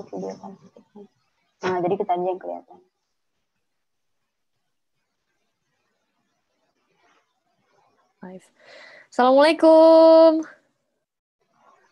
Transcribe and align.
yang 0.00 0.08
video 0.08 0.32
kan. 0.40 0.52
Nah, 1.60 1.78
jadi 1.84 1.94
kita 2.00 2.12
aja 2.16 2.24
yang 2.24 2.40
kelihatan. 2.40 2.78
Live. 8.20 8.48
Assalamualaikum. 9.12 10.44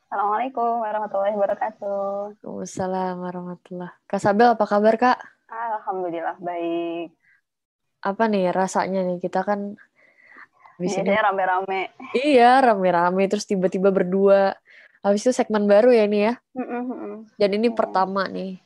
Assalamualaikum 0.09 0.73
warahmatullahi 0.81 1.37
wabarakatuh. 1.37 2.41
Waalaikumsalam 2.41 3.17
warahmatullah. 3.21 3.93
Kak 4.09 4.21
Sabel 4.25 4.57
apa 4.57 4.65
kabar 4.65 4.97
Kak? 4.97 5.19
Alhamdulillah 5.53 6.37
baik. 6.41 7.13
Apa 8.01 8.25
nih 8.29 8.49
rasanya 8.53 9.05
nih 9.05 9.21
kita 9.21 9.45
kan 9.45 9.77
Biasanya 10.79 11.27
rame-rame. 11.29 11.91
Iya 12.15 12.63
rame-rame 12.63 13.27
terus 13.27 13.45
tiba-tiba 13.45 13.91
berdua. 13.91 14.55
Habis 15.03 15.27
itu 15.27 15.33
segmen 15.35 15.71
baru 15.71 15.95
ya 15.95 16.05
ini 16.07 16.19
ya. 16.31 16.35
Dan 17.39 17.51
ini 17.55 17.71
pertama 17.71 18.27
nih. 18.27 18.59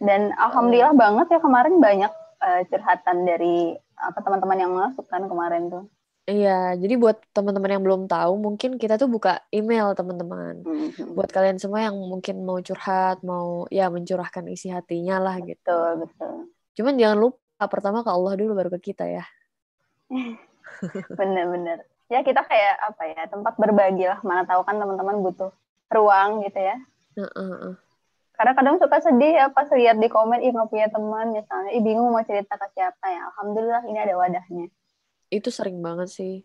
Dan 0.00 0.32
alhamdulillah 0.36 0.96
banget 0.96 1.26
ya 1.36 1.40
kemarin 1.44 1.76
banyak 1.76 2.12
uh, 2.40 2.60
curhatan 2.68 3.28
dari 3.28 3.76
apa 4.00 4.18
teman-teman 4.24 4.58
yang 4.58 4.72
masuk 4.72 5.04
kan 5.08 5.24
kemarin 5.28 5.68
tuh. 5.68 5.84
Iya, 6.30 6.78
jadi 6.78 6.94
buat 6.94 7.18
teman-teman 7.34 7.74
yang 7.74 7.82
belum 7.82 8.02
tahu, 8.06 8.38
mungkin 8.38 8.78
kita 8.78 8.94
tuh 8.94 9.10
buka 9.10 9.42
email 9.50 9.96
teman-teman. 9.98 10.62
Mm-hmm. 10.62 11.16
Buat 11.18 11.34
kalian 11.34 11.58
semua 11.58 11.90
yang 11.90 11.96
mungkin 11.98 12.46
mau 12.46 12.62
curhat, 12.62 13.24
mau 13.26 13.66
ya 13.72 13.90
mencurahkan 13.90 14.46
isi 14.46 14.70
hatinya 14.70 15.18
lah 15.18 15.42
gitu. 15.42 15.58
Betul, 15.58 16.06
betul. 16.06 16.32
Cuman 16.78 16.94
jangan 17.02 17.18
lupa 17.18 17.64
pertama 17.66 18.06
ke 18.06 18.10
Allah 18.14 18.32
dulu 18.38 18.52
baru 18.54 18.70
ke 18.78 18.94
kita 18.94 19.10
ya. 19.10 19.24
Bener-bener. 21.18 21.82
Ya 22.06 22.22
kita 22.22 22.46
kayak 22.46 22.74
apa 22.78 23.02
ya 23.10 23.22
tempat 23.26 23.54
berbagi 23.58 24.06
lah. 24.06 24.22
Mana 24.22 24.46
tahu 24.46 24.62
kan 24.62 24.78
teman-teman 24.78 25.26
butuh 25.26 25.50
ruang 25.90 26.46
gitu 26.46 26.60
ya. 26.62 26.76
Uh-uh. 27.18 27.74
Karena 28.38 28.52
kadang 28.56 28.76
suka 28.80 29.04
sedih 29.04 29.36
ya 29.36 29.46
pas 29.52 29.68
lihat 29.68 30.00
di 30.00 30.08
komen, 30.08 30.40
ih 30.40 30.54
nggak 30.54 30.70
punya 30.72 30.88
teman 30.88 31.34
misalnya, 31.34 31.70
ih 31.76 31.82
bingung 31.84 32.08
mau 32.08 32.24
cerita 32.24 32.56
ke 32.56 32.72
siapa 32.72 33.04
ya. 33.10 33.28
Alhamdulillah 33.34 33.84
ini 33.84 33.98
ada 34.00 34.14
wadahnya 34.16 34.72
itu 35.30 35.48
sering 35.48 35.78
banget 35.80 36.10
sih 36.10 36.42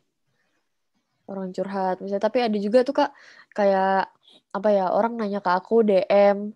orang 1.25 1.49
curhat 1.49 1.99
misalnya 1.99 2.23
tapi 2.29 2.37
ada 2.45 2.57
juga 2.61 2.85
tuh 2.85 2.95
kak 3.01 3.11
kayak 3.57 4.13
apa 4.53 4.69
ya 4.69 4.93
orang 4.93 5.17
nanya 5.17 5.41
ke 5.41 5.51
aku 5.51 5.81
DM 5.81 6.53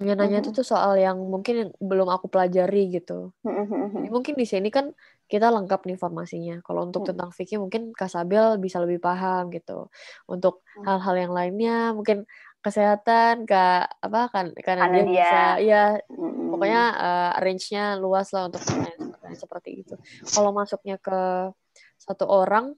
nanya-nanya 0.00 0.40
mm-hmm. 0.44 0.56
tuh 0.56 0.64
soal 0.64 0.96
yang 0.96 1.20
mungkin 1.20 1.76
belum 1.76 2.08
aku 2.08 2.32
pelajari 2.32 2.88
gitu. 2.88 3.36
Jadi 3.44 4.08
mungkin 4.08 4.32
di 4.32 4.48
sini 4.48 4.72
kan 4.72 4.96
kita 5.30 5.46
lengkap 5.54 5.86
nih 5.86 5.94
informasinya. 5.94 6.56
Kalau 6.66 6.90
untuk 6.90 7.06
mm-hmm. 7.06 7.10
tentang 7.14 7.30
fikih 7.30 7.58
mungkin 7.62 7.82
Kak 7.94 8.10
Sabel 8.10 8.58
bisa 8.58 8.82
lebih 8.82 8.98
paham 8.98 9.54
gitu. 9.54 9.86
Untuk 10.26 10.66
mm. 10.74 10.84
hal-hal 10.84 11.14
yang 11.16 11.32
lainnya 11.32 11.94
mungkin 11.94 12.26
kesehatan 12.60 13.46
Kak 13.48 14.02
apa 14.04 14.20
kan 14.28 14.52
karena 14.58 14.90
dia, 14.90 15.00
dia 15.00 15.04
bisa 15.06 15.42
ya 15.62 15.82
mm-hmm. 16.10 16.50
pokoknya 16.52 16.82
uh, 16.98 17.30
range-nya 17.38 17.84
luas 18.02 18.28
lah 18.34 18.50
untuk 18.50 18.60
pertanyaan 18.66 19.38
seperti 19.38 19.86
itu. 19.86 19.94
Kalau 20.26 20.50
masuknya 20.50 20.98
ke 20.98 21.48
satu 21.96 22.26
orang 22.26 22.74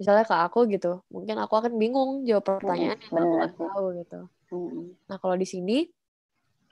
misalnya 0.00 0.24
ke 0.24 0.32
aku 0.32 0.64
gitu 0.72 1.04
mungkin 1.12 1.36
aku 1.36 1.60
akan 1.60 1.76
bingung 1.76 2.24
jawab 2.24 2.56
pertanyaan 2.56 2.96
yang 2.96 3.12
aku 3.12 3.28
nggak 3.36 3.52
tahu 3.60 3.84
gitu 4.00 4.20
nah 5.12 5.20
kalau 5.20 5.36
di 5.36 5.44
sini 5.44 5.84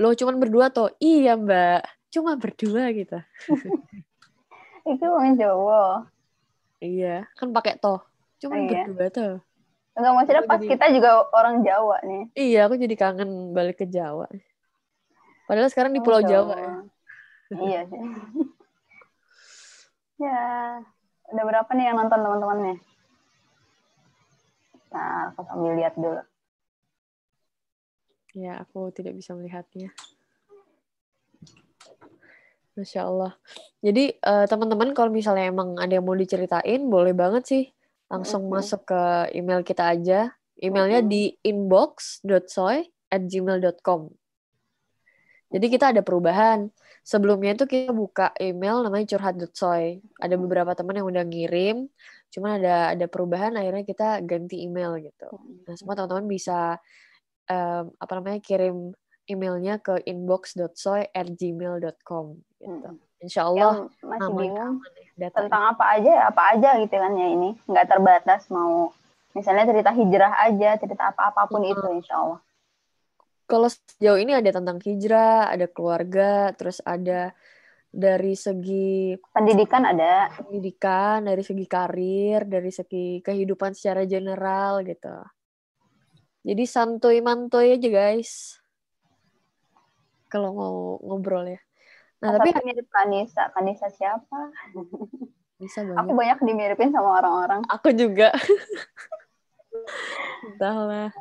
lo 0.00 0.16
cuman 0.16 0.40
berdua 0.40 0.72
tuh 0.72 0.96
iya 0.96 1.36
mbak 1.36 1.84
cuma 2.08 2.40
berdua 2.40 2.88
gitu 2.96 3.20
itu 4.94 5.04
orang 5.04 5.34
Jawa 5.36 6.08
iya 6.80 7.26
kan 7.36 7.52
pakai 7.52 7.76
toh 7.76 8.00
cuma 8.40 8.56
iya. 8.56 8.86
berdua 8.86 9.08
tuh 9.12 9.34
Enggak 9.98 10.14
maksudnya 10.14 10.44
pas 10.46 10.62
jadi... 10.62 10.70
kita 10.70 10.86
juga 10.94 11.10
orang 11.34 11.56
Jawa 11.66 11.96
nih 12.06 12.24
iya 12.38 12.60
aku 12.70 12.78
jadi 12.78 12.94
kangen 12.94 13.52
balik 13.52 13.82
ke 13.82 13.86
Jawa 13.90 14.30
padahal 15.50 15.68
sekarang 15.68 15.92
di 15.92 16.00
Pulau 16.00 16.22
Jawa, 16.22 16.54
Jawa 16.54 16.56
ya 16.58 16.74
iya 17.58 17.80
sih 17.88 18.00
ya 20.24 20.44
Udah 21.28 21.44
berapa 21.44 21.70
nih 21.76 21.84
yang 21.92 21.96
nonton 22.00 22.24
teman-temannya? 22.24 22.76
Nah, 24.88 25.28
aku 25.28 25.40
sambil 25.44 25.76
lihat 25.76 25.92
dulu. 26.00 26.24
Ya, 28.32 28.64
aku 28.64 28.88
tidak 28.96 29.12
bisa 29.12 29.36
melihatnya. 29.36 29.92
Masya 32.78 33.00
Allah. 33.02 33.32
Jadi 33.82 34.14
uh, 34.22 34.46
teman-teman 34.46 34.94
kalau 34.94 35.10
misalnya 35.10 35.50
emang 35.50 35.74
ada 35.82 35.98
yang 35.98 36.06
mau 36.06 36.14
diceritain, 36.14 36.86
boleh 36.86 37.12
banget 37.12 37.42
sih 37.44 37.64
langsung 38.06 38.46
mm 38.46 38.48
-hmm. 38.48 38.62
masuk 38.62 38.80
ke 38.86 39.02
email 39.34 39.60
kita 39.66 39.90
aja. 39.90 40.30
Emailnya 40.58 41.02
mm 41.02 41.06
-hmm. 41.06 41.12
di 41.12 41.22
inbox.soy 41.42 42.78
at 43.10 43.22
gmail.com. 43.26 44.00
Jadi 45.48 45.66
kita 45.72 45.96
ada 45.96 46.04
perubahan 46.04 46.68
sebelumnya 47.08 47.56
itu 47.56 47.64
kita 47.64 47.96
buka 47.96 48.36
email 48.36 48.84
namanya 48.84 49.16
curhat.soy. 49.16 50.04
Ada 50.20 50.36
beberapa 50.36 50.76
teman 50.76 51.00
yang 51.00 51.08
udah 51.08 51.24
ngirim, 51.24 51.88
cuma 52.28 52.60
ada 52.60 52.92
ada 52.92 53.08
perubahan 53.08 53.56
akhirnya 53.56 53.88
kita 53.88 54.20
ganti 54.28 54.60
email 54.60 55.00
gitu. 55.00 55.40
Nah, 55.64 55.72
semua 55.72 55.96
teman-teman 55.96 56.28
bisa 56.28 56.76
um, 57.48 57.88
apa 57.96 58.12
namanya 58.20 58.44
kirim 58.44 58.92
emailnya 59.24 59.80
ke 59.80 60.04
inbox.soy@gmail.com 60.04 62.26
gitu. 62.58 62.90
Insya 63.18 63.50
Allah 63.50 63.58
yang 63.58 63.78
masih 64.06 64.32
bingung 64.34 64.74
ya, 65.18 65.28
tentang 65.34 65.62
apa 65.74 65.84
aja 65.98 66.10
ya 66.10 66.24
apa 66.30 66.42
aja 66.54 66.70
gitu 66.78 66.94
kan 66.94 67.12
ya 67.18 67.26
ini 67.34 67.50
nggak 67.66 67.86
terbatas 67.90 68.46
mau 68.54 68.94
misalnya 69.34 69.66
cerita 69.66 69.90
hijrah 69.90 70.32
aja 70.46 70.78
cerita 70.78 71.10
apa 71.10 71.34
apa 71.34 71.50
pun 71.50 71.66
hmm. 71.66 71.72
itu 71.74 71.86
Insya 71.98 72.14
Allah 72.22 72.40
kalau 73.48 73.64
sejauh 73.72 74.20
ini 74.20 74.36
ada 74.36 74.52
tentang 74.52 74.76
hijrah, 74.76 75.48
ada 75.48 75.64
keluarga, 75.64 76.52
terus 76.52 76.84
ada 76.84 77.32
dari 77.88 78.36
segi 78.36 79.16
pendidikan 79.32 79.88
ada, 79.88 80.28
pendidikan, 80.36 81.24
dari 81.24 81.40
segi 81.40 81.64
karir, 81.64 82.44
dari 82.44 82.68
segi 82.68 83.24
kehidupan 83.24 83.72
secara 83.72 84.04
general 84.04 84.84
gitu. 84.84 85.16
Jadi 86.44 86.64
santuy 86.68 87.24
mantuy 87.24 87.80
aja 87.80 87.88
guys. 87.88 88.60
Kalau 90.28 90.52
mau 90.52 90.76
ngobrol 91.00 91.56
ya. 91.56 91.60
Nah, 92.18 92.34
tapi 92.34 92.50
mirip 92.66 92.90
Kanisa. 92.90 93.46
Kanisa 93.54 93.86
siapa? 93.94 94.50
Bisa 95.62 95.86
banyak. 95.86 95.98
Aku 96.02 96.10
banyak 96.14 96.38
dimiripin 96.42 96.90
sama 96.90 97.22
orang-orang. 97.22 97.62
Aku 97.70 97.94
juga. 97.94 98.34
Entahlah 100.48 101.14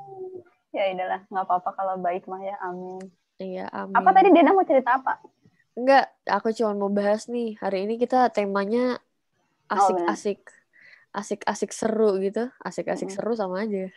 ya 0.78 0.94
udahlah 0.94 1.22
nggak 1.34 1.46
apa-apa 1.50 1.69
kalau 1.74 1.96
baik 1.97 2.30
mah 2.30 2.41
ya 2.44 2.56
amin 2.62 3.02
iya 3.41 3.66
amin 3.74 3.97
apa 3.97 4.09
tadi 4.13 4.30
Dena 4.30 4.53
mau 4.53 4.68
cerita 4.68 5.02
apa 5.02 5.18
enggak 5.74 6.06
aku 6.30 6.53
cuma 6.53 6.78
mau 6.78 6.91
bahas 6.94 7.25
nih 7.25 7.58
hari 7.58 7.90
ini 7.90 7.97
kita 7.97 8.29
temanya 8.29 9.02
asik-asik 9.68 10.41
oh, 10.46 11.18
asik-asik 11.18 11.72
seru 11.74 12.22
gitu 12.22 12.53
asik-asik 12.62 13.09
hmm. 13.09 13.16
seru 13.18 13.34
sama 13.34 13.66
aja 13.66 13.90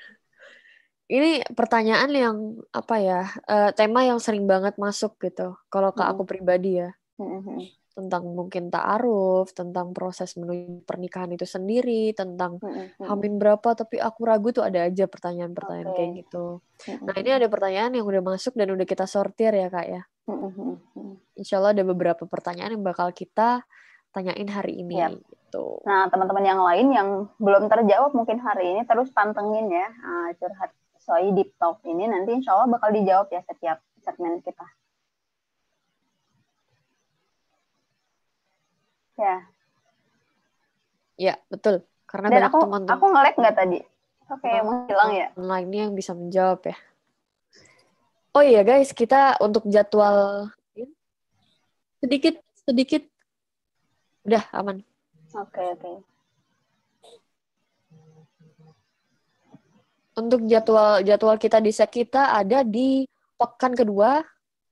ini 1.11 1.43
pertanyaan 1.59 2.11
yang 2.15 2.37
apa 2.71 2.97
ya 3.03 3.21
uh, 3.51 3.75
tema 3.75 4.07
yang 4.07 4.23
sering 4.23 4.47
banget 4.47 4.79
masuk 4.79 5.19
gitu 5.19 5.59
kalau 5.67 5.91
ke 5.91 6.07
aku 6.07 6.23
pribadi 6.23 6.79
ya 6.79 6.95
tentang 8.01 8.33
mungkin 8.33 8.73
ta'aruf, 8.73 9.53
tentang 9.53 9.93
proses 9.93 10.33
menuju 10.39 10.89
pernikahan 10.89 11.29
itu 11.37 11.45
sendiri, 11.45 12.17
tentang 12.17 12.57
mm-hmm. 12.57 13.05
hamil 13.05 13.37
berapa, 13.37 13.77
tapi 13.77 14.01
aku 14.01 14.21
ragu 14.25 14.55
tuh 14.55 14.65
ada 14.65 14.89
aja 14.89 15.05
pertanyaan-pertanyaan 15.05 15.91
okay. 15.91 15.97
kayak 16.01 16.11
gitu. 16.25 16.47
Mm-hmm. 16.89 17.05
Nah 17.05 17.15
ini 17.21 17.31
ada 17.37 17.47
pertanyaan 17.53 17.93
yang 17.99 18.07
udah 18.09 18.23
masuk 18.25 18.57
dan 18.57 18.73
udah 18.73 18.87
kita 18.89 19.05
sortir 19.05 19.53
ya 19.53 19.69
kak 19.69 19.87
ya. 19.91 20.03
Mm-hmm. 20.31 20.73
Insya 21.37 21.61
Allah 21.61 21.77
ada 21.77 21.85
beberapa 21.85 22.25
pertanyaan 22.25 22.79
yang 22.79 22.85
bakal 22.87 23.13
kita 23.13 23.67
tanyain 24.17 24.49
hari 24.49 24.81
ini. 24.81 24.97
Yep. 24.97 25.21
Gitu. 25.21 25.67
Nah 25.85 26.07
teman-teman 26.09 26.45
yang 26.47 26.61
lain 26.63 26.87
yang 26.95 27.09
belum 27.43 27.67
terjawab 27.67 28.15
mungkin 28.15 28.39
hari 28.39 28.71
ini 28.71 28.83
terus 28.87 29.11
pantengin 29.11 29.67
ya 29.67 29.89
uh, 29.91 30.31
curhat 30.39 30.71
soal 31.01 31.33
deep 31.33 31.57
talk 31.57 31.81
ini 31.89 32.07
nanti 32.07 32.37
insya 32.37 32.55
Allah 32.55 32.69
bakal 32.77 32.93
dijawab 32.93 33.33
ya 33.33 33.41
setiap 33.49 33.81
segmen 34.05 34.45
kita. 34.45 34.67
Ya. 39.21 39.37
Ya, 41.21 41.35
betul. 41.53 41.85
Karena 42.09 42.33
Dan 42.33 42.37
banyak 42.41 42.53
aku, 42.53 42.61
teman-teman. 42.65 42.95
Aku 42.97 43.05
ngelek 43.13 43.35
nggak 43.37 43.57
tadi? 43.57 43.79
Oke, 44.31 44.47
okay, 44.47 44.63
mau 44.63 44.87
hilang 44.89 45.11
ya? 45.13 45.29
Lainnya 45.37 45.81
yang 45.91 45.95
bisa 45.99 46.17
menjawab 46.17 46.63
ya. 46.65 46.77
Oh 48.31 48.47
iya 48.47 48.63
guys, 48.63 48.95
kita 48.95 49.37
untuk 49.43 49.67
jadwal 49.67 50.49
sedikit 52.01 52.39
sedikit 52.63 53.03
udah 54.25 54.47
aman. 54.55 54.87
Oke 55.35 55.59
okay, 55.59 55.67
oke. 55.75 55.83
Okay. 55.83 55.97
Untuk 60.21 60.45
jadwal 60.45 61.01
jadwal 61.01 61.37
kita 61.41 61.65
di 61.65 61.73
set 61.73 61.89
kita 61.89 62.37
ada 62.37 62.61
di 62.61 63.09
pekan 63.41 63.73
kedua, 63.73 64.21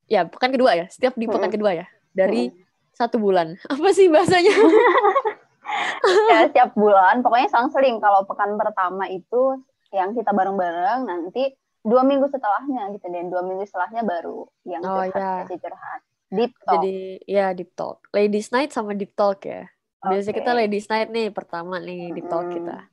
ya 0.05 0.29
pekan 0.29 0.53
kedua 0.53 0.77
ya, 0.77 0.85
setiap 0.87 1.17
di 1.17 1.25
pekan 1.25 1.49
hmm. 1.49 1.55
kedua 1.57 1.71
ya, 1.73 1.85
dari 2.13 2.53
hmm 2.53 2.69
satu 2.99 3.15
bulan. 3.15 3.55
Apa 3.71 3.89
sih 3.95 4.11
bahasanya? 4.11 4.51
ya 6.35 6.51
setiap 6.51 6.75
bulan, 6.75 7.23
pokoknya 7.23 7.47
selang 7.47 7.71
seling. 7.71 8.03
Kalau 8.03 8.27
pekan 8.27 8.59
pertama 8.59 9.07
itu 9.07 9.63
yang 9.95 10.11
kita 10.11 10.35
bareng-bareng, 10.35 11.07
nanti 11.07 11.55
dua 11.79 12.03
minggu 12.03 12.27
setelahnya 12.27 12.91
gitu 12.91 13.07
dan 13.07 13.31
dua 13.31 13.41
minggu 13.47 13.63
setelahnya 13.63 14.03
baru 14.03 14.43
yang 14.67 14.83
Oh, 14.83 14.99
curhat 15.07 15.47
ya. 15.47 15.55
curhat 15.55 16.01
deep 16.29 16.51
talk 16.61 16.73
Jadi 16.75 16.95
ya 17.23 17.55
deep 17.55 17.71
talk. 17.73 18.03
Ladies 18.11 18.51
night 18.51 18.75
sama 18.75 18.91
deep 18.93 19.15
talk 19.15 19.47
ya. 19.47 19.71
Biasanya 20.03 20.35
kita 20.35 20.51
Oke. 20.51 20.59
ladies 20.59 20.87
night 20.91 21.09
nih 21.09 21.31
pertama 21.31 21.79
nih 21.79 22.11
deep 22.11 22.27
talk 22.27 22.51
kita. 22.51 22.91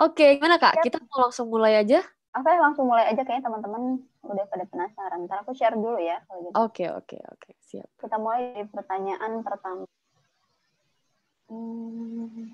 Oke, 0.00 0.40
gimana 0.40 0.56
Kak? 0.56 0.80
Kita 0.80 0.96
mau 1.12 1.28
langsung 1.28 1.52
mulai 1.52 1.76
aja? 1.76 2.00
Oke, 2.32 2.48
langsung 2.56 2.88
mulai 2.88 3.12
aja 3.12 3.20
kayaknya 3.20 3.52
teman-teman 3.52 4.00
udah 4.24 4.44
pada 4.48 4.64
penasaran. 4.64 5.28
Ntar 5.28 5.44
aku 5.44 5.52
share 5.52 5.76
dulu 5.76 6.00
ya 6.00 6.24
kalau 6.24 6.40
gitu. 6.48 6.54
Oke, 6.56 6.84
oke, 6.88 7.18
oke. 7.20 7.50
Siap. 7.68 8.00
Kita 8.00 8.16
mulai 8.16 8.56
dari 8.56 8.64
pertanyaan 8.64 9.44
pertama. 9.44 9.84
Hmm, 11.52 12.48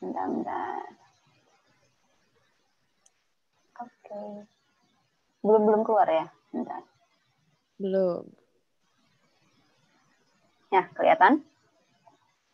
bentar, 0.00 0.24
bentar. 0.32 0.80
Oke. 3.84 4.48
Belum 5.44 5.62
belum 5.68 5.82
keluar 5.84 6.08
ya? 6.08 6.26
Bentar. 6.56 6.80
Belum. 7.76 8.24
Ya, 10.72 10.88
kelihatan? 10.96 11.44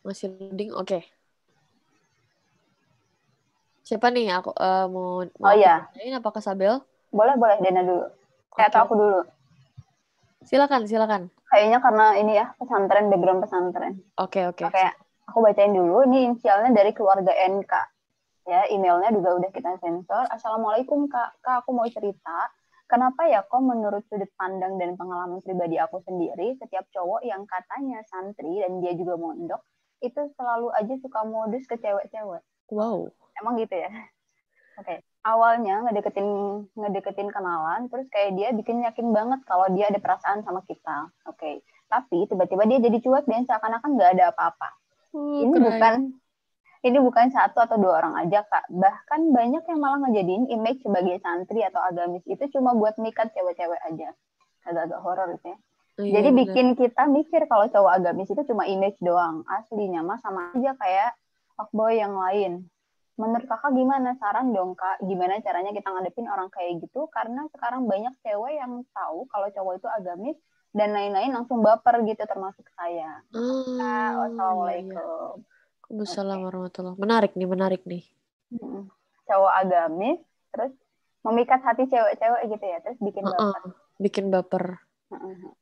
Masih 0.03 0.27
loading. 0.35 0.75
Oke. 0.75 1.07
Siapa 3.83 4.07
nih 4.15 4.31
aku 4.31 4.55
eh, 4.55 4.85
mau 4.87 5.27
mau 5.37 5.51
Oh 5.51 5.53
iya, 5.53 5.91
tanyain 5.91 6.15
apakah 6.15 6.39
Sabel? 6.39 6.79
boleh 7.13 7.35
boleh 7.37 7.59
Dena 7.59 7.83
dulu. 7.83 8.07
Eh, 8.57 8.65
atau 8.65 8.79
aku 8.87 8.93
dulu. 8.95 9.19
Silakan, 10.47 10.87
silakan. 10.87 11.29
Kayaknya 11.51 11.79
karena 11.83 12.05
ini 12.17 12.31
ya 12.33 12.45
pesantren 12.57 13.11
background 13.11 13.43
pesantren. 13.45 13.93
Oke, 14.17 14.47
oke. 14.49 14.65
Oke, 14.65 14.81
aku 15.29 15.37
bacain 15.43 15.75
dulu. 15.75 16.07
Ini 16.09 16.31
inisialnya 16.31 16.73
dari 16.73 16.95
keluarga 16.95 17.29
NK. 17.29 17.73
Ya, 18.43 18.67
emailnya 18.67 19.13
juga 19.13 19.39
udah 19.39 19.51
kita 19.53 19.77
sensor. 19.79 20.27
Assalamualaikum 20.31 21.07
Kak. 21.07 21.39
Kak, 21.39 21.63
aku 21.63 21.71
mau 21.71 21.87
cerita. 21.87 22.49
Kenapa 22.89 23.25
ya 23.25 23.45
kok 23.47 23.63
menurut 23.63 24.03
sudut 24.11 24.27
pandang 24.35 24.75
dan 24.75 24.99
pengalaman 24.99 25.39
pribadi 25.39 25.79
aku 25.79 26.03
sendiri, 26.03 26.59
setiap 26.59 26.83
cowok 26.91 27.23
yang 27.23 27.47
katanya 27.47 28.03
santri 28.11 28.59
dan 28.59 28.83
dia 28.83 28.93
juga 28.93 29.15
mondok, 29.15 29.63
itu 30.03 30.19
selalu 30.35 30.69
aja 30.75 30.93
suka 30.99 31.23
modus 31.23 31.63
ke 31.65 31.79
cewek-cewek. 31.79 32.43
Wow. 32.71 33.09
Emang 33.41 33.59
gitu 33.59 33.75
ya? 33.75 33.89
Oke. 34.79 35.01
Awalnya 35.23 35.87
ngedeketin 35.87 36.27
ngedeketin 36.75 37.29
kenalan, 37.31 37.87
terus 37.87 38.07
kayak 38.11 38.35
dia 38.35 38.51
bikin 38.51 38.83
yakin 38.83 39.15
banget 39.15 39.39
kalau 39.47 39.71
dia 39.71 39.87
ada 39.87 39.99
perasaan 39.99 40.43
sama 40.43 40.63
kita. 40.67 41.11
Oke. 41.27 41.63
Tapi 41.87 42.27
tiba-tiba 42.27 42.67
dia 42.67 42.79
jadi 42.83 42.97
cuek 42.99 43.25
dan 43.27 43.47
seakan-akan 43.47 43.89
nggak 43.95 44.11
ada 44.19 44.25
apa-apa. 44.35 44.69
Uh, 45.13 45.45
ini 45.45 45.55
keren. 45.55 45.63
bukan 45.63 45.93
ini 46.83 46.97
bukan 46.99 47.31
satu 47.31 47.63
atau 47.63 47.79
dua 47.79 48.03
orang 48.03 48.19
aja 48.19 48.43
kak 48.43 48.67
bahkan 48.67 49.31
banyak 49.31 49.63
yang 49.63 49.79
malah 49.79 50.03
ngejadiin 50.03 50.51
image 50.51 50.83
sebagai 50.83 51.15
santri 51.23 51.63
atau 51.63 51.79
agamis 51.79 52.25
itu 52.27 52.43
cuma 52.51 52.75
buat 52.75 52.99
mikat 52.99 53.31
cewek-cewek 53.31 53.79
aja 53.87 54.11
agak-agak 54.67 54.99
horor 54.99 55.27
gitu 55.39 55.55
ya 55.55 55.57
Iya, 55.93 56.09
jadi 56.19 56.29
bener. 56.33 56.39
bikin 56.41 56.67
kita 56.73 57.05
mikir 57.05 57.45
kalau 57.45 57.69
cowok 57.69 58.01
agamis 58.01 58.25
itu 58.25 58.41
cuma 58.49 58.65
image 58.65 58.97
doang 58.97 59.45
aslinya 59.45 60.01
mah 60.01 60.17
sama 60.25 60.49
aja 60.57 60.73
kayak 60.73 61.13
fuckboy 61.55 61.97
yang 61.97 62.15
lain 62.15 62.67
menurut 63.13 63.45
kakak 63.45 63.77
gimana 63.77 64.17
saran 64.17 64.49
dong 64.57 64.73
kak 64.73 64.97
gimana 65.05 65.37
caranya 65.45 65.69
kita 65.69 65.85
ngadepin 65.85 66.25
orang 66.25 66.49
kayak 66.49 66.81
gitu 66.81 67.05
karena 67.13 67.45
sekarang 67.53 67.85
banyak 67.85 68.09
cewek 68.25 68.57
yang 68.57 68.81
tahu 68.89 69.29
kalau 69.29 69.47
cowok 69.53 69.73
itu 69.77 69.87
agamis 69.93 70.37
dan 70.73 70.89
lain-lain 70.97 71.29
langsung 71.29 71.61
baper 71.61 72.01
gitu 72.09 72.25
termasuk 72.25 72.65
saya 72.73 73.21
Kak, 73.29 73.37
Ah, 73.37 73.45
iya, 73.69 73.85
iya. 73.85 74.17
wassalamualaikum 74.17 75.45
Waalaikumsalam 75.93 76.39
warahmatullahi 76.41 76.97
Menarik 76.97 77.31
nih, 77.37 77.45
menarik 77.45 77.81
nih. 77.85 78.03
Mm. 78.49 78.89
cowok 79.23 79.53
agamis 79.61 80.19
terus 80.49 80.73
memikat 81.21 81.61
hati 81.61 81.85
cewek-cewek 81.85 82.41
gitu 82.49 82.65
ya 82.65 82.77
terus 82.81 82.97
bikin 82.97 83.23
baper 83.29 83.61
bikin 84.01 84.25
baper. 84.33 84.81
Heeh. 85.13 85.53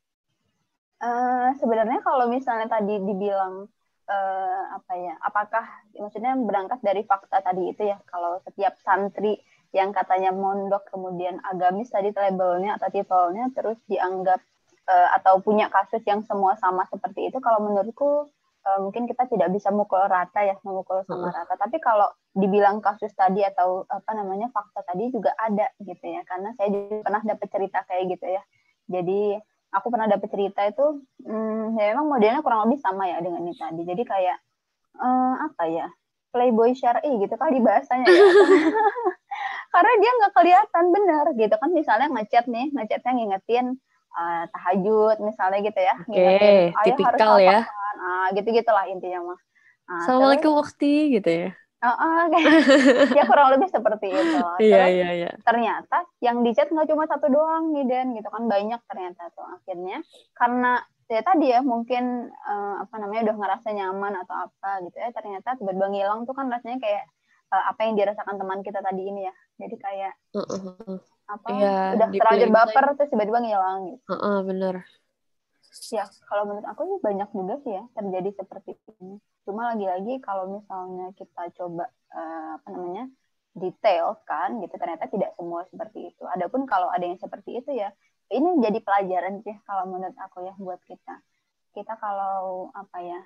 Eh, 1.01 1.49
sebenarnya 1.59 1.99
kalau 1.99 2.31
misalnya 2.31 2.69
tadi 2.71 2.95
dibilang 3.01 3.67
eh, 4.11 4.63
apa 4.75 4.93
ya 4.99 5.15
apakah 5.23 5.65
maksudnya 5.95 6.35
berangkat 6.35 6.83
dari 6.83 7.07
fakta 7.07 7.39
tadi 7.39 7.71
itu 7.71 7.87
ya 7.87 7.97
kalau 8.11 8.43
setiap 8.43 8.75
santri 8.83 9.39
yang 9.71 9.95
katanya 9.95 10.35
mondok 10.35 10.83
kemudian 10.91 11.39
agamis 11.47 11.87
tadi 11.87 12.11
labelnya 12.11 12.75
atau 12.75 12.91
titelnya 12.91 13.47
terus 13.55 13.79
dianggap 13.87 14.43
eh, 14.91 15.09
atau 15.15 15.39
punya 15.39 15.71
kasus 15.71 16.03
yang 16.03 16.27
semua 16.27 16.59
sama 16.59 16.83
seperti 16.91 17.31
itu 17.31 17.39
kalau 17.39 17.63
menurutku 17.63 18.27
eh, 18.67 18.79
mungkin 18.83 19.07
kita 19.07 19.31
tidak 19.31 19.49
bisa 19.55 19.71
mukul 19.71 20.03
rata 20.03 20.43
ya 20.43 20.59
memukul 20.67 21.07
sama 21.07 21.31
rata. 21.31 21.55
Tapi 21.55 21.79
kalau 21.79 22.11
dibilang 22.35 22.83
kasus 22.83 23.11
tadi 23.15 23.43
atau 23.47 23.87
apa 23.87 24.11
namanya 24.15 24.51
fakta 24.51 24.83
tadi 24.83 25.07
juga 25.11 25.31
ada 25.39 25.71
gitu 25.83 26.03
ya 26.03 26.23
karena 26.27 26.51
saya 26.59 26.67
juga 26.71 27.03
pernah 27.07 27.21
dapat 27.23 27.47
cerita 27.47 27.79
kayak 27.87 28.03
gitu 28.19 28.27
ya. 28.27 28.43
Jadi 28.91 29.39
aku 29.71 29.87
pernah 29.91 30.07
dapat 30.07 30.27
cerita 30.31 30.61
itu 30.67 30.85
hmm, 31.23 31.79
ya 31.79 31.85
memang 31.95 32.07
modelnya 32.11 32.41
kurang 32.43 32.67
lebih 32.67 32.79
sama 32.83 33.07
ya 33.07 33.17
dengan 33.23 33.43
ini 33.47 33.55
tadi 33.55 33.81
jadi 33.87 34.03
kayak 34.03 34.37
eh, 34.99 35.33
apa 35.47 35.63
ya 35.71 35.87
playboy 36.31 36.71
syar'i 36.75 37.11
gitu 37.19 37.35
kali 37.35 37.59
bahasanya 37.59 38.07
ya 38.07 38.23
karena 39.73 39.93
dia 40.03 40.11
nggak 40.19 40.33
kelihatan 40.35 40.85
bener 40.91 41.25
gitu 41.39 41.55
kan 41.55 41.69
misalnya 41.71 42.07
ngechat 42.11 42.45
nih 42.47 42.67
ngechatnya 42.75 43.11
ngingetin 43.15 43.65
eh, 44.15 44.43
tahajud 44.51 45.17
misalnya 45.23 45.59
gitu 45.63 45.79
ya 45.79 45.95
Oke, 45.95 46.07
ngingetin, 46.11 46.53
"Ayah 46.75 46.97
harus 46.99 46.99
tipikal 46.99 47.35
ya. 47.39 47.59
makan." 47.63 47.95
ah 48.01 48.27
gitu 48.33 48.47
gitulah 48.51 48.85
intinya 48.89 49.19
mah 49.33 49.39
Nah, 49.91 50.07
Assalamualaikum 50.07 50.53
waktu 50.55 50.91
gitu 51.19 51.29
ya. 51.29 51.49
Ah, 51.85 52.23
kayak- 52.33 53.15
ya 53.17 53.23
kurang 53.27 53.49
lebih 53.53 53.67
seperti 53.73 54.07
itu 54.07 54.37
Iya, 54.61 54.81
iya, 54.93 55.07
iya. 55.17 55.29
ternyata 55.41 55.97
yang 56.21 56.45
di 56.45 56.51
chat 56.53 56.69
nggak 56.69 56.87
cuma 56.91 57.09
satu 57.09 57.27
doang 57.33 57.73
nih 57.73 57.83
Den 57.89 58.07
gitu 58.17 58.29
kan 58.29 58.45
banyak 58.45 58.79
ternyata 58.85 59.33
tuh 59.33 59.45
akhirnya 59.45 59.97
karena 60.37 60.85
ya 61.11 61.21
tadi 61.25 61.45
ya 61.51 61.59
mungkin 61.59 62.03
eh, 62.31 62.75
apa 62.83 62.95
namanya 63.01 63.21
udah 63.31 63.35
ngerasa 63.41 63.67
nyaman 63.75 64.13
atau 64.23 64.35
apa 64.47 64.69
gitu 64.87 64.95
ya 65.01 65.09
ternyata 65.11 65.49
tiba-tiba 65.59 65.87
ngilang 65.91 66.19
tuh 66.29 66.33
kan 66.37 66.47
rasanya 66.47 66.77
kayak 66.79 67.03
eh, 67.51 67.63
apa 67.67 67.79
yang 67.83 67.93
dirasakan 67.99 68.35
teman 68.39 68.59
kita 68.63 68.79
tadi 68.79 69.01
ini 69.11 69.21
ya 69.27 69.33
jadi 69.59 69.75
kayak 69.75 70.13
Heeh, 70.31 70.59
heeh. 70.63 70.97
apa 71.31 71.47
Iya, 71.51 71.71
udah 71.95 72.07
terlanjur 72.15 72.49
baper 72.55 72.83
terus 72.95 73.09
tiba-tiba 73.11 73.39
ngilang 73.43 73.77
gitu 73.91 74.03
Heeh, 74.11 74.37
bener. 74.47 74.75
Ya 75.91 76.03
kalau 76.27 76.43
menurut 76.47 76.67
aku 76.67 76.81
sih 76.89 76.99
banyak 76.99 77.29
juga 77.31 77.55
sih 77.63 77.71
ya 77.77 77.83
terjadi 77.95 78.29
seperti 78.43 78.71
ini. 78.99 79.15
Cuma 79.47 79.71
lagi-lagi 79.71 80.19
kalau 80.19 80.45
misalnya 80.51 81.11
kita 81.15 81.41
coba 81.57 81.87
eh, 82.11 82.49
apa 82.59 82.67
namanya 82.71 83.03
detail 83.55 84.15
kan 84.23 84.59
gitu 84.63 84.75
ternyata 84.79 85.05
tidak 85.11 85.31
semua 85.39 85.63
seperti 85.71 86.11
itu. 86.11 86.23
Adapun 86.27 86.67
kalau 86.67 86.87
ada 86.91 87.03
yang 87.03 87.19
seperti 87.19 87.59
itu 87.63 87.71
ya 87.75 87.91
ini 88.31 88.63
jadi 88.63 88.79
pelajaran 88.79 89.43
sih 89.43 89.55
kalau 89.67 89.87
menurut 89.91 90.15
aku 90.15 90.43
ya 90.47 90.53
buat 90.59 90.79
kita. 90.87 91.15
Kita 91.75 91.93
kalau 91.99 92.71
apa 92.75 92.97
ya 93.03 93.19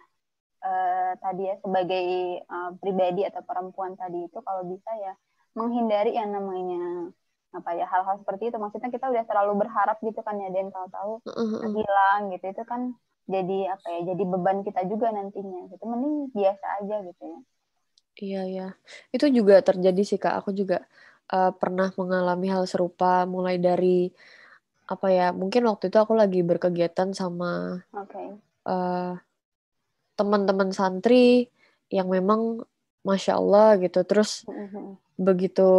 eh, 0.65 1.11
tadi 1.21 1.41
ya 1.49 1.55
sebagai 1.61 2.05
eh, 2.45 2.71
pribadi 2.81 3.21
atau 3.25 3.41
perempuan 3.45 3.93
tadi 3.97 4.25
itu 4.25 4.37
kalau 4.41 4.65
bisa 4.65 4.91
ya 4.97 5.13
menghindari 5.57 6.13
yang 6.13 6.29
namanya 6.35 7.09
apa 7.57 7.69
ya 7.79 7.85
hal-hal 7.91 8.15
seperti 8.21 8.43
itu 8.51 8.57
maksudnya 8.63 8.89
kita 8.95 9.05
udah 9.13 9.23
terlalu 9.29 9.53
berharap 9.65 9.97
gitu 10.07 10.19
kan 10.27 10.35
ya 10.43 10.49
dan 10.55 10.67
kalau 10.73 10.87
tahu 10.97 11.11
Heeh, 11.25 11.47
heeh. 11.53 11.71
hilang 11.79 12.21
gitu 12.33 12.45
itu 12.53 12.63
kan 12.71 12.81
jadi 13.25 13.57
apa 13.73 13.87
ya 13.95 13.99
jadi 14.13 14.23
beban 14.31 14.57
kita 14.67 14.81
juga 14.91 15.07
nantinya 15.15 15.59
gitu 15.71 15.83
mending 15.91 16.15
biasa 16.37 16.65
aja 16.83 16.95
gitu 17.09 17.23
ya 17.33 17.39
Iya, 18.15 18.39
iya. 18.51 18.63
Itu 19.15 19.25
juga 19.37 19.59
terjadi 19.59 20.01
sih, 20.09 20.19
Kak. 20.23 20.33
Aku 20.39 20.49
juga 20.59 20.77
eh, 21.35 21.51
pernah 21.61 21.87
mengalami 21.99 22.47
hal 22.53 22.63
serupa 22.71 23.27
mulai 23.27 23.55
dari 23.59 24.07
apa 24.93 25.07
ya? 25.17 25.27
Mungkin 25.41 25.61
waktu 25.69 25.89
itu 25.89 25.97
aku 26.03 26.13
lagi 26.21 26.39
berkegiatan 26.49 27.09
sama 27.19 27.81
oke 27.93 28.23
eh, 28.71 29.11
teman-teman 30.15 30.69
santri 30.71 31.51
yang 31.91 32.07
memang 32.07 32.63
masya 33.03 33.37
Allah 33.39 33.75
gitu. 33.83 33.99
Terus 34.07 34.47
Mhm, 34.47 34.95
begitu 35.19 35.69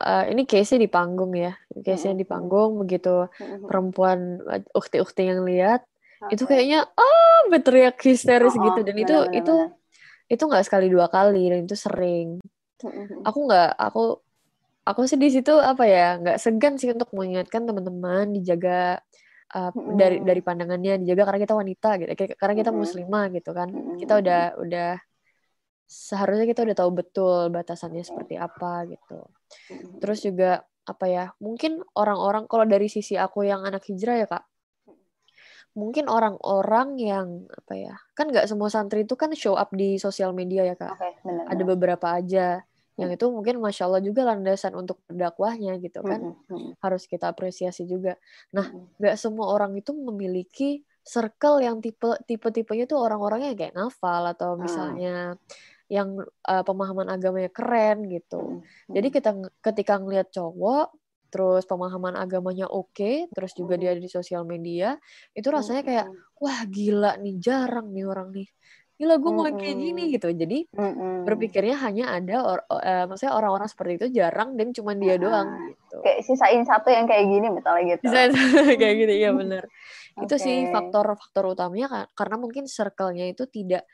eh, 0.00 0.24
ini 0.32 0.42
case-nya 0.48 0.80
di 0.84 0.90
panggung 0.90 1.32
ya, 1.36 1.52
case-nya 1.84 2.16
di 2.16 2.26
Mhm. 2.26 2.32
panggung 2.32 2.70
begitu 2.80 3.28
mhm. 3.28 3.68
perempuan 3.68 4.18
eh, 4.48 4.62
ukti-ukti 4.72 5.22
yang 5.28 5.44
lihat 5.44 5.84
itu 6.28 6.44
Oke. 6.44 6.52
kayaknya 6.52 6.84
ah 6.96 7.38
berteriak 7.48 7.96
histeris 8.00 8.52
Oh, 8.52 8.60
gitu 8.60 8.80
dan 8.84 8.96
itu 8.96 9.12
benar, 9.12 9.28
benar, 9.28 9.40
itu 9.40 9.54
itu 10.30 10.42
nggak 10.46 10.64
sekali 10.68 10.86
dua 10.92 11.06
kali 11.08 11.48
dan 11.48 11.60
itu 11.64 11.76
sering. 11.76 12.28
benar. 12.80 13.24
Aku 13.28 13.38
nggak 13.48 13.70
aku 13.76 14.02
aku 14.84 15.00
sih 15.06 15.18
di 15.20 15.28
situ 15.32 15.52
apa 15.56 15.84
ya 15.86 16.20
nggak 16.20 16.36
segan 16.40 16.74
sih 16.80 16.90
untuk 16.92 17.08
mengingatkan 17.12 17.62
teman-teman 17.68 18.32
dijaga 18.36 18.98
uh, 19.54 19.70
Mm-mm. 19.72 19.96
dari 19.96 20.16
dari 20.24 20.40
pandangannya 20.40 21.00
dijaga 21.04 21.22
karena 21.28 21.40
kita 21.44 21.54
wanita 21.56 21.88
gitu 22.00 22.10
karena 22.36 22.54
kita 22.56 22.70
Mm-mm. 22.72 22.80
muslimah 22.84 23.24
gitu 23.36 23.50
kan 23.52 23.68
Mm-mm. 23.70 23.96
kita 24.00 24.12
udah 24.20 24.42
udah 24.60 24.90
seharusnya 25.90 26.46
kita 26.46 26.62
udah 26.62 26.76
tahu 26.78 26.90
betul 26.94 27.50
batasannya 27.50 28.06
seperti 28.06 28.38
apa 28.38 28.86
gitu. 28.86 29.26
Terus 29.98 30.22
juga 30.22 30.62
apa 30.86 31.06
ya 31.10 31.24
mungkin 31.42 31.82
orang-orang 31.98 32.46
kalau 32.46 32.62
dari 32.62 32.86
sisi 32.86 33.18
aku 33.18 33.42
yang 33.42 33.66
anak 33.66 33.84
hijrah 33.90 34.16
ya 34.22 34.26
kak 34.26 34.42
mungkin 35.70 36.10
orang-orang 36.10 36.98
yang 36.98 37.26
apa 37.46 37.74
ya 37.78 37.94
kan 38.18 38.26
nggak 38.26 38.50
semua 38.50 38.66
santri 38.66 39.06
itu 39.06 39.14
kan 39.14 39.30
show 39.38 39.54
up 39.54 39.70
di 39.70 40.02
sosial 40.02 40.34
media 40.34 40.66
ya 40.66 40.74
kak. 40.74 40.98
Oke 40.98 41.08
benar 41.22 41.44
ada 41.46 41.62
benar. 41.62 41.70
beberapa 41.74 42.06
aja. 42.18 42.48
Yang 42.98 43.10
itu 43.16 43.26
mungkin 43.32 43.54
masya 43.62 43.86
Allah 43.88 44.02
juga 44.02 44.28
landasan 44.28 44.76
untuk 44.76 45.00
berdakwahnya 45.06 45.78
gitu 45.78 46.02
kan. 46.02 46.34
harus 46.82 47.06
kita 47.06 47.30
apresiasi 47.30 47.86
juga. 47.86 48.18
Nah 48.50 48.66
nggak 48.98 49.14
semua 49.14 49.46
orang 49.54 49.78
itu 49.78 49.94
memiliki 49.94 50.82
circle 51.06 51.62
yang 51.64 51.78
tipe 51.78 52.18
tipe 52.26 52.48
tipenya 52.50 52.84
tuh 52.90 53.00
orang-orangnya 53.00 53.56
kayak 53.56 53.74
ngafal 53.78 54.26
atau 54.26 54.54
ah. 54.54 54.58
misalnya 54.58 55.14
yang 55.90 56.22
uh, 56.22 56.62
pemahaman 56.62 57.10
agamanya 57.10 57.50
keren 57.50 58.06
gitu. 58.06 58.62
Jadi 58.86 59.08
kita 59.10 59.34
ketika 59.58 59.98
ngelihat 59.98 60.30
cowok 60.30 60.94
terus 61.30 61.62
pemahaman 61.66 62.18
agamanya 62.18 62.66
oke, 62.66 62.90
okay, 62.94 63.26
terus 63.30 63.54
juga 63.54 63.78
dia 63.78 63.94
ada 63.94 64.02
di 64.02 64.10
sosial 64.10 64.42
media, 64.42 64.98
itu 65.30 65.46
rasanya 65.46 65.82
kayak 65.86 66.06
wah 66.42 66.62
gila 66.66 67.18
nih 67.18 67.38
jarang 67.38 67.90
nih 67.90 68.06
orang 68.06 68.34
nih. 68.34 68.48
Gila 68.98 69.14
gue 69.16 69.30
mau 69.32 69.46
kayak 69.48 69.76
gini 69.78 70.02
gitu. 70.14 70.28
Jadi 70.30 70.68
berpikirnya 71.24 71.76
hanya 71.86 72.04
ada 72.18 72.36
or, 72.44 72.60
uh, 72.68 73.06
maksudnya 73.08 73.32
orang-orang 73.32 73.68
seperti 73.70 73.92
itu 73.96 74.06
jarang 74.20 74.58
dan 74.58 74.74
cuma 74.76 74.92
dia 74.92 75.16
doang 75.16 75.72
gitu. 75.72 75.96
kayak 76.04 76.20
sisain 76.20 76.62
satu 76.68 76.92
yang 76.92 77.06
kayak 77.08 77.24
gini 77.30 77.48
misalnya 77.48 77.82
gitu. 77.96 78.02
Sisain 78.10 78.30
kayak 78.76 78.96
gini 79.06 79.14
ya 79.22 79.30
benar 79.32 79.64
okay. 80.16 80.26
itu 80.26 80.34
sih 80.36 80.56
faktor-faktor 80.68 81.44
utamanya 81.54 82.06
karena 82.12 82.36
mungkin 82.36 82.64
circle-nya 82.66 83.30
itu 83.30 83.46
tidak 83.48 83.86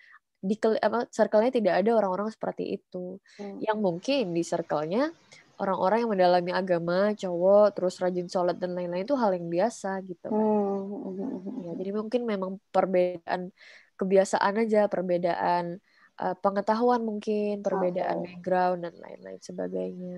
di 0.46 0.56
apa 0.80 1.10
circle-nya 1.10 1.50
tidak 1.50 1.74
ada 1.82 1.90
orang-orang 1.98 2.30
seperti 2.30 2.78
itu 2.78 3.18
hmm. 3.42 3.58
yang 3.58 3.82
mungkin 3.82 4.30
di 4.30 4.46
circle-nya 4.46 5.10
orang-orang 5.58 6.04
yang 6.04 6.10
mendalami 6.12 6.52
agama 6.52 6.98
cowok 7.18 7.74
terus 7.74 7.98
rajin 7.98 8.28
sholat 8.30 8.56
dan 8.60 8.76
lain-lain 8.76 9.08
itu 9.08 9.16
hal 9.18 9.34
yang 9.34 9.48
biasa 9.50 10.04
gitu 10.06 10.28
kan. 10.30 10.36
Hmm. 10.36 11.64
ya 11.64 11.72
jadi 11.82 11.90
mungkin 11.96 12.22
memang 12.28 12.62
perbedaan 12.70 13.50
kebiasaan 13.96 14.60
aja, 14.60 14.86
perbedaan 14.92 15.80
uh, 16.20 16.36
pengetahuan 16.38 17.00
mungkin, 17.00 17.64
perbedaan 17.64 18.22
okay. 18.22 18.36
background 18.36 18.84
dan 18.84 18.94
lain-lain 19.00 19.40
sebagainya. 19.40 20.16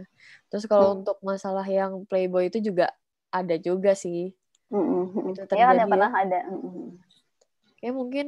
Terus 0.50 0.66
kalau 0.66 0.92
hmm. 0.92 0.98
untuk 1.02 1.18
masalah 1.22 1.64
yang 1.64 2.02
playboy 2.10 2.50
itu 2.50 2.58
juga 2.58 2.90
ada 3.30 3.54
juga 3.56 3.94
sih. 3.94 4.34
Mm-hmm. 4.68 5.32
Itu 5.32 5.42
terjadi. 5.48 5.80
Ya, 5.80 5.86
pernah 5.88 6.12
ada. 6.12 6.40
Mm-hmm. 6.48 6.86
Ya 7.78 7.90
mungkin 7.94 8.26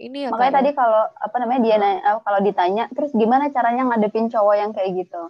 ini 0.00 0.24
ya. 0.24 0.28
Makanya 0.32 0.64
tadi 0.64 0.70
kalau 0.72 1.02
apa 1.12 1.36
namanya 1.36 1.60
dia 1.60 1.76
nanya, 1.76 2.00
eh, 2.00 2.18
kalau 2.24 2.40
ditanya, 2.40 2.84
terus 2.96 3.12
gimana 3.12 3.52
caranya 3.52 3.84
ngadepin 3.84 4.32
cowok 4.32 4.54
yang 4.56 4.72
kayak 4.72 5.04
gitu? 5.04 5.22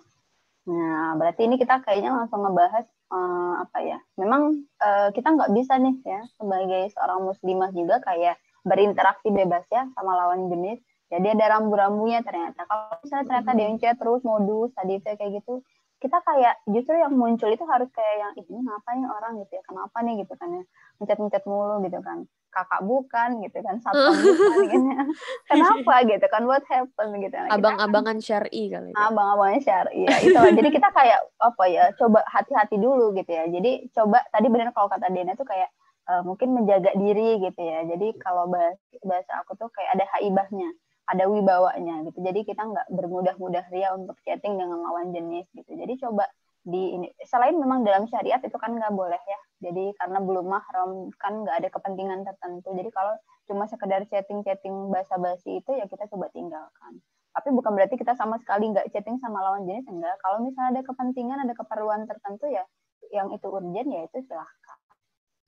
Nah, 0.70 1.18
berarti 1.18 1.50
ini 1.50 1.58
kita 1.58 1.82
kayaknya 1.82 2.14
langsung 2.14 2.46
ngebahas 2.46 2.86
uh, 3.10 3.66
apa 3.66 3.78
ya? 3.82 3.98
Memang 4.14 4.62
uh, 4.78 5.08
kita 5.10 5.34
nggak 5.34 5.50
bisa 5.56 5.74
nih 5.82 5.98
ya 6.06 6.22
sebagai 6.38 6.94
seorang 6.94 7.26
muslimah 7.26 7.74
juga 7.74 7.98
kayak 7.98 8.38
berinteraksi 8.64 9.28
bebas 9.32 9.64
ya 9.72 9.88
sama 9.96 10.12
lawan 10.16 10.52
jenis 10.52 10.80
jadi 11.10 11.34
ada 11.34 11.58
rambu-rambunya 11.58 12.20
ternyata 12.22 12.68
kalau 12.68 13.00
misalnya 13.02 13.26
ternyata 13.26 13.50
dia 13.56 13.68
chat 13.80 13.96
terus 13.96 14.22
modus 14.22 14.70
tadi 14.76 15.00
kayak 15.00 15.42
gitu 15.42 15.64
kita 16.00 16.16
kayak 16.24 16.54
justru 16.68 16.96
yang 16.96 17.12
muncul 17.12 17.48
itu 17.52 17.64
harus 17.68 17.88
kayak 17.92 18.16
yang 18.24 18.32
ini 18.40 18.64
ngapain 18.64 19.04
orang 19.04 19.40
gitu 19.44 19.52
ya 19.60 19.62
kenapa 19.64 19.96
nih 20.00 20.24
gitu 20.24 20.32
kan 20.36 20.48
ya 20.48 20.62
mencet-mencet 21.00 21.44
mulu 21.44 21.76
gitu 21.84 21.98
kan 22.00 22.24
kakak 22.50 22.82
bukan 22.84 23.40
gitu 23.46 23.58
kan 23.62 23.78
satu 23.86 24.10
bukan 24.12 24.58
gitu 24.68 24.88
ya. 24.90 25.04
kenapa 25.46 25.94
gitu 26.04 26.26
kan 26.26 26.42
what 26.44 26.64
happened 26.66 27.14
gitu 27.22 27.36
nah, 27.38 27.54
abang-abangan 27.56 28.18
kan, 28.18 28.26
syari 28.26 28.62
kali 28.68 28.90
ya. 28.90 29.06
abang-abangan 29.08 29.60
syari 29.62 29.96
ya 30.04 30.16
itu 30.20 30.40
jadi 30.58 30.68
kita 30.68 30.88
kayak 30.90 31.20
apa 31.38 31.64
ya 31.70 31.84
coba 31.96 32.20
hati-hati 32.26 32.76
dulu 32.76 33.14
gitu 33.14 33.30
ya 33.30 33.46
jadi 33.48 33.86
coba 33.94 34.20
tadi 34.34 34.46
benar 34.50 34.74
kalau 34.74 34.90
kata 34.90 35.08
Dena 35.08 35.38
tuh 35.38 35.46
kayak 35.46 35.70
uh, 36.10 36.22
mungkin 36.26 36.48
menjaga 36.58 36.90
diri 36.98 37.38
gitu 37.38 37.60
ya. 37.62 37.86
Jadi 37.86 38.18
kalau 38.18 38.50
bahasa, 38.50 38.82
bahasa 39.06 39.32
aku 39.42 39.54
tuh 39.54 39.70
kayak 39.70 39.98
ada 39.98 40.04
haibahnya, 40.18 40.70
ada 41.06 41.24
wibawanya 41.30 42.02
gitu. 42.10 42.18
Jadi 42.22 42.40
kita 42.42 42.62
nggak 42.66 42.86
bermudah-mudah 42.90 43.64
ria 43.70 43.94
untuk 43.94 44.18
chatting 44.26 44.58
dengan 44.58 44.82
lawan 44.82 45.14
jenis 45.14 45.46
gitu. 45.54 45.70
Jadi 45.70 46.02
coba 46.02 46.26
di 46.60 46.92
ini 46.92 47.08
selain 47.24 47.56
memang 47.56 47.80
dalam 47.82 48.04
syariat 48.04 48.40
itu 48.44 48.56
kan 48.60 48.76
nggak 48.76 48.92
boleh 48.92 49.16
ya 49.16 49.40
jadi 49.64 49.96
karena 49.96 50.18
belum 50.20 50.44
mahram 50.44 51.08
kan 51.16 51.40
nggak 51.40 51.56
ada 51.64 51.68
kepentingan 51.72 52.20
tertentu 52.20 52.68
jadi 52.76 52.90
kalau 52.92 53.14
cuma 53.48 53.64
sekedar 53.64 54.04
chatting 54.12 54.44
chatting 54.44 54.92
basa-basi 54.92 55.64
itu 55.64 55.70
ya 55.72 55.88
kita 55.88 56.04
coba 56.12 56.28
tinggalkan 56.36 57.00
tapi 57.32 57.48
bukan 57.56 57.72
berarti 57.72 57.96
kita 57.96 58.12
sama 58.12 58.36
sekali 58.44 58.68
nggak 58.76 58.92
chatting 58.92 59.16
sama 59.16 59.40
lawan 59.40 59.64
jenis 59.64 59.88
enggak 59.88 60.20
kalau 60.20 60.44
misalnya 60.44 60.80
ada 60.80 60.82
kepentingan 60.84 61.38
ada 61.40 61.54
keperluan 61.56 62.04
tertentu 62.04 62.52
ya 62.52 62.68
yang 63.08 63.32
itu 63.32 63.48
urgent 63.48 63.88
ya 63.88 64.04
itu 64.04 64.18
silahkan 64.28 64.80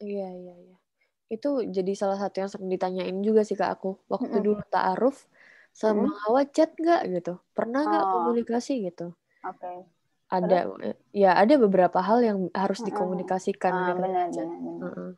Iya, 0.02 0.28
iya, 0.34 0.54
iya. 0.58 0.76
Itu 1.30 1.62
jadi 1.62 1.92
salah 1.94 2.18
satu 2.18 2.42
yang 2.42 2.50
sering 2.50 2.68
ditanyain 2.68 3.18
juga 3.22 3.46
sih 3.46 3.54
ke 3.54 3.62
aku. 3.62 4.02
Waktu 4.10 4.42
mm-hmm. 4.42 4.44
dulu 4.44 4.62
ta'aruf, 4.68 5.16
sama 5.70 6.10
mm-hmm. 6.10 6.18
Hawa 6.26 6.42
chat 6.50 6.70
nggak 6.74 7.02
gitu? 7.14 7.34
Pernah 7.54 7.80
nggak 7.86 8.04
oh. 8.04 8.10
komunikasi 8.18 8.82
gitu? 8.82 9.14
Oke. 9.46 9.62
Okay. 9.62 9.78
Ada, 10.32 10.64
Terus? 10.64 10.96
ya 11.12 11.36
ada 11.36 11.54
beberapa 11.60 12.00
hal 12.00 12.24
yang 12.24 12.38
harus 12.56 12.80
mm-hmm. 12.80 12.88
dikomunikasikan. 12.88 13.72
Ah, 13.72 13.92
benar, 13.92 14.32
benar, 14.32 14.48
benar. 14.48 14.80
Uh-uh. 14.80 15.10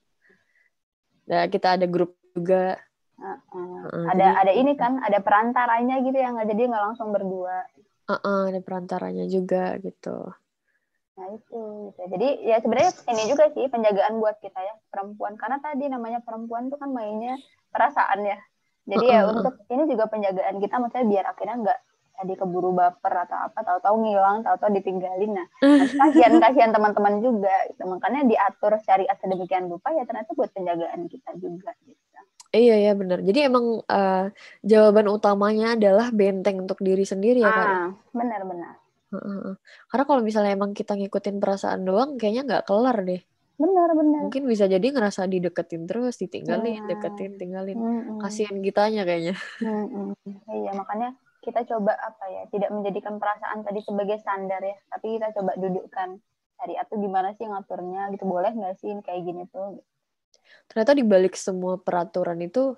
Nah, 1.30 1.42
kita 1.46 1.78
ada 1.78 1.86
grup 1.86 2.18
juga. 2.34 2.82
Uh-uh. 3.14 3.86
Uh-uh. 3.86 4.04
Ada 4.10 4.26
jadi, 4.26 4.40
ada 4.42 4.52
ini 4.58 4.72
kan, 4.74 4.98
ada 4.98 5.22
perantaranya 5.22 6.02
gitu 6.02 6.18
yang 6.18 6.34
nggak 6.34 6.50
jadi 6.50 6.62
nggak 6.66 6.84
langsung 6.90 7.14
berdua. 7.14 7.62
Uh-uh, 8.10 8.50
ada 8.50 8.58
perantaranya 8.58 9.30
juga 9.30 9.78
gitu. 9.78 10.34
Nah 11.14 11.30
itu, 11.30 11.62
gitu. 11.94 12.10
jadi 12.10 12.28
ya 12.42 12.56
sebenarnya 12.58 12.90
ini 13.06 13.22
juga 13.30 13.44
sih 13.54 13.70
penjagaan 13.70 14.18
buat 14.18 14.34
kita 14.42 14.58
ya 14.58 14.74
perempuan 14.90 15.38
karena 15.38 15.62
tadi 15.62 15.86
namanya 15.86 16.18
perempuan 16.26 16.66
tuh 16.74 16.78
kan 16.82 16.90
mainnya 16.90 17.38
perasaan 17.70 18.26
ya. 18.26 18.38
Jadi 18.84 19.06
ya 19.08 19.30
untuk 19.30 19.62
ini 19.70 19.86
juga 19.86 20.10
penjagaan 20.10 20.58
kita 20.58 20.74
maksudnya 20.82 21.06
biar 21.06 21.24
akhirnya 21.30 21.56
nggak 21.62 21.78
tadi 22.14 22.32
keburu 22.38 22.70
baper 22.72 23.26
atau 23.26 23.38
apa 23.50 23.58
tahu-tahu 23.60 23.94
ngilang 24.06 24.46
tahu-tahu 24.46 24.70
ditinggalin 24.78 25.34
nah 25.34 25.46
kasihan 26.00 26.38
kasihan 26.38 26.70
teman-teman 26.70 27.20
juga 27.20 27.54
gitu. 27.70 27.82
makanya 27.90 28.22
diatur 28.24 28.78
syariat 28.82 29.18
sedemikian 29.18 29.66
rupa 29.66 29.90
ya 29.92 30.06
ternyata 30.06 30.32
buat 30.32 30.50
penjagaan 30.54 31.10
kita 31.10 31.34
juga 31.38 31.74
gitu. 31.84 32.02
Iya 32.54 32.78
ya 32.78 32.92
benar. 32.94 33.18
Jadi 33.18 33.50
emang 33.50 33.82
uh, 33.82 34.30
jawaban 34.62 35.10
utamanya 35.10 35.74
adalah 35.74 36.14
benteng 36.14 36.62
untuk 36.62 36.78
diri 36.78 37.02
sendiri 37.02 37.42
ya 37.42 37.50
kan? 37.50 37.66
Ah, 37.66 37.88
benar-benar. 38.14 38.78
Karena 39.90 40.04
kalau 40.06 40.22
misalnya 40.22 40.54
emang 40.54 40.70
kita 40.70 40.94
ngikutin 40.94 41.42
perasaan 41.42 41.82
doang, 41.82 42.14
kayaknya 42.14 42.42
nggak 42.46 42.64
kelar 42.66 42.98
deh. 43.02 43.22
Benar, 43.54 43.88
benar. 43.94 44.20
Mungkin 44.26 44.50
bisa 44.50 44.66
jadi 44.66 44.82
ngerasa 44.82 45.30
dideketin 45.30 45.86
terus, 45.86 46.18
ditinggalin, 46.18 46.82
ya. 46.82 46.90
deketin, 46.90 47.38
tinggalin. 47.38 47.78
Mm-mm. 47.78 48.18
Kasihan 48.18 48.58
kitanya 48.58 49.06
kayaknya. 49.06 49.38
Mm-mm. 49.62 50.14
Iya, 50.50 50.70
makanya 50.74 51.14
kita 51.44 51.68
coba 51.68 51.92
apa 52.00 52.24
ya, 52.32 52.42
tidak 52.48 52.72
menjadikan 52.72 53.20
perasaan 53.20 53.60
tadi 53.62 53.84
sebagai 53.84 54.16
standar 54.24 54.64
ya, 54.64 54.76
tapi 54.88 55.20
kita 55.20 55.36
coba 55.36 55.52
dudukkan 55.60 56.08
cari 56.54 56.74
atau 56.80 56.94
gimana 56.96 57.36
sih 57.36 57.44
ngaturnya 57.44 58.08
gitu, 58.16 58.24
boleh 58.24 58.56
nggak 58.56 58.80
sih 58.80 58.96
kayak 59.04 59.20
gini 59.28 59.44
tuh. 59.52 59.84
Ternyata 60.72 60.96
dibalik 60.96 61.36
semua 61.36 61.76
peraturan 61.76 62.40
itu 62.40 62.72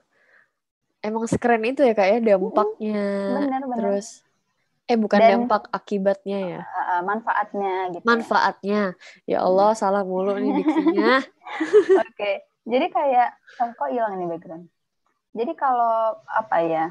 emang 0.98 1.30
sekeren 1.30 1.62
itu 1.62 1.86
ya 1.86 1.94
kak 1.94 2.08
ya 2.10 2.18
dampaknya. 2.34 3.06
Benar, 3.38 3.62
benar. 3.70 3.78
Terus 3.78 4.26
Eh 4.86 4.94
bukan 4.94 5.18
Dan, 5.18 5.30
dampak 5.50 5.66
akibatnya 5.74 6.38
ya. 6.38 6.60
Uh, 6.62 7.02
manfaatnya 7.02 7.90
gitu. 7.90 8.04
Ya. 8.06 8.08
Manfaatnya. 8.08 8.82
Ya 9.26 9.38
Allah 9.42 9.74
hmm. 9.74 9.78
salah 9.82 10.02
mulu 10.06 10.38
nih 10.38 10.62
diksinya. 10.62 11.26
Oke. 12.06 12.06
okay. 12.14 12.34
Jadi 12.66 12.86
kayak 12.94 13.34
oh, 13.62 13.70
kok 13.74 13.90
hilang 13.90 14.14
ini 14.14 14.30
background. 14.30 14.70
Jadi 15.34 15.52
kalau 15.58 16.22
apa 16.30 16.56
ya? 16.62 16.84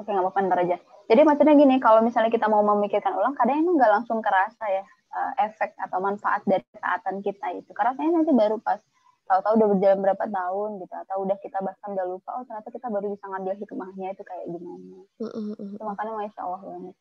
Oke, 0.00 0.08
nggak 0.08 0.24
apa-apa 0.24 0.40
ntar 0.48 0.58
aja. 0.64 0.76
Jadi 1.12 1.20
maksudnya 1.28 1.52
gini, 1.52 1.76
kalau 1.76 2.00
misalnya 2.00 2.32
kita 2.32 2.48
mau 2.48 2.64
memikirkan 2.64 3.12
ulang, 3.12 3.36
kadang 3.36 3.60
emang 3.60 3.76
nggak 3.76 3.92
langsung 4.00 4.24
kerasa 4.24 4.64
ya 4.64 4.84
uh, 5.12 5.32
efek 5.44 5.76
atau 5.76 6.00
manfaat 6.00 6.40
dari 6.48 6.64
ketaatan 6.72 7.20
kita 7.20 7.46
itu. 7.52 7.70
Karena 7.76 7.92
nanti 8.08 8.32
baru 8.32 8.56
pas 8.56 8.80
tahu-tahu 9.28 9.52
udah 9.60 9.68
berjalan 9.76 10.00
berapa 10.02 10.24
tahun 10.26 10.70
gitu 10.82 10.94
atau 11.06 11.16
udah 11.22 11.36
kita 11.38 11.58
bahkan 11.62 11.88
udah 11.94 12.02
lupa 12.02 12.30
oh 12.34 12.42
ternyata 12.42 12.66
kita 12.66 12.90
baru 12.90 13.14
bisa 13.14 13.30
ngambil 13.30 13.54
hikmahnya 13.62 14.08
itu 14.10 14.22
kayak 14.26 14.46
gimana. 14.50 14.98
Uh, 15.22 15.26
uh, 15.30 15.50
itu 15.54 15.82
makanya 15.86 16.12
masya 16.18 16.40
allah 16.42 16.60
banget. 16.66 16.94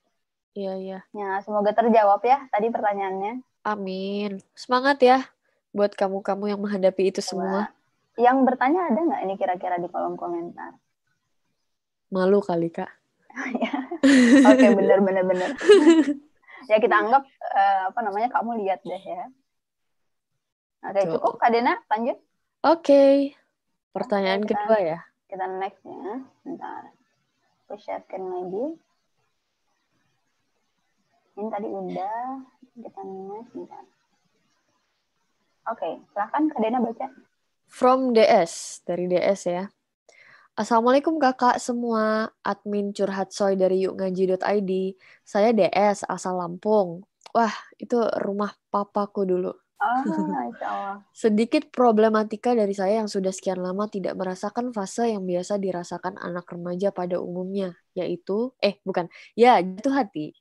Iya 0.53 0.73
iya. 0.77 0.99
Ya 1.15 1.29
semoga 1.41 1.71
terjawab 1.73 2.21
ya 2.21 2.45
tadi 2.53 2.67
pertanyaannya. 2.69 3.33
Amin. 3.65 4.45
Semangat 4.53 5.01
ya 5.01 5.25
buat 5.73 5.97
kamu-kamu 5.97 6.53
yang 6.53 6.59
menghadapi 6.61 7.09
itu 7.09 7.21
semua. 7.25 7.73
Yang 8.13 8.37
bertanya 8.45 8.93
ada 8.93 8.99
nggak 8.99 9.21
ini 9.25 9.33
kira-kira 9.39 9.81
di 9.81 9.89
kolom 9.89 10.13
komentar 10.13 10.77
malu 12.09 12.41
kali 12.41 12.69
kak 12.73 12.89
oke 14.49 14.55
okay, 14.55 14.69
bener 14.73 14.99
bener 15.05 15.23
bener 15.25 15.49
ya 16.69 16.77
kita 16.77 16.95
anggap 16.95 17.23
uh, 17.25 17.93
apa 17.93 17.99
namanya 18.05 18.29
kamu 18.33 18.61
lihat 18.65 18.81
deh 18.85 19.01
ya 19.01 19.29
Oke, 20.79 21.01
Tuh. 21.03 21.19
cukup 21.19 21.33
Kak 21.43 21.51
Dena, 21.51 21.75
lanjut. 21.91 22.17
Oke. 22.63 22.87
Okay. 22.87 23.15
Pertanyaan 23.91 24.47
kita, 24.47 24.55
kedua 24.55 24.77
ya. 24.79 24.99
Kita 25.27 25.45
next 25.59 25.83
ya. 25.83 26.23
Bentar. 26.47 26.83
Aku 27.67 27.75
sharekan 27.75 28.23
lagi. 28.31 28.67
Ini 31.35 31.47
tadi 31.51 31.67
udah. 31.67 32.23
Kita 32.79 33.01
next. 33.03 33.51
Bentar. 33.51 33.83
Oke, 35.69 35.85
okay, 35.85 35.93
silahkan 36.15 36.43
Kak 36.47 36.59
Dena 36.63 36.79
baca. 36.79 37.07
From 37.69 38.15
DS, 38.15 38.81
dari 38.87 39.05
DS 39.05 39.41
ya. 39.45 39.63
Assalamualaikum 40.59 41.23
kakak 41.23 41.55
semua, 41.55 42.35
admin 42.43 42.91
curhat 42.91 43.31
soy 43.31 43.55
dari 43.55 43.87
yukngaji.id. 43.87 44.71
Saya 45.23 45.55
DS, 45.55 46.03
asal 46.03 46.35
Lampung. 46.35 47.07
Wah, 47.31 47.55
itu 47.79 47.95
rumah 48.19 48.51
papaku 48.67 49.23
dulu. 49.23 49.55
Oh, 49.79 50.99
Sedikit 51.15 51.71
problematika 51.71 52.51
dari 52.51 52.75
saya 52.75 52.99
yang 52.99 53.07
sudah 53.07 53.31
sekian 53.31 53.63
lama 53.63 53.87
tidak 53.87 54.19
merasakan 54.19 54.75
fase 54.75 55.15
yang 55.15 55.23
biasa 55.23 55.55
dirasakan 55.55 56.19
anak 56.19 56.51
remaja 56.51 56.91
pada 56.91 57.15
umumnya, 57.23 57.79
yaitu, 57.95 58.51
eh 58.59 58.83
bukan, 58.83 59.07
ya 59.39 59.63
jatuh 59.63 59.95
hati. 59.95 60.35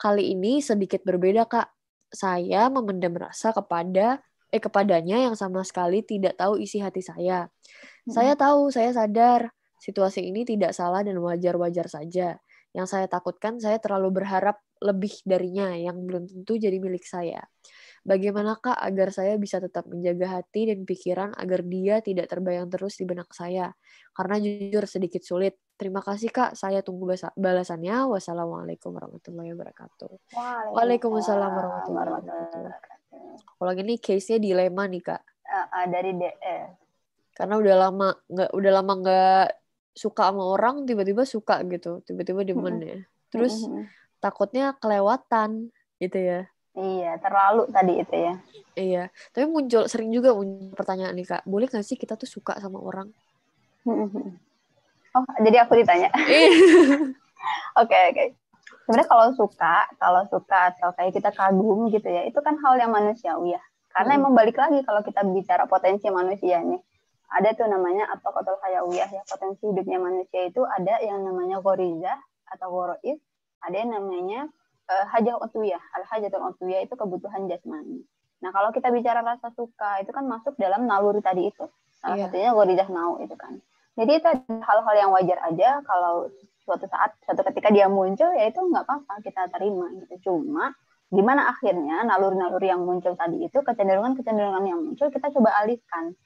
Kali 0.00 0.32
ini 0.32 0.64
sedikit 0.64 1.04
berbeda 1.04 1.44
kak. 1.44 1.68
Saya 2.08 2.72
memendam 2.72 3.12
rasa 3.20 3.52
kepada 3.52 4.24
eh 4.54 4.62
kepadanya 4.62 5.18
yang 5.18 5.34
sama 5.34 5.66
sekali 5.66 6.06
tidak 6.06 6.38
tahu 6.38 6.62
isi 6.62 6.78
hati 6.78 7.02
saya. 7.02 7.50
Saya 8.06 8.38
tahu, 8.38 8.70
saya 8.70 8.94
sadar 8.94 9.50
situasi 9.82 10.22
ini 10.22 10.46
tidak 10.46 10.70
salah 10.70 11.02
dan 11.02 11.18
wajar-wajar 11.18 11.90
saja. 11.90 12.38
Yang 12.70 12.86
saya 12.86 13.06
takutkan 13.10 13.58
saya 13.58 13.82
terlalu 13.82 14.22
berharap 14.22 14.62
lebih 14.82 15.22
darinya 15.26 15.74
yang 15.74 16.06
belum 16.06 16.30
tentu 16.30 16.54
jadi 16.54 16.78
milik 16.78 17.02
saya. 17.02 17.42
Bagaimana 18.04 18.60
kak 18.60 18.76
agar 18.76 19.08
saya 19.16 19.40
bisa 19.40 19.56
tetap 19.58 19.88
menjaga 19.88 20.38
hati 20.38 20.68
dan 20.68 20.84
pikiran 20.84 21.32
agar 21.40 21.64
dia 21.64 22.04
tidak 22.04 22.28
terbayang 22.28 22.68
terus 22.68 23.00
di 23.00 23.08
benak 23.08 23.32
saya? 23.32 23.72
Karena 24.12 24.36
jujur 24.38 24.84
sedikit 24.84 25.24
sulit. 25.24 25.56
Terima 25.74 26.04
kasih 26.04 26.28
kak, 26.30 26.54
saya 26.54 26.84
tunggu 26.84 27.08
balasannya. 27.34 28.06
Wassalamualaikum 28.12 28.92
warahmatullahi 28.92 29.56
wabarakatuh. 29.56 30.10
Waalaikumsalam 30.76 31.50
warahmatullahi 31.50 32.06
wabarakatuh. 32.12 33.03
Kalau 33.54 33.72
gini 33.72 33.96
case-nya 33.96 34.38
dilema 34.42 34.84
nih 34.86 35.02
kak. 35.02 35.22
Uh, 35.44 35.56
uh, 35.70 35.84
dari 35.86 36.12
DS 36.18 36.84
karena 37.34 37.58
udah 37.58 37.74
lama 37.74 38.08
nggak 38.30 38.50
udah 38.54 38.72
lama 38.80 38.92
nggak 39.02 39.46
suka 39.94 40.30
sama 40.30 40.42
orang 40.42 40.86
tiba-tiba 40.86 41.26
suka 41.26 41.60
gitu. 41.66 42.00
Tiba-tiba 42.06 42.46
demen 42.46 42.78
ya. 42.82 42.98
Terus 43.30 43.66
takutnya 44.22 44.74
kelewatan 44.78 45.74
gitu 45.98 46.18
ya. 46.18 46.40
Iya 46.74 47.18
terlalu 47.22 47.70
tadi 47.70 47.94
itu 48.02 48.14
ya. 48.14 48.34
Iya. 48.74 49.04
Tapi 49.34 49.46
muncul 49.50 49.86
sering 49.90 50.10
juga 50.14 50.34
muncul 50.34 50.74
pertanyaan 50.74 51.14
nih 51.14 51.26
kak. 51.26 51.42
Boleh 51.46 51.66
nggak 51.66 51.86
sih 51.86 51.98
kita 51.98 52.14
tuh 52.14 52.30
suka 52.30 52.58
sama 52.62 52.78
orang? 52.78 53.10
Oh 55.14 55.26
jadi 55.42 55.66
aku 55.66 55.78
ditanya. 55.78 56.10
Iya. 56.14 56.50
oke 57.82 57.98
oke 58.14 58.24
sebenarnya 58.84 59.08
kalau 59.08 59.26
suka 59.32 59.76
kalau 59.96 60.22
suka 60.28 60.76
atau 60.76 60.92
kayak 60.94 61.12
kita 61.16 61.30
kagum 61.32 61.88
gitu 61.88 62.08
ya 62.08 62.28
itu 62.28 62.36
kan 62.44 62.54
hal 62.60 62.76
yang 62.76 62.92
manusiawi 62.92 63.56
ya. 63.56 63.62
Karena 63.94 64.18
hmm. 64.18 64.20
emang 64.20 64.32
balik 64.36 64.56
lagi 64.60 64.84
kalau 64.84 65.00
kita 65.00 65.24
bicara 65.24 65.64
potensi 65.64 66.06
manusia 66.12 66.60
nih. 66.60 66.80
Ada 67.34 67.56
tuh 67.58 67.66
namanya 67.66 68.06
apa 68.14 68.30
kotor 68.30 68.60
hayawiyah 68.62 69.10
ya 69.10 69.22
potensi 69.26 69.66
hidupnya 69.66 69.98
manusia 69.98 70.46
itu 70.46 70.62
ada 70.62 71.02
yang 71.02 71.24
namanya 71.24 71.58
goriza 71.58 72.14
atau 72.46 72.70
gorois 72.70 73.18
ada 73.64 73.74
yang 73.74 73.90
namanya 73.90 74.46
uh, 74.86 75.04
hajah 75.08 75.40
utwiyah 75.40 75.80
al 75.96 76.04
hajatul 76.04 76.44
utwiyah 76.52 76.84
itu 76.84 76.94
kebutuhan 76.94 77.48
jasmani. 77.48 78.04
Nah 78.44 78.52
kalau 78.52 78.70
kita 78.70 78.92
bicara 78.92 79.24
rasa 79.24 79.50
suka 79.56 80.04
itu 80.04 80.12
kan 80.12 80.28
masuk 80.28 80.54
dalam 80.60 80.84
naluri 80.84 81.24
tadi 81.24 81.48
itu. 81.48 81.64
Salah 81.98 82.20
yeah. 82.20 82.28
satunya 82.28 82.50
gorizah 82.52 82.88
nau 82.92 83.16
itu 83.24 83.32
kan. 83.34 83.56
Jadi 83.94 84.12
itu 84.20 84.28
hal-hal 84.60 84.94
yang 84.94 85.10
wajar 85.14 85.38
aja 85.48 85.80
kalau 85.86 86.28
suatu 86.64 86.88
saat 86.88 87.14
suatu 87.22 87.44
ketika 87.52 87.68
dia 87.70 87.86
muncul 87.86 88.32
ya 88.34 88.48
itu 88.48 88.60
nggak 88.60 88.84
apa-apa 88.88 89.20
kita 89.20 89.52
terima 89.52 89.92
gitu 90.00 90.32
cuma 90.32 90.72
gimana 91.12 91.52
akhirnya 91.52 92.02
naluri-naluri 92.08 92.72
yang 92.72 92.82
muncul 92.82 93.14
tadi 93.14 93.44
itu 93.44 93.60
kecenderungan-kecenderungan 93.60 94.64
yang 94.64 94.80
muncul 94.80 95.12
kita 95.12 95.30
coba 95.30 95.62
alihkan 95.62 96.16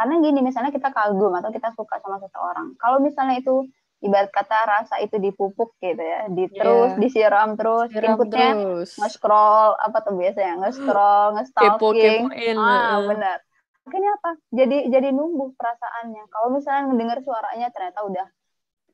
karena 0.00 0.14
gini, 0.22 0.40
misalnya 0.40 0.72
kita 0.72 0.88
kagum 0.94 1.34
atau 1.36 1.50
kita 1.52 1.74
suka 1.74 2.00
sama 2.00 2.16
seseorang. 2.22 2.72
Kalau 2.80 3.04
misalnya 3.04 3.42
itu 3.42 3.68
ibarat 4.00 4.32
kata 4.32 4.58
rasa 4.64 4.96
itu 5.04 5.20
dipupuk 5.20 5.76
gitu 5.76 6.00
ya, 6.00 6.24
di 6.32 6.48
iya. 6.48 6.56
terus 6.56 6.90
yeah. 6.96 7.00
disiram 7.04 7.50
terus, 7.52 7.92
Siram 7.92 8.16
inputnya 8.16 8.48
nge-scroll 8.96 9.76
apa 9.76 9.98
tuh 10.00 10.16
biasanya 10.16 10.54
nge-scroll, 10.64 11.28
nge-stalking. 11.36 12.32
Ah, 12.56 13.04
benar. 13.04 13.44
Akhirnya 13.84 14.10
apa? 14.16 14.30
Jadi 14.54 14.88
jadi 14.88 15.08
numbuh 15.12 15.52
perasaannya. 15.52 16.24
Kalau 16.32 16.48
misalnya 16.48 16.84
mendengar 16.88 17.18
suaranya 17.20 17.68
ternyata 17.68 18.00
udah 18.06 18.26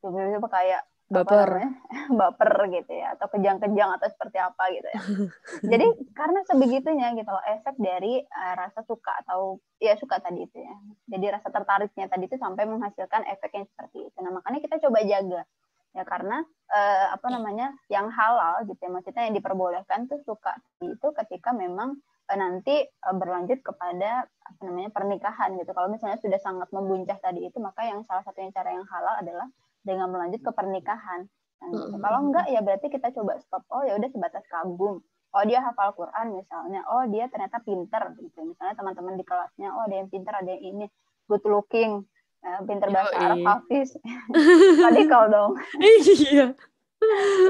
tiba-tiba 0.00 0.49
kayak 0.49 0.82
baper. 1.06 1.50
baper 2.19 2.52
gitu 2.75 2.93
ya 2.93 3.15
atau 3.15 3.26
kejang-kejang 3.30 3.91
atau 3.99 4.09
seperti 4.11 4.39
apa 4.43 4.63
gitu 4.75 4.89
ya. 4.91 5.00
Jadi 5.75 5.87
karena 6.13 6.41
sebegitunya 6.47 7.15
gitu 7.15 7.30
loh 7.30 7.45
efek 7.47 7.78
dari 7.78 8.23
uh, 8.23 8.54
rasa 8.59 8.82
suka 8.82 9.15
atau 9.26 9.63
ya 9.78 9.95
suka 9.95 10.19
tadi 10.19 10.45
itu 10.45 10.59
ya. 10.59 10.75
Jadi 11.06 11.25
rasa 11.30 11.49
tertariknya 11.50 12.11
tadi 12.11 12.26
itu 12.26 12.37
sampai 12.39 12.67
menghasilkan 12.67 13.23
efek 13.30 13.50
yang 13.54 13.67
seperti 13.71 14.11
itu. 14.11 14.19
Nah 14.23 14.32
makanya 14.35 14.61
kita 14.63 14.76
coba 14.82 14.99
jaga. 15.06 15.43
Ya 15.97 16.04
karena 16.04 16.45
uh, 16.69 17.06
apa 17.17 17.26
namanya 17.32 17.73
yang 17.89 18.13
halal 18.13 18.69
gitu 18.69 18.76
ya 18.76 18.91
maksudnya 18.93 19.32
yang 19.32 19.37
diperbolehkan 19.41 20.13
tuh 20.13 20.21
suka 20.28 20.52
itu 20.85 21.09
ketika 21.25 21.56
memang 21.56 21.97
uh, 22.28 22.37
nanti 22.37 22.85
uh, 22.85 23.17
berlanjut 23.17 23.65
kepada 23.65 24.26
apa 24.26 24.61
namanya 24.67 24.91
pernikahan 24.91 25.54
gitu. 25.56 25.71
Kalau 25.71 25.89
misalnya 25.89 26.19
sudah 26.19 26.37
sangat 26.43 26.69
membuncah 26.75 27.17
tadi 27.23 27.47
itu 27.47 27.56
maka 27.63 27.87
yang 27.87 28.02
salah 28.04 28.26
satunya 28.26 28.50
cara 28.52 28.75
yang 28.75 28.85
halal 28.91 29.15
adalah 29.23 29.49
dengan 29.86 30.10
melanjut 30.10 30.42
ke 30.42 30.50
pernikahan. 30.50 31.30
Nah, 31.62 31.68
gitu. 31.70 31.96
Kalau 32.02 32.18
enggak 32.26 32.46
ya 32.50 32.60
berarti 32.60 32.86
kita 32.90 33.14
coba 33.14 33.38
stop. 33.40 33.62
Oh 33.70 33.86
ya 33.86 33.94
udah 33.94 34.10
sebatas 34.10 34.44
kagum. 34.50 35.00
Oh 35.32 35.44
dia 35.46 35.62
hafal 35.62 35.94
Quran 35.94 36.36
misalnya. 36.36 36.82
Oh 36.90 37.06
dia 37.06 37.30
ternyata 37.30 37.62
pinter 37.62 38.02
gitu. 38.18 38.38
Misalnya 38.42 38.75
teman-teman 38.75 39.14
di 39.14 39.25
kelasnya. 39.25 39.70
Oh 39.72 39.86
ada 39.86 39.96
yang 39.96 40.10
pinter, 40.10 40.34
ada 40.34 40.50
yang 40.50 40.62
ini 40.64 40.86
good 41.30 41.44
looking, 41.46 42.02
uh, 42.42 42.60
pinter 42.66 42.88
bahasa 42.90 43.14
oh, 43.14 43.22
Arab, 43.22 43.38
hafiz. 43.46 43.94
Tadi 44.84 45.00
kau 45.06 45.26
dong. 45.30 45.52
Iya. 45.78 46.52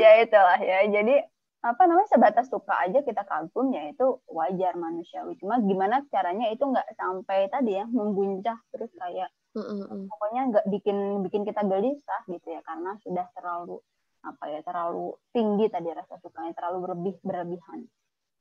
ya 0.02 0.10
itulah 0.22 0.58
ya. 0.58 0.84
Jadi 0.90 1.16
apa 1.66 1.82
namanya 1.90 2.06
sebatas 2.06 2.46
suka 2.46 2.78
aja 2.78 3.02
kita 3.02 3.26
kagum 3.26 3.74
ya 3.74 3.90
itu 3.90 4.22
wajar 4.30 4.78
manusiawi. 4.78 5.34
Cuma 5.42 5.58
gimana 5.58 6.06
caranya 6.14 6.46
itu 6.50 6.62
nggak 6.62 6.94
sampai 6.94 7.50
tadi 7.50 7.74
ya 7.74 7.84
membuncah 7.90 8.58
terus 8.70 8.90
kayak 8.94 9.30
mm 9.56 10.12
Pokoknya 10.12 10.42
nggak 10.52 10.66
bikin 10.68 10.96
bikin 11.24 11.42
kita 11.48 11.64
gelisah 11.64 12.22
gitu 12.28 12.46
ya 12.52 12.60
karena 12.62 12.94
sudah 13.00 13.26
terlalu 13.32 13.80
apa 14.26 14.44
ya 14.50 14.60
terlalu 14.66 15.14
tinggi 15.30 15.66
tadi 15.70 15.88
rasa 15.94 16.18
sukanya 16.18 16.52
terlalu 16.52 16.76
berlebih 16.84 17.14
berlebihan. 17.22 17.86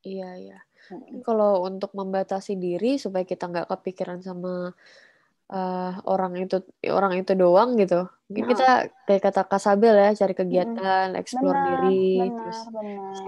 Iya 0.06 0.30
iya. 0.38 0.58
Hmm. 0.90 1.22
Kalau 1.22 1.66
untuk 1.66 1.90
membatasi 1.94 2.58
diri 2.58 2.98
supaya 2.98 3.26
kita 3.26 3.50
nggak 3.50 3.70
kepikiran 3.70 4.22
sama 4.22 4.70
uh, 5.50 5.92
orang 6.06 6.38
itu 6.38 6.62
orang 6.90 7.18
itu 7.18 7.32
doang 7.34 7.74
gitu. 7.78 8.06
Mungkin 8.30 8.44
nah. 8.46 8.50
kita 8.54 8.68
kayak 9.06 9.22
kata 9.30 9.42
Kasabel 9.46 9.94
ya 9.94 10.10
cari 10.14 10.34
kegiatan, 10.34 11.14
hmm. 11.14 11.20
explore 11.20 11.54
benar, 11.54 11.70
diri, 11.86 12.10
benar, 12.22 12.34
terus 12.38 12.58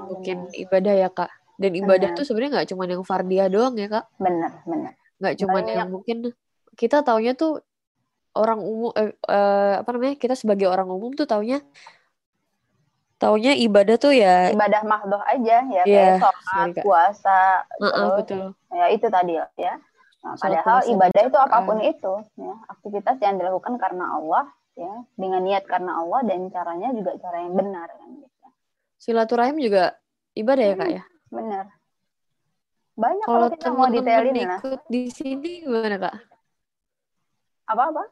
mungkin 0.06 0.36
ibadah 0.54 0.94
ya 0.94 1.08
kak. 1.10 1.30
Dan 1.58 1.72
ibadah 1.74 2.08
benar. 2.14 2.18
tuh 2.18 2.24
sebenarnya 2.26 2.52
nggak 2.62 2.68
cuma 2.74 2.82
yang 2.86 3.02
fardiah 3.02 3.48
doang 3.50 3.74
ya 3.78 3.88
kak. 3.90 4.06
Benar 4.18 4.52
benar. 4.66 4.92
Nggak 5.18 5.34
cuma 5.42 5.58
yang 5.66 5.90
mungkin 5.90 6.18
kita 6.78 7.02
taunya 7.02 7.34
tuh 7.34 7.58
orang 8.38 8.62
umum 8.62 8.94
eh, 8.94 9.10
eh, 9.10 9.74
apa 9.82 9.90
namanya 9.90 10.14
kita 10.14 10.38
sebagai 10.38 10.70
orang 10.70 10.86
umum 10.86 11.10
tuh 11.12 11.26
taunya 11.26 11.58
taunya 13.18 13.52
ibadah 13.58 13.98
tuh 13.98 14.14
ya 14.14 14.54
ibadah 14.54 14.82
mahdoh 14.86 15.18
aja 15.26 15.66
ya 15.66 15.82
yeah, 15.82 16.14
kayak 16.14 16.22
sholat 16.22 16.68
puasa 16.86 17.40
uh 17.82 17.84
-uh, 17.84 17.90
terus 17.90 18.14
betul. 18.22 18.46
ya 18.70 18.86
itu 18.94 19.06
tadi 19.10 19.34
ya 19.58 19.74
nah, 20.22 20.34
padahal 20.38 20.78
puasa, 20.78 20.90
ibadah 20.94 21.22
itu 21.26 21.38
apa 21.42 21.58
pun 21.66 21.78
uh. 21.82 21.90
itu 21.90 22.14
ya 22.38 22.54
aktivitas 22.70 23.16
yang 23.18 23.34
dilakukan 23.42 23.74
karena 23.82 24.06
Allah 24.14 24.46
ya 24.78 24.94
dengan 25.18 25.42
niat 25.42 25.66
karena 25.66 25.98
Allah 25.98 26.22
dan 26.22 26.46
caranya 26.54 26.94
juga 26.94 27.18
cara 27.18 27.42
yang 27.42 27.54
benar 27.58 27.90
kan 27.90 28.08
gitu. 28.22 28.46
silaturahim 29.02 29.58
juga 29.58 29.98
ibadah 30.38 30.64
ya 30.64 30.74
kak 30.78 30.90
ya 30.94 31.02
benar 31.34 31.66
banyak 32.94 33.26
kalau, 33.26 33.50
kalau 33.50 33.54
kita 33.58 33.68
mau 33.74 33.90
detailin 33.90 34.46
ikut 34.46 34.80
di 34.86 35.02
sini 35.10 35.66
gimana 35.66 35.98
kak 35.98 36.16
apa 37.66 37.82
apa 37.82 38.04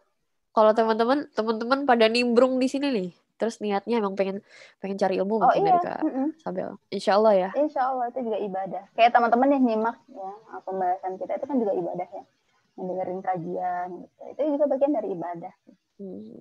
kalau 0.56 0.72
teman-teman 0.72 1.28
teman-teman 1.36 1.84
pada 1.84 2.08
nimbrung 2.08 2.56
di 2.56 2.64
sini 2.72 2.88
nih 2.88 3.10
terus 3.36 3.60
niatnya 3.60 4.00
emang 4.00 4.16
pengen 4.16 4.40
pengen 4.80 4.96
cari 4.96 5.20
ilmu 5.20 5.36
oh, 5.36 5.40
mungkin 5.44 5.68
iya. 5.68 5.68
dari 5.68 5.80
kak 5.84 6.00
mm 6.00 6.08
-mm. 6.08 6.28
Sabel 6.40 6.68
Insya 6.88 7.20
Allah 7.20 7.32
ya 7.36 7.50
Insya 7.52 7.82
Allah 7.92 8.08
itu 8.08 8.24
juga 8.24 8.38
ibadah 8.40 8.84
kayak 8.96 9.12
teman-teman 9.12 9.48
yang 9.52 9.62
nyimak 9.68 9.96
ya 10.08 10.32
pembahasan 10.64 11.20
kita 11.20 11.36
itu 11.36 11.44
kan 11.44 11.56
juga 11.60 11.72
ibadah 11.76 12.08
ya 12.08 12.24
mendengarin 12.80 13.20
kajian 13.20 13.88
gitu. 14.00 14.20
itu 14.32 14.40
juga 14.56 14.64
bagian 14.72 14.92
dari 14.96 15.08
ibadah 15.12 15.52
hmm. 16.00 16.40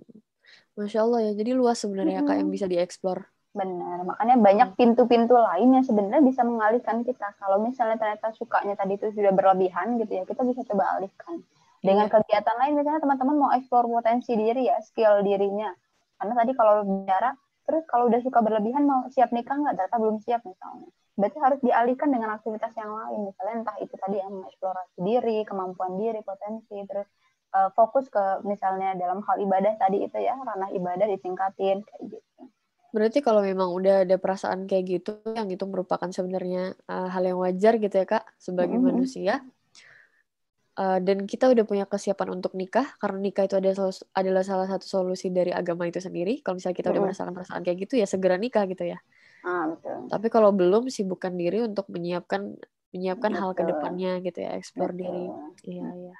Masya 0.79 0.99
Allah 1.03 1.19
ya 1.27 1.31
jadi 1.35 1.51
luas 1.51 1.83
sebenarnya 1.83 2.23
hmm. 2.23 2.27
kak 2.31 2.35
yang 2.39 2.49
bisa 2.49 2.65
dieksplor 2.71 3.27
Benar, 3.55 4.03
makanya 4.03 4.35
banyak 4.35 4.69
pintu-pintu 4.75 5.31
lain 5.39 5.79
yang 5.79 5.85
sebenarnya 5.87 6.19
bisa 6.19 6.43
mengalihkan 6.43 7.07
kita. 7.07 7.39
Kalau 7.39 7.63
misalnya 7.63 7.95
ternyata 7.95 8.35
sukanya 8.35 8.75
tadi 8.75 8.99
itu 8.99 9.15
sudah 9.15 9.31
berlebihan 9.31 9.95
gitu 9.95 10.11
ya, 10.11 10.27
kita 10.27 10.43
bisa 10.43 10.67
coba 10.67 10.99
alihkan 10.99 11.39
dengan 11.81 12.07
iya. 12.07 12.13
kegiatan 12.13 12.55
lain 12.61 12.73
misalnya 12.77 13.01
teman-teman 13.01 13.35
mau 13.35 13.51
eksplor 13.55 13.89
potensi 13.89 14.31
diri 14.35 14.69
ya 14.69 14.77
skill 14.83 15.23
dirinya 15.25 15.73
karena 16.21 16.33
tadi 16.37 16.51
kalau 16.55 16.73
bicara 16.83 17.35
terus 17.65 17.83
kalau 17.89 18.07
udah 18.07 18.21
suka 18.21 18.39
berlebihan 18.45 18.85
mau 18.85 19.09
siap 19.09 19.33
nikah 19.33 19.57
nggak 19.57 19.75
ternyata 19.75 19.97
belum 19.97 20.17
siap 20.21 20.41
misalnya 20.45 20.87
berarti 21.15 21.37
harus 21.39 21.59
dialihkan 21.63 22.09
dengan 22.11 22.29
aktivitas 22.35 22.75
yang 22.75 22.91
lain 22.91 23.19
misalnya 23.27 23.53
entah 23.63 23.77
itu 23.79 23.95
tadi 23.95 24.19
yang 24.19 24.31
mengeksplorasi 24.35 24.97
diri 24.99 25.37
kemampuan 25.47 25.95
diri 25.95 26.21
potensi 26.21 26.77
terus 26.85 27.07
uh, 27.55 27.69
fokus 27.71 28.11
ke 28.11 28.43
misalnya 28.43 28.93
dalam 28.99 29.23
hal 29.23 29.39
ibadah 29.39 29.79
tadi 29.79 30.03
itu 30.03 30.17
ya 30.19 30.35
ranah 30.35 30.69
ibadah 30.75 31.07
ditingkatin 31.07 31.87
kayak 31.87 32.03
gitu. 32.11 32.41
Berarti 32.91 33.19
kalau 33.19 33.43
memang 33.43 33.75
udah 33.75 34.07
ada 34.07 34.15
perasaan 34.15 34.71
kayak 34.71 34.83
gitu, 34.87 35.19
yang 35.35 35.51
itu 35.51 35.67
merupakan 35.67 36.07
sebenarnya 36.07 36.79
uh, 36.87 37.11
hal 37.11 37.27
yang 37.27 37.39
wajar 37.43 37.75
gitu 37.75 37.91
ya 37.91 38.07
kak 38.07 38.23
sebagai 38.39 38.79
mm 38.79 38.83
-hmm. 38.83 38.91
manusia. 38.95 39.33
Uh, 40.75 40.99
dan 40.99 41.23
kita 41.23 41.47
udah 41.47 41.63
punya 41.63 41.87
kesiapan 41.87 42.35
untuk 42.35 42.51
nikah 42.51 42.83
karena 42.99 43.23
nikah 43.23 43.47
itu 43.47 43.55
adalah 43.55 43.95
adalah 44.11 44.43
salah 44.43 44.67
satu 44.67 44.83
solusi 44.83 45.31
dari 45.31 45.55
agama 45.55 45.87
itu 45.87 46.03
sendiri. 46.03 46.43
Kalau 46.43 46.59
misalnya 46.59 46.75
kita 46.75 46.91
mm 46.91 46.91
-hmm. 46.91 46.99
udah 46.99 47.03
merasakan 47.07 47.31
perasaan 47.31 47.61
kayak 47.63 47.77
gitu 47.87 47.93
ya 47.95 48.07
segera 48.07 48.35
nikah 48.35 48.67
gitu 48.67 48.83
ya. 48.83 48.99
Ah, 49.47 49.71
betul. 49.71 50.11
Tapi 50.11 50.27
kalau 50.27 50.51
belum 50.51 50.91
sibukkan 50.91 51.31
diri 51.39 51.63
untuk 51.63 51.87
menyiapkan 51.87 52.59
menyiapkan 52.91 53.31
betul. 53.31 53.41
hal 53.41 53.51
ke 53.55 53.63
depannya 53.63 54.11
gitu 54.19 54.39
ya, 54.43 54.51
eksplor 54.59 54.91
diri. 54.91 55.31
Iya, 55.63 55.87
iya 55.95 56.15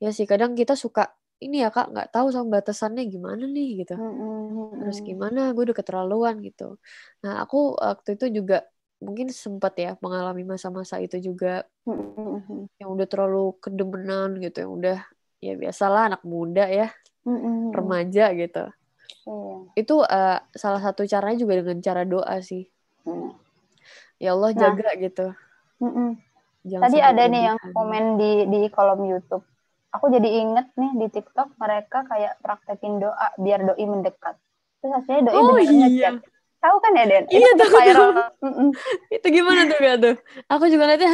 ya 0.00 0.10
sih 0.16 0.24
kadang 0.24 0.56
kita 0.56 0.74
suka 0.74 1.12
ini 1.40 1.64
ya 1.64 1.68
kak 1.68 1.92
nggak 1.92 2.08
tahu 2.12 2.32
sama 2.32 2.60
batasannya 2.60 3.04
gimana 3.08 3.44
nih 3.44 3.84
gitu 3.84 3.96
mm-hmm. 3.96 4.80
terus 4.80 4.98
gimana 5.04 5.52
gue 5.52 5.62
udah 5.68 5.76
keterlaluan 5.76 6.40
gitu 6.40 6.80
nah 7.20 7.44
aku 7.44 7.76
waktu 7.76 8.16
itu 8.16 8.40
juga 8.40 8.64
mungkin 9.00 9.32
sempat 9.32 9.74
ya 9.80 9.96
mengalami 10.04 10.44
masa-masa 10.44 11.00
itu 11.00 11.16
juga 11.18 11.64
mm-hmm. 11.88 12.76
yang 12.76 12.88
udah 12.92 13.06
terlalu 13.08 13.56
kedemenan 13.58 14.36
gitu 14.38 14.68
yang 14.68 14.72
udah 14.76 14.98
ya 15.40 15.56
biasalah 15.56 16.12
anak 16.12 16.22
muda 16.22 16.68
ya 16.68 16.88
mm-hmm. 17.24 17.72
remaja 17.72 18.24
gitu 18.36 18.64
mm. 19.24 19.72
itu 19.74 19.94
uh, 20.04 20.38
salah 20.52 20.80
satu 20.84 21.08
caranya 21.08 21.38
juga 21.40 21.64
dengan 21.64 21.80
cara 21.80 22.04
doa 22.04 22.36
sih 22.44 22.68
mm. 23.08 23.30
ya 24.20 24.36
Allah 24.36 24.52
nah. 24.52 24.60
jaga 24.60 24.88
gitu 25.00 25.26
mm-hmm. 25.80 26.10
tadi 26.76 26.98
ada 27.00 27.24
nih 27.24 27.42
yang 27.50 27.58
komen 27.72 28.20
di 28.20 28.30
di 28.52 28.60
kolom 28.68 29.08
YouTube 29.08 29.48
aku 29.90 30.06
jadi 30.10 30.28
inget 30.28 30.66
nih 30.78 30.92
di 30.96 31.06
TikTok 31.10 31.58
mereka 31.58 32.06
kayak 32.06 32.38
praktekin 32.38 33.02
doa 33.02 33.34
biar 33.38 33.66
doi 33.66 33.84
mendekat. 33.86 34.38
Terus 34.80 34.92
hasilnya 34.96 35.22
doi 35.30 35.36
oh, 35.36 35.54
bener 35.58 35.90
iya. 35.90 36.10
Tahu 36.60 36.76
kan 36.76 36.92
ya 36.92 37.04
Den? 37.08 37.24
Iya 37.32 37.48
itu 37.56 37.66
viral. 37.72 38.10
itu 39.08 39.26
gimana 39.32 39.64
tuh 39.64 39.78
gak 39.80 39.96
tuh? 40.04 40.16
Aku 40.52 40.64
juga 40.68 40.84
lihatnya, 40.92 41.08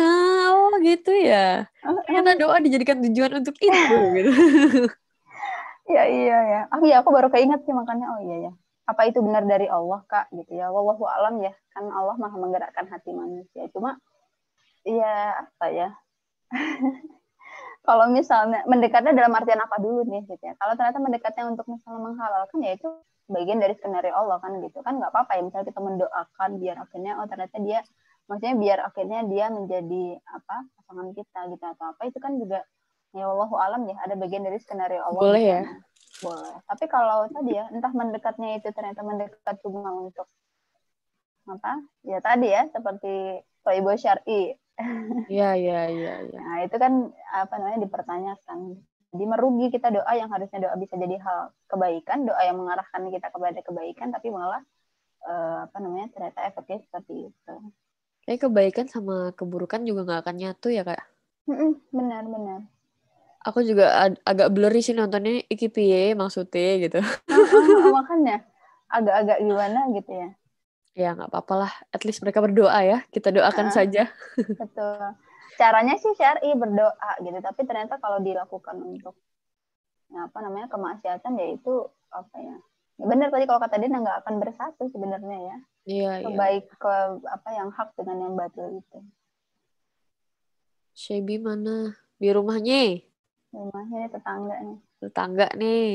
oh 0.51 0.75
gitu 0.83 1.15
ya. 1.15 1.71
Ternyata 2.11 2.35
doa 2.35 2.59
dijadikan 2.59 2.99
tujuan 3.07 3.43
untuk 3.43 3.55
itu 3.63 3.97
gitu. 4.19 4.31
Iya 5.87 6.03
iya 6.11 6.39
ya. 6.51 6.61
Aku 6.75 6.85
ya 6.91 6.99
aku 6.99 7.15
baru 7.15 7.31
keinget 7.31 7.63
sih 7.63 7.71
makanya 7.71 8.11
oh 8.11 8.21
iya 8.27 8.51
ya. 8.51 8.53
Apa 8.91 9.07
itu 9.07 9.23
benar 9.23 9.47
dari 9.47 9.71
Allah 9.71 10.03
kak 10.11 10.35
gitu 10.35 10.59
ya? 10.59 10.67
Wallahu 10.75 11.07
alam 11.07 11.39
ya. 11.39 11.55
Kan 11.71 11.87
Allah 11.95 12.19
maha 12.19 12.35
menggerakkan 12.35 12.91
hati 12.91 13.15
manusia. 13.15 13.71
Cuma 13.71 14.03
ya 14.83 15.47
apa 15.47 15.67
ya? 15.71 15.89
kalau 17.87 18.11
misalnya 18.11 18.67
mendekatnya 18.67 19.15
dalam 19.15 19.33
artian 19.33 19.63
apa 19.63 19.79
dulu 19.79 20.03
nih 20.05 20.27
gitu 20.27 20.43
ya. 20.43 20.55
Kalau 20.59 20.75
ternyata 20.75 20.99
mendekatnya 20.99 21.45
untuk 21.47 21.67
misalnya 21.71 22.03
menghalalkan 22.03 22.59
ya 22.61 22.75
itu 22.75 22.89
bagian 23.31 23.59
dari 23.63 23.75
skenario 23.79 24.13
Allah 24.13 24.43
kan 24.43 24.59
gitu. 24.61 24.83
Kan 24.83 24.99
nggak 24.99 25.15
apa-apa 25.15 25.39
ya 25.39 25.43
misalnya 25.47 25.67
kita 25.71 25.81
mendoakan 25.81 26.51
biar 26.59 26.77
akhirnya 26.83 27.13
oh 27.23 27.27
ternyata 27.31 27.57
dia 27.63 27.81
maksudnya 28.27 28.55
biar 28.59 28.79
akhirnya 28.83 29.21
dia 29.31 29.47
menjadi 29.55 30.05
apa 30.27 30.57
pasangan 30.83 31.09
kita 31.15 31.41
gitu 31.55 31.65
atau 31.65 31.85
apa 31.95 32.03
itu 32.11 32.19
kan 32.19 32.33
juga 32.35 32.59
ya 33.15 33.25
Allah 33.31 33.51
alam 33.63 33.83
ya 33.87 33.97
ada 34.03 34.15
bagian 34.19 34.43
dari 34.43 34.59
skenario 34.59 35.01
Allah 35.01 35.23
boleh 35.23 35.45
ya? 35.47 35.63
boleh. 36.21 36.55
Tapi 36.67 36.85
kalau 36.91 37.31
tadi 37.31 37.55
ya 37.55 37.71
entah 37.71 37.93
mendekatnya 37.95 38.59
itu 38.59 38.69
ternyata 38.75 39.01
mendekat 39.07 39.57
cuma 39.63 39.95
untuk 39.95 40.27
apa 41.47 41.79
ya 42.03 42.19
tadi 42.19 42.51
ya 42.51 42.67
seperti 42.75 43.47
playboy 43.63 43.95
syari 43.95 44.59
Iya, 45.33 45.57
iya, 45.57 45.81
iya. 45.89 46.15
Ya. 46.29 46.39
Nah, 46.41 46.59
itu 46.69 46.77
kan 46.77 46.93
apa 47.33 47.55
namanya 47.57 47.81
dipertanyakan. 47.89 48.59
Jadi 49.17 49.25
merugi 49.25 49.67
kita 49.73 49.89
doa 49.89 50.13
yang 50.13 50.29
harusnya 50.29 50.69
doa 50.69 50.77
bisa 50.77 50.95
jadi 51.01 51.17
hal 51.17 51.55
kebaikan, 51.73 52.29
doa 52.29 52.43
yang 52.45 52.61
mengarahkan 52.61 53.09
kita 53.09 53.33
kepada 53.33 53.61
kebaikan, 53.65 54.13
tapi 54.13 54.29
malah 54.29 54.61
uh, 55.25 55.65
apa 55.65 55.77
namanya 55.81 56.13
ternyata 56.13 56.45
efeknya 56.45 56.85
seperti 56.85 57.33
itu. 57.33 57.55
Kayak 58.29 58.41
kebaikan 58.51 58.87
sama 58.91 59.33
keburukan 59.33 59.87
juga 59.87 60.05
nggak 60.05 60.21
akan 60.27 60.37
nyatu 60.37 60.69
ya 60.69 60.85
kak? 60.85 61.01
benar, 61.97 62.27
benar. 62.27 62.61
Aku 63.47 63.63
juga 63.63 63.95
ag 63.95 64.19
agak 64.27 64.51
blurry 64.53 64.83
sih 64.83 64.93
nontonnya 64.93 65.47
iki 65.47 65.71
piye 65.71 66.19
maksudnya 66.19 66.83
gitu. 66.83 67.01
Makanya 67.97 68.43
agak-agak 68.91 69.39
gimana 69.41 69.81
gitu 69.95 70.13
ya 70.13 70.31
ya 70.97 71.13
nggak 71.13 71.29
apa-apa 71.29 71.55
lah. 71.69 71.73
At 71.93 72.03
least 72.09 72.25
mereka 72.25 72.41
berdoa 72.41 72.81
ya. 72.81 72.99
Kita 73.13 73.29
doakan 73.29 73.69
uh, 73.69 73.75
saja. 73.75 74.09
Betul. 74.61 74.97
Caranya 75.61 75.95
sih 76.01 76.17
syari 76.17 76.57
berdoa 76.57 77.13
gitu. 77.21 77.39
Tapi 77.39 77.61
ternyata 77.69 78.01
kalau 78.01 78.25
dilakukan 78.25 78.81
untuk 78.81 79.15
ya 80.09 80.25
apa 80.27 80.39
namanya 80.41 80.73
kemaksiatan 80.73 81.35
ya 81.35 81.47
itu 81.59 81.83
apa 82.15 82.37
ya, 82.39 82.57
ya 83.03 83.05
benar 83.11 83.27
tadi 83.35 83.43
kalau 83.43 83.59
kata 83.59 83.83
dia 83.83 83.91
nggak 83.91 84.25
akan 84.25 84.35
bersatu 84.41 84.89
sebenarnya 84.89 85.39
ya. 85.39 85.57
Iya, 85.87 86.13
iya. 86.25 86.35
baik 86.35 86.67
ke 86.81 86.95
apa 87.29 87.49
yang 87.53 87.69
hak 87.71 87.95
dengan 87.95 88.17
yang 88.27 88.35
batil 88.35 88.81
itu. 88.81 88.99
Shebi 90.97 91.37
mana? 91.37 91.93
Di 92.17 92.33
rumahnya 92.33 93.05
rumahnya 93.57 94.13
tetangga 94.13 94.57
nih. 94.61 94.79
Tetangga 95.01 95.49
nih. 95.57 95.95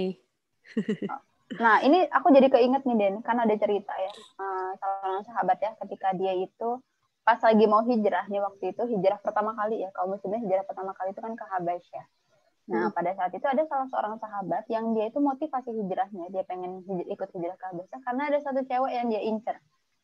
Oh. 1.10 1.22
Nah, 1.60 1.84
ini 1.84 2.08
aku 2.08 2.32
jadi 2.32 2.48
keinget 2.48 2.88
nih, 2.88 2.96
Den, 2.96 3.16
kan 3.26 3.36
ada 3.36 3.52
cerita 3.60 3.92
ya. 3.92 4.12
Uh, 4.40 4.72
salah 4.80 5.24
sahabat 5.28 5.58
ya, 5.60 5.72
ketika 5.84 6.16
dia 6.16 6.32
itu 6.38 6.80
pas 7.28 7.38
lagi 7.44 7.66
mau 7.68 7.84
hijrah 7.84 8.26
nih 8.32 8.40
waktu 8.40 8.72
itu, 8.72 8.84
hijrah 8.96 9.20
pertama 9.20 9.52
kali 9.58 9.84
ya, 9.84 9.92
kalau 9.92 10.16
muslimnya 10.16 10.40
hijrah 10.40 10.64
pertama 10.64 10.96
kali 10.96 11.12
itu 11.12 11.22
kan 11.22 11.34
ke 11.36 11.46
ya. 11.92 12.04
Nah, 12.72 12.88
hmm. 12.88 12.96
pada 12.96 13.12
saat 13.18 13.32
itu 13.36 13.44
ada 13.44 13.64
salah 13.68 13.88
seorang 13.92 14.16
sahabat 14.22 14.64
yang 14.72 14.96
dia 14.96 15.12
itu 15.12 15.20
motivasi 15.20 15.76
hijrahnya, 15.76 16.32
dia 16.32 16.44
pengen 16.48 16.86
hij 16.88 17.04
ikut 17.10 17.30
hijrah 17.36 17.58
ke 17.58 17.66
Habasyah 17.68 18.00
karena 18.06 18.24
ada 18.32 18.40
satu 18.40 18.62
cewek 18.64 18.94
yang 18.96 19.08
dia 19.12 19.22
incer. 19.28 19.58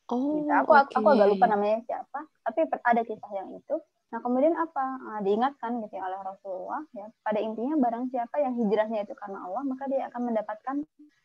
Oh, 0.08 0.40
gitu. 0.40 0.52
aku 0.52 0.72
okay. 0.72 0.96
aku 0.96 1.08
agak 1.12 1.28
lupa 1.32 1.46
namanya 1.48 1.84
siapa, 1.84 2.20
tapi 2.44 2.64
ada 2.64 3.02
kisah 3.04 3.32
yang 3.32 3.48
itu. 3.56 3.76
Nah, 4.08 4.24
kemudian 4.24 4.56
apa? 4.56 4.84
Nah, 5.04 5.20
diingatkan 5.20 5.84
gitu 5.84 6.00
ya 6.00 6.08
oleh 6.08 6.20
Rasulullah 6.24 6.80
ya, 6.96 7.06
pada 7.20 7.44
intinya 7.44 7.76
barang 7.76 8.08
siapa 8.08 8.40
yang 8.40 8.56
hijrahnya 8.56 9.04
itu 9.04 9.12
karena 9.12 9.44
Allah, 9.44 9.62
maka 9.68 9.84
dia 9.84 10.08
akan 10.08 10.20
mendapatkan 10.32 10.76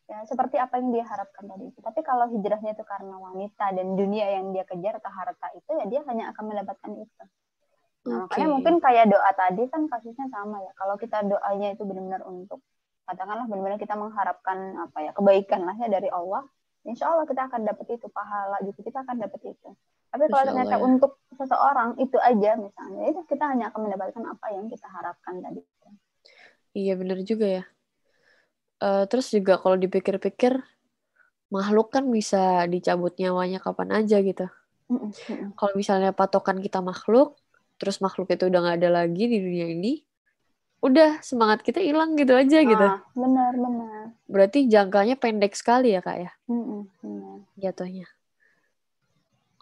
ya 0.03 0.19
seperti 0.27 0.59
apa 0.59 0.83
yang 0.83 0.91
dia 0.91 1.07
harapkan 1.07 1.47
tadi. 1.47 1.71
Tapi 1.79 1.99
kalau 2.03 2.27
hijrahnya 2.27 2.75
itu 2.75 2.83
karena 2.83 3.15
wanita 3.15 3.71
dan 3.71 3.87
dunia 3.95 4.27
yang 4.35 4.51
dia 4.51 4.67
kejar 4.67 4.99
atau 4.99 5.11
harta 5.15 5.47
itu 5.55 5.71
ya 5.79 5.85
dia 5.87 6.01
hanya 6.11 6.35
akan 6.35 6.43
mendapatkan 6.43 6.91
itu. 6.91 7.23
Nah, 8.03 8.27
okay. 8.27 8.43
makanya 8.43 8.47
mungkin 8.51 8.75
kayak 8.83 9.05
doa 9.07 9.31
tadi 9.31 9.63
kan 9.71 9.87
kasusnya 9.87 10.27
sama 10.27 10.59
ya. 10.59 10.71
Kalau 10.75 10.95
kita 10.99 11.23
doanya 11.23 11.71
itu 11.71 11.87
benar-benar 11.87 12.27
untuk 12.27 12.59
katakanlah 13.07 13.47
benar-benar 13.47 13.79
kita 13.79 13.95
mengharapkan 13.95 14.75
apa 14.79 14.97
ya 15.07 15.11
kebaikan 15.15 15.63
lah 15.63 15.75
ya 15.79 15.87
dari 15.87 16.11
Allah, 16.11 16.43
insya 16.83 17.11
Allah 17.11 17.23
kita 17.23 17.47
akan 17.47 17.63
dapat 17.63 17.99
itu 17.99 18.07
pahala 18.11 18.59
juga 18.63 18.79
kita 18.83 19.07
akan 19.07 19.17
dapat 19.23 19.41
itu. 19.55 19.69
Tapi 20.13 20.29
kalau 20.29 20.45
ternyata 20.45 20.77
ya. 20.77 20.81
untuk 20.85 21.11
seseorang 21.33 21.97
itu 21.97 22.17
aja 22.21 22.53
misalnya, 22.53 23.03
itu 23.09 23.21
kita 23.25 23.49
hanya 23.49 23.73
akan 23.73 23.89
mendapatkan 23.89 24.23
apa 24.29 24.45
yang 24.53 24.69
kita 24.69 24.85
harapkan 24.85 25.41
tadi. 25.41 25.61
Iya 26.73 26.93
benar 26.97 27.21
juga 27.25 27.49
ya 27.49 27.63
uh, 28.83 29.03
terus 29.07 29.31
juga 29.31 29.55
kalau 29.55 29.79
dipikir-pikir 29.79 30.59
makhluk 31.47 31.93
kan 31.93 32.03
bisa 32.11 32.67
dicabut 32.67 33.15
nyawanya 33.15 33.63
kapan 33.63 34.03
aja 34.03 34.19
gitu. 34.19 34.49
Kalau 35.57 35.73
misalnya 35.77 36.11
patokan 36.11 36.59
kita 36.59 36.83
makhluk, 36.83 37.39
terus 37.79 38.03
makhluk 38.03 38.29
itu 38.33 38.49
udah 38.51 38.59
nggak 38.59 38.77
ada 38.83 38.89
lagi 39.05 39.23
di 39.29 39.37
dunia 39.37 39.69
ini, 39.69 40.01
udah 40.83 41.21
semangat 41.23 41.61
kita 41.61 41.79
hilang 41.79 42.17
gitu 42.17 42.33
aja 42.33 42.57
ah, 42.61 42.65
gitu. 42.65 42.87
Benar 43.13 43.53
benar. 43.53 44.03
Berarti 44.25 44.65
jangkanya 44.65 45.15
pendek 45.17 45.53
sekali 45.53 45.93
ya 45.93 46.01
kak 46.01 46.17
ya? 46.25 46.31
Mm-mm, 46.49 47.45
Jatuhnya. 47.57 48.09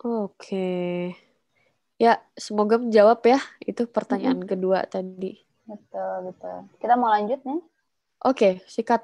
Oke. 0.02 1.14
Ya 2.02 2.18
semoga 2.34 2.82
menjawab 2.82 3.22
ya 3.22 3.38
itu 3.62 3.86
pertanyaan 3.86 4.42
mm 4.42 4.50
kedua 4.50 4.90
tadi. 4.90 5.38
Betul 5.70 6.34
betul. 6.34 6.58
Kita 6.82 6.98
mau 6.98 7.14
lanjut 7.14 7.38
nih. 7.46 7.62
Oke, 8.26 8.66
sikat. 8.66 9.02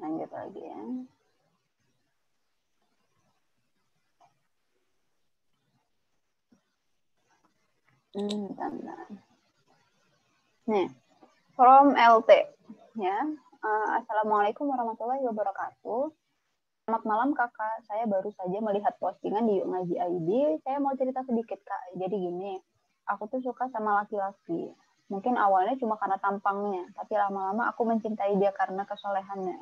Lanjut 0.00 0.30
lagi 0.32 0.62
ya. 0.64 0.80
Hmm, 8.10 8.52
bentar. 8.56 9.06
Nih, 10.66 10.88
from 11.52 11.92
LT 11.94 12.30
ya. 12.96 13.18
Uh, 13.60 13.88
Assalamualaikum 14.00 14.72
warahmatullahi 14.72 15.20
wabarakatuh. 15.28 16.19
Selamat 16.90 17.06
malam 17.06 17.30
kakak, 17.38 17.86
saya 17.86 18.02
baru 18.10 18.34
saja 18.34 18.58
melihat 18.58 18.98
postingan 18.98 19.46
di 19.46 19.62
Yuk 19.62 19.70
ID. 19.94 20.58
Saya 20.66 20.82
mau 20.82 20.90
cerita 20.98 21.22
sedikit 21.22 21.62
kak. 21.62 21.94
Jadi 21.94 22.18
gini, 22.18 22.58
aku 23.06 23.30
tuh 23.30 23.38
suka 23.38 23.70
sama 23.70 24.02
laki-laki. 24.02 24.74
Mungkin 25.06 25.38
awalnya 25.38 25.78
cuma 25.78 25.94
karena 26.02 26.18
tampangnya 26.18 26.90
tapi 26.98 27.14
lama-lama 27.14 27.70
aku 27.70 27.86
mencintai 27.86 28.34
dia 28.42 28.50
karena 28.50 28.82
kesolehannya. 28.82 29.54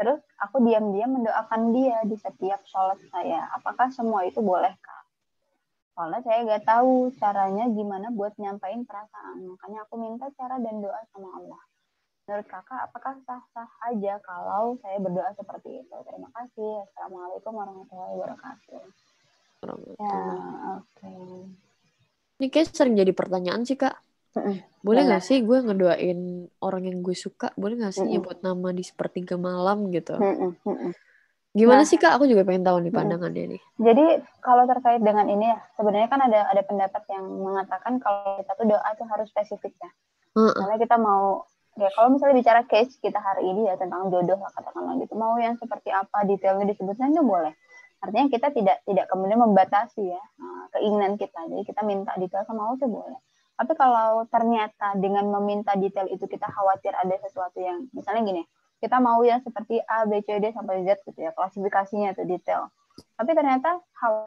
Terus 0.00 0.24
aku 0.40 0.64
diam-diam 0.64 1.20
mendoakan 1.20 1.76
dia 1.76 2.00
di 2.08 2.16
setiap 2.16 2.64
sholat 2.64 2.96
saya. 3.12 3.52
Apakah 3.52 3.92
semua 3.92 4.24
itu 4.24 4.40
boleh 4.40 4.72
kak? 4.80 5.04
Soalnya 5.92 6.24
saya 6.24 6.48
nggak 6.48 6.64
tahu 6.64 7.12
caranya 7.20 7.68
gimana 7.68 8.08
buat 8.08 8.32
nyampain 8.40 8.88
perasaan. 8.88 9.52
Makanya 9.52 9.84
aku 9.84 10.00
minta 10.00 10.32
cara 10.40 10.56
dan 10.64 10.80
doa 10.80 10.96
sama 11.12 11.28
Allah 11.36 11.60
menurut 12.26 12.46
kakak 12.46 12.80
apakah 12.86 13.18
sah-sah 13.26 13.70
aja 13.90 14.22
kalau 14.22 14.78
saya 14.78 14.98
berdoa 15.02 15.30
seperti 15.34 15.82
itu? 15.82 15.96
Terima 16.06 16.28
kasih. 16.30 16.86
Assalamualaikum 16.90 17.52
warahmatullahi 17.54 18.12
wabarakatuh. 18.14 18.82
Ya 19.62 20.18
oke 20.74 20.90
okay. 20.98 21.46
ini 22.42 22.46
kayak 22.50 22.74
sering 22.74 22.98
jadi 22.98 23.14
pertanyaan 23.14 23.62
sih 23.62 23.78
kak. 23.78 23.94
Boleh 24.82 25.06
nggak 25.06 25.22
sih 25.22 25.44
gue 25.44 25.58
ngedoain 25.62 26.50
orang 26.58 26.82
yang 26.88 26.98
gue 27.04 27.14
suka? 27.14 27.54
Boleh 27.54 27.78
nggak 27.78 27.94
sih 27.94 28.06
nyebut 28.06 28.42
nama 28.42 28.74
di 28.74 28.82
sepertiga 28.82 29.38
malam 29.38 29.90
gitu? 29.94 30.18
Gimana 31.52 31.84
nah, 31.84 31.86
sih 31.86 32.00
kak? 32.00 32.16
Aku 32.16 32.24
juga 32.24 32.48
pengen 32.48 32.64
tahu 32.64 32.80
nih 32.80 32.92
pandangannya 32.96 33.44
nih. 33.54 33.62
Jadi 33.76 34.24
kalau 34.40 34.64
terkait 34.64 35.04
dengan 35.04 35.28
ini 35.28 35.52
ya, 35.52 35.60
sebenarnya 35.76 36.08
kan 36.08 36.20
ada 36.24 36.48
ada 36.48 36.62
pendapat 36.64 37.02
yang 37.12 37.28
mengatakan 37.28 38.00
kalau 38.00 38.40
kita 38.40 38.52
tuh 38.56 38.66
doa 38.72 38.88
tuh 38.96 39.06
harus 39.06 39.28
spesifik 39.28 39.76
ya. 39.76 39.90
Karena 40.32 40.80
kita 40.80 40.96
mau 40.96 41.44
ya 41.80 41.88
kalau 41.96 42.12
misalnya 42.12 42.36
bicara 42.40 42.60
case 42.68 43.00
kita 43.00 43.16
hari 43.16 43.48
ini 43.48 43.68
ya 43.68 43.80
tentang 43.80 44.12
jodoh 44.12 44.36
lah 44.36 44.52
katakanlah 44.52 44.98
gitu, 45.00 45.14
mau 45.16 45.36
yang 45.40 45.56
seperti 45.56 45.88
apa 45.88 46.24
detailnya 46.28 46.68
disebutnya 46.68 47.08
itu 47.08 47.24
boleh. 47.24 47.54
Artinya 48.02 48.26
kita 48.34 48.50
tidak 48.50 48.82
tidak 48.82 49.06
kemudian 49.06 49.38
membatasi 49.38 50.10
ya 50.10 50.18
uh, 50.18 50.64
keinginan 50.74 51.14
kita. 51.14 51.38
Jadi 51.46 51.62
kita 51.62 51.86
minta 51.86 52.12
detail 52.18 52.42
sama 52.44 52.66
Allah 52.66 52.78
tuh 52.82 52.90
boleh. 52.90 53.18
Tapi 53.54 53.72
kalau 53.78 54.26
ternyata 54.26 54.98
dengan 54.98 55.30
meminta 55.38 55.78
detail 55.78 56.10
itu 56.10 56.26
kita 56.26 56.50
khawatir 56.50 56.90
ada 56.98 57.14
sesuatu 57.22 57.62
yang 57.62 57.86
misalnya 57.94 58.26
gini, 58.26 58.42
kita 58.82 58.98
mau 58.98 59.22
yang 59.22 59.38
seperti 59.38 59.78
A, 59.86 60.02
B, 60.02 60.18
C, 60.26 60.42
D 60.42 60.50
sampai 60.50 60.82
Z 60.82 61.06
gitu 61.06 61.20
ya, 61.22 61.30
klasifikasinya 61.30 62.10
itu 62.16 62.26
detail. 62.26 62.74
Tapi 63.14 63.30
ternyata 63.38 63.78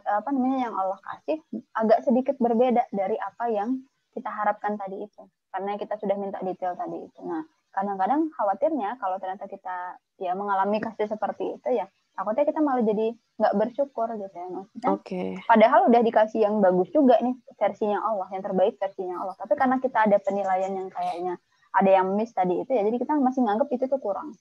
apa 0.07 0.29
namanya 0.31 0.71
yang 0.71 0.73
Allah 0.79 0.97
kasih 0.97 1.37
agak 1.75 1.99
sedikit 2.07 2.39
berbeda 2.39 2.87
dari 2.95 3.19
apa 3.19 3.51
yang 3.51 3.83
kita 4.15 4.31
harapkan 4.31 4.79
tadi 4.79 5.03
itu. 5.03 5.23
Karena 5.55 5.79
kita 5.79 5.95
sudah 5.95 6.19
minta 6.19 6.43
detail 6.43 6.75
tadi 6.75 6.99
itu. 6.99 7.19
Nah, 7.23 7.47
kadang-kadang 7.71 8.27
khawatirnya 8.35 8.99
kalau 8.99 9.15
ternyata 9.23 9.47
kita 9.47 9.95
ya 10.19 10.35
mengalami 10.35 10.83
kasih 10.83 11.07
seperti 11.07 11.55
itu 11.55 11.69
ya, 11.79 11.87
takutnya 12.11 12.43
kita 12.43 12.59
malah 12.59 12.83
jadi 12.83 13.15
nggak 13.15 13.55
bersyukur 13.55 14.11
gitu 14.19 14.35
ya 14.35 14.47
maksudnya. 14.51 14.89
Okay. 14.99 15.39
Padahal 15.47 15.87
udah 15.87 16.01
dikasih 16.03 16.43
yang 16.43 16.59
bagus 16.59 16.91
juga 16.91 17.15
nih 17.23 17.39
versinya 17.55 18.03
Allah, 18.03 18.27
yang 18.35 18.43
terbaik 18.43 18.75
versinya 18.75 19.23
Allah. 19.23 19.35
Tapi 19.39 19.55
karena 19.55 19.79
kita 19.79 20.11
ada 20.11 20.19
penilaian 20.19 20.75
yang 20.75 20.91
kayaknya 20.91 21.39
ada 21.75 21.91
yang 21.91 22.07
miss 22.15 22.31
tadi 22.31 22.63
itu 22.63 22.71
ya 22.71 22.81
jadi 22.87 22.97
kita 22.97 23.19
masih 23.19 23.43
nganggap 23.43 23.67
itu 23.75 23.85
tuh 23.91 23.99
kurang 23.99 24.31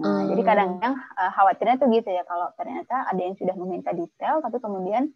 nah 0.00 0.24
hmm. 0.24 0.32
jadi 0.32 0.42
kadang-kadang 0.44 0.94
uh, 0.96 1.30
khawatirnya 1.34 1.76
tuh 1.80 1.88
gitu 1.92 2.08
ya 2.08 2.22
kalau 2.24 2.48
ternyata 2.56 3.04
ada 3.08 3.20
yang 3.20 3.36
sudah 3.36 3.52
meminta 3.56 3.90
detail 3.92 4.40
tapi 4.40 4.56
kemudian 4.60 5.12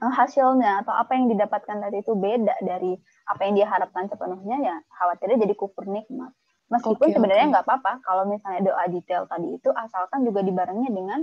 hasilnya 0.00 0.84
atau 0.84 0.94
apa 0.94 1.16
yang 1.16 1.26
didapatkan 1.32 1.76
tadi 1.80 2.04
itu 2.04 2.12
beda 2.14 2.54
dari 2.62 2.94
apa 3.28 3.40
yang 3.44 3.54
dia 3.58 3.66
harapkan 3.66 4.06
sepenuhnya 4.06 4.56
ya 4.62 4.76
khawatirnya 4.96 5.42
jadi 5.48 5.54
kufur 5.56 5.88
nikmat 5.88 6.32
meskipun 6.68 7.08
okay, 7.08 7.14
sebenarnya 7.16 7.46
nggak 7.50 7.64
okay. 7.64 7.72
apa-apa 7.74 7.92
kalau 8.04 8.24
misalnya 8.28 8.72
doa 8.72 8.84
detail 8.88 9.24
tadi 9.26 9.56
itu 9.56 9.70
asalkan 9.72 10.22
juga 10.24 10.44
dibarengi 10.44 10.88
dengan 10.92 11.20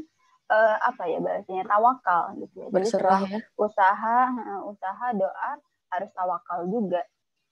uh, 0.50 0.76
apa 0.82 1.04
ya 1.10 1.22
bahasanya 1.22 1.64
tawakal 1.70 2.34
gitu 2.42 2.56
ya. 2.66 2.68
Jadi 2.70 2.76
Berserah, 2.76 3.22
ya? 3.30 3.40
usaha 3.58 4.18
uh, 4.34 4.62
usaha 4.70 5.08
doa 5.14 5.52
harus 5.94 6.10
tawakal 6.14 6.66
juga 6.70 7.02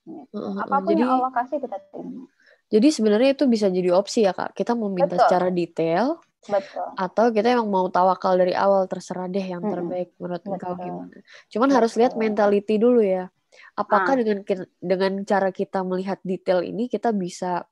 Uh, 0.03 0.59
Apa 0.59 0.83
pun 0.83 0.91
jadi, 0.91 1.07
yang 1.07 1.15
Allah 1.15 1.31
kasih 1.31 1.63
kita 1.63 1.79
terima. 1.87 2.27
Jadi 2.67 2.87
sebenarnya 2.91 3.39
itu 3.39 3.45
bisa 3.47 3.71
jadi 3.71 3.89
opsi 3.95 4.27
ya 4.27 4.35
kak. 4.35 4.51
Kita 4.51 4.75
mau 4.75 4.91
minta 4.91 5.15
Betul. 5.15 5.23
secara 5.23 5.47
detail. 5.47 6.19
Betul. 6.49 6.87
Atau 6.99 7.31
kita 7.31 7.55
emang 7.55 7.69
mau 7.71 7.87
tawakal 7.87 8.35
dari 8.35 8.51
awal 8.53 8.87
terserah 8.87 9.31
deh 9.31 9.43
yang 9.43 9.63
terbaik 9.63 10.11
hmm. 10.13 10.19
menurut 10.19 10.41
Betul. 10.43 10.53
engkau 10.55 10.73
gimana. 10.79 11.17
Cuman 11.49 11.67
Betul. 11.69 11.77
harus 11.79 11.93
lihat 11.99 12.13
mentality 12.19 12.75
dulu 12.79 13.01
ya. 13.03 13.31
Apakah 13.77 14.17
ah. 14.17 14.19
dengan 14.19 14.37
dengan 14.81 15.11
cara 15.23 15.49
kita 15.53 15.85
melihat 15.85 16.17
detail 16.25 16.65
ini 16.65 16.89
kita 16.89 17.13
bisa 17.13 17.63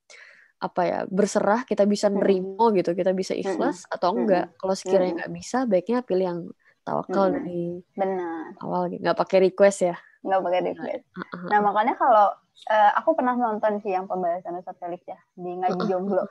apa 0.62 0.81
ya 0.86 0.99
berserah 1.10 1.65
kita 1.65 1.89
bisa 1.89 2.05
nerimo 2.05 2.69
hmm. 2.69 2.75
gitu 2.77 2.93
kita 2.93 3.17
bisa 3.17 3.34
ikhlas 3.34 3.81
hmm. 3.89 3.95
atau 3.97 4.13
enggak 4.13 4.53
kalau 4.62 4.77
sekiranya 4.77 5.25
nggak 5.25 5.34
bisa 5.34 5.65
baiknya 5.65 6.05
pilih 6.05 6.25
yang 6.29 6.41
tawakal 6.86 7.34
hmm. 7.34 7.36
dari 7.41 7.62
Benar. 7.97 8.62
awal 8.62 8.93
gitu 8.93 9.01
nggak 9.01 9.17
pakai 9.25 9.38
request 9.49 9.89
ya 9.89 9.97
nggak 10.21 10.41
pakai 10.45 10.60
diklat. 10.69 11.01
Uh, 11.17 11.21
uh, 11.34 11.49
nah 11.49 11.60
makanya 11.65 11.93
kalau 11.97 12.27
uh, 12.69 12.91
aku 13.01 13.17
pernah 13.17 13.34
nonton 13.34 13.81
sih 13.81 13.89
yang 13.93 14.05
pembahasan 14.05 14.62
Ustaz 14.62 14.77
Felix 14.77 15.01
ya 15.10 15.17
di 15.34 15.51
ngaji 15.57 15.81
jomblo. 15.89 16.25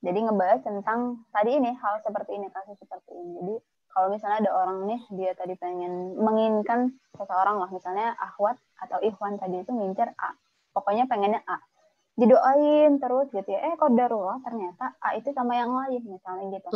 Jadi 0.00 0.18
ngebahas 0.24 0.60
tentang 0.64 1.28
tadi 1.28 1.60
ini 1.60 1.76
hal 1.76 2.00
seperti 2.00 2.40
ini 2.40 2.48
kasus 2.48 2.76
seperti 2.80 3.12
ini. 3.12 3.30
Jadi 3.36 3.54
kalau 3.90 4.08
misalnya 4.08 4.38
ada 4.48 4.52
orang 4.56 4.78
nih 4.88 5.00
dia 5.12 5.32
tadi 5.36 5.54
pengen 5.60 6.16
menginginkan 6.16 6.94
seseorang 7.18 7.60
lah 7.60 7.68
misalnya 7.68 8.16
akhwat 8.16 8.56
atau 8.80 8.96
ikhwan 9.04 9.36
tadi 9.36 9.60
itu 9.60 9.70
ngincer 9.72 10.08
A. 10.16 10.30
Pokoknya 10.72 11.04
pengennya 11.04 11.44
A. 11.44 11.60
Didoain 12.16 12.96
terus 12.96 13.28
gitu 13.32 13.48
ya. 13.48 13.60
Eh 13.70 13.74
kok 13.76 13.92
darulah 13.92 14.40
ternyata 14.40 14.96
A 15.04 15.20
itu 15.20 15.36
sama 15.36 15.56
yang 15.60 15.72
lain 15.76 16.00
misalnya 16.08 16.48
gitu. 16.56 16.68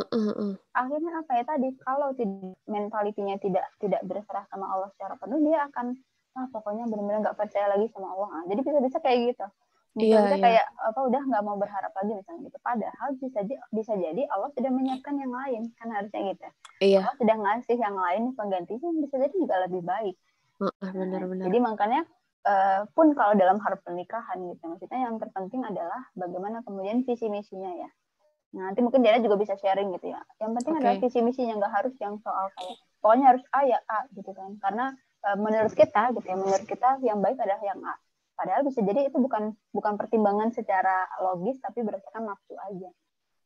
Akhirnya 0.77 1.13
apa 1.25 1.31
ya 1.41 1.45
tadi 1.49 1.69
kalau 1.81 2.13
mentalitinya 2.69 3.41
tidak 3.41 3.65
tidak 3.81 4.05
berserah 4.05 4.45
sama 4.53 4.69
Allah 4.69 4.93
secara 4.93 5.17
penuh 5.17 5.41
dia 5.49 5.65
akan 5.73 5.97
ah 6.35 6.51
pokoknya 6.51 6.91
benar-benar 6.91 7.31
nggak 7.31 7.39
percaya 7.39 7.71
lagi 7.71 7.87
sama 7.95 8.11
Allah 8.11 8.29
ah, 8.35 8.43
jadi 8.51 8.61
bisa-bisa 8.67 8.99
kayak 8.99 9.19
gitu 9.33 9.47
bisa, 9.95 10.19
iya, 10.19 10.21
iya. 10.27 10.43
kayak 10.43 10.67
apa 10.83 11.01
udah 11.07 11.23
nggak 11.23 11.45
mau 11.47 11.57
berharap 11.59 11.93
lagi 11.95 12.13
misalnya 12.19 12.41
gitu 12.51 12.59
padahal 12.61 13.09
bisa 13.23 13.39
bisa 13.71 13.93
jadi 13.95 14.23
Allah 14.35 14.51
sudah 14.51 14.71
menyiapkan 14.75 15.15
yang 15.17 15.33
lain 15.33 15.63
kan 15.79 15.89
harusnya 15.95 16.21
gitu 16.35 16.47
iya. 16.83 17.01
Allah 17.07 17.15
sudah 17.19 17.37
ngasih 17.39 17.79
yang 17.79 17.97
lain 17.97 18.23
penggantinya 18.35 18.89
bisa 19.01 19.15
jadi 19.23 19.35
juga 19.35 19.57
lebih 19.67 19.83
baik 19.87 20.17
uh, 20.61 20.93
benar-benar 20.93 21.45
jadi 21.47 21.59
makanya 21.63 22.01
uh, 22.47 22.81
pun 22.91 23.15
kalau 23.15 23.39
dalam 23.39 23.63
hal 23.63 23.75
pernikahan 23.87 24.39
gitu 24.51 24.63
maksudnya 24.67 25.01
yang 25.07 25.17
terpenting 25.23 25.63
adalah 25.63 26.03
bagaimana 26.19 26.67
kemudian 26.67 27.07
visi 27.07 27.31
misinya 27.31 27.73
ya 27.75 27.91
Nah, 28.55 28.71
nanti 28.71 28.87
mungkin 28.87 29.03
dia 29.03 29.19
juga 29.19 29.35
bisa 29.35 29.59
sharing 29.59 29.91
gitu 29.99 30.15
ya. 30.15 30.23
Yang 30.39 30.63
penting 30.63 30.75
okay. 30.79 30.83
adalah 30.87 30.97
visi 31.03 31.19
misinya 31.27 31.59
nggak 31.59 31.75
harus 31.75 31.95
yang 31.99 32.23
soal 32.23 32.47
kayak 32.55 32.79
pokoknya 33.03 33.27
harus 33.35 33.43
A 33.51 33.67
ya 33.67 33.83
A 33.91 34.07
gitu 34.15 34.31
kan. 34.31 34.55
Karena 34.63 34.95
Eh, 35.25 35.39
menurut 35.41 35.73
kita 35.73 36.13
gitu 36.13 36.27
ya 36.29 36.37
menurut 36.37 36.65
kita 36.69 37.01
yang 37.01 37.25
baik 37.25 37.41
adalah 37.41 37.63
yang 37.65 37.81
A 37.81 37.97
padahal 38.35 38.67
bisa 38.67 38.83
jadi 38.83 39.09
itu 39.09 39.19
bukan 39.19 39.55
bukan 39.71 39.95
pertimbangan 39.95 40.51
secara 40.51 41.07
logis 41.23 41.59
tapi 41.63 41.87
berdasarkan 41.87 42.29
nafsu 42.29 42.55
aja 42.59 42.91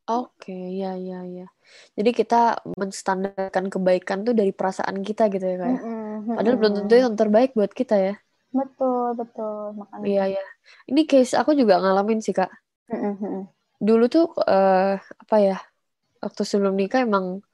Oke, 0.08 0.56
okay, 0.56 0.80
ya 0.80 0.96
ya 0.96 1.20
ya. 1.28 1.44
Jadi 1.92 2.16
kita 2.16 2.64
menstandarkan 2.80 3.68
kebaikan 3.68 4.24
tuh 4.24 4.32
dari 4.32 4.56
perasaan 4.56 5.04
kita 5.04 5.28
gitu 5.28 5.44
ya 5.44 5.60
kayak. 5.60 5.84
Mm-hmm. 5.84 6.32
Padahal 6.32 6.56
belum 6.56 6.72
tentu 6.80 6.94
yang 6.96 7.12
terbaik 7.12 7.52
buat 7.52 7.68
kita 7.76 7.96
ya. 8.00 8.14
Betul 8.48 9.20
betul 9.20 9.76
makanya. 9.76 10.08
Iya 10.08 10.24
ya. 10.40 10.46
Ini 10.88 11.04
case 11.04 11.36
aku 11.36 11.52
juga 11.52 11.76
ngalamin 11.84 12.24
sih 12.24 12.32
kak. 12.32 12.48
Mm-hmm. 12.88 13.36
Dulu 13.84 14.04
tuh 14.08 14.32
uh, 14.48 14.96
apa 14.96 15.36
ya? 15.44 15.60
Waktu 16.24 16.40
sebelum 16.40 16.72
nikah 16.80 17.04
emang 17.04 17.44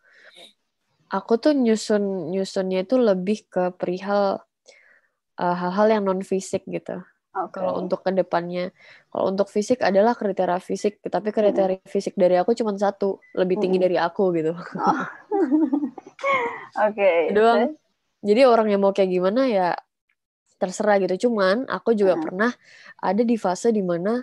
aku 1.11 1.33
tuh 1.43 1.59
nyusun 1.59 2.31
nyusunnya 2.31 2.87
itu 2.87 3.03
lebih 3.03 3.51
ke 3.51 3.75
perihal 3.75 4.47
uh, 5.43 5.57
hal-hal 5.59 5.91
yang 5.91 6.07
non 6.07 6.23
fisik 6.23 6.63
gitu. 6.71 7.03
Okay. 7.35 7.59
Kalau 7.59 7.83
untuk 7.83 8.07
ke 8.07 8.15
depannya, 8.15 8.71
kalau 9.11 9.35
untuk 9.35 9.51
fisik 9.51 9.83
adalah 9.83 10.15
kriteria 10.15 10.63
fisik, 10.63 11.03
tapi 11.03 11.35
kriteria 11.35 11.83
hmm. 11.83 11.91
fisik 11.91 12.15
dari 12.15 12.39
aku 12.39 12.55
cuma 12.55 12.71
satu, 12.79 13.19
lebih 13.35 13.59
tinggi 13.59 13.83
hmm. 13.83 13.87
dari 13.91 13.97
aku 13.99 14.31
gitu. 14.39 14.55
Oh. 14.55 14.63
Oke. 16.87 16.95
okay. 16.95 17.19
Doang. 17.35 17.75
Jadi 18.23 18.41
orang 18.47 18.71
yang 18.71 18.81
mau 18.87 18.95
kayak 18.95 19.11
gimana 19.11 19.51
ya 19.51 19.75
terserah 20.63 21.03
gitu. 21.03 21.27
Cuman 21.27 21.67
aku 21.67 21.99
juga 21.99 22.15
hmm. 22.15 22.23
pernah 22.23 22.51
ada 23.03 23.23
di 23.27 23.35
fase 23.35 23.75
di 23.75 23.83
mana 23.83 24.23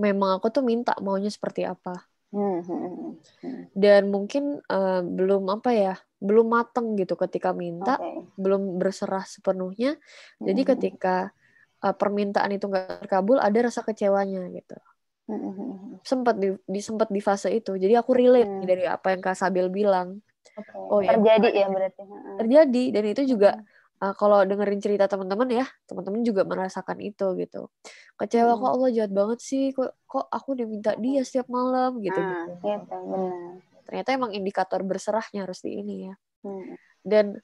memang 0.00 0.40
aku 0.40 0.48
tuh 0.48 0.64
minta 0.64 0.96
maunya 1.04 1.28
seperti 1.28 1.68
apa. 1.68 2.08
Hmm. 2.32 3.20
Dan 3.76 4.08
mungkin 4.08 4.64
uh, 4.64 5.02
belum 5.04 5.50
apa 5.50 5.70
ya, 5.76 5.94
belum 6.24 6.56
mateng 6.56 6.96
gitu 6.96 7.20
ketika 7.20 7.52
minta, 7.52 8.00
okay. 8.00 8.24
belum 8.40 8.80
berserah 8.80 9.28
sepenuhnya. 9.28 10.00
Jadi 10.40 10.62
ketika 10.64 11.36
uh, 11.84 11.94
permintaan 11.94 12.50
itu 12.54 12.68
nggak 12.68 13.06
terkabul, 13.06 13.40
ada 13.40 13.58
rasa 13.68 13.84
kecewanya 13.84 14.46
gitu. 14.52 14.76
Sempat 16.02 16.42
di, 16.42 16.54
di 16.66 16.80
sempat 16.82 17.08
di 17.12 17.22
fase 17.22 17.54
itu. 17.54 17.78
Jadi 17.78 17.94
aku 17.94 18.16
relate 18.16 18.50
hmm. 18.50 18.66
dari 18.66 18.84
apa 18.88 19.14
yang 19.14 19.22
Kak 19.22 19.38
Sabil 19.38 19.70
bilang. 19.70 20.18
Okay. 20.58 20.74
Oh 20.74 20.98
ya. 20.98 21.14
Terjadi 21.14 21.48
ya 21.54 21.66
berarti. 21.70 22.02
Terjadi 22.40 22.84
dan 22.90 23.04
itu 23.06 23.22
juga 23.36 23.50
uh, 24.00 24.14
kalau 24.16 24.42
dengerin 24.42 24.80
cerita 24.80 25.04
teman-teman 25.06 25.48
ya 25.52 25.66
teman-teman 25.84 26.24
juga 26.24 26.42
merasakan 26.48 26.98
itu 27.04 27.36
gitu 27.36 27.68
kecewa 28.16 28.56
hmm. 28.56 28.60
kok 28.60 28.70
Allah 28.72 28.90
jahat 28.90 29.12
banget 29.12 29.38
sih 29.44 29.64
kok 29.76 29.92
kok 30.08 30.26
aku 30.32 30.56
udah 30.56 30.66
minta 30.66 30.92
dia 30.96 31.20
setiap 31.22 31.46
malam 31.52 32.00
gitu 32.00 32.16
ah, 32.18 32.48
gitu, 32.48 32.64
gitu 32.64 32.96
benar. 33.06 33.32
ternyata 33.86 34.08
emang 34.16 34.30
indikator 34.32 34.80
berserahnya 34.82 35.44
harus 35.44 35.60
di 35.60 35.70
ini 35.76 35.94
ya 36.10 36.14
hmm. 36.48 36.74
dan 37.04 37.38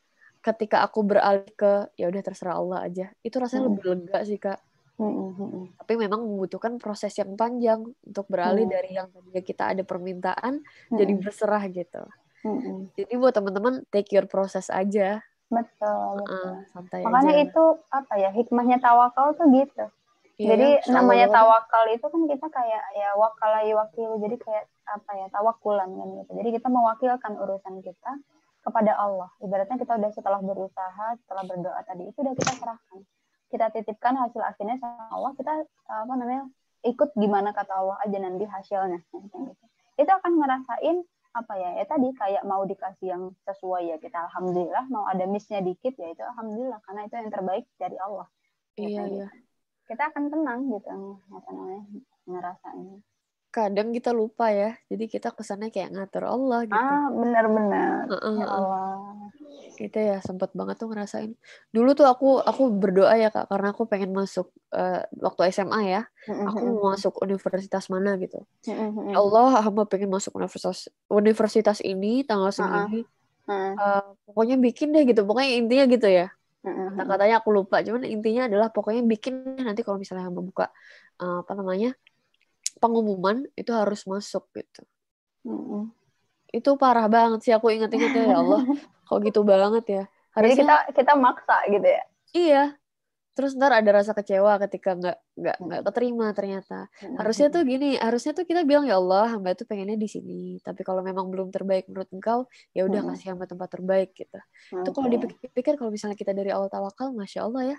ketika 0.46 0.86
aku 0.86 1.02
beralih 1.02 1.50
ke 1.58 1.90
ya 1.98 2.06
udah 2.06 2.22
terserah 2.22 2.54
Allah 2.62 2.86
aja 2.86 3.10
itu 3.26 3.34
rasanya 3.34 3.66
hmm. 3.66 3.68
lebih 3.74 3.84
lega 3.90 4.20
sih 4.22 4.40
kak 4.40 4.60
Hmm, 4.96 5.12
hmm, 5.12 5.32
hmm. 5.36 5.64
Tapi 5.76 5.92
memang 6.00 6.24
membutuhkan 6.24 6.80
proses 6.80 7.12
yang 7.20 7.36
panjang 7.36 7.84
untuk 7.84 8.24
beralih 8.32 8.64
hmm. 8.64 8.72
dari 8.72 8.90
yang 8.96 9.12
tadinya 9.12 9.44
kita 9.44 9.76
ada 9.76 9.84
permintaan 9.84 10.64
hmm. 10.64 10.96
jadi 10.96 11.12
berserah 11.20 11.68
gitu. 11.68 12.00
Hmm. 12.40 12.88
Jadi 12.96 13.12
buat 13.20 13.36
teman-teman 13.36 13.84
take 13.92 14.16
your 14.16 14.24
proses 14.24 14.72
aja 14.72 15.20
betul, 15.46 16.26
betul. 16.26 16.42
Uh, 16.42 16.58
santai 16.74 17.00
makanya 17.06 17.34
aja. 17.38 17.44
itu 17.46 17.64
apa 17.94 18.14
ya 18.18 18.30
hikmahnya 18.34 18.78
tawakal 18.82 19.34
tuh 19.38 19.46
gitu 19.54 19.86
Iya, 20.36 20.52
jadi 20.52 20.68
ya, 20.84 21.00
namanya 21.00 21.32
tawakal 21.32 21.88
itu 21.88 22.04
kan 22.12 22.22
kita 22.28 22.46
kayak 22.52 22.84
ya 22.92 23.08
wakalai 23.16 23.72
wakil 23.72 24.20
jadi 24.20 24.36
kayak 24.36 24.68
apa 24.84 25.10
ya 25.16 25.26
tawakulan 25.32 25.88
kan 25.88 26.08
gitu 26.12 26.30
jadi 26.36 26.48
kita 26.60 26.68
mewakilkan 26.68 27.32
urusan 27.40 27.80
kita 27.80 28.10
kepada 28.66 28.98
Allah 28.98 29.30
ibaratnya 29.38 29.78
kita 29.78 29.94
udah 29.94 30.10
setelah 30.10 30.40
berusaha 30.42 31.06
setelah 31.22 31.44
berdoa 31.46 31.80
tadi 31.86 32.10
itu 32.10 32.18
udah 32.18 32.34
kita 32.34 32.52
serahkan 32.58 32.98
kita 33.46 33.66
titipkan 33.70 34.18
hasil 34.18 34.42
akhirnya 34.42 34.76
sama 34.82 35.06
Allah 35.14 35.32
kita 35.38 35.54
apa 35.86 36.12
namanya 36.18 36.50
ikut 36.82 37.14
gimana 37.14 37.54
kata 37.54 37.72
Allah 37.78 37.96
aja 38.02 38.18
nanti 38.18 38.42
hasilnya 38.42 38.98
gitu. 39.14 39.38
itu 40.02 40.10
akan 40.10 40.32
ngerasain 40.42 40.96
apa 41.36 41.52
ya 41.60 41.70
ya 41.78 41.84
tadi 41.86 42.10
kayak 42.16 42.42
mau 42.48 42.66
dikasih 42.66 43.06
yang 43.12 43.22
sesuai 43.46 43.92
ya 43.92 43.96
kita 44.02 44.18
alhamdulillah 44.26 44.88
mau 44.90 45.06
ada 45.06 45.28
missnya 45.30 45.62
dikit 45.62 45.94
ya 45.94 46.10
itu 46.10 46.22
alhamdulillah 46.26 46.80
karena 46.82 47.06
itu 47.06 47.14
yang 47.14 47.30
terbaik 47.30 47.64
dari 47.78 47.96
Allah 48.02 48.26
Iya, 48.76 49.08
gitu. 49.08 49.16
iya. 49.24 49.28
kita 49.88 50.02
akan 50.12 50.24
tenang 50.28 50.60
gitu 50.68 50.92
apa 51.32 51.48
namanya 51.54 51.84
ngerasanya 52.28 52.96
Kadang 53.56 53.88
kita 53.96 54.10
lupa 54.12 54.52
ya. 54.52 54.70
Jadi 54.90 55.04
kita 55.08 55.28
kesannya 55.32 55.68
kayak 55.74 55.88
ngatur 55.96 56.24
Allah 56.28 56.60
gitu. 56.68 56.76
ah 56.76 57.04
benar-benar 57.08 58.04
Heeh, 58.12 58.34
ya 58.36 58.44
heeh. 58.44 58.48
Allah 58.52 58.86
Itu 59.76 59.98
ya 60.00 60.16
sempet 60.24 60.50
banget 60.58 60.76
tuh 60.80 60.88
ngerasain. 60.92 61.30
Dulu 61.74 61.90
tuh 61.98 62.06
aku 62.12 62.26
aku 62.40 62.62
berdoa 62.82 63.14
ya 63.22 63.28
Kak 63.34 63.44
karena 63.52 63.68
aku 63.72 63.82
pengen 63.92 64.12
masuk 64.16 64.46
eh, 64.76 65.00
waktu 65.24 65.40
SMA 65.52 65.80
ya. 65.84 66.00
Aku 66.48 66.62
mau 66.76 66.92
masuk 66.92 67.12
universitas 67.24 67.84
mana 67.92 68.10
gitu. 68.22 68.38
Ya 69.12 69.16
Allah, 69.20 69.64
hamba 69.64 69.82
pengen 69.88 70.10
masuk 70.16 70.32
universitas 70.38 70.88
universitas 71.08 71.78
ini 71.84 72.24
tanggal 72.28 72.50
segini. 72.52 73.04
Eh, 73.80 74.02
pokoknya 74.26 74.56
bikin 74.66 74.88
deh 74.94 75.02
gitu. 75.08 75.20
Pokoknya 75.28 75.50
intinya 75.60 75.84
gitu 75.88 76.08
ya. 76.08 76.26
Kata-katanya 76.96 77.36
aku 77.44 77.50
lupa. 77.52 77.76
Cuman 77.86 78.02
intinya 78.08 78.42
adalah 78.48 78.68
pokoknya 78.72 79.02
bikin 79.04 79.34
nanti 79.66 79.80
kalau 79.86 79.98
misalnya 80.00 80.24
hamba 80.28 80.40
buka 80.44 80.66
eh, 81.22 81.36
apa 81.44 81.52
namanya 81.58 81.88
pengumuman 82.78 83.44
itu 83.56 83.72
harus 83.72 84.04
masuk 84.04 84.46
gitu. 84.54 84.82
Itu 86.52 86.76
parah 86.80 87.08
banget 87.10 87.40
sih 87.44 87.52
aku 87.52 87.72
inget-inget 87.72 88.12
ya 88.14 88.38
Allah. 88.40 88.62
Kok 89.06 89.22
gitu 89.22 89.46
banget 89.46 89.84
ya. 89.86 90.04
jadi 90.36 90.52
Harusnya 90.52 90.64
kita 90.64 90.76
kita 90.92 91.12
maksa 91.16 91.56
gitu 91.70 91.88
ya 91.88 92.02
iya. 92.36 92.64
Terus 93.36 93.52
ntar 93.52 93.68
ada 93.68 94.00
rasa 94.00 94.16
kecewa 94.16 94.56
ketika 94.64 94.96
nggak 94.96 95.16
nggak 95.36 95.56
nggak 95.60 95.80
keterima 95.84 96.32
ternyata. 96.32 96.88
Harusnya 97.20 97.52
tuh 97.52 97.68
gini, 97.68 98.00
harusnya 98.00 98.32
tuh 98.32 98.48
kita 98.48 98.64
bilang 98.64 98.88
ya 98.88 98.96
Allah, 98.96 99.36
hamba 99.36 99.52
itu 99.52 99.68
pengennya 99.68 100.00
di 100.00 100.08
sini. 100.08 100.56
Tapi 100.64 100.80
kalau 100.80 101.04
memang 101.04 101.28
belum 101.28 101.52
terbaik 101.52 101.84
menurut 101.92 102.08
engkau, 102.16 102.48
ya 102.72 102.88
udah 102.88 103.04
kasih 103.12 103.36
hamba 103.36 103.44
tempat 103.44 103.68
terbaik 103.68 104.16
gitu. 104.16 104.40
Itu 104.72 104.88
kalau 104.96 105.08
dipikir-pikir 105.12 105.76
kalau 105.76 105.92
misalnya 105.92 106.16
kita 106.16 106.32
dari 106.32 106.48
awal 106.48 106.72
tawakal, 106.72 107.12
masya 107.12 107.44
Allah 107.44 107.76
ya, 107.76 107.78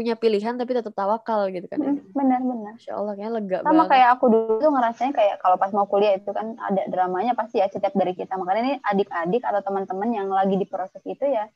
punya 0.00 0.16
pilihan 0.16 0.56
tapi 0.56 0.72
tetap 0.72 0.96
tawakal 0.96 1.52
gitu 1.52 1.68
kan. 1.68 1.76
Benar-benar 2.10 2.40
Masya 2.72 2.96
Allah 2.96 3.12
kayaknya 3.12 3.32
lega 3.36 3.56
sama 3.60 3.72
banget. 3.76 3.90
kayak 3.92 4.08
aku 4.16 4.24
dulu 4.26 4.52
tuh 4.56 4.70
ngerasain 4.72 5.12
kayak 5.12 5.36
kalau 5.38 5.56
pas 5.56 5.68
mau 5.70 5.84
kuliah 5.84 6.16
itu 6.16 6.32
kan 6.32 6.56
ada 6.56 6.82
dramanya 6.88 7.36
pasti 7.36 7.60
ya 7.60 7.68
setiap 7.68 7.92
dari 7.92 8.16
kita 8.16 8.32
makanya 8.34 8.60
ini 8.62 8.74
adik-adik 8.80 9.44
atau 9.44 9.60
teman-teman 9.60 10.08
yang 10.10 10.28
lagi 10.28 10.56
di 10.56 10.64
proses 10.64 11.04
itu 11.04 11.22
ya 11.22 11.52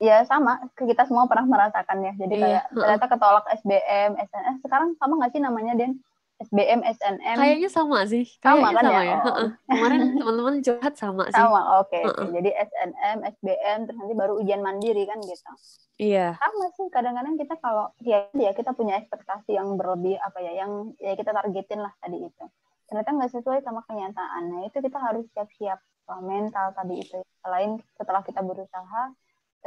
ya 0.00 0.24
sama 0.24 0.58
kita 0.74 1.04
semua 1.04 1.28
pernah 1.28 1.44
merasakan 1.44 2.02
ya 2.02 2.12
jadi 2.16 2.34
Iya, 2.34 2.42
kayak 2.42 2.62
heeh. 2.64 2.78
ternyata 2.80 3.06
ketolak 3.06 3.44
SBM 3.54 4.10
SNM 4.18 4.54
sekarang 4.60 4.88
sama 4.96 5.12
nggak 5.20 5.30
sih 5.30 5.38
namanya 5.38 5.72
Den 5.76 6.00
SBM 6.34 6.82
SNM 6.82 7.36
Kayaknya 7.38 7.70
sama 7.70 7.98
sih. 8.10 8.26
Sama 8.42 8.68
Kayaknya 8.68 8.74
kan 8.74 8.84
sama 8.84 9.00
ya? 9.00 9.06
ya. 9.06 9.18
Oh. 9.22 9.48
Kemarin 9.70 10.00
teman-teman 10.18 10.54
curhat 10.66 10.94
sama 10.98 11.24
sih. 11.30 11.38
sama 11.38 11.60
oke 11.78 11.98
oke. 12.02 12.20
Heeh. 12.20 12.28
jadi 12.34 12.50
SNM 12.66 13.18
SBM 13.38 13.78
terus 13.86 13.98
nanti 14.02 14.14
baru 14.18 14.32
ujian 14.42 14.60
mandiri 14.60 15.06
kan 15.06 15.18
gitu 15.22 15.52
Iya. 15.94 16.34
sama 16.42 16.66
sih 16.74 16.90
kadang-kadang 16.90 17.38
kita 17.38 17.54
kalau 17.62 17.86
ya 18.02 18.26
ya 18.34 18.50
kita 18.50 18.74
punya 18.74 18.98
ekspektasi 18.98 19.54
yang 19.54 19.78
berlebih 19.78 20.18
apa 20.18 20.42
ya 20.42 20.66
yang 20.66 20.90
ya 20.98 21.14
kita 21.14 21.30
targetin 21.30 21.86
lah 21.86 21.94
tadi 22.02 22.18
itu 22.18 22.44
ternyata 22.90 23.14
nggak 23.14 23.30
sesuai 23.30 23.62
sama 23.62 23.86
kenyataan 23.86 24.42
nah 24.50 24.60
itu 24.66 24.74
kita 24.82 24.98
harus 24.98 25.22
siap-siap 25.38 25.78
uh, 26.10 26.18
mental 26.18 26.74
tadi 26.74 26.98
itu 26.98 27.22
selain 27.46 27.78
setelah 27.94 28.26
kita 28.26 28.42
berusaha 28.42 29.02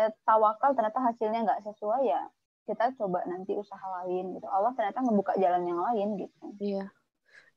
eh, 0.04 0.12
tawakal 0.28 0.76
ternyata 0.76 1.00
hasilnya 1.00 1.48
nggak 1.48 1.64
sesuai 1.64 2.12
ya 2.12 2.28
kita 2.68 2.92
coba 3.00 3.24
nanti 3.24 3.56
usaha 3.56 3.82
lain 4.04 4.36
gitu 4.36 4.46
Allah 4.46 4.76
ternyata 4.76 5.00
ngebuka 5.02 5.40
jalan 5.40 5.64
yang 5.64 5.80
lain 5.80 6.08
gitu 6.20 6.46
Iya. 6.60 6.86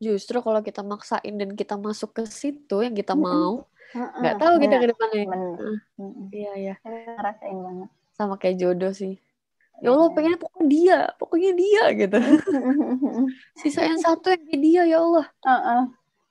Justru 0.01 0.41
kalau 0.41 0.65
kita 0.65 0.81
maksain 0.81 1.37
dan 1.37 1.53
kita 1.53 1.77
masuk 1.77 2.17
ke 2.17 2.23
situ 2.25 2.81
yang 2.81 2.97
kita 2.97 3.13
mau, 3.13 3.69
nggak 3.93 4.41
tahu 4.41 4.55
kita 4.57 4.81
benar, 4.81 4.81
ke 4.81 4.87
depannya. 4.89 5.25
Mm-mm. 5.29 5.75
Iya, 6.33 6.53
iya. 6.57 6.75
Ngerasain 6.81 7.59
banget 7.61 7.89
Sama 8.17 8.41
kayak 8.41 8.57
jodoh 8.57 8.97
sih. 8.97 9.21
Ya 9.85 9.93
Allah, 9.93 10.09
Iya. 10.09 10.15
pengennya 10.17 10.39
pokoknya 10.41 10.67
dia, 10.73 10.99
pokoknya 11.21 11.53
dia 11.53 11.83
gitu. 12.01 12.17
Sisain 13.61 14.01
satu 14.01 14.33
yang 14.33 14.45
dia 14.57 14.83
ya 14.89 15.05
Allah. 15.05 15.27
Heeh. 15.45 15.83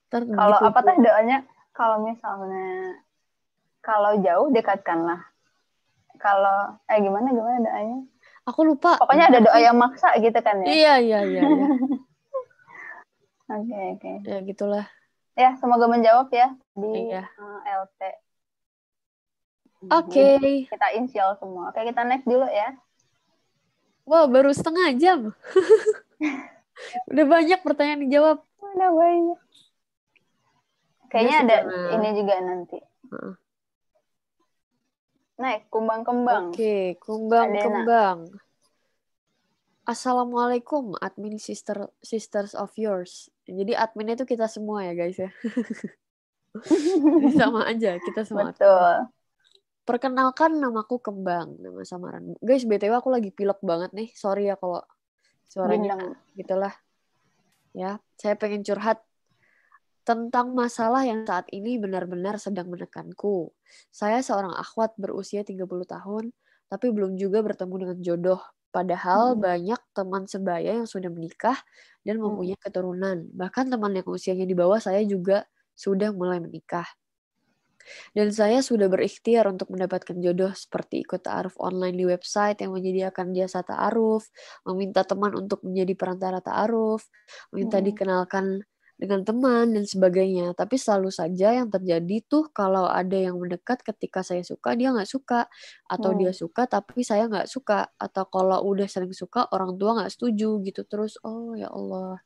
Ntar 0.09 0.21
kalau 0.25 0.57
gitu. 0.57 0.65
apa 0.73 0.79
teh 0.81 0.97
doanya 1.05 1.37
kalau 1.69 1.97
misalnya 2.01 2.97
kalau 3.85 4.17
jauh 4.17 4.49
dekatkanlah 4.49 5.21
kalau 6.17 6.73
eh 6.89 6.97
gimana 6.99 7.29
gimana 7.29 7.57
doanya 7.61 7.97
Aku 8.49 8.65
lupa. 8.65 8.97
pokoknya 8.97 9.29
ada 9.29 9.39
doa 9.41 9.59
yang 9.59 9.77
maksa 9.77 10.09
gitu 10.17 10.39
kan 10.39 10.57
ya 10.59 10.67
Iya, 10.67 10.93
iya, 10.99 11.19
iya, 11.23 11.41
iya. 11.43 11.65
oke 13.55 13.77
oke 13.93 14.11
ya 14.25 14.37
gitulah. 14.41 14.85
ya 15.33 15.53
semoga 15.55 15.85
menjawab 15.85 16.27
ya 16.29 16.49
di 16.73 17.07
Iya. 17.07 17.29
eh, 17.29 17.77
LT 17.77 18.01
Oke. 19.87 20.29
kita 20.67 20.87
inisial 20.91 21.37
semua 21.37 21.69
oke 21.69 21.79
kita 21.79 22.01
next 22.03 22.25
dulu 22.25 22.45
ya 22.45 22.73
Wah, 24.03 24.25
baru 24.25 24.49
setengah 24.49 24.89
jam. 24.97 25.19
Udah 27.13 27.25
banyak 27.27 27.61
pertanyaan 27.61 28.01
dijawab. 28.01 28.41
udah 28.59 28.89
banyak 28.89 29.39
kayaknya 31.09 31.37
ada 31.43 31.57
ini 31.91 32.09
juga 32.13 32.35
nanti 32.39 32.77
kumbang 35.71 36.03
kembang 36.03 36.51
Oke, 36.51 36.99
kumbang 36.99 37.55
Adena. 37.55 37.63
kembang. 37.63 38.19
Assalamualaikum, 39.87 40.99
admin 40.99 41.39
sister 41.39 41.89
sisters 42.03 42.53
of 42.53 42.69
yours. 42.75 43.31
Jadi 43.47 43.73
adminnya 43.73 44.19
itu 44.19 44.27
kita 44.27 44.45
semua 44.51 44.85
ya 44.85 44.93
guys 44.93 45.17
ya. 45.17 45.31
Sama 47.39 47.65
aja 47.65 47.97
kita 47.97 48.21
semua. 48.27 48.51
betul 48.51 49.09
Perkenalkan 49.87 50.61
namaku 50.61 51.01
Kembang, 51.01 51.57
nama 51.57 51.81
samaran. 51.81 52.37
Guys, 52.45 52.61
BTW 52.69 52.93
aku 52.93 53.09
lagi 53.09 53.33
pilek 53.33 53.57
banget 53.65 53.89
nih. 53.89 54.13
Sorry 54.13 54.45
ya 54.45 54.53
kalau 54.53 54.85
suaranya 55.49 55.97
gitulah. 56.37 56.75
Ya, 57.73 57.97
saya 58.13 58.37
pengen 58.37 58.61
curhat 58.61 59.01
tentang 60.09 60.47
masalah 60.61 61.03
yang 61.11 61.21
saat 61.29 61.45
ini 61.57 61.71
benar-benar 61.83 62.35
sedang 62.45 62.67
menekanku. 62.73 63.37
Saya 63.99 64.19
seorang 64.27 64.53
akhwat 64.63 64.91
berusia 65.03 65.41
30 65.49 65.85
tahun, 65.95 66.23
tapi 66.71 66.87
belum 66.95 67.11
juga 67.23 67.39
bertemu 67.47 67.75
dengan 67.83 67.99
jodoh. 68.07 68.41
Padahal 68.75 69.23
Hmm. 69.23 69.41
banyak 69.47 69.81
teman 69.97 70.23
sebaya 70.33 70.71
yang 70.81 70.87
sudah 70.93 71.09
menikah 71.17 71.57
dan 72.05 72.17
Hmm. 72.23 72.39
mempunyai 72.39 72.57
keturunan. 72.65 73.17
Bahkan 73.33 73.65
teman 73.73 73.91
yang 73.97 74.07
usianya 74.09 74.45
di 74.49 74.55
bawah 74.57 74.79
saya 74.81 75.01
juga 75.05 75.37
sudah 75.77 76.09
mulai 76.13 76.39
menikah. 76.41 76.85
Dan 78.17 78.29
saya 78.33 78.59
sudah 78.61 78.87
berikhtiar 78.91 79.45
untuk 79.49 79.71
mendapatkan 79.73 80.17
jodoh 80.21 80.51
seperti 80.53 81.01
ikut 81.05 81.25
ta'aruf 81.25 81.55
online 81.61 81.95
di 81.97 82.05
website 82.05 82.61
yang 82.61 82.71
menyediakan 82.75 83.33
jasa 83.37 83.61
ta'aruf, 83.65 84.29
meminta 84.67 85.01
teman 85.05 85.33
untuk 85.37 85.61
menjadi 85.65 85.93
perantara 85.97 86.39
ta'aruf, 86.43 87.05
meminta 87.53 87.79
Mm. 87.79 87.83
dikenalkan 87.83 88.61
dengan 88.99 89.23
teman 89.23 89.71
dan 89.71 89.87
sebagainya. 89.87 90.51
Tapi 90.53 90.75
selalu 90.75 91.07
saja 91.07 91.55
yang 91.55 91.71
terjadi 91.71 92.19
tuh 92.27 92.51
kalau 92.51 92.83
ada 92.83 93.15
yang 93.15 93.39
mendekat 93.39 93.79
ketika 93.79 94.19
saya 94.27 94.43
suka 94.43 94.75
dia 94.75 94.91
nggak 94.91 95.07
suka 95.07 95.47
atau 95.87 96.11
Hmm. 96.11 96.19
dia 96.19 96.31
suka 96.35 96.67
tapi 96.67 97.01
saya 97.07 97.31
nggak 97.31 97.47
suka 97.47 97.87
atau 97.95 98.27
kalau 98.27 98.59
udah 98.67 98.85
sering 98.91 99.15
suka 99.15 99.47
orang 99.55 99.79
tua 99.79 100.03
nggak 100.03 100.11
setuju 100.11 100.59
gitu 100.67 100.83
terus 100.83 101.15
oh 101.23 101.55
ya 101.55 101.71
Allah 101.71 102.19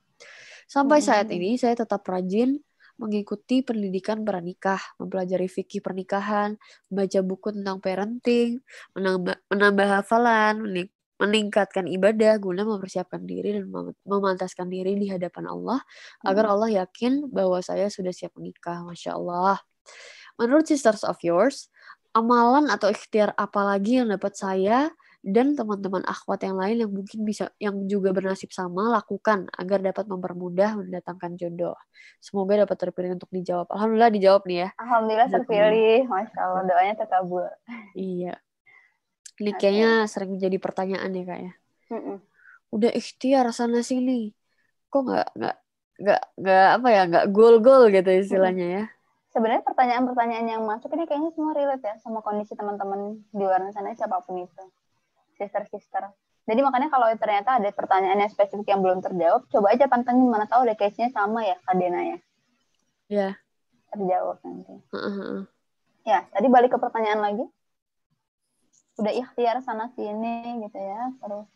sampai 0.66 1.00
saat 1.06 1.30
Hmm. 1.30 1.38
ini 1.38 1.62
saya 1.62 1.78
tetap 1.78 2.02
rajin 2.10 2.58
mengikuti 2.94 3.66
pendidikan 3.66 4.22
pernikah, 4.22 4.78
mempelajari 5.02 5.50
fikih 5.50 5.82
pernikahan, 5.82 6.62
membaca 6.94 7.20
buku 7.26 7.50
tentang 7.50 7.78
parenting, 7.82 8.62
menambah, 8.94 9.34
menambah 9.50 9.88
hafalan, 10.02 10.62
meningkatkan 11.22 11.86
ibadah 11.88 12.36
guna 12.38 12.66
mempersiapkan 12.66 13.24
diri 13.24 13.54
dan 13.56 13.70
mem- 13.70 13.98
memantaskan 14.04 14.68
diri 14.68 14.98
di 14.98 15.08
hadapan 15.10 15.46
Allah 15.48 15.80
agar 16.26 16.50
Hmm. 16.50 16.54
Allah 16.58 16.70
yakin 16.86 17.30
bahwa 17.30 17.62
saya 17.62 17.88
sudah 17.88 18.12
siap 18.12 18.34
menikah. 18.36 18.82
Masya 18.84 19.14
Allah. 19.16 19.62
Menurut 20.42 20.66
Sisters 20.66 21.06
of 21.06 21.22
Yours, 21.22 21.70
amalan 22.14 22.70
atau 22.70 22.90
ikhtiar 22.90 23.34
apa 23.38 23.62
lagi 23.62 24.02
yang 24.02 24.10
dapat 24.10 24.34
saya 24.34 24.90
dan 25.24 25.56
teman-teman 25.56 26.04
akhwat 26.04 26.44
yang 26.44 26.60
lain 26.60 26.84
yang 26.84 26.92
mungkin 26.92 27.24
bisa 27.24 27.48
yang 27.56 27.88
juga 27.88 28.12
bernasib 28.12 28.52
sama 28.52 28.92
lakukan 28.92 29.48
agar 29.56 29.80
dapat 29.80 30.04
mempermudah 30.12 30.76
mendatangkan 30.84 31.40
jodoh. 31.40 31.78
Semoga 32.20 32.68
dapat 32.68 32.76
terpilih 32.76 33.16
untuk 33.16 33.32
dijawab. 33.32 33.72
Alhamdulillah 33.72 34.12
dijawab 34.12 34.44
nih 34.44 34.68
ya. 34.68 34.70
alhamdulillah 34.76 35.30
terpilih 35.32 36.00
masya 36.12 36.40
Allah 36.44 36.64
doanya 36.68 36.94
terkabul 37.00 37.48
Iya. 37.96 38.36
Ini 39.42 39.52
kayaknya 39.58 39.90
sering 40.06 40.38
jadi 40.38 40.58
pertanyaan 40.62 41.10
ya 41.10 41.24
kak 41.26 41.40
ya. 41.42 41.54
Mm-mm. 41.94 42.18
Udah 42.74 42.92
ikhtiar 42.94 43.50
sana 43.54 43.82
sini, 43.82 44.34
kok 44.90 45.06
nggak 45.06 45.28
nggak 45.38 45.56
nggak 45.94 46.22
nggak 46.42 46.68
apa 46.82 46.88
ya 46.90 47.02
nggak 47.10 47.26
gol-gol 47.34 47.90
gitu 47.90 48.10
istilahnya 48.14 48.68
ya. 48.82 48.84
Sebenarnya 49.34 49.66
pertanyaan-pertanyaan 49.66 50.46
yang 50.46 50.62
masuk 50.62 50.94
ini 50.94 51.10
kayaknya 51.10 51.34
semua 51.34 51.58
relate 51.58 51.82
ya 51.82 51.98
sama 51.98 52.22
kondisi 52.22 52.54
teman-teman 52.54 53.18
di 53.34 53.42
luar 53.42 53.66
sana 53.74 53.94
siapa 53.98 54.22
pun 54.22 54.38
itu. 54.38 54.64
Sister-sister. 55.34 56.14
Jadi 56.46 56.60
makanya 56.62 56.94
kalau 56.94 57.10
ternyata 57.18 57.58
ada 57.58 57.70
pertanyaan 57.74 58.20
yang 58.22 58.30
spesifik 58.30 58.68
yang 58.70 58.86
belum 58.86 59.02
terjawab, 59.02 59.50
coba 59.50 59.68
aja 59.74 59.90
pantengin 59.90 60.30
mana 60.30 60.46
tahu 60.46 60.70
deh 60.70 60.78
case-nya 60.78 61.10
sama 61.10 61.42
ya 61.42 61.58
Kadena 61.66 62.02
ya. 62.04 62.18
Ya. 63.10 63.30
Terjawab 63.90 64.38
nanti. 64.46 64.76
Heeh. 64.94 65.50
Ya, 66.04 66.28
tadi 66.30 66.48
balik 66.52 66.76
ke 66.76 66.78
pertanyaan 66.78 67.24
lagi. 67.24 67.46
Udah 69.00 69.14
ikhtiar 69.14 69.58
sana 69.66 69.90
sini 69.94 70.64
gitu 70.66 70.78
ya. 70.78 71.10
Terus 71.18 71.48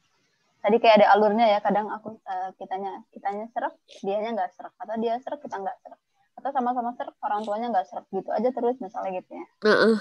tadi 0.64 0.78
kayak 0.82 0.96
ada 1.04 1.08
alurnya 1.18 1.46
ya. 1.48 1.60
Kadang 1.62 1.92
aku 1.92 2.18
uh, 2.26 2.50
kitanya 2.58 3.04
kitanya 3.14 3.46
serak, 3.54 3.74
dianya 4.02 4.34
nggak 4.34 4.52
serak. 4.58 4.74
Atau 4.80 4.96
dia 5.02 5.18
serak, 5.22 5.40
kita 5.42 5.58
nggak 5.58 5.78
serak. 5.84 6.00
Atau 6.38 6.50
sama-sama 6.54 6.94
serak, 6.98 7.16
orang 7.22 7.42
tuanya 7.46 7.68
nggak 7.74 7.88
serak 7.90 8.06
gitu 8.14 8.30
aja 8.30 8.50
terus 8.54 8.78
misalnya 8.78 9.22
gitu 9.22 9.32
ya. 9.34 9.46
Heeh. 9.66 9.96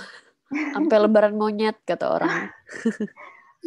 Sampai 0.46 0.96
lebaran 1.02 1.34
monyet 1.34 1.76
kata 1.82 2.06
orang. 2.06 2.32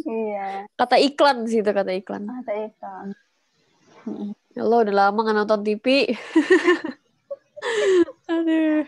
Iya. 0.00 0.64
Kata 0.80 0.96
iklan 0.96 1.44
sih 1.44 1.60
itu 1.60 1.70
kata 1.70 1.92
iklan. 1.92 2.24
Ah, 2.24 2.40
tadi 2.40 2.72
kan. 2.80 3.12
Ya 4.56 4.64
Allah 4.64 4.78
udah 4.88 4.94
lama 4.96 5.18
nggak 5.20 5.36
nonton 5.36 5.60
TV. 5.60 6.08
Aduh. 8.32 8.84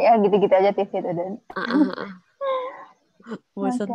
Ya 0.00 0.16
gitu-gitu 0.16 0.54
aja 0.54 0.72
TV 0.72 0.88
itu 0.88 1.10
Dan. 1.12 1.36
Ah. 1.52 2.24
Oke. 3.28 3.52
Bosan. 3.52 3.88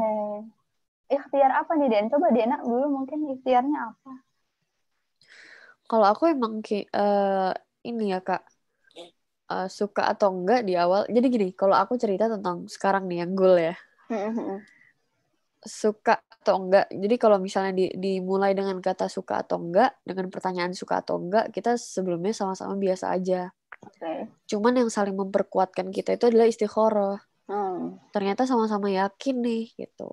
Ikhtiar 1.10 1.52
apa 1.54 1.72
nih 1.78 1.90
Den? 1.90 2.08
Coba 2.10 2.34
Dena 2.34 2.58
dulu 2.62 3.02
mungkin 3.02 3.30
ikhtiarnya 3.34 3.94
apa? 3.94 4.12
Kalau 5.86 6.06
aku 6.10 6.32
emang 6.32 6.64
ki 6.64 6.90
eh, 6.90 7.52
ini 7.86 8.16
ya 8.16 8.20
kak 8.24 8.42
eh, 9.52 9.68
suka 9.70 10.10
atau 10.10 10.34
enggak 10.34 10.66
di 10.66 10.74
awal. 10.74 11.06
Jadi 11.12 11.26
gini, 11.30 11.48
kalau 11.54 11.78
aku 11.78 12.00
cerita 12.00 12.32
tentang 12.32 12.66
sekarang 12.66 13.06
nih 13.06 13.26
yang 13.26 13.34
goal 13.38 13.58
ya. 13.60 13.76
suka 15.64 16.20
atau 16.28 16.60
enggak. 16.60 16.92
Jadi 16.92 17.16
kalau 17.16 17.40
misalnya 17.40 17.72
di, 17.72 17.86
dimulai 17.96 18.52
dengan 18.52 18.78
kata 18.84 19.08
suka 19.08 19.44
atau 19.48 19.64
enggak, 19.64 19.96
dengan 20.04 20.28
pertanyaan 20.28 20.76
suka 20.76 21.00
atau 21.00 21.20
enggak, 21.20 21.50
kita 21.56 21.80
sebelumnya 21.80 22.36
sama-sama 22.36 22.76
biasa 22.76 23.16
aja. 23.16 23.52
Oke. 23.80 24.28
Cuman 24.48 24.76
yang 24.84 24.90
saling 24.92 25.16
memperkuatkan 25.16 25.88
kita 25.92 26.20
itu 26.20 26.28
adalah 26.28 26.48
istikharah. 26.52 27.18
Hmm. 27.44 28.00
Ternyata 28.16 28.48
sama-sama 28.48 28.88
yakin 28.88 29.36
nih 29.44 29.64
gitu. 29.76 30.10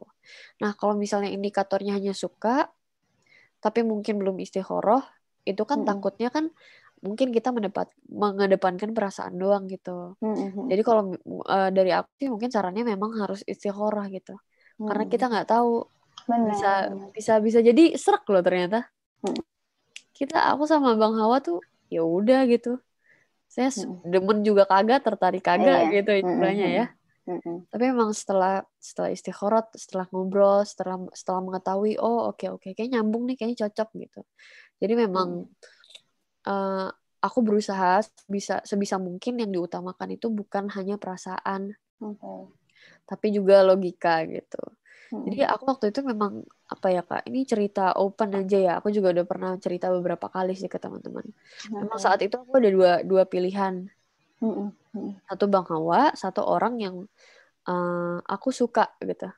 Nah, 0.63 0.75
kalau 0.75 0.99
misalnya 0.99 1.31
indikatornya 1.31 1.95
hanya 1.97 2.11
suka, 2.17 2.69
tapi 3.61 3.85
mungkin 3.85 4.19
belum 4.19 4.37
istikharah, 4.41 5.05
itu 5.47 5.63
kan 5.69 5.85
Mm-mm. 5.85 5.89
takutnya 5.89 6.29
kan 6.33 6.49
mungkin 7.01 7.33
kita 7.33 7.49
mendepat, 7.53 7.89
mengedepankan 8.09 8.93
perasaan 8.93 9.37
doang 9.41 9.65
gitu. 9.71 10.17
Hmm. 10.21 10.69
Jadi 10.69 10.83
kalau 10.85 11.17
eh, 11.49 11.71
dari 11.73 11.91
aku 11.97 12.09
sih 12.21 12.29
mungkin 12.29 12.51
caranya 12.53 12.83
memang 12.85 13.17
harus 13.21 13.41
istikharah 13.49 14.09
gitu. 14.13 14.37
Karena 14.81 15.05
Hmm. 15.05 15.13
kita 15.13 15.25
nggak 15.29 15.49
tahu 15.49 15.85
Benar, 16.29 16.47
bisa 16.53 16.73
bisa 17.17 17.33
bisa 17.41 17.59
jadi 17.65 17.97
serak 17.97 18.23
loh 18.29 18.45
ternyata 18.45 18.87
Mm. 19.25 19.37
kita 20.15 20.53
aku 20.53 20.65
sama 20.69 20.95
bang 20.97 21.17
Hawa 21.17 21.41
tuh 21.43 21.59
ya 21.89 22.05
udah 22.05 22.45
gitu 22.47 22.79
saya 23.51 23.69
s- 23.73 23.83
Mm. 23.85 24.05
demen 24.09 24.39
juga 24.47 24.63
kagak 24.69 25.03
tertarik 25.03 25.43
kagak 25.43 25.91
Iya. 25.91 26.01
gitu 26.01 26.11
istilahnya 26.23 26.67
Mm, 26.69 26.73
mm, 26.73 26.79
ya 26.79 26.87
Mm-mm. 27.29 27.69
tapi 27.69 27.85
emang 27.93 28.11
setelah 28.17 28.65
setelah 28.81 29.11
istikharah 29.13 29.65
setelah 29.77 30.07
ngobrol 30.11 30.65
setelah 30.65 30.97
setelah 31.13 31.41
mengetahui 31.45 32.01
oh 32.01 32.33
oke 32.33 32.47
oke 32.49 32.69
kayak 32.73 32.91
nyambung 32.91 33.29
nih 33.29 33.37
kayaknya 33.37 33.69
cocok 33.69 33.89
gitu 34.01 34.21
jadi 34.81 34.95
memang 35.07 35.45
eh, 36.49 36.89
aku 37.21 37.39
berusaha 37.45 38.01
bisa 38.25 38.65
sebisa 38.65 38.97
mungkin 38.97 39.37
yang 39.39 39.53
diutamakan 39.53 40.17
itu 40.17 40.33
bukan 40.33 40.73
hanya 40.73 40.97
perasaan 40.97 41.77
Oke. 42.01 42.57
tapi 43.05 43.27
juga 43.37 43.61
logika 43.61 44.25
gitu 44.25 44.61
Mm. 45.11 45.27
Jadi 45.27 45.43
aku 45.43 45.65
waktu 45.67 45.87
itu 45.91 46.01
memang 46.07 46.47
apa 46.71 46.87
ya 46.95 47.03
kak, 47.03 47.27
ini 47.27 47.43
cerita 47.43 47.99
open 47.99 48.31
aja 48.39 48.59
ya. 48.59 48.73
Aku 48.79 48.95
juga 48.95 49.11
udah 49.11 49.27
pernah 49.27 49.53
cerita 49.59 49.91
beberapa 49.91 50.31
kali 50.31 50.55
sih 50.55 50.71
ke 50.71 50.79
teman-teman. 50.79 51.27
Memang 51.67 51.99
saat 51.99 52.23
itu 52.23 52.39
aku 52.39 52.55
ada 52.63 52.71
dua 52.71 52.93
dua 53.03 53.27
pilihan, 53.27 53.91
Mm-mm. 54.41 54.69
satu 55.29 55.45
bang 55.47 55.67
Hawa, 55.69 56.11
satu 56.17 56.43
orang 56.43 56.75
yang 56.81 56.97
eh, 57.69 58.17
aku 58.25 58.49
suka 58.51 58.89
gitu. 59.05 59.29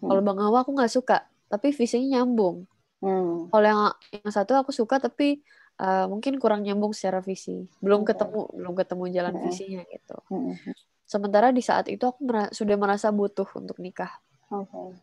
Kalau 0.00 0.22
bang 0.22 0.38
Hawa 0.38 0.62
aku 0.62 0.76
nggak 0.76 0.92
suka, 0.92 1.24
tapi 1.48 1.72
visinya 1.72 2.20
nyambung. 2.20 2.68
Mm. 3.00 3.52
Kalau 3.52 3.66
yang 3.66 3.80
yang 4.12 4.32
satu 4.32 4.52
aku 4.56 4.70
suka 4.70 5.00
tapi 5.00 5.40
eh, 5.80 6.04
mungkin 6.06 6.36
kurang 6.36 6.62
nyambung 6.64 6.92
secara 6.92 7.24
visi, 7.24 7.64
belum 7.80 8.04
Oke. 8.04 8.12
ketemu 8.14 8.40
belum 8.54 8.74
ketemu 8.76 9.02
jalan 9.12 9.34
Mm-mm. 9.34 9.44
visinya 9.48 9.80
gitu. 9.88 10.16
Mm-mm. 10.32 10.54
Sementara 11.06 11.54
di 11.54 11.62
saat 11.62 11.86
itu 11.86 12.02
aku 12.02 12.20
mera- 12.26 12.50
sudah 12.50 12.76
merasa 12.76 13.08
butuh 13.14 13.46
untuk 13.54 13.78
nikah. 13.78 14.10
Oke. 14.50 14.98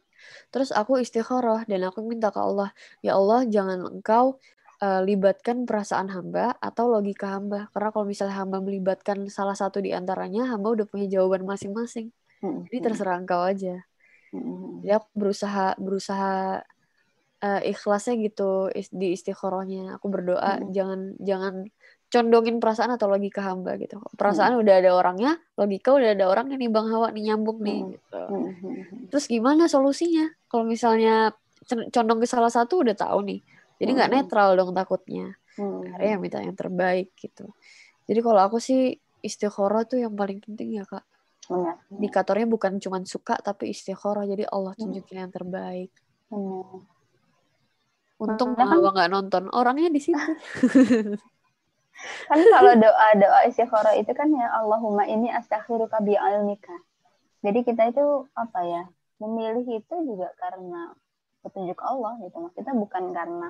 Terus 0.52 0.72
aku 0.72 1.00
istikharah 1.04 1.68
dan 1.68 1.84
aku 1.88 2.00
minta 2.04 2.32
ke 2.32 2.40
Allah, 2.40 2.72
ya 3.04 3.20
Allah 3.20 3.44
jangan 3.44 3.88
engkau 3.92 4.40
eh, 4.84 5.02
libatkan 5.08 5.64
perasaan 5.64 6.12
hamba 6.12 6.60
atau 6.60 6.92
logika 6.92 7.40
hamba. 7.40 7.72
Karena 7.72 7.90
kalau 7.96 8.04
misalnya 8.04 8.36
hamba 8.36 8.60
melibatkan 8.60 9.24
salah 9.32 9.56
satu 9.56 9.80
di 9.80 9.96
antaranya, 9.96 10.52
hamba 10.52 10.76
udah 10.76 10.84
punya 10.84 11.08
jawaban 11.08 11.48
masing-masing. 11.48 12.12
Mm-mm. 12.44 12.68
Jadi 12.68 12.78
terserah 12.84 13.16
engkau 13.16 13.40
aja. 13.40 13.80
Mm-mm. 14.36 14.84
Jadi 14.84 14.92
aku 14.92 15.08
berusaha 15.16 15.80
berusaha 15.80 16.60
eh, 17.40 17.62
ikhlasnya 17.72 18.14
gitu 18.20 18.68
di 18.92 19.16
istikharahnya. 19.16 19.96
Aku 19.96 20.12
berdoa 20.12 20.60
Mm-mm. 20.60 20.76
jangan 20.76 21.00
jangan 21.24 21.54
condongin 22.14 22.62
perasaan 22.62 22.94
atau 22.94 23.10
logika 23.10 23.42
hamba 23.42 23.74
gitu. 23.82 23.98
Perasaan 24.20 24.54
udah 24.62 24.76
ada 24.86 24.92
orangnya, 24.94 25.40
logika 25.58 25.98
udah 25.98 26.14
ada 26.14 26.30
orangnya 26.30 26.62
nih 26.62 26.70
Bang 26.70 26.92
Hawa 26.92 27.10
nih 27.10 27.34
nyambung 27.34 27.64
nih 27.64 27.80
Mm. 27.82 27.90
gitu. 27.96 28.22
Mm-mm. 28.30 28.76
Terus 29.10 29.26
gimana 29.32 29.66
solusinya? 29.66 30.30
Kalau 30.46 30.68
misalnya 30.68 31.34
condong 31.90 32.20
ke 32.22 32.28
salah 32.28 32.52
satu 32.52 32.84
udah 32.84 32.94
tahu 32.94 33.24
nih. 33.24 33.40
Jadi 33.78 33.90
nggak 33.94 34.10
Hmm. 34.10 34.18
netral 34.22 34.50
dong 34.54 34.72
takutnya. 34.72 35.34
Mm. 35.54 35.82
Akhirnya 35.94 36.10
ya 36.10 36.18
minta 36.18 36.40
yang 36.42 36.58
terbaik 36.58 37.14
gitu. 37.14 37.46
Jadi 38.06 38.20
kalau 38.20 38.42
aku 38.42 38.58
sih 38.58 38.94
istikharah 39.22 39.86
tuh 39.86 40.02
yang 40.02 40.14
paling 40.14 40.42
penting 40.42 40.78
ya 40.78 40.84
kak. 40.84 41.06
Benar. 41.46 41.76
Indikatornya 41.92 42.48
bukan 42.48 42.80
cuma 42.80 42.98
suka 43.04 43.36
tapi 43.38 43.70
istikharah. 43.70 44.26
Jadi 44.26 44.44
Allah 44.48 44.74
Hmm. 44.74 44.82
tunjukin 44.90 45.18
yang 45.22 45.32
terbaik. 45.32 45.92
Benar. 46.28 46.82
Untung 48.18 48.56
Karena 48.56 48.72
Bang 48.72 48.82
kan- 48.82 48.94
nggak 48.96 49.10
nonton. 49.12 49.44
Orangnya 49.52 49.90
di 49.90 50.00
situ. 50.00 50.16
Kan 52.28 52.40
kalau 52.42 52.74
doa 52.76 53.08
doa 53.16 53.40
istikharah 53.48 53.96
itu 53.96 54.12
kan 54.12 54.28
ya 54.28 54.50
Allahumma 54.60 55.06
ini 55.06 55.30
astakhiruka 55.30 56.02
bi 56.02 56.18
ilmika. 56.18 56.74
Jadi 57.40 57.60
kita 57.64 57.88
itu 57.88 58.04
apa 58.34 58.60
ya? 58.66 58.84
Memilih 59.22 59.64
itu 59.80 59.96
juga 60.04 60.34
karena 60.36 60.92
petunjuk 61.44 61.78
Allah 61.84 62.16
gitu. 62.24 62.40
Maksudnya 62.40 62.74
bukan 62.74 63.04
karena 63.12 63.50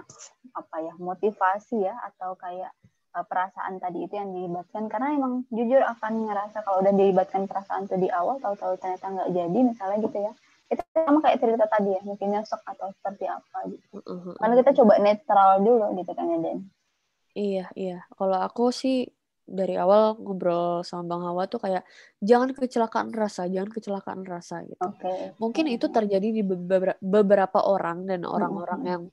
apa 0.57 0.77
ya? 0.81 0.93
motivasi 0.97 1.85
ya 1.85 1.95
atau 2.11 2.33
kayak 2.35 2.73
uh, 3.13 3.25
perasaan 3.25 3.77
tadi 3.77 4.09
itu 4.09 4.17
yang 4.17 4.33
dilibatkan 4.33 4.89
karena 4.89 5.13
emang 5.13 5.45
jujur 5.53 5.79
akan 5.79 6.27
ngerasa 6.27 6.65
kalau 6.65 6.81
udah 6.81 6.93
dilibatkan 6.93 7.45
perasaan 7.45 7.85
itu 7.85 7.95
di 8.01 8.09
awal 8.09 8.41
tahu-tahu 8.41 8.75
ternyata 8.81 9.05
nggak 9.13 9.29
jadi 9.31 9.59
misalnya 9.61 9.97
gitu 10.01 10.17
ya. 10.19 10.33
Itu 10.73 10.81
sama 10.97 11.21
kayak 11.21 11.37
cerita 11.37 11.65
tadi 11.69 11.89
ya, 11.93 12.01
mungkin 12.01 12.27
nyesek 12.33 12.61
atau 12.65 12.89
seperti 12.97 13.29
apa 13.29 13.57
gitu. 13.69 14.01
Karena 14.41 14.55
kita 14.57 14.71
coba 14.81 14.93
netral 14.97 15.61
dulu 15.61 15.85
gitu 16.01 16.11
kan 16.17 16.25
ya 16.27 16.37
Den. 16.41 16.59
Iya, 17.33 17.65
iya. 17.73 17.97
Kalau 18.13 18.37
aku 18.41 18.69
sih 18.69 19.09
dari 19.47 19.75
awal 19.75 20.15
ngobrol 20.19 20.81
sama 20.87 21.03
Bang 21.09 21.23
Hawa 21.27 21.43
tuh 21.51 21.59
kayak 21.63 21.83
jangan 22.23 22.49
kecelakaan 22.55 23.09
rasa, 23.11 23.45
jangan 23.51 23.69
kecelakaan 23.75 24.21
rasa 24.23 24.63
gitu. 24.67 24.87
Oke. 24.87 25.13
Mungkin 25.41 25.65
itu 25.71 25.85
terjadi 25.91 26.27
di 26.31 26.41
beberapa, 27.03 27.59
orang 27.63 28.07
dan 28.09 28.23
orang-orang 28.27 28.79
Mm-mm. 28.83 28.91
yang 28.91 29.03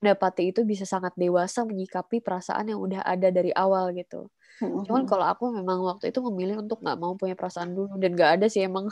mendapati 0.00 0.42
itu 0.52 0.60
bisa 0.64 0.84
sangat 0.88 1.12
dewasa 1.16 1.64
menyikapi 1.68 2.24
perasaan 2.24 2.72
yang 2.72 2.80
udah 2.80 3.00
ada 3.04 3.28
dari 3.32 3.52
awal 3.52 3.92
gitu. 3.96 4.28
Cuman 4.86 5.04
kalau 5.08 5.24
aku 5.28 5.52
memang 5.52 5.78
waktu 5.84 6.12
itu 6.12 6.20
memilih 6.24 6.56
untuk 6.64 6.80
nggak 6.84 6.98
mau 7.00 7.12
punya 7.20 7.36
perasaan 7.36 7.72
dulu 7.76 7.96
dan 8.00 8.16
nggak 8.16 8.30
ada 8.40 8.46
sih 8.52 8.64
emang 8.64 8.88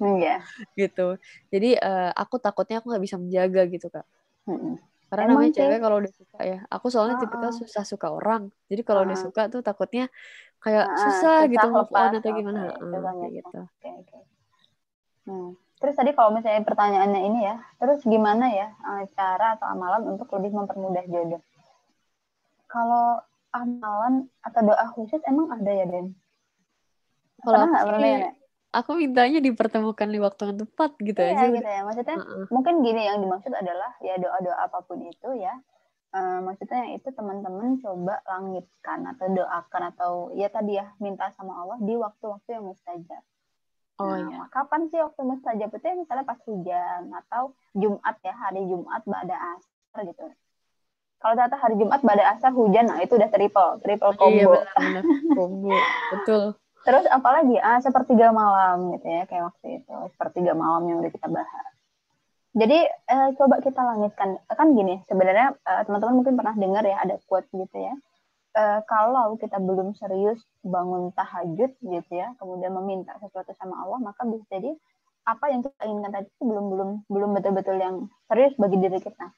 Iya. 0.00 0.42
gitu. 0.80 1.18
Jadi 1.52 1.66
eh, 1.78 2.10
aku 2.14 2.36
takutnya 2.42 2.78
aku 2.80 2.86
nggak 2.90 3.04
bisa 3.06 3.16
menjaga 3.22 3.60
gitu 3.70 3.86
kak. 3.94 4.06
Mm-mm. 4.48 4.93
Karena 5.14 5.30
Emang 5.30 5.38
namanya 5.38 5.52
sih. 5.54 5.58
cewek 5.62 5.78
kalau 5.78 5.96
udah 6.02 6.12
suka 6.12 6.38
ya. 6.42 6.58
Aku 6.66 6.86
soalnya 6.90 7.16
Ah, 7.16 7.22
tipikal 7.22 7.50
ah. 7.50 7.54
susah 7.54 7.84
suka 7.86 8.08
orang. 8.10 8.42
Jadi 8.66 8.82
kalau 8.82 9.06
udah 9.06 9.14
Ah. 9.14 9.22
suka 9.22 9.42
tuh 9.46 9.62
takutnya 9.62 10.10
kayak 10.58 10.84
Ah, 10.84 10.96
susah, 10.98 11.14
susah 11.14 11.36
gitu 11.46 11.66
move 11.70 11.92
on 11.92 12.10
atau 12.12 12.30
gimana. 12.34 12.60
Kayak 12.66 12.82
move 12.82 13.06
on. 13.06 13.30
gitu. 13.30 13.58
Oke, 13.62 13.88
oke. 13.94 14.18
Hmm. 15.24 15.48
Terus 15.78 15.94
tadi 15.94 16.10
kalau 16.12 16.34
misalnya 16.34 16.62
pertanyaannya 16.64 17.20
ini 17.22 17.40
ya, 17.44 17.54
terus 17.78 18.02
gimana 18.02 18.50
ya 18.50 18.74
eh, 18.74 19.04
cara 19.14 19.54
atau 19.54 19.70
amalan 19.70 20.02
untuk 20.10 20.26
lebih 20.34 20.50
mempermudah 20.50 21.04
jodoh? 21.06 21.42
Kalau 22.66 23.22
amalan 23.54 24.26
atau 24.42 24.60
doa 24.66 24.86
khusus 24.90 25.22
emang 25.24 25.46
ada 25.52 25.70
ya 25.70 25.86
Den? 25.86 26.10
Kalau 27.38 27.70
aku 27.70 27.76
pernah? 27.86 28.34
Aku 28.74 28.98
mintanya 28.98 29.38
dipertemukan 29.38 30.08
di 30.10 30.18
waktu 30.18 30.50
yang 30.50 30.58
tepat 30.66 30.90
gitu 30.98 31.20
iya, 31.22 31.32
aja. 31.38 31.46
gitu 31.54 31.70
ya. 31.70 31.80
Maksudnya 31.86 32.16
uh-uh. 32.18 32.44
mungkin 32.50 32.74
gini 32.82 33.02
yang 33.06 33.22
dimaksud 33.22 33.54
adalah 33.54 33.94
ya 34.02 34.18
doa-doa 34.18 34.56
apa 34.66 34.78
pun 34.82 34.98
itu 35.06 35.30
ya. 35.38 35.54
Uh, 36.14 36.38
maksudnya 36.46 36.94
itu 36.94 37.10
teman-teman 37.10 37.82
coba 37.82 38.22
langitkan 38.22 39.02
atau 39.02 39.26
doakan 39.34 39.82
atau 39.90 40.12
ya 40.38 40.46
tadi 40.46 40.78
ya 40.78 40.94
minta 41.02 41.26
sama 41.34 41.58
Allah 41.58 41.78
di 41.82 41.94
waktu-waktu 41.98 42.54
yang 42.54 42.70
mustajab. 42.70 43.22
Oh 43.98 44.10
nah, 44.10 44.26
iya. 44.26 44.42
Kapan 44.50 44.90
sih 44.90 44.98
waktu 44.98 45.22
mustajab 45.22 45.70
itu 45.70 45.86
ya 45.86 45.94
misalnya 45.94 46.26
pas 46.26 46.38
hujan 46.46 47.02
atau 47.14 47.54
Jumat 47.74 48.16
ya 48.22 48.34
hari 48.34 48.62
Jumat 48.66 49.02
pada 49.06 49.36
asar 49.58 50.06
gitu. 50.06 50.26
Kalau 51.22 51.34
ternyata 51.40 51.56
hari 51.56 51.74
Jumat 51.80 52.00
pada 52.04 52.24
asar 52.36 52.52
hujan, 52.52 52.84
nah 52.84 53.00
itu 53.00 53.16
udah 53.16 53.30
triple, 53.32 53.80
triple 53.80 54.12
iya, 54.12 54.18
combo. 54.20 54.50
Iya 54.60 54.70
benar, 54.76 55.04
combo, 55.32 55.72
betul. 56.12 56.44
Terus 56.84 57.04
apalagi 57.08 57.56
ah 57.58 57.80
sepertiga 57.80 58.28
malam 58.30 58.92
gitu 58.96 59.08
ya 59.08 59.24
kayak 59.24 59.52
waktu 59.52 59.80
itu 59.80 59.96
sepertiga 60.12 60.52
malam 60.52 60.84
yang 60.84 61.00
udah 61.00 61.12
kita 61.12 61.28
bahas. 61.32 61.72
Jadi 62.54 62.78
eh, 62.86 63.28
coba 63.34 63.58
kita 63.58 63.80
langitkan 63.82 64.38
kan 64.46 64.68
gini 64.76 65.00
sebenarnya 65.08 65.56
eh, 65.64 65.82
teman-teman 65.88 66.22
mungkin 66.22 66.34
pernah 66.36 66.54
dengar 66.54 66.84
ya 66.84 67.00
ada 67.00 67.16
quote 67.24 67.48
gitu 67.50 67.76
ya. 67.80 67.94
Eh, 68.54 68.80
kalau 68.86 69.34
kita 69.40 69.58
belum 69.58 69.96
serius 69.98 70.38
bangun 70.62 71.10
tahajud 71.16 71.74
gitu 71.80 72.12
ya, 72.14 72.36
kemudian 72.38 72.70
meminta 72.70 73.16
sesuatu 73.18 73.50
sama 73.58 73.82
Allah, 73.82 73.98
maka 73.98 74.22
bisa 74.28 74.46
jadi 74.46 74.70
apa 75.24 75.44
yang 75.50 75.64
kita 75.64 75.82
inginkan 75.88 76.12
tadi 76.12 76.28
itu 76.28 76.44
belum 76.44 76.64
belum 76.68 76.90
belum 77.08 77.30
betul-betul 77.40 77.76
yang 77.80 77.96
serius 78.28 78.52
bagi 78.60 78.76
diri 78.76 79.00
kita 79.00 79.32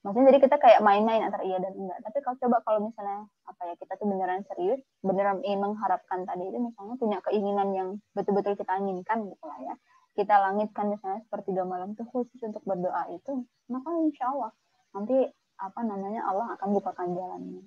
maksudnya 0.00 0.32
jadi 0.32 0.40
kita 0.48 0.56
kayak 0.56 0.80
main-main 0.80 1.24
antara 1.26 1.44
iya 1.44 1.60
dan 1.60 1.76
enggak. 1.76 1.98
Tapi 2.00 2.18
kalau 2.24 2.36
coba 2.40 2.56
kalau 2.64 2.80
misalnya 2.88 3.28
apa 3.44 3.62
ya 3.68 3.74
kita 3.76 3.92
tuh 4.00 4.06
beneran 4.08 4.40
serius 4.48 4.80
beneran 5.04 5.44
ingin 5.44 5.60
mengharapkan 5.60 6.24
tadi 6.24 6.48
itu 6.48 6.58
misalnya 6.58 6.94
punya 6.96 7.18
keinginan 7.28 7.68
yang 7.76 7.88
betul-betul 8.16 8.56
kita 8.56 8.72
inginkan 8.80 9.28
gitu 9.28 9.44
lah 9.44 9.58
ya. 9.60 9.74
Kita 10.16 10.34
langitkan 10.40 10.90
misalnya 10.90 11.20
seperti 11.28 11.52
dua 11.52 11.66
malam 11.68 11.92
tuh 11.94 12.08
khusus 12.08 12.40
untuk 12.42 12.64
berdoa 12.64 13.08
itu 13.12 13.44
maka 13.68 13.88
insya 14.00 14.32
Allah 14.32 14.50
nanti 14.96 15.16
apa 15.60 15.80
namanya 15.84 16.24
Allah 16.24 16.56
akan 16.56 16.68
bukakan 16.80 17.12
jalannya. 17.12 17.62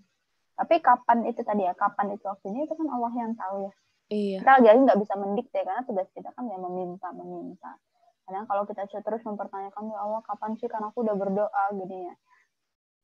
Tapi 0.54 0.76
kapan 0.82 1.30
itu 1.30 1.42
tadi 1.46 1.66
ya 1.66 1.74
kapan 1.78 2.14
itu 2.18 2.26
waktunya 2.26 2.66
itu 2.66 2.74
kan 2.74 2.88
Allah 2.90 3.14
yang 3.14 3.34
tahu 3.38 3.70
ya. 3.70 3.74
Iya. 4.12 4.44
kita 4.44 4.52
lagi 4.60 4.80
nggak 4.84 5.00
bisa 5.00 5.14
mendikte 5.16 5.60
karena 5.64 5.82
tugas 5.88 6.10
kita 6.12 6.30
kan 6.36 6.46
ya 6.46 6.58
meminta 6.60 7.08
meminta 7.16 7.80
karena 8.24 8.48
kalau 8.48 8.64
kita 8.64 8.88
terus 8.88 9.22
mempertanyakan 9.28 9.92
ya 9.92 10.00
Allah 10.00 10.22
kapan 10.24 10.56
sih 10.56 10.72
karena 10.72 10.90
aku 10.90 11.04
udah 11.04 11.16
berdoa 11.16 11.64
gini 11.76 12.08
ya 12.08 12.16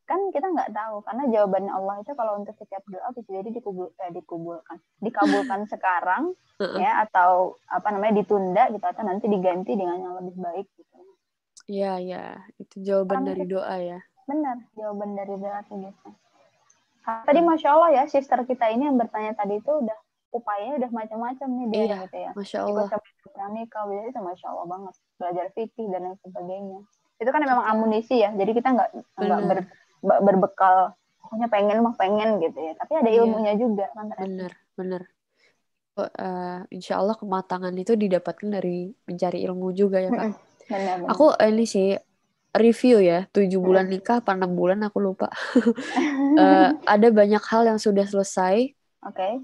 kan 0.09 0.33
kita 0.33 0.49
nggak 0.49 0.73
tahu 0.73 1.05
karena 1.05 1.23
jawabannya 1.29 1.69
Allah 1.69 2.01
itu 2.01 2.17
kalau 2.17 2.41
untuk 2.41 2.57
setiap 2.57 2.81
doa 2.89 3.13
bisa 3.13 3.29
jadi 3.29 3.53
dikubul, 3.53 3.93
eh, 3.93 4.09
dikubulkan 4.09 4.81
dikabulkan 5.05 5.61
sekarang 5.73 6.33
ya 6.57 7.05
atau 7.05 7.61
apa 7.69 7.93
namanya 7.93 8.25
ditunda 8.25 8.73
gitu 8.73 8.81
atau 8.81 9.05
nanti 9.05 9.29
diganti 9.29 9.77
dengan 9.77 10.01
yang 10.01 10.17
lebih 10.17 10.33
baik 10.41 10.67
gitu. 10.73 10.97
Iya 11.69 12.01
iya 12.01 12.23
itu 12.57 12.81
jawaban 12.81 13.21
karena 13.21 13.29
dari 13.37 13.45
doa 13.45 13.75
ya. 13.77 13.99
Benar 14.25 14.57
jawaban 14.73 15.13
dari 15.13 15.35
doa 15.37 15.59
gitu. 15.69 16.09
Tadi 17.05 17.39
masya 17.45 17.69
Allah 17.77 17.89
ya 18.01 18.03
sister 18.09 18.41
kita 18.49 18.65
ini 18.73 18.89
yang 18.89 18.97
bertanya 18.97 19.37
tadi 19.37 19.61
itu 19.61 19.69
udah 19.69 19.99
upayanya 20.29 20.85
udah 20.85 20.91
macam-macam 20.93 21.47
nih 21.49 21.65
dia 21.69 21.81
iya, 21.81 21.97
gitu 22.05 22.17
ya. 22.17 22.31
Masya 22.37 22.59
Allah. 22.65 22.87
Ikut 22.89 23.31
pranikah 23.33 23.83
itu 23.89 24.19
masya 24.21 24.47
Allah 24.53 24.65
banget 24.69 24.93
belajar 25.17 25.45
fikih 25.57 25.87
dan 25.89 26.01
lain 26.05 26.17
sebagainya. 26.21 26.79
Itu 27.19 27.29
kan 27.33 27.41
memang 27.43 27.65
amunisi 27.67 28.21
ya, 28.21 28.31
jadi 28.31 28.51
kita 28.55 28.69
nggak 28.71 28.89
nggak 29.19 29.41
ber, 29.43 29.59
berbekal 30.01 30.95
pokoknya 31.29 31.47
pengen 31.53 31.77
mah 31.85 31.93
pengen 31.93 32.41
gitu 32.41 32.57
ya 32.57 32.73
tapi 32.73 32.97
ada 32.97 33.09
iya. 33.13 33.21
ilmunya 33.21 33.53
iya. 33.53 33.61
juga 33.61 33.85
kan 33.93 34.09
bener 34.17 34.51
bener 34.73 35.01
uh, 36.01 36.65
insya 36.73 36.97
Allah 36.97 37.13
kematangan 37.13 37.69
itu 37.77 37.93
didapatkan 37.93 38.49
dari 38.49 38.89
mencari 39.05 39.45
ilmu 39.45 39.69
juga 39.77 40.01
ya 40.01 40.09
kak 40.09 40.25
bener, 40.25 40.95
bener. 41.05 41.09
aku 41.13 41.25
ini 41.37 41.65
sih 41.69 41.93
review 42.57 42.97
ya 42.97 43.29
tujuh 43.29 43.61
bulan 43.61 43.85
nikah 43.85 44.25
apa 44.25 44.33
enam 44.33 44.57
bulan 44.57 44.81
aku 44.81 44.97
lupa 44.97 45.29
uh, 46.41 46.73
ada 46.97 47.07
banyak 47.13 47.43
hal 47.45 47.69
yang 47.69 47.77
sudah 47.77 48.09
selesai 48.09 48.73
oke 49.05 49.13
okay. 49.13 49.37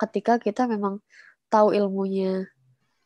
Ketika 0.00 0.40
kita 0.40 0.64
memang 0.64 1.04
tahu 1.52 1.76
ilmunya 1.76 2.48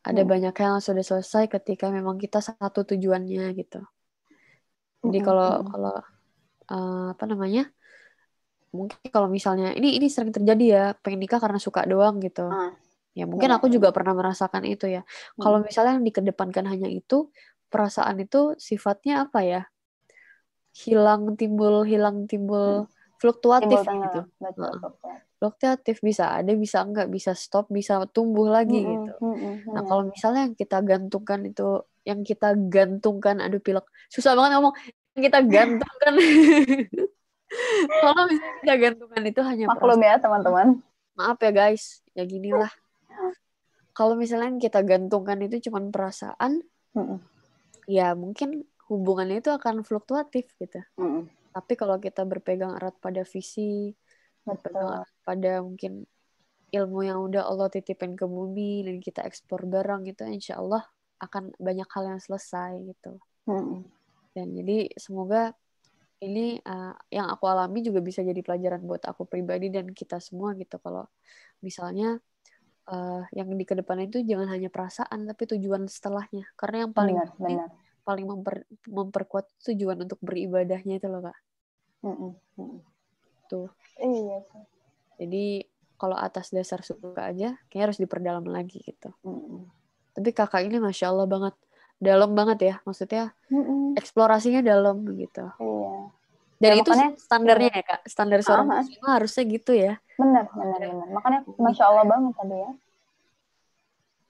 ada 0.05 0.21
hmm. 0.21 0.29
banyak 0.29 0.55
yang 0.55 0.77
sudah 0.79 1.01
selesai 1.01 1.49
ketika 1.49 1.89
memang 1.89 2.21
kita 2.21 2.39
satu 2.39 2.85
tujuannya 2.85 3.51
gitu 3.57 3.81
jadi 5.05 5.19
kalau 5.25 5.49
hmm. 5.59 5.67
kalau 5.69 5.95
uh, 6.69 7.07
apa 7.11 7.23
namanya 7.25 7.67
mungkin 8.75 8.99
kalau 9.07 9.31
misalnya 9.31 9.71
ini 9.73 9.95
ini 9.97 10.07
sering 10.11 10.35
terjadi 10.35 10.65
ya 10.65 10.83
pengen 10.99 11.23
nikah 11.23 11.39
karena 11.39 11.59
suka 11.59 11.87
doang 11.87 12.19
gitu 12.19 12.47
uh, 12.47 12.71
ya 13.15 13.23
mungkin 13.23 13.49
ya. 13.49 13.57
aku 13.57 13.71
juga 13.71 13.89
pernah 13.95 14.13
merasakan 14.13 14.63
itu 14.67 14.91
ya 14.91 15.01
hmm. 15.01 15.41
kalau 15.41 15.59
misalnya 15.63 15.99
yang 15.99 16.05
dikedepankan 16.05 16.65
hanya 16.67 16.87
itu 16.91 17.31
perasaan 17.71 18.21
itu 18.21 18.53
sifatnya 18.61 19.25
apa 19.25 19.39
ya 19.41 19.61
hilang 20.75 21.39
timbul 21.39 21.87
hilang 21.87 22.27
timbul 22.27 22.85
hmm. 22.85 22.94
Fluktuatif 23.21 23.81
gitu. 23.81 24.21
Betul, 24.37 24.73
fluktuatif 25.39 25.99
bisa 25.99 26.35
ada 26.35 26.51
bisa 26.55 26.83
enggak 26.83 27.07
bisa 27.11 27.31
stop 27.35 27.67
bisa 27.69 28.01
tumbuh 28.09 28.47
lagi 28.47 28.81
hmm, 28.81 28.91
gitu. 28.91 29.11
hmm, 29.19 29.35
hmm, 29.35 29.55
nah 29.75 29.81
kalau 29.83 30.07
misalnya 30.07 30.47
yang 30.47 30.55
kita 30.55 30.77
gantungkan 30.81 31.39
itu 31.43 31.67
yang 32.07 32.21
kita 32.23 32.53
gantungkan 32.69 33.41
aduh 33.41 33.61
pilek. 33.61 33.85
Susah 34.09 34.37
banget 34.37 34.57
ngomong. 34.57 34.75
Kita 35.15 35.39
gantungkan. 35.55 36.13
Kalau 38.03 38.23
misalnya 38.27 38.57
kita 38.65 38.75
gantungkan 38.75 39.21
itu 39.23 39.41
hanya 39.45 39.65
maklum 39.69 40.01
ya 40.01 40.19
teman-teman. 40.19 40.67
Maaf 41.15 41.39
ya 41.39 41.51
guys. 41.55 42.03
Ya 42.11 42.27
gini 42.27 42.51
lah 42.51 42.67
kalau 43.95 44.19
misalnya 44.19 44.51
kita 44.59 44.83
gantungkan 44.83 45.39
itu 45.41 45.71
cuma 45.71 45.79
perasaan 45.87 46.61
mm 46.93 47.17
ya 47.85 48.17
mungkin 48.17 48.65
hubungannya 48.89 49.45
itu 49.45 49.53
akan 49.53 49.85
fluktuatif 49.85 50.49
gitu. 50.57 50.81
Mm 50.97 51.29
tapi 51.55 51.79
kalau 51.79 51.95
kita 52.03 52.27
berpegang 52.27 52.75
erat 52.75 52.99
pada 52.99 53.23
visi 53.23 53.95
berpegang 54.43 55.07
erat 55.07 55.11
pada 55.23 55.63
mungkin 55.63 56.03
ilmu 56.75 56.99
yang 57.07 57.23
udah 57.23 57.47
Allah 57.47 57.71
titipin 57.71 58.19
ke 58.19 58.27
bumi 58.27 58.83
dan 58.83 58.99
kita 58.99 59.23
ekspor 59.23 59.63
barang 59.63 60.03
itu 60.11 60.27
insya 60.27 60.59
Allah 60.59 60.83
akan 61.23 61.55
banyak 61.55 61.87
hal 61.87 62.03
yang 62.11 62.19
selesai 62.19 62.75
gitu. 62.83 63.15
Mm 63.47 63.87
dan 64.35 64.51
jadi 64.51 64.91
semoga 64.99 65.55
ini 66.19 66.59
uh, 66.59 66.91
yang 67.07 67.31
aku 67.31 67.47
alami 67.47 67.79
juga 67.79 68.03
bisa 68.03 68.19
jadi 68.19 68.43
pelajaran 68.43 68.83
buat 68.83 69.07
aku 69.07 69.23
pribadi 69.23 69.71
dan 69.71 69.87
kita 69.95 70.19
semua 70.19 70.51
gitu. 70.59 70.75
Kalau 70.83 71.07
misalnya 71.63 72.19
uh, 72.91 73.23
yang 73.31 73.47
di 73.55 73.63
ke 73.63 73.79
depan 73.79 74.03
itu 74.03 74.27
jangan 74.27 74.51
hanya 74.51 74.67
perasaan 74.67 75.23
tapi 75.23 75.43
tujuan 75.55 75.87
setelahnya. 75.87 76.51
Karena 76.59 76.83
yang 76.83 76.91
paling 76.91 77.15
benar, 77.15 77.31
penting, 77.39 77.59
benar. 77.63 77.71
paling 78.03 78.25
memper, 78.27 78.55
memperkuat 78.91 79.45
tujuan 79.71 80.03
untuk 80.03 80.19
beribadahnya 80.19 80.99
itu 80.99 81.07
loh 81.07 81.31
kak 81.31 81.37
mm 82.05 82.33
-mm. 82.61 82.73
tuh. 83.49 83.69
Iya 83.97 84.45
jadi 85.15 85.63
kalau 85.95 86.19
atas 86.19 86.51
dasar 86.51 86.83
suka 86.83 87.31
aja 87.31 87.55
kayaknya 87.71 87.85
harus 87.87 87.99
diperdalam 87.99 88.45
lagi 88.45 88.83
gitu. 88.83 89.09
Mm 89.23 89.39
-mm. 89.39 89.61
tapi 90.15 90.29
kakak 90.31 90.67
ini 90.67 90.77
masya 90.79 91.11
allah 91.11 91.27
banget. 91.27 91.55
Dalam 91.95 92.35
banget 92.35 92.59
ya 92.59 92.75
maksudnya 92.83 93.31
mm-mm. 93.47 93.95
eksplorasinya 93.95 94.59
dalam 94.59 95.07
gitu. 95.15 95.47
Iya. 95.47 95.95
Dan 96.55 96.71
ya, 96.71 96.75
itu 96.83 96.91
makanya, 96.91 97.09
standarnya 97.19 97.71
ya 97.71 97.83
kak? 97.83 98.01
Standar 98.07 98.39
seorang 98.43 98.67
uh 98.67 98.75
muslim 98.83 99.03
harusnya 99.07 99.43
gitu 99.47 99.71
ya? 99.71 99.93
Benar 100.19 100.43
benar 100.51 100.79
benar. 100.79 101.07
Makanya 101.15 101.39
masya 101.55 101.83
allah 101.87 102.03
banget 102.03 102.33
tadi 102.35 102.55
ya. 102.59 102.71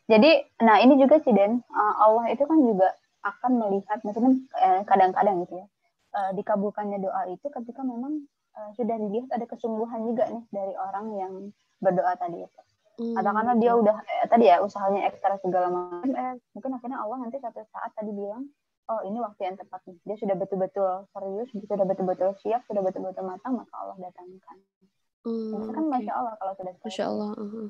Jadi 0.06 0.32
nah 0.62 0.78
ini 0.78 0.94
juga 1.02 1.18
sih 1.26 1.34
Den. 1.34 1.66
Allah 1.74 2.30
itu 2.30 2.46
kan 2.46 2.60
juga 2.62 2.94
akan 3.26 3.52
melihat 3.58 3.98
maksudnya 4.06 4.38
eh, 4.62 4.82
kadang-kadang 4.86 5.42
gitu 5.42 5.66
ya 5.66 5.68
eh, 6.16 6.32
dikabulkannya 6.40 7.04
doa 7.04 7.28
itu 7.28 7.48
ketika 7.52 7.84
memang 7.84 8.24
eh, 8.56 8.70
sudah 8.80 8.96
dilihat 8.96 9.30
ada 9.36 9.46
kesungguhan 9.46 10.02
juga 10.08 10.32
nih 10.32 10.46
dari 10.50 10.74
orang 10.80 11.06
yang 11.20 11.34
berdoa 11.84 12.16
tadi 12.16 12.40
itu 12.42 12.62
Hmm. 12.96 13.12
Atau 13.20 13.32
karena 13.36 13.54
dia 13.60 13.72
udah 13.76 13.98
eh, 14.08 14.28
tadi 14.32 14.48
ya 14.48 14.64
usahanya 14.64 15.12
ekstra 15.12 15.36
segala 15.44 15.68
macam, 15.68 16.16
eh, 16.16 16.40
mungkin 16.56 16.80
akhirnya 16.80 17.04
Allah 17.04 17.28
nanti 17.28 17.36
satu 17.44 17.60
saat 17.68 17.92
tadi 17.92 18.16
bilang, 18.16 18.48
oh 18.88 19.02
ini 19.04 19.20
waktu 19.20 19.52
yang 19.52 19.60
tepat 19.60 19.84
nih. 19.84 20.00
Dia 20.08 20.16
sudah 20.16 20.36
betul-betul 20.40 21.04
serius, 21.12 21.50
sudah 21.52 21.86
betul-betul 21.86 22.32
siap, 22.40 22.64
sudah 22.72 22.80
betul-betul 22.80 23.28
matang, 23.28 23.60
maka 23.60 23.74
Allah 23.76 24.00
datangkan. 24.00 24.58
Hmm, 25.28 25.74
kan 25.76 25.86
masya 25.92 26.14
Allah 26.16 26.34
kalau 26.40 26.54
sudah. 26.56 26.72
Masya 26.88 27.04
Allah. 27.12 27.32
Uh-huh. 27.36 27.68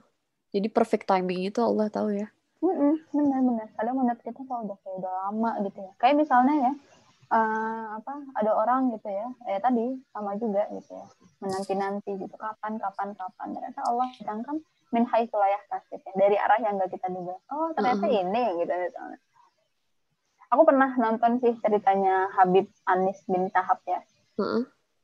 Jadi 0.53 0.67
perfect 0.69 1.09
timing 1.09 1.49
itu 1.49 1.59
Allah 1.63 1.89
tahu 1.89 2.13
ya. 2.13 2.29
Benar-benar. 2.61 3.73
Kadang 3.73 3.95
menurut 3.97 4.21
kita 4.21 4.41
kalau 4.45 4.61
udah 4.69 4.77
kayak 4.85 4.95
udah 5.01 5.13
lama 5.25 5.51
gitu 5.65 5.79
ya. 5.81 5.91
Kayak 5.97 6.15
misalnya 6.21 6.53
ya, 6.69 6.71
uh, 7.31 7.85
apa 7.97 8.13
ada 8.37 8.51
orang 8.53 8.93
gitu 8.93 9.09
ya, 9.09 9.27
eh 9.49 9.59
tadi 9.61 9.97
sama 10.13 10.35
juga 10.37 10.67
gitu 10.73 10.91
ya, 10.93 11.05
menanti-nanti 11.41 12.11
gitu 12.19 12.35
kapan 12.37 12.77
kapan 12.77 13.13
kapan. 13.15 13.47
Ternyata 13.55 13.79
Allah 13.85 14.07
datangkan 14.19 14.57
min 14.93 15.03
haitsu 15.09 15.35
la 15.35 15.47
yahtasib 15.49 15.99
ya 16.01 16.13
dari 16.15 16.37
arah 16.37 16.59
yang 16.61 16.77
gak 16.77 16.91
kita 16.93 17.07
duga. 17.09 17.35
Oh 17.51 17.71
ternyata 17.73 18.05
ini 18.05 18.43
gitu 18.61 18.73
misalnya. 18.73 19.19
Aku 20.53 20.61
pernah 20.61 20.93
nonton 20.95 21.41
sih 21.41 21.57
ceritanya 21.59 22.29
Habib 22.37 22.69
Anis 22.85 23.19
bin 23.25 23.49
Tahab 23.49 23.81
ya. 23.89 23.99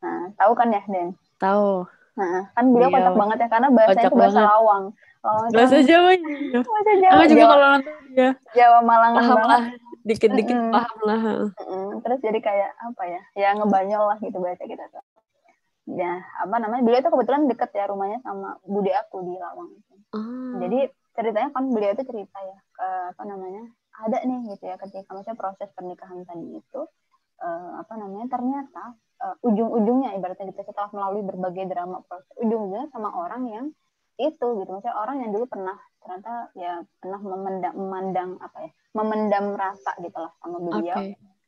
Nah 0.02 0.32
tahu 0.38 0.52
kan 0.54 0.70
ya 0.70 0.82
Den? 0.86 1.18
Tahu. 1.42 1.86
Nah, 2.12 2.44
kan 2.54 2.68
beliau 2.76 2.92
kocak 2.92 3.16
banget 3.16 3.38
ya 3.40 3.48
karena 3.48 3.68
bahasanya 3.72 4.12
itu 4.12 4.20
bahasa 4.20 4.36
banget. 4.36 4.52
lawang. 4.52 4.84
Itu 4.92 5.56
Bahasa 5.56 5.78
Jawa 5.86 6.12
bahasa 6.52 6.92
Jawa. 7.00 7.14
Aku 7.16 7.24
juga 7.24 7.40
Jawa, 7.40 7.52
kalau 7.56 7.68
nonton 7.72 7.94
ya 8.14 8.30
Jawa 8.52 8.80
Malangan 8.84 9.22
paham 9.22 9.38
banget. 9.40 9.50
lah. 9.50 9.64
Dikit-dikit 10.02 10.58
Mm-mm. 10.58 10.74
paham 10.74 11.00
lah. 11.06 11.22
Mm, 11.62 11.92
Terus 12.02 12.20
jadi 12.22 12.40
kayak 12.42 12.72
apa 12.78 13.04
ya? 13.06 13.22
Ya 13.38 13.50
ngebanyol 13.58 14.04
lah 14.14 14.18
gitu 14.22 14.38
bahasa 14.42 14.64
kita 14.66 14.86
tuh. 14.90 15.06
Ya, 15.90 16.22
apa 16.40 16.56
namanya? 16.62 16.86
Beliau 16.86 17.02
itu 17.02 17.10
kebetulan 17.10 17.50
deket 17.50 17.70
ya 17.74 17.90
rumahnya 17.90 18.22
sama 18.22 18.58
bude 18.64 18.94
aku 18.94 19.26
di 19.26 19.34
Lawang. 19.36 19.72
Ah. 20.14 20.62
Jadi 20.62 20.88
ceritanya 21.18 21.50
kan 21.52 21.68
beliau 21.68 21.92
itu 21.92 22.04
cerita 22.06 22.38
ya 22.40 22.58
ke 22.74 22.88
apa 23.18 23.24
namanya? 23.26 23.64
Ada 24.02 24.18
nih 24.24 24.40
gitu 24.56 24.64
ya 24.72 24.76
ketika 24.80 25.12
maksudnya 25.12 25.38
proses 25.38 25.70
pernikahan 25.76 26.24
tadi 26.24 26.48
itu 26.58 26.82
eh, 27.42 27.72
apa 27.82 27.94
namanya? 27.98 28.28
Ternyata 28.30 28.84
eh, 29.26 29.36
ujung-ujungnya 29.46 30.16
ibaratnya 30.16 30.54
gitu 30.54 30.62
setelah 30.64 30.90
melalui 30.94 31.26
berbagai 31.26 31.66
drama 31.68 32.06
proses 32.06 32.32
ujung-ujungnya 32.40 32.88
sama 32.94 33.10
orang 33.12 33.44
yang 33.50 33.66
itu 34.30 34.48
gitu. 34.62 34.70
Maksudnya 34.70 34.96
orang 34.98 35.18
yang 35.26 35.32
dulu 35.34 35.46
pernah 35.50 35.78
ternyata 36.02 36.50
ya 36.58 36.82
pernah 36.98 37.22
memendam 37.22 37.74
memandang 37.78 38.30
apa 38.42 38.58
ya 38.66 38.72
memendam 38.94 39.46
rasa 39.54 39.92
gitu 40.02 40.18
lah 40.18 40.34
sama 40.42 40.58
beliau. 40.62 40.98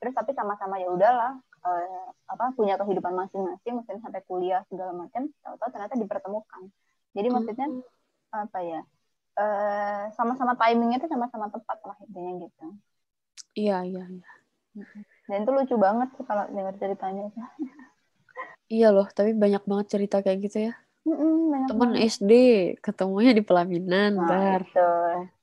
Terus 0.02 0.14
tapi 0.14 0.32
sama-sama 0.34 0.76
ya 0.82 0.90
udahlah 0.90 1.38
eh, 1.64 2.06
apa 2.28 2.52
punya 2.58 2.76
kehidupan 2.76 3.14
masing-masing 3.16 3.80
maksudnya 3.80 4.02
sampai 4.04 4.22
kuliah 4.28 4.62
segala 4.68 4.92
macam 4.94 5.30
tahu-tahu 5.42 5.70
ternyata 5.74 5.96
dipertemukan. 5.96 6.62
Jadi 7.14 7.28
maksudnya 7.30 7.68
Hmm. 7.70 7.82
apa 8.34 8.60
ya 8.66 8.82
eh, 9.38 10.04
sama-sama 10.18 10.54
timingnya 10.58 10.98
itu 11.02 11.10
sama-sama 11.10 11.50
tepat 11.50 11.78
lah 11.86 11.98
intinya 12.06 12.32
gitu. 12.42 12.66
Iya, 13.54 13.86
iya, 13.86 14.04
iya. 14.10 14.30
dan 15.30 15.46
itu 15.46 15.52
lucu 15.54 15.76
banget 15.78 16.10
sih 16.18 16.26
kalau 16.26 16.50
dengar 16.50 16.74
ceritanya. 16.78 17.30
Iya 18.72 18.90
loh, 18.90 19.06
tapi 19.14 19.38
banyak 19.38 19.62
banget 19.70 19.88
cerita 19.94 20.26
kayak 20.26 20.40
gitu 20.50 20.58
ya. 20.72 20.74
Mm-mm, 21.04 21.68
Temen 21.68 21.90
banget. 21.94 22.12
SD 22.16 22.32
ketemunya 22.80 23.32
di 23.36 23.44
pelaminan, 23.44 24.16
nah, 24.16 24.56
itu. 24.60 24.80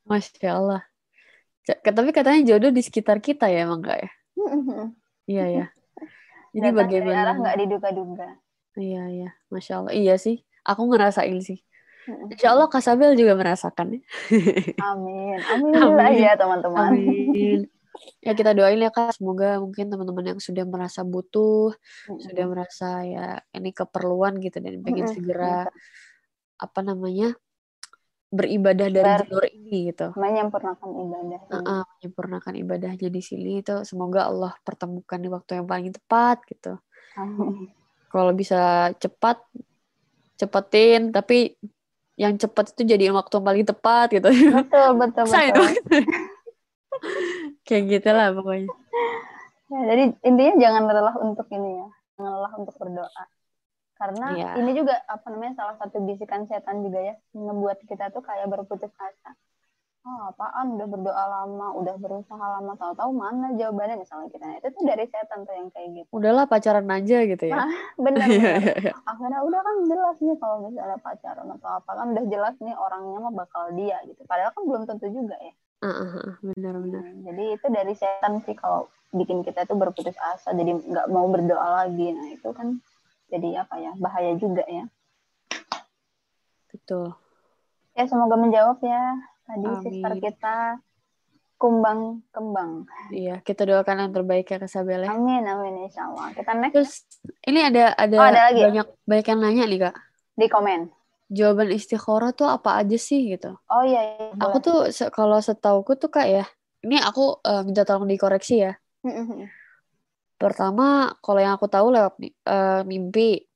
Masya 0.09 0.51
Allah. 0.57 0.81
Tapi 1.69 2.11
katanya 2.17 2.41
jodoh 2.49 2.73
di 2.73 2.83
sekitar 2.83 3.21
kita 3.21 3.47
ya 3.53 3.69
emang 3.69 3.85
kak 3.85 3.99
ya? 4.01 4.11
Iya 5.29 5.45
ya. 5.53 5.65
Jadi 6.57 6.67
Datang 6.67 6.75
arah 6.75 6.81
bagaimana? 6.81 7.31
nggak 7.39 7.57
diduga-duga 7.61 8.29
Iya, 8.79 9.03
iya. 9.13 9.29
Masya 9.53 9.73
Allah. 9.85 9.93
Iya 9.93 10.15
sih. 10.17 10.37
Aku 10.65 10.83
ngerasain 10.89 11.39
sih. 11.45 11.59
Insya 12.33 12.57
Allah 12.57 12.67
Kak 12.73 12.83
Sabel 12.83 13.15
juga 13.15 13.37
merasakan 13.39 13.87
ya. 13.95 14.01
amin 14.83 15.39
amin 15.47 15.71
dulu 15.71 15.95
Amin. 16.01 16.09
aja 16.11 16.29
teman-teman 16.41 16.91
Amin. 16.91 17.59
Ya 18.21 18.33
kita 18.37 18.53
doain 18.53 18.81
ya 18.81 18.93
Kak. 18.93 19.17
Semoga 19.17 19.59
mungkin 19.59 19.89
teman-teman 19.91 20.37
yang 20.37 20.41
sudah 20.41 20.65
merasa 20.69 21.01
butuh, 21.03 21.73
Mm-mm. 22.07 22.21
sudah 22.21 22.45
merasa 22.47 22.89
ya 23.05 23.41
ini 23.57 23.71
keperluan 23.73 24.39
gitu 24.39 24.61
dan 24.61 24.81
pengen 24.85 25.09
Mm-mm. 25.09 25.17
segera 25.17 25.67
apa 26.61 26.81
namanya 26.85 27.33
beribadah 28.31 28.87
dari 28.87 29.27
jalur 29.27 29.45
ini 29.51 29.91
gitu. 29.91 30.15
menyempurnakan 30.15 30.89
ibadah 30.95 31.41
ini. 31.43 31.51
Heeh, 31.51 31.83
menyempurnakan 31.83 32.55
ibadahnya 32.63 33.09
di 33.11 33.23
sini 33.25 33.59
itu 33.59 33.83
semoga 33.83 34.31
Allah 34.31 34.55
pertemukan 34.63 35.19
di 35.19 35.29
waktu 35.33 35.51
yang 35.59 35.67
paling 35.67 35.91
tepat 35.91 36.39
gitu. 36.47 36.79
Amin. 37.19 37.75
Kalau 38.07 38.31
bisa 38.31 38.91
cepat 39.03 39.43
cepetin 40.39 41.11
tapi 41.11 41.59
yang 42.15 42.39
cepat 42.39 42.73
itu 42.77 42.83
jadi 42.87 43.11
waktu 43.11 43.33
yang 43.41 43.47
paling 43.47 43.67
tepat 43.67 44.07
gitu. 44.15 44.29
betul 44.31 44.89
betul 45.01 45.25
betul. 45.27 45.69
Kayak 47.71 47.85
gitu 47.87 48.09
lah 48.11 48.29
pokoknya. 48.35 48.67
Ya, 49.71 49.81
jadi 49.95 50.03
intinya 50.27 50.55
jangan 50.59 50.83
lelah 50.91 51.17
untuk 51.23 51.47
ini 51.55 51.79
ya, 51.79 51.87
jangan 52.19 52.33
lelah 52.43 52.53
untuk 52.59 52.75
berdoa. 52.75 53.25
Karena 53.95 54.27
Iya. 54.35 54.51
ini 54.59 54.71
juga 54.75 54.99
apa 55.07 55.27
namanya 55.31 55.55
salah 55.55 55.77
satu 55.79 56.03
bisikan 56.03 56.49
setan 56.51 56.83
juga 56.83 56.99
ya, 56.99 57.15
ngebuat 57.31 57.87
kita 57.87 58.11
tuh 58.11 58.27
kayak 58.27 58.51
berputus 58.51 58.91
asa. 58.99 59.31
Oh, 60.01 60.33
apaan 60.33 60.81
udah 60.81 60.89
berdoa 60.89 61.25
lama, 61.29 61.77
udah 61.77 61.95
berusaha 62.01 62.41
lama, 62.41 62.73
tahu-tahu 62.81 63.13
mana 63.13 63.53
jawabannya 63.53 64.01
misalnya 64.01 64.33
kita. 64.33 64.45
Nah, 64.49 64.57
itu 64.57 64.69
tuh 64.73 64.85
dari 64.89 65.05
setan 65.05 65.45
tuh 65.45 65.53
yang 65.53 65.69
kayak 65.69 65.89
gitu. 65.93 66.09
Udahlah 66.17 66.49
pacaran 66.49 66.89
aja 66.89 67.19
gitu 67.29 67.45
ya. 67.45 67.69
Bener 68.01 68.25
Iya, 68.33 68.41
bener. 68.57 68.75
iya. 68.81 68.93
Akhirnya 69.05 69.45
udah 69.45 69.61
kan 69.61 69.77
jelas 69.85 70.17
nih 70.25 70.37
kalau 70.41 70.57
misalnya 70.65 70.97
pacaran 71.05 71.47
atau 71.53 71.71
apa 71.79 71.91
kan 71.93 72.07
udah 72.17 72.25
jelas 72.33 72.57
nih 72.65 72.73
orangnya 72.81 73.19
mah 73.29 73.35
bakal 73.45 73.63
dia 73.77 74.01
gitu. 74.09 74.25
Padahal 74.25 74.51
kan 74.57 74.63
belum 74.65 74.83
tentu 74.89 75.07
juga 75.13 75.37
ya. 75.37 75.53
Heeh, 75.81 76.37
Benar-benar. 76.45 77.01
Hmm, 77.01 77.25
jadi 77.25 77.45
itu 77.57 77.67
dari 77.69 77.95
setan 77.97 78.45
sih 78.45 78.53
kalau 78.53 78.87
bikin 79.11 79.41
kita 79.43 79.65
tuh 79.65 79.75
berputus 79.75 80.15
asa 80.21 80.53
jadi 80.53 80.77
nggak 80.77 81.11
mau 81.11 81.27
berdoa 81.27 81.83
lagi 81.83 82.15
nah 82.15 82.31
itu 82.31 82.47
kan 82.55 82.79
jadi 83.27 83.67
apa 83.67 83.75
ya 83.77 83.91
bahaya 83.99 84.39
juga 84.39 84.63
ya 84.71 84.87
Betul. 86.71 87.11
ya 87.99 88.07
semoga 88.07 88.39
menjawab 88.39 88.79
ya 88.81 89.19
tadi 89.45 89.67
Amin. 89.67 89.83
sister 89.83 90.13
kita 90.17 90.57
kumbang 91.57 92.23
kembang 92.31 92.87
Iya, 93.11 93.43
kita 93.43 93.67
doakan 93.67 94.07
yang 94.07 94.13
terbaik 94.15 94.47
ya 94.47 94.57
Kak 94.57 94.71
Sabel 94.71 95.03
ya. 95.03 95.11
amin 95.11 95.43
amin 95.43 95.91
insya 95.91 96.07
Allah 96.07 96.31
kita 96.31 96.55
next 96.55 96.75
Terus 96.79 96.93
ini 97.45 97.61
ada 97.67 97.91
ada, 97.99 98.17
Oh, 98.17 98.27
ada 98.31 98.41
lagi 98.47 98.63
ya? 98.63 98.71
banyak 98.71 98.87
banyak 99.05 99.27
yang 99.27 99.41
nanya 99.43 99.65
nih 99.67 99.81
Kak. 99.83 99.95
di 100.39 100.47
komen 100.47 100.81
Jawaban 101.31 101.71
istikharah 101.71 102.35
tuh 102.35 102.51
apa 102.51 102.83
aja 102.83 102.99
sih 102.99 103.31
gitu? 103.31 103.55
oh 103.71 103.83
iya, 103.87 104.01
iya 104.19 104.35
Aku 104.43 104.57
tuh 104.59 104.91
se- 104.91 105.13
kalau 105.15 105.39
setauku 105.39 105.95
tuh 105.95 106.11
Kak 106.11 106.27
ya. 106.27 106.45
Ini 106.83 106.99
aku 107.07 107.39
eh, 107.47 107.63
minta 107.63 107.87
tolong 107.87 108.11
dikoreksi 108.11 108.67
ya. 108.67 108.73
Mm-mm. 109.07 109.47
Pertama, 110.41 111.15
kalau 111.23 111.39
yang 111.39 111.55
aku 111.55 111.69
tahu 111.71 111.93
lewat 111.95 112.15
eh, 112.25 112.83
mimpi. 112.89 113.47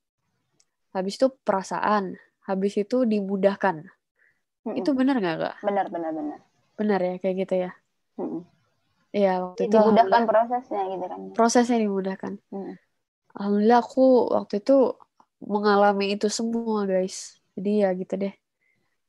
Habis 0.95 1.19
itu 1.19 1.27
perasaan. 1.43 2.15
Habis 2.47 2.79
itu 2.79 3.03
dimudahkan. 3.03 3.83
Itu 4.79 4.95
benar 4.95 5.19
nggak 5.19 5.37
Kak? 5.37 5.55
benar 5.65 5.85
benar 5.91 6.11
benar 6.15 6.39
Benar 6.79 6.99
ya 7.01 7.15
kayak 7.19 7.35
gitu 7.43 7.55
ya. 7.67 7.71
Iya, 9.15 9.31
waktu 9.43 9.71
itu 9.71 9.77
dimudahkan 9.79 10.23
prosesnya 10.27 10.81
gitu 10.91 11.05
kan 11.07 11.19
prosesnya 11.31 11.77
dimudahkan. 11.79 12.33
Mm. 12.51 12.73
Alhamdulillah 13.35 13.79
aku 13.83 14.03
waktu 14.31 14.53
itu 14.63 14.75
mengalami 15.43 16.05
itu 16.15 16.27
semua 16.31 16.83
guys. 16.87 17.39
Jadi 17.55 17.71
ya 17.81 17.89
gitu 17.95 18.13
deh. 18.19 18.33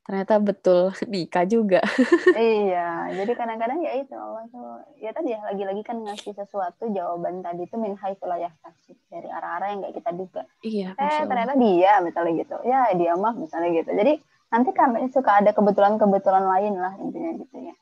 Ternyata 0.06 0.38
betul 0.38 0.94
nikah 1.10 1.44
juga. 1.44 1.82
iya 2.38 2.96
jadi 3.12 3.32
kadang-kadang 3.38 3.78
ya 3.82 3.92
itu 3.98 4.14
Allah 4.14 4.44
tuh 4.50 4.82
ya 4.98 5.10
tadi 5.14 5.32
ya 5.34 5.40
lagi-lagi 5.46 5.82
kan 5.86 6.02
ngasih 6.02 6.34
sesuatu 6.34 6.90
jawaban 6.90 7.40
tadi 7.42 7.66
itu 7.66 7.76
min 7.78 7.94
haitsu 7.94 8.26
la 8.26 8.38
yahtasib 8.40 8.98
dari 9.10 9.28
arah-arah 9.30 9.68
yang 9.72 9.80
kayak 9.86 9.96
kita 10.02 10.10
duga 10.14 10.42
iya, 10.66 10.92
eh 10.98 11.22
ternyata 11.24 11.54
dia 11.54 11.92
misalnya 12.02 12.32
gitu 12.42 12.56
ya 12.66 12.90
dia 12.94 13.12
mah 13.14 13.34
misalnya 13.38 13.70
gitu 13.74 13.90
jadi 13.94 14.12
nanti 14.50 14.70
karena 14.74 14.98
suka 15.10 15.30
ada 15.42 15.50
kebetulan-kebetulan 15.54 16.44
lain 16.46 16.74
lah 16.78 16.94
intinya 16.98 17.32
gitu 17.38 17.58
ya 17.58 17.74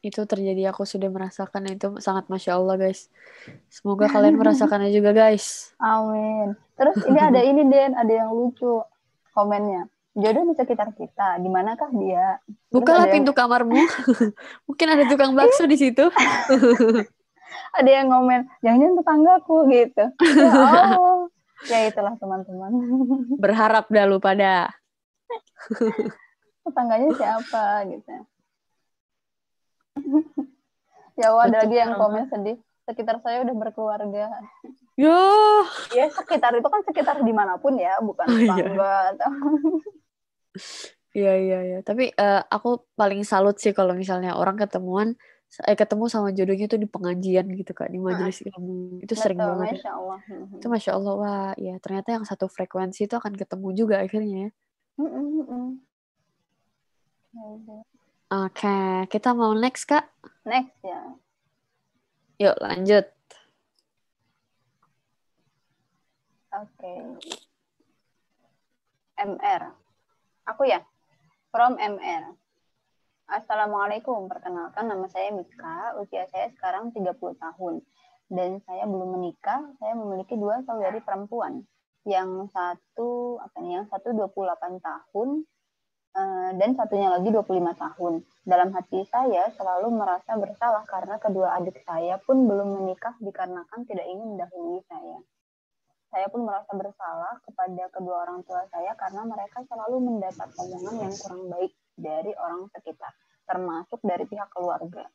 Itu 0.00 0.24
terjadi 0.24 0.72
aku 0.72 0.88
sudah 0.88 1.12
merasakan 1.12 1.76
itu 1.76 2.00
sangat 2.00 2.24
Masya 2.32 2.56
Allah 2.56 2.80
guys. 2.80 3.12
Semoga 3.68 4.08
kalian 4.08 4.40
merasakannya 4.40 4.88
juga 4.96 5.12
guys. 5.12 5.68
amin 5.92 6.56
terus 6.80 6.96
ini 7.04 7.20
ada 7.28 7.40
ini 7.44 7.62
Den 7.68 7.92
ada 7.92 8.08
yang 8.08 8.32
lucu 8.32 8.80
komennya. 9.36 9.84
Jodoh 10.10 10.42
di 10.42 10.54
sekitar 10.58 10.90
kita 10.98 11.38
di 11.38 11.46
manakah 11.46 11.86
dia 11.94 12.42
Bukalah 12.72 13.06
yang- 13.06 13.22
pintu 13.22 13.30
kamarmu. 13.30 13.78
Mungkin 14.66 14.86
ada 14.90 15.04
tukang 15.06 15.36
bakso 15.38 15.68
di 15.68 15.76
situ. 15.78 16.08
ada 17.78 17.90
yang 17.90 18.10
ngomen 18.10 18.48
jangan 18.64 18.98
tetanggaku 18.98 19.70
gitu. 19.70 20.04
Ya 20.34 20.50
Allah. 20.50 21.30
Ya 21.68 21.78
itulah 21.92 22.16
teman-teman. 22.16 22.72
Berharap 23.36 23.86
dah 23.92 24.04
lu 24.08 24.18
pada. 24.18 24.72
tetangganya 26.66 27.10
siapa 27.14 27.84
gitu. 27.86 28.14
Ya 31.14 31.30
ada 31.36 31.56
lagi 31.62 31.76
yang 31.76 31.94
komen 31.94 32.26
sedih. 32.32 32.58
Sekitar 32.88 33.22
saya 33.22 33.46
udah 33.46 33.54
berkeluarga 33.54 34.26
Yo, 35.00 35.16
ya 35.96 36.12
sekitar 36.12 36.52
itu 36.52 36.68
kan 36.68 36.84
sekitar 36.84 37.16
di 37.24 37.32
mana 37.32 37.56
pun 37.56 37.72
ya 37.80 37.96
bukan 38.04 38.28
Oh, 38.28 38.36
iya. 38.36 38.68
tetangga 38.68 38.94
Iya 41.10 41.32
iya 41.42 41.58
iya. 41.66 41.78
Tapi 41.82 42.12
eh, 42.12 42.42
aku 42.46 42.84
paling 42.94 43.24
salut 43.26 43.56
sih 43.58 43.72
kalau 43.72 43.96
misalnya 43.96 44.36
orang 44.36 44.54
ketemuan 44.54 45.16
eh 45.66 45.74
ketemu 45.74 46.06
sama 46.06 46.30
jodohnya 46.30 46.70
tuh 46.70 46.78
di 46.78 46.86
pengajian 46.86 47.50
gitu 47.50 47.74
kak 47.74 47.90
di 47.90 47.98
majelis 47.98 48.38
ilmu 48.46 49.02
itu 49.02 49.18
sering 49.18 49.34
Betul, 49.34 49.50
banget 49.50 49.66
ya. 49.66 49.74
masya 49.74 49.92
Allah 49.98 50.18
Mhm. 50.30 50.56
Itu 50.62 50.66
masya 50.70 50.90
Allah 50.94 51.14
wah 51.18 51.50
ya 51.58 51.74
ternyata 51.82 52.08
yang 52.14 52.22
satu 52.22 52.46
frekuensi 52.46 53.10
itu 53.10 53.14
akan 53.18 53.34
ketemu 53.34 53.68
juga 53.74 53.98
akhirnya 53.98 54.46
ya. 54.46 54.50
Gitu. 57.34 57.74
Oke 58.30 58.78
kita 59.10 59.34
mau 59.34 59.50
next 59.58 59.90
kak. 59.90 60.06
next 60.46 60.78
ya 60.86 61.02
Yuk 62.38 62.54
lanjut. 62.62 63.10
Oke 66.60 66.94
MR 69.16 69.62
aku 70.44 70.62
ya 70.68 70.84
from 71.48 71.80
MR 71.80 72.36
Assalamualaikum, 73.30 74.26
perkenalkan 74.26 74.90
nama 74.90 75.06
saya 75.06 75.30
Mika, 75.30 75.94
usia 76.02 76.26
saya 76.34 76.50
sekarang 76.50 76.90
30 76.90 77.14
tahun. 77.38 77.78
Dan 78.26 78.58
saya 78.66 78.90
belum 78.90 79.22
menikah, 79.22 79.70
saya 79.78 79.94
memiliki 79.94 80.34
dua 80.34 80.66
saudari 80.66 80.98
perempuan. 80.98 81.62
yang 82.08 82.48
satu 82.50 83.38
apa 83.38 83.60
nih 83.62 83.76
yang 83.76 83.86
satu 83.86 84.10
28 84.16 84.80
tahun 84.80 85.28
uh, 86.16 86.50
dan 86.56 86.70
satunya 86.74 87.12
lagi 87.12 87.28
25 87.30 87.54
tahun. 87.76 88.24
Dalam 88.42 88.72
hati 88.72 89.04
saya 89.06 89.52
selalu 89.52 89.94
merasa 89.94 90.34
bersalah 90.34 90.82
karena 90.88 91.20
kedua 91.20 91.60
adik 91.60 91.76
saya 91.86 92.16
pun 92.24 92.48
belum 92.48 92.82
menikah 92.82 93.14
dikarenakan 93.20 93.84
tidak 93.84 94.08
ingin 94.08 94.34
mendahului 94.34 94.80
saya. 94.88 95.20
Saya 96.10 96.26
pun 96.26 96.42
merasa 96.42 96.74
bersalah 96.74 97.38
kepada 97.46 97.86
kedua 97.94 98.26
orang 98.26 98.42
tua 98.42 98.66
saya 98.74 98.98
karena 98.98 99.22
mereka 99.30 99.62
selalu 99.70 100.02
mendapat 100.02 100.50
omongan 100.58 101.06
yang 101.06 101.14
kurang 101.22 101.44
baik 101.46 101.72
dari 101.94 102.32
orang 102.34 102.66
sekitar, 102.74 103.14
termasuk 103.46 104.02
dari 104.02 104.26
pihak 104.26 104.50
keluarga. 104.50 105.06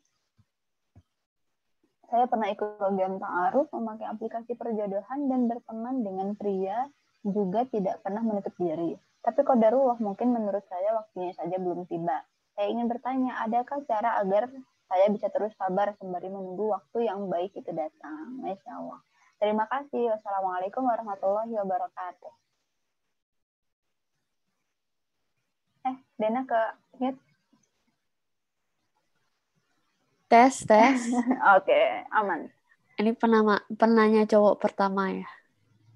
Saya 2.06 2.32
pernah 2.32 2.48
ikut 2.48 2.80
program 2.80 3.20
ta'aruf, 3.20 3.68
memakai 3.76 4.08
aplikasi 4.08 4.56
perjodohan, 4.56 5.28
dan 5.28 5.52
berteman 5.52 6.06
dengan 6.06 6.32
pria 6.38 6.88
juga 7.26 7.66
tidak 7.68 8.00
pernah 8.06 8.22
menutup 8.22 8.54
diri. 8.56 8.96
Tapi 9.26 9.42
kodarullah 9.42 9.98
mungkin 9.98 10.32
menurut 10.32 10.62
saya 10.70 10.96
waktunya 11.02 11.34
saja 11.34 11.58
belum 11.58 11.90
tiba. 11.90 12.22
Saya 12.54 12.72
ingin 12.72 12.88
bertanya, 12.88 13.42
adakah 13.42 13.84
cara 13.90 14.22
agar 14.22 14.48
saya 14.86 15.10
bisa 15.10 15.28
terus 15.34 15.52
sabar 15.58 15.98
sembari 15.98 16.30
menunggu 16.30 16.72
waktu 16.72 17.10
yang 17.10 17.26
baik 17.26 17.58
itu 17.58 17.74
datang? 17.74 18.38
Masya 18.40 18.72
Allah. 18.80 19.02
Terima 19.36 19.68
kasih. 19.68 20.16
Wassalamualaikum 20.16 20.84
warahmatullahi 20.88 21.52
wabarakatuh. 21.52 22.34
Eh, 25.86 25.98
Dena 26.16 26.42
ke 26.48 26.62
mute. 26.98 27.20
Tes, 30.26 30.66
tes. 30.66 31.00
Oke, 31.56 31.70
okay, 31.70 31.86
aman. 32.16 32.50
Ini 32.96 33.12
penama, 33.14 33.60
penanya 33.76 34.24
cowok 34.26 34.56
pertama 34.58 35.12
ya? 35.12 35.28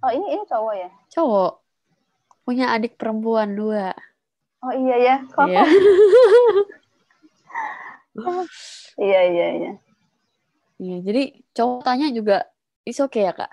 Oh, 0.03 0.11
ini 0.11 0.35
ini 0.35 0.43
cowok 0.45 0.75
ya? 0.75 0.89
Cowok. 1.15 1.53
Punya 2.43 2.75
adik 2.75 2.99
perempuan 2.99 3.55
dua. 3.55 3.95
Oh 4.59 4.75
iya 4.75 4.95
ya, 4.99 5.15
kok? 5.31 5.47
Iya. 5.47 5.63
iya, 9.07 9.21
iya, 9.31 9.47
iya. 9.55 9.73
Iya, 10.79 10.97
jadi 11.03 11.23
cowok 11.55 11.81
tanya 11.83 12.07
juga 12.11 12.47
is 12.85 12.99
okay 12.99 13.27
ya, 13.27 13.33
Kak? 13.33 13.51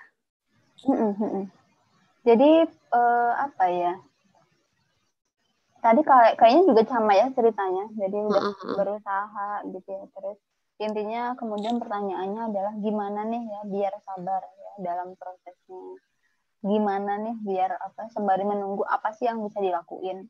Jadi, 2.26 2.50
uh, 2.92 3.32
apa 3.38 3.64
ya? 3.70 3.94
Tadi 5.80 6.00
kayak 6.02 6.34
kayaknya 6.34 6.62
juga 6.66 6.82
sama 6.90 7.14
ya 7.14 7.30
ceritanya. 7.30 7.86
Jadi 7.94 8.18
udah 8.18 8.42
uh 8.42 8.54
-huh. 8.54 8.74
berusaha 8.74 9.50
gitu 9.70 9.86
ya. 9.86 10.04
Terus 10.10 10.38
intinya 10.76 11.32
kemudian 11.40 11.80
pertanyaannya 11.80 12.42
adalah 12.52 12.74
gimana 12.76 13.24
nih 13.24 13.42
ya 13.48 13.60
biar 13.64 13.94
sabar 14.04 14.44
ya 14.44 14.72
dalam 14.84 15.16
prosesnya 15.16 15.96
gimana 16.60 17.16
nih 17.16 17.36
biar 17.40 17.80
apa 17.80 18.12
sembari 18.12 18.44
menunggu 18.44 18.84
apa 18.84 19.14
sih 19.16 19.24
yang 19.24 19.40
bisa 19.40 19.56
dilakuin 19.64 20.28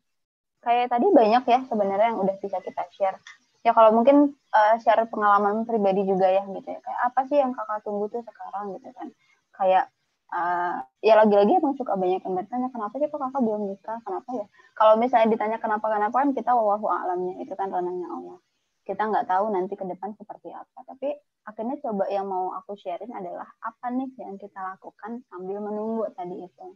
kayak 0.62 0.90
tadi 0.90 1.06
banyak 1.10 1.44
ya 1.50 1.60
sebenarnya 1.66 2.14
yang 2.14 2.20
udah 2.22 2.36
bisa 2.38 2.62
kita 2.62 2.84
share 2.94 3.18
ya 3.66 3.74
kalau 3.74 3.90
mungkin 3.90 4.30
uh, 4.54 4.74
share 4.78 5.10
pengalaman 5.10 5.66
pribadi 5.66 6.06
juga 6.06 6.30
ya 6.30 6.46
gitu 6.46 6.68
ya. 6.70 6.78
Kayak 6.78 7.00
apa 7.10 7.20
sih 7.26 7.36
yang 7.42 7.50
kakak 7.50 7.82
tunggu 7.82 8.06
tuh 8.06 8.22
sekarang 8.22 8.78
gitu 8.78 8.94
kan. 8.94 9.10
Kayak 9.58 9.84
uh, 10.30 10.86
ya 11.02 11.18
lagi-lagi 11.18 11.58
emang 11.58 11.74
suka 11.74 11.98
banyak 11.98 12.22
yang 12.22 12.34
bertanya 12.38 12.68
kenapa 12.70 12.94
sih 13.02 13.10
kok 13.10 13.18
kakak 13.18 13.42
belum 13.42 13.62
nikah? 13.66 13.98
Kenapa 14.06 14.30
ya? 14.38 14.46
Kalau 14.78 14.94
misalnya 15.02 15.28
ditanya 15.34 15.58
kenapa 15.58 15.86
kenapa 15.90 16.14
kan 16.14 16.30
kita 16.30 16.54
wawahu 16.54 16.86
alamnya 16.86 17.42
itu 17.42 17.58
kan 17.58 17.74
ranahnya 17.74 18.06
Allah. 18.06 18.38
Kita 18.86 19.02
nggak 19.02 19.26
tahu 19.26 19.44
nanti 19.50 19.74
ke 19.74 19.82
depan 19.82 20.14
seperti 20.14 20.54
apa. 20.54 20.78
Tapi 20.86 21.10
akhirnya 21.42 21.74
coba 21.82 22.06
yang 22.06 22.30
mau 22.30 22.54
aku 22.54 22.78
sharing 22.78 23.10
adalah 23.10 23.50
apa 23.66 23.90
nih 23.90 24.14
yang 24.22 24.38
kita 24.38 24.62
lakukan 24.62 25.26
sambil 25.26 25.58
menunggu 25.58 26.06
tadi 26.14 26.38
itu. 26.38 26.66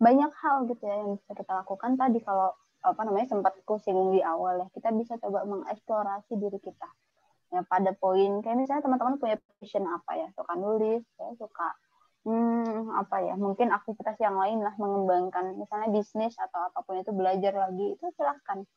Banyak 0.00 0.32
hal 0.40 0.64
gitu 0.72 0.88
ya 0.88 1.04
yang 1.04 1.20
bisa 1.20 1.36
kita 1.36 1.52
lakukan 1.52 2.00
tadi 2.00 2.16
kalau 2.24 2.56
apa 2.84 3.00
namanya 3.08 3.32
sempat 3.32 3.56
aku 3.64 3.80
singgung 3.80 4.12
di 4.12 4.20
awal 4.20 4.60
ya. 4.60 4.68
Kita 4.76 4.92
bisa 4.92 5.16
coba 5.16 5.48
mengeksplorasi 5.48 6.36
diri 6.36 6.60
kita. 6.60 6.88
Ya 7.48 7.64
pada 7.64 7.96
poin 7.96 8.44
kayak 8.44 8.60
misalnya 8.60 8.84
teman-teman 8.84 9.16
punya 9.16 9.40
passion 9.56 9.88
apa 9.88 10.12
ya? 10.20 10.28
Suka 10.36 10.52
nulis 10.54 11.02
ya 11.16 11.28
suka 11.40 11.68
hmm, 12.28 12.92
apa 13.00 13.16
ya? 13.24 13.34
Mungkin 13.40 13.72
aktivitas 13.72 14.20
yang 14.20 14.36
lain 14.36 14.60
lah 14.60 14.76
mengembangkan 14.76 15.56
misalnya 15.56 15.88
bisnis 15.88 16.36
atau 16.36 16.68
apa 16.68 16.84
pun 16.84 17.00
itu 17.00 17.10
belajar 17.16 17.56
lagi 17.56 17.96
itu 17.96 18.06
silahkan. 18.20 18.68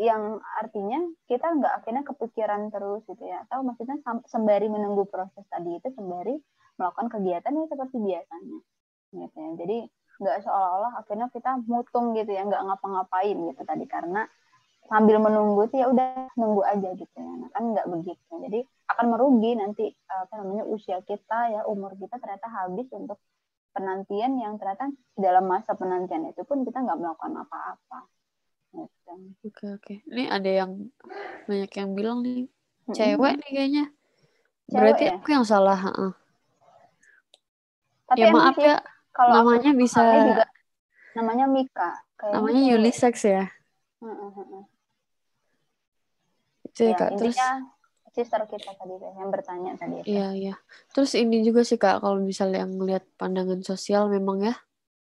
Yang 0.00 0.40
artinya 0.62 1.00
kita 1.28 1.46
nggak 1.60 1.72
akhirnya 1.82 2.02
kepikiran 2.06 2.70
terus 2.70 3.02
gitu 3.10 3.24
ya. 3.26 3.42
Atau 3.50 3.66
maksudnya 3.66 3.98
sembari 4.30 4.70
menunggu 4.70 5.10
proses 5.10 5.42
tadi 5.50 5.74
itu 5.74 5.90
sembari 5.90 6.38
melakukan 6.78 7.10
kegiatan 7.10 7.50
yang 7.50 7.66
seperti 7.66 7.98
biasanya. 7.98 8.58
Gitu 9.10 9.36
ya. 9.36 9.50
Jadi 9.58 9.78
nggak 10.20 10.44
seolah-olah 10.44 11.00
akhirnya 11.00 11.32
kita 11.32 11.56
mutung 11.64 12.12
gitu 12.12 12.30
ya 12.30 12.44
nggak 12.44 12.60
ngapa-ngapain 12.60 13.36
gitu 13.50 13.62
tadi 13.64 13.84
karena 13.88 14.28
sambil 14.86 15.16
menunggu 15.22 15.64
sih 15.72 15.80
ya 15.80 15.88
udah 15.88 16.34
nunggu 16.36 16.62
aja 16.66 16.92
gitu 16.92 17.16
ya 17.16 17.32
nah, 17.40 17.48
kan 17.54 17.62
nggak 17.72 17.86
begitu 17.88 18.32
jadi 18.44 18.60
akan 18.90 19.06
merugi 19.16 19.50
nanti 19.56 19.84
apa 20.10 20.34
namanya 20.42 20.64
usia 20.68 21.00
kita 21.06 21.56
ya 21.56 21.60
umur 21.64 21.96
kita 21.96 22.20
ternyata 22.20 22.46
habis 22.52 22.90
untuk 22.92 23.16
penantian 23.70 24.36
yang 24.36 24.58
ternyata 24.58 24.90
dalam 25.14 25.46
masa 25.46 25.72
penantian 25.78 26.26
itu 26.28 26.42
pun 26.42 26.66
kita 26.66 26.82
nggak 26.82 26.98
melakukan 26.98 27.32
apa-apa 27.46 28.10
Oke 29.42 29.66
oke. 29.66 29.94
Ini 30.06 30.30
ada 30.30 30.46
yang 30.46 30.94
banyak 31.50 31.70
yang 31.74 31.90
bilang 31.98 32.18
nih 32.22 32.46
cewek 32.94 33.42
nih 33.42 33.50
kayaknya. 33.50 33.84
Cewek 34.70 34.78
Berarti 34.78 35.04
ya? 35.10 35.12
aku 35.18 35.28
yang 35.34 35.46
salah. 35.46 35.80
Uh. 35.90 36.14
Tapi 38.06 38.22
ya 38.22 38.30
maaf 38.30 38.56
ya. 38.58 38.78
Kalau 39.20 39.32
namanya 39.36 39.70
bisa. 39.76 40.00
Juga, 40.00 40.46
namanya 41.12 41.44
Mika. 41.44 41.90
Kayaknya 42.16 42.34
namanya 42.40 42.62
gitu. 42.64 42.76
unisex 42.80 43.14
ya. 43.28 43.44
Hmm. 44.00 44.64
Itu 46.64 46.80
ya, 46.88 46.96
kak. 46.96 47.10
Terus 47.20 47.36
sister 48.10 48.42
kita 48.48 48.72
tadi 48.80 48.94
yang 48.96 49.28
bertanya 49.28 49.76
tadi. 49.76 50.00
Iya 50.08 50.28
iya. 50.32 50.54
Terus 50.96 51.12
ini 51.12 51.44
juga 51.44 51.68
sih 51.68 51.76
kak 51.76 52.00
kalau 52.00 52.18
misalnya 52.24 52.64
yang 52.64 52.80
melihat 52.80 53.04
pandangan 53.20 53.60
sosial 53.60 54.08
memang 54.08 54.40
ya. 54.40 54.54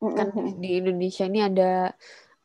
Mm 0.03 0.11
-hmm. 0.11 0.17
Kan 0.20 0.28
di 0.59 0.70
Indonesia 0.84 1.24
ini 1.24 1.39
ada 1.39 1.95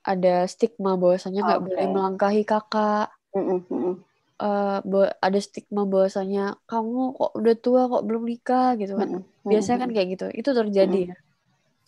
ada 0.04 0.44
stigma 0.44 1.00
bahwasanya 1.00 1.40
nggak 1.42 1.60
okay. 1.64 1.68
boleh 1.72 1.86
melangkahi 1.90 2.42
kakak. 2.44 3.08
Mm-hmm. 3.34 3.92
Uh, 4.34 5.08
ada 5.18 5.38
stigma 5.40 5.88
bahwasanya 5.88 6.60
kamu 6.68 7.16
kok 7.16 7.32
udah 7.38 7.54
tua 7.56 7.82
kok 7.88 8.04
belum 8.04 8.22
nikah 8.28 8.76
gitu 8.76 8.94
kan. 9.00 9.08
Mm-hmm. 9.18 9.48
Biasanya 9.48 9.78
kan 9.80 9.90
kayak 9.90 10.08
gitu. 10.14 10.26
Itu 10.30 10.50
terjadi 10.52 11.00
mm-hmm. 11.08 11.16
ya. 11.16 11.33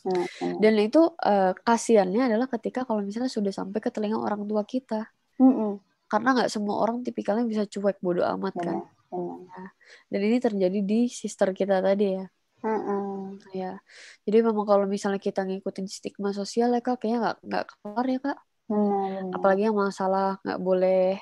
Mm-hmm. 0.06 0.62
Dan 0.62 0.72
itu 0.78 1.02
uh, 1.02 1.52
kasiannya 1.52 2.30
adalah 2.30 2.46
ketika 2.46 2.86
kalau 2.86 3.02
misalnya 3.02 3.26
sudah 3.26 3.50
sampai 3.50 3.82
ke 3.82 3.90
telinga 3.90 4.22
orang 4.22 4.46
tua 4.46 4.62
kita. 4.62 5.10
Mm-hmm. 5.42 5.70
Karena 6.06 6.28
nggak 6.38 6.50
semua 6.54 6.78
orang 6.78 7.02
tipikalnya 7.02 7.42
bisa 7.42 7.66
cuek 7.66 7.98
bodoh 7.98 8.22
amat 8.38 8.54
kan. 8.54 8.86
Mm-hmm. 9.10 9.36
Nah, 9.50 9.70
dan 10.10 10.20
ini 10.22 10.38
terjadi 10.38 10.78
di 10.82 11.10
sister 11.10 11.50
kita 11.50 11.82
tadi 11.82 12.14
ya. 12.14 12.26
Mm-mm. 12.66 13.38
Ya, 13.52 13.78
jadi 14.24 14.42
memang 14.42 14.66
kalau 14.66 14.88
misalnya 14.88 15.20
kita 15.20 15.44
ngikutin 15.44 15.86
stigma 15.86 16.32
sosial 16.32 16.72
ya 16.72 16.80
kak, 16.80 17.04
kayaknya 17.04 17.18
nggak 17.22 17.36
nggak 17.46 17.64
keluar 17.68 18.04
ya 18.08 18.18
kak. 18.18 18.38
Mm-hmm. 18.66 19.36
Apalagi 19.36 19.62
yang 19.70 19.76
masalah 19.76 20.40
nggak 20.42 20.60
boleh 20.64 21.20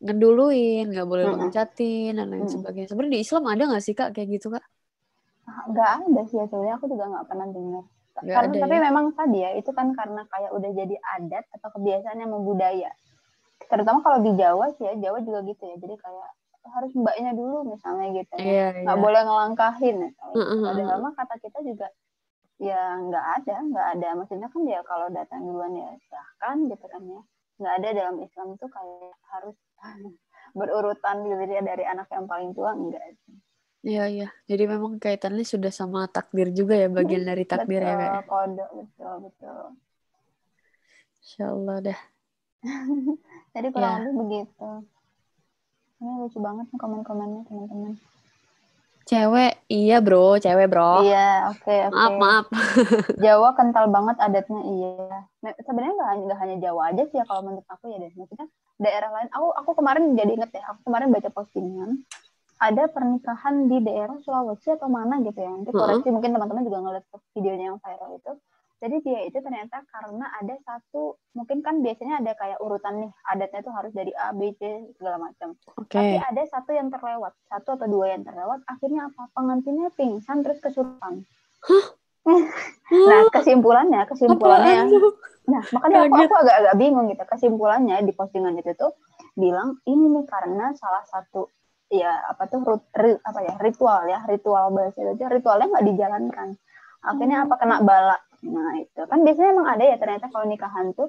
ngeduluin, 0.00 0.90
nggak 0.90 1.06
boleh 1.06 1.24
mm-hmm. 1.28 1.42
loncatin 1.46 2.12
dan 2.16 2.26
lain 2.26 2.42
mm-hmm. 2.42 2.54
sebagainya. 2.56 2.88
Sebenarnya 2.90 3.14
di 3.14 3.20
Islam 3.22 3.44
ada 3.46 3.62
nggak 3.70 3.82
sih 3.84 3.94
kak 3.94 4.10
kayak 4.16 4.28
gitu 4.40 4.46
kak? 4.50 4.64
Nggak 5.70 5.90
ada 6.00 6.22
sih 6.26 6.38
sebenarnya 6.48 6.74
aku 6.80 6.86
juga 6.90 7.04
nggak 7.12 7.26
pernah 7.28 7.46
dengar. 7.52 7.84
Gak 8.22 8.34
karena 8.36 8.52
ada, 8.54 8.62
tapi 8.64 8.76
ya? 8.76 8.82
memang 8.90 9.06
tadi 9.16 9.38
ya 9.40 9.50
itu 9.56 9.70
kan 9.72 9.92
karena 9.96 10.22
kayak 10.28 10.50
udah 10.52 10.70
jadi 10.76 10.96
adat 11.18 11.44
atau 11.56 11.68
kebiasaan 11.74 12.18
yang 12.20 12.32
membudaya. 12.32 12.90
Terutama 13.66 13.98
kalau 14.00 14.18
di 14.24 14.32
Jawa 14.36 14.72
sih 14.76 14.84
ya, 14.88 14.94
Jawa 14.98 15.18
juga 15.24 15.40
gitu 15.46 15.62
ya. 15.64 15.76
Jadi 15.78 15.94
kayak 16.00 16.30
harus 16.60 16.92
mbaknya 16.92 17.32
dulu 17.32 17.72
misalnya 17.72 18.12
gitu 18.12 18.36
ya 18.36 18.44
yeah, 18.44 18.70
nggak 18.84 18.98
yeah. 19.00 19.04
boleh 19.04 19.20
ngelangkahin 19.24 19.96
misalnya. 19.96 20.44
Uh, 20.44 20.60
padahal 20.60 20.98
mah 21.00 21.12
kata 21.16 21.34
kita 21.40 21.58
juga 21.64 21.88
ya 22.60 23.00
nggak 23.00 23.26
ada 23.40 23.56
nggak 23.72 23.86
ada 23.96 24.08
maksudnya 24.20 24.48
kan 24.52 24.62
ya 24.68 24.80
kalau 24.84 25.08
datang 25.08 25.40
duluan 25.48 25.72
ya 25.72 25.88
silahkan 26.04 26.56
gitu 26.68 26.86
kan 26.92 27.02
ya 27.08 27.20
nggak 27.60 27.74
ada 27.80 27.88
dalam 27.96 28.16
Islam 28.20 28.46
itu 28.52 28.66
kayak 28.68 29.14
harus 29.32 29.56
berurutan 30.58 31.16
gitu 31.24 31.42
ya 31.48 31.62
dari 31.64 31.84
anak 31.88 32.12
yang 32.12 32.28
paling 32.28 32.52
tua 32.52 32.76
enggak 32.76 33.16
Iya 33.80 34.04
iya. 34.12 34.28
Jadi 34.44 34.64
memang 34.68 35.00
kaitannya 35.00 35.44
sudah 35.44 35.72
sama 35.72 36.04
takdir 36.12 36.52
juga 36.52 36.76
ya 36.76 36.88
bagian 36.92 37.24
dari 37.24 37.48
takdir 37.48 37.80
betul, 37.80 37.88
ya 37.88 37.94
kayak. 37.96 38.24
Kode 38.28 38.66
betul 38.76 39.14
betul. 39.24 39.62
Insya 41.20 41.44
Allah 41.48 41.76
dah. 41.80 42.00
Jadi 43.56 43.68
kurang 43.74 43.92
ya. 43.96 44.00
lebih 44.04 44.14
begitu. 44.20 44.68
Ini 46.00 46.12
lucu 46.16 46.38
banget 46.40 46.66
nih 46.72 46.78
komen-komennya 46.80 47.42
teman-teman. 47.48 47.92
Cewek, 49.08 49.64
iya 49.66 49.98
bro, 49.98 50.38
cewek 50.38 50.70
bro. 50.70 51.02
Iya, 51.02 51.50
oke 51.50 51.66
okay, 51.66 51.80
oke. 51.88 51.96
Okay. 51.96 51.98
Maaf 51.98 52.14
maaf. 52.20 52.46
Jawa 53.24 53.48
kental 53.58 53.90
banget 53.90 54.16
adatnya, 54.22 54.60
iya. 54.70 55.26
Sebenarnya 55.66 55.94
nggak 55.98 56.10
hanya, 56.14 56.36
hanya 56.36 56.56
Jawa 56.62 56.94
aja 56.94 57.02
sih 57.10 57.18
ya 57.18 57.24
kalau 57.26 57.42
menurut 57.48 57.66
aku 57.66 57.90
ya 57.90 57.98
deh. 57.98 58.12
Maksudnya 58.14 58.46
daerah 58.78 59.10
lain, 59.10 59.28
aku 59.34 59.46
aku 59.56 59.70
kemarin 59.82 60.14
jadi 60.14 60.30
inget 60.36 60.50
ya, 60.52 60.62
aku 60.68 60.80
kemarin 60.86 61.08
baca 61.10 61.28
postingan 61.32 62.06
ada 62.60 62.92
pernikahan 62.92 63.72
di 63.72 63.80
daerah 63.80 64.20
Sulawesi 64.20 64.76
atau 64.76 64.92
mana 64.92 65.24
gitu 65.24 65.40
ya. 65.40 65.48
Nanti 65.48 65.72
koreksi 65.72 66.08
-huh. 66.08 66.14
mungkin 66.14 66.36
teman-teman 66.36 66.62
juga 66.68 66.78
ngeliat 66.84 67.04
videonya 67.32 67.66
yang 67.72 67.80
viral 67.80 68.20
itu. 68.20 68.32
jadi 68.80 68.96
dia 69.04 69.20
itu 69.28 69.38
ternyata 69.44 69.84
karena 69.92 70.26
ada 70.40 70.56
satu 70.64 71.20
mungkin 71.36 71.60
kan 71.60 71.84
biasanya 71.84 72.24
ada 72.24 72.32
kayak 72.32 72.58
urutan 72.64 73.04
nih 73.04 73.12
adatnya 73.28 73.60
tuh 73.60 73.74
harus 73.76 73.92
dari 73.92 74.08
A 74.16 74.32
B 74.32 74.56
C 74.56 74.88
segala 74.96 75.20
macam 75.20 75.52
Oke. 75.76 76.00
tapi 76.00 76.16
ada 76.16 76.42
satu 76.48 76.72
yang 76.72 76.88
terlewat 76.88 77.36
satu 77.52 77.76
atau 77.76 77.86
dua 77.86 78.16
yang 78.16 78.24
terlewat 78.24 78.64
akhirnya 78.64 79.12
apa 79.12 79.28
pengantinnya 79.36 79.92
pingsan 79.92 80.40
terus 80.40 80.64
kesurupan 80.64 81.28
nah 83.10 83.22
kesimpulannya 83.28 84.00
kesimpulannya 84.08 84.88
nah 85.44 85.62
makanya 85.76 86.08
aku 86.08 86.16
aku 86.24 86.36
agak-agak 86.40 86.74
bingung 86.80 87.06
gitu 87.12 87.24
kesimpulannya 87.28 87.96
di 88.00 88.12
postingan 88.16 88.56
itu 88.56 88.72
tuh 88.80 88.96
bilang 89.36 89.76
ini 89.84 90.08
nih 90.08 90.24
karena 90.24 90.72
salah 90.80 91.04
satu 91.04 91.52
ya 91.90 92.12
apa 92.30 92.42
tuh 92.50 92.60
rut, 92.62 92.82
ri- 92.94 93.20
apa 93.22 93.40
ya 93.42 93.54
ritual 93.58 94.02
ya 94.06 94.18
ritual 94.30 94.64
bahasa 94.76 94.98
itu 95.02 95.24
ritualnya 95.26 95.66
nggak 95.72 95.86
dijalankan. 95.90 96.48
Akhirnya 97.02 97.38
apa 97.48 97.54
kena 97.60 97.76
bala. 97.82 98.16
Nah 98.46 98.72
itu. 98.82 99.00
Kan 99.10 99.18
biasanya 99.26 99.50
emang 99.56 99.68
ada 99.74 99.84
ya 99.84 99.96
ternyata 100.02 100.26
kalau 100.32 100.46
nikahan 100.48 100.86
tuh 100.98 101.08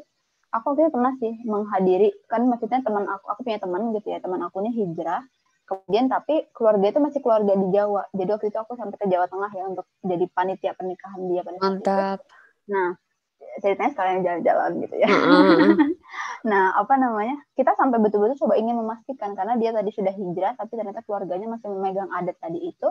aku 0.51 0.65
waktu 0.73 0.81
itu 0.87 0.91
pernah 0.95 1.13
sih 1.21 1.33
menghadiri 1.47 2.09
kan 2.27 2.41
maksudnya 2.51 2.79
teman 2.83 3.05
aku 3.07 3.25
aku 3.31 3.41
punya 3.47 3.59
teman 3.63 3.81
gitu 3.95 4.07
ya 4.11 4.19
teman 4.23 4.41
aku 4.45 4.57
nih 4.65 4.73
hijrah. 4.73 5.21
Kemudian 5.69 6.05
tapi 6.11 6.51
keluarga 6.51 6.85
itu 6.91 6.99
masih 6.99 7.19
keluarga 7.23 7.53
di 7.55 7.67
Jawa. 7.71 8.03
Jadi 8.11 8.29
waktu 8.35 8.47
itu 8.51 8.59
aku 8.59 8.73
sampai 8.75 8.97
ke 8.99 9.07
Jawa 9.07 9.25
Tengah 9.31 9.51
ya 9.55 9.63
untuk 9.71 9.85
jadi 10.03 10.25
panitia 10.35 10.71
pernikahan 10.75 11.21
dia 11.31 11.41
pada 11.47 11.57
saat 11.61 11.75
itu. 11.79 11.85
Mantap. 11.85 12.19
nah 12.71 12.89
ceritanya 13.59 13.91
sekalian 13.93 14.21
jalan-jalan 14.25 14.71
gitu 14.85 14.95
ya 15.03 15.07
Heeh. 15.07 15.77
Nah, 16.51 16.73
apa 16.81 16.95
namanya? 16.97 17.37
Kita 17.57 17.71
sampai 17.77 17.97
betul-betul 18.03 18.37
coba 18.47 18.55
ingin 18.61 18.75
memastikan 18.77 19.31
karena 19.37 19.53
dia 19.61 19.71
tadi 19.75 19.89
sudah 19.93 20.13
hijrah, 20.13 20.53
tapi 20.59 20.73
ternyata 20.79 21.01
keluarganya 21.05 21.47
masih 21.53 21.67
memegang 21.73 22.09
adat 22.13 22.37
tadi 22.41 22.59
itu. 22.71 22.87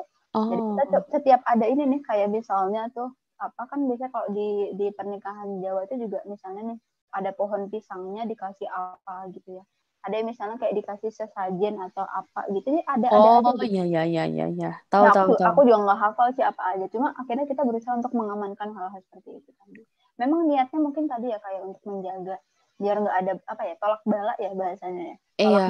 Jadi 0.51 0.61
kita 0.67 0.83
Oh. 0.85 1.05
setiap 1.15 1.41
ada 1.47 1.65
ini 1.71 1.83
nih, 1.87 2.01
kayak 2.05 2.29
misalnya 2.33 2.91
tuh 2.95 3.15
apa 3.41 3.63
kan 3.71 3.81
biasanya 3.89 4.11
kalau 4.13 4.29
di 4.37 4.75
di 4.77 4.87
pernikahan 4.93 5.49
Jawa 5.65 5.89
itu 5.89 5.95
juga 6.07 6.21
misalnya 6.29 6.63
nih 6.77 6.79
ada 7.17 7.31
pohon 7.33 7.63
pisangnya 7.73 8.23
dikasih 8.29 8.69
apa 8.69 9.31
gitu 9.35 9.59
ya. 9.63 9.65
Ada 10.05 10.15
yang 10.23 10.29
misalnya 10.33 10.57
kayak 10.61 10.75
dikasih 10.81 11.11
sesajen 11.13 11.75
atau 11.81 12.05
apa 12.05 12.41
gitu. 12.53 12.67
Jadi 12.75 12.83
ada 12.89 13.09
ada 13.17 13.29
Oh, 13.29 13.41
aja 13.41 13.51
gitu. 13.57 13.67
iya 13.67 13.81
iya 13.91 14.01
iya 14.11 14.23
iya 14.33 14.45
iya. 14.55 14.69
Tahu 14.91 15.05
Nah, 15.05 15.11
tahu 15.15 15.29
aku, 15.29 15.33
tahu. 15.41 15.57
aku 15.57 15.61
juga 15.67 15.79
nggak 15.85 15.99
hafal 16.05 16.29
sih 16.37 16.45
apa 16.51 16.63
aja. 16.77 16.85
Cuma 16.95 17.09
akhirnya 17.21 17.47
kita 17.51 17.63
berusaha 17.69 17.95
untuk 18.01 18.13
mengamankan 18.19 18.69
hal-hal 18.77 19.01
seperti 19.07 19.31
itu 19.41 19.51
tadi. 19.61 19.83
Memang 20.21 20.45
niatnya 20.45 20.79
mungkin 20.85 21.09
tadi 21.09 21.33
ya 21.33 21.41
kayak 21.41 21.65
untuk 21.65 21.81
menjaga 21.89 22.37
biar 22.81 22.97
nggak 23.01 23.17
ada 23.25 23.33
apa 23.49 23.63
ya 23.65 23.75
tolak 23.81 24.03
bala 24.05 24.35
ya 24.37 24.53
bahasanya 24.53 25.05
ya. 25.05 25.17
Iya. 25.41 25.67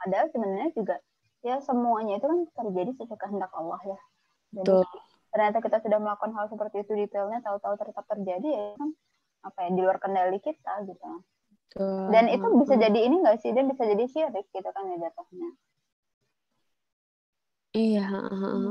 Padahal 0.00 0.26
sebenarnya 0.32 0.70
juga 0.72 0.96
ya 1.44 1.56
semuanya 1.60 2.16
itu 2.16 2.26
kan 2.28 2.40
terjadi 2.64 2.90
sesuai 2.96 3.20
kehendak 3.20 3.52
Allah 3.52 3.80
ya. 3.84 3.98
Jadi 4.56 4.76
Betul. 4.80 4.84
ternyata 5.30 5.58
kita 5.60 5.76
sudah 5.84 5.98
melakukan 6.00 6.32
hal 6.32 6.46
seperti 6.48 6.76
itu 6.84 6.92
detailnya 6.96 7.40
tahu-tahu 7.44 7.76
tetap 7.76 8.04
terjadi 8.08 8.48
ya 8.48 8.64
kan 8.80 8.90
apa 9.40 9.58
ya 9.64 9.68
di 9.72 9.80
luar 9.80 9.96
kendali 10.00 10.40
kita 10.40 10.72
gitu. 10.88 11.08
Betul. 11.68 12.08
Dan 12.12 12.24
itu 12.32 12.46
bisa 12.60 12.74
jadi 12.76 12.98
ini 13.04 13.20
nggak 13.20 13.38
sih? 13.40 13.52
Dan 13.52 13.68
bisa 13.68 13.84
jadi 13.84 14.04
syirik 14.08 14.46
gitu 14.48 14.68
kan 14.72 14.84
ya 14.88 14.96
jatuhnya. 14.96 15.48
Iya. 17.70 18.06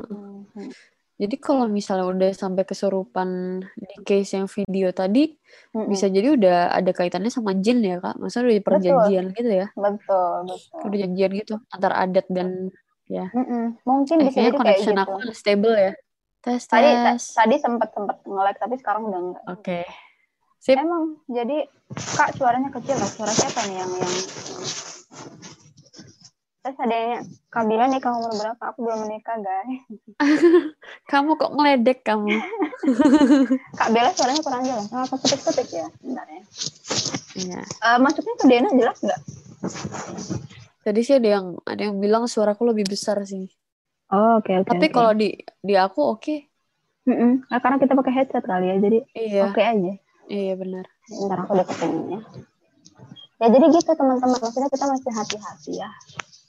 Mhm. 0.09 0.73
Jadi 1.19 1.35
kalau 1.35 1.67
misalnya 1.67 2.07
udah 2.07 2.31
sampai 2.31 2.63
kesurupan 2.63 3.59
di 3.75 3.95
case 4.07 4.39
yang 4.39 4.47
video 4.47 4.95
tadi, 4.95 5.27
Mhm. 5.75 5.91
bisa 5.91 6.07
jadi 6.07 6.31
udah 6.31 6.57
ada 6.71 6.91
kaitannya 6.95 7.27
sama 7.27 7.51
jin 7.53 7.83
ya, 7.83 7.99
Kak? 7.99 8.15
Maksudnya 8.15 8.45
udah 8.45 8.55
Betul, 8.55 8.63
perjanjian 8.65 9.25
gitu 9.35 9.51
ya? 9.51 9.67
betul, 9.75 10.31
betul. 10.47 10.79
Udah 10.87 10.97
janjian 10.97 11.31
gitu 11.35 11.55
antar 11.69 11.91
adat 11.99 12.25
dan 12.31 12.71
ya. 13.05 13.27
Mm-mm. 13.35 13.75
Mungkin 13.83 14.15
Eh, 14.17 14.25
bisa 14.25 14.37
jadi 14.39 14.55
kayak 14.55 14.79
gitu. 14.79 14.95
aku 14.95 15.13
unstable 15.19 15.75
ya. 15.75 15.91
Tes, 16.39 16.63
Tadi 16.63 16.87
tes. 16.87 17.23
tadi 17.35 17.55
sempat 17.59 17.91
sempat 17.91 18.23
nge-lag 18.23 18.55
tapi 18.55 18.79
sekarang 18.79 19.11
udah 19.11 19.19
enggak. 19.19 19.43
Oke. 19.51 19.79
Sip. 20.55 20.79
Emang 20.79 21.19
jadi 21.27 21.67
Kak 21.89 22.39
suaranya 22.39 22.71
kecil 22.71 22.95
lah. 22.95 23.09
Suara 23.09 23.31
siapa 23.31 23.59
nih 23.67 23.75
yang 23.75 23.91
yang 23.91 24.13
Terus 26.59 26.75
ada 26.75 26.91
yang 26.95 27.23
Kak 27.47 27.63
Bila 27.71 27.87
nikah 27.87 28.11
umur 28.19 28.35
berapa? 28.35 28.63
Aku 28.75 28.83
belum 28.83 29.07
menikah, 29.07 29.39
guys. 29.39 29.79
Kamu 31.11 31.39
kok 31.39 31.55
ngeledek 31.55 32.03
kamu? 32.03 32.35
Kak 33.79 33.89
Bella 33.95 34.11
suaranya 34.11 34.41
kurang 34.43 34.63
jelas. 34.67 34.91
Oh, 34.91 35.07
aku 35.07 35.15
ketik-ketik 35.23 35.69
ya. 35.71 35.87
Bentar 36.03 36.27
ya. 36.27 36.43
Iya. 37.39 37.61
Eh, 37.63 37.97
masuknya 38.03 38.35
ke 38.35 38.45
Dena 38.51 38.69
jelas 38.75 38.97
nggak? 38.99 39.21
Tadi 40.83 40.99
sih 41.03 41.15
ada 41.15 41.29
yang 41.39 41.47
ada 41.63 41.81
yang 41.81 41.95
bilang 41.95 42.27
suaraku 42.27 42.67
lebih 42.67 42.91
besar 42.91 43.23
sih. 43.23 43.47
Oh, 44.11 44.43
oke, 44.43 44.51
oke. 44.63 44.67
Tapi 44.67 44.85
oke. 44.91 44.95
kalau 44.95 45.11
di 45.15 45.39
di 45.63 45.73
aku 45.79 46.01
oke. 46.17 46.35
Mm-mm. 47.07 47.47
Nah, 47.47 47.59
karena 47.63 47.77
kita 47.79 47.95
pakai 47.95 48.13
headset 48.13 48.43
kali 48.43 48.67
ya, 48.67 48.75
jadi 48.83 48.99
Iya. 49.15 49.41
oke 49.47 49.61
aja. 49.63 49.93
Iya 50.29 50.53
benar. 50.59 50.85
Bentar 51.07 51.37
aku 51.47 51.53
deketin 51.55 51.91
ya. 52.11 52.19
Ya 53.39 53.47
jadi 53.47 53.65
gitu 53.71 53.91
teman-teman, 53.95 54.35
maksudnya 54.43 54.67
kita 54.67 54.85
masih 54.85 55.11
hati-hati 55.15 55.71
ya. 55.79 55.89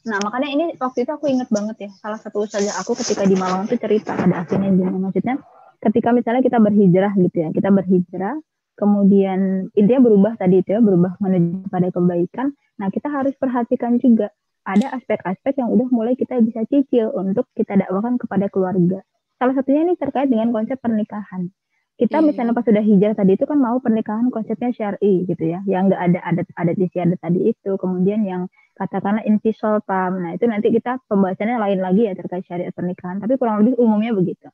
Nah 0.08 0.18
makanya 0.24 0.48
ini 0.48 0.64
waktu 0.80 1.04
itu 1.04 1.12
aku 1.12 1.28
inget 1.28 1.48
banget 1.52 1.76
ya, 1.88 1.90
salah 2.00 2.16
satu 2.16 2.48
ustazah 2.48 2.72
aku 2.80 2.96
ketika 2.96 3.28
di 3.28 3.36
Malang 3.36 3.68
tuh 3.68 3.76
cerita 3.76 4.16
pada 4.16 4.44
akhirnya 4.44 4.72
gini, 4.72 4.96
maksudnya 4.96 5.36
ketika 5.84 6.08
misalnya 6.16 6.40
kita 6.40 6.56
berhijrah 6.56 7.12
gitu 7.20 7.36
ya, 7.36 7.48
kita 7.52 7.68
berhijrah, 7.68 8.36
kemudian 8.80 9.68
intinya 9.76 10.00
berubah 10.08 10.32
tadi 10.40 10.64
itu 10.64 10.72
ya, 10.72 10.80
berubah 10.80 11.20
menuju 11.20 11.68
pada 11.68 11.88
kebaikan, 11.92 12.46
nah 12.80 12.88
kita 12.88 13.12
harus 13.12 13.36
perhatikan 13.36 14.00
juga 14.00 14.32
ada 14.64 14.92
aspek-aspek 14.96 15.60
yang 15.60 15.68
udah 15.68 15.88
mulai 15.92 16.16
kita 16.16 16.40
bisa 16.40 16.64
cicil 16.68 17.12
untuk 17.12 17.48
kita 17.56 17.76
dakwakan 17.80 18.16
kepada 18.16 18.48
keluarga. 18.48 19.04
Salah 19.40 19.56
satunya 19.56 19.88
ini 19.88 19.96
terkait 19.96 20.28
dengan 20.28 20.52
konsep 20.52 20.76
pernikahan 20.80 21.48
kita 22.00 22.16
Iya. 22.16 22.32
misalnya 22.32 22.56
pas 22.56 22.64
sudah 22.64 22.80
hijrah 22.80 23.12
tadi 23.12 23.36
itu 23.36 23.44
kan 23.44 23.60
mau 23.60 23.76
pernikahan 23.76 24.32
konsepnya 24.32 24.72
syar'i 24.72 25.28
gitu 25.28 25.44
ya, 25.44 25.60
yang 25.68 25.92
nggak 25.92 26.00
ada 26.00 26.18
adat 26.24 26.48
adat 26.56 26.76
istiadat 26.80 27.20
tadi 27.20 27.52
itu, 27.52 27.70
kemudian 27.76 28.24
yang 28.24 28.48
katakanlah 28.80 29.20
intisal 29.28 29.84
pam, 29.84 30.24
nah 30.24 30.32
itu 30.32 30.48
nanti 30.48 30.72
kita 30.72 30.96
pembahasannya 31.04 31.60
lain 31.60 31.80
lagi 31.84 32.08
ya 32.08 32.16
terkait 32.16 32.48
syariat 32.48 32.72
pernikahan, 32.72 33.20
tapi 33.20 33.36
kurang 33.36 33.60
lebih 33.60 33.76
umumnya 33.76 34.16
begitu. 34.16 34.48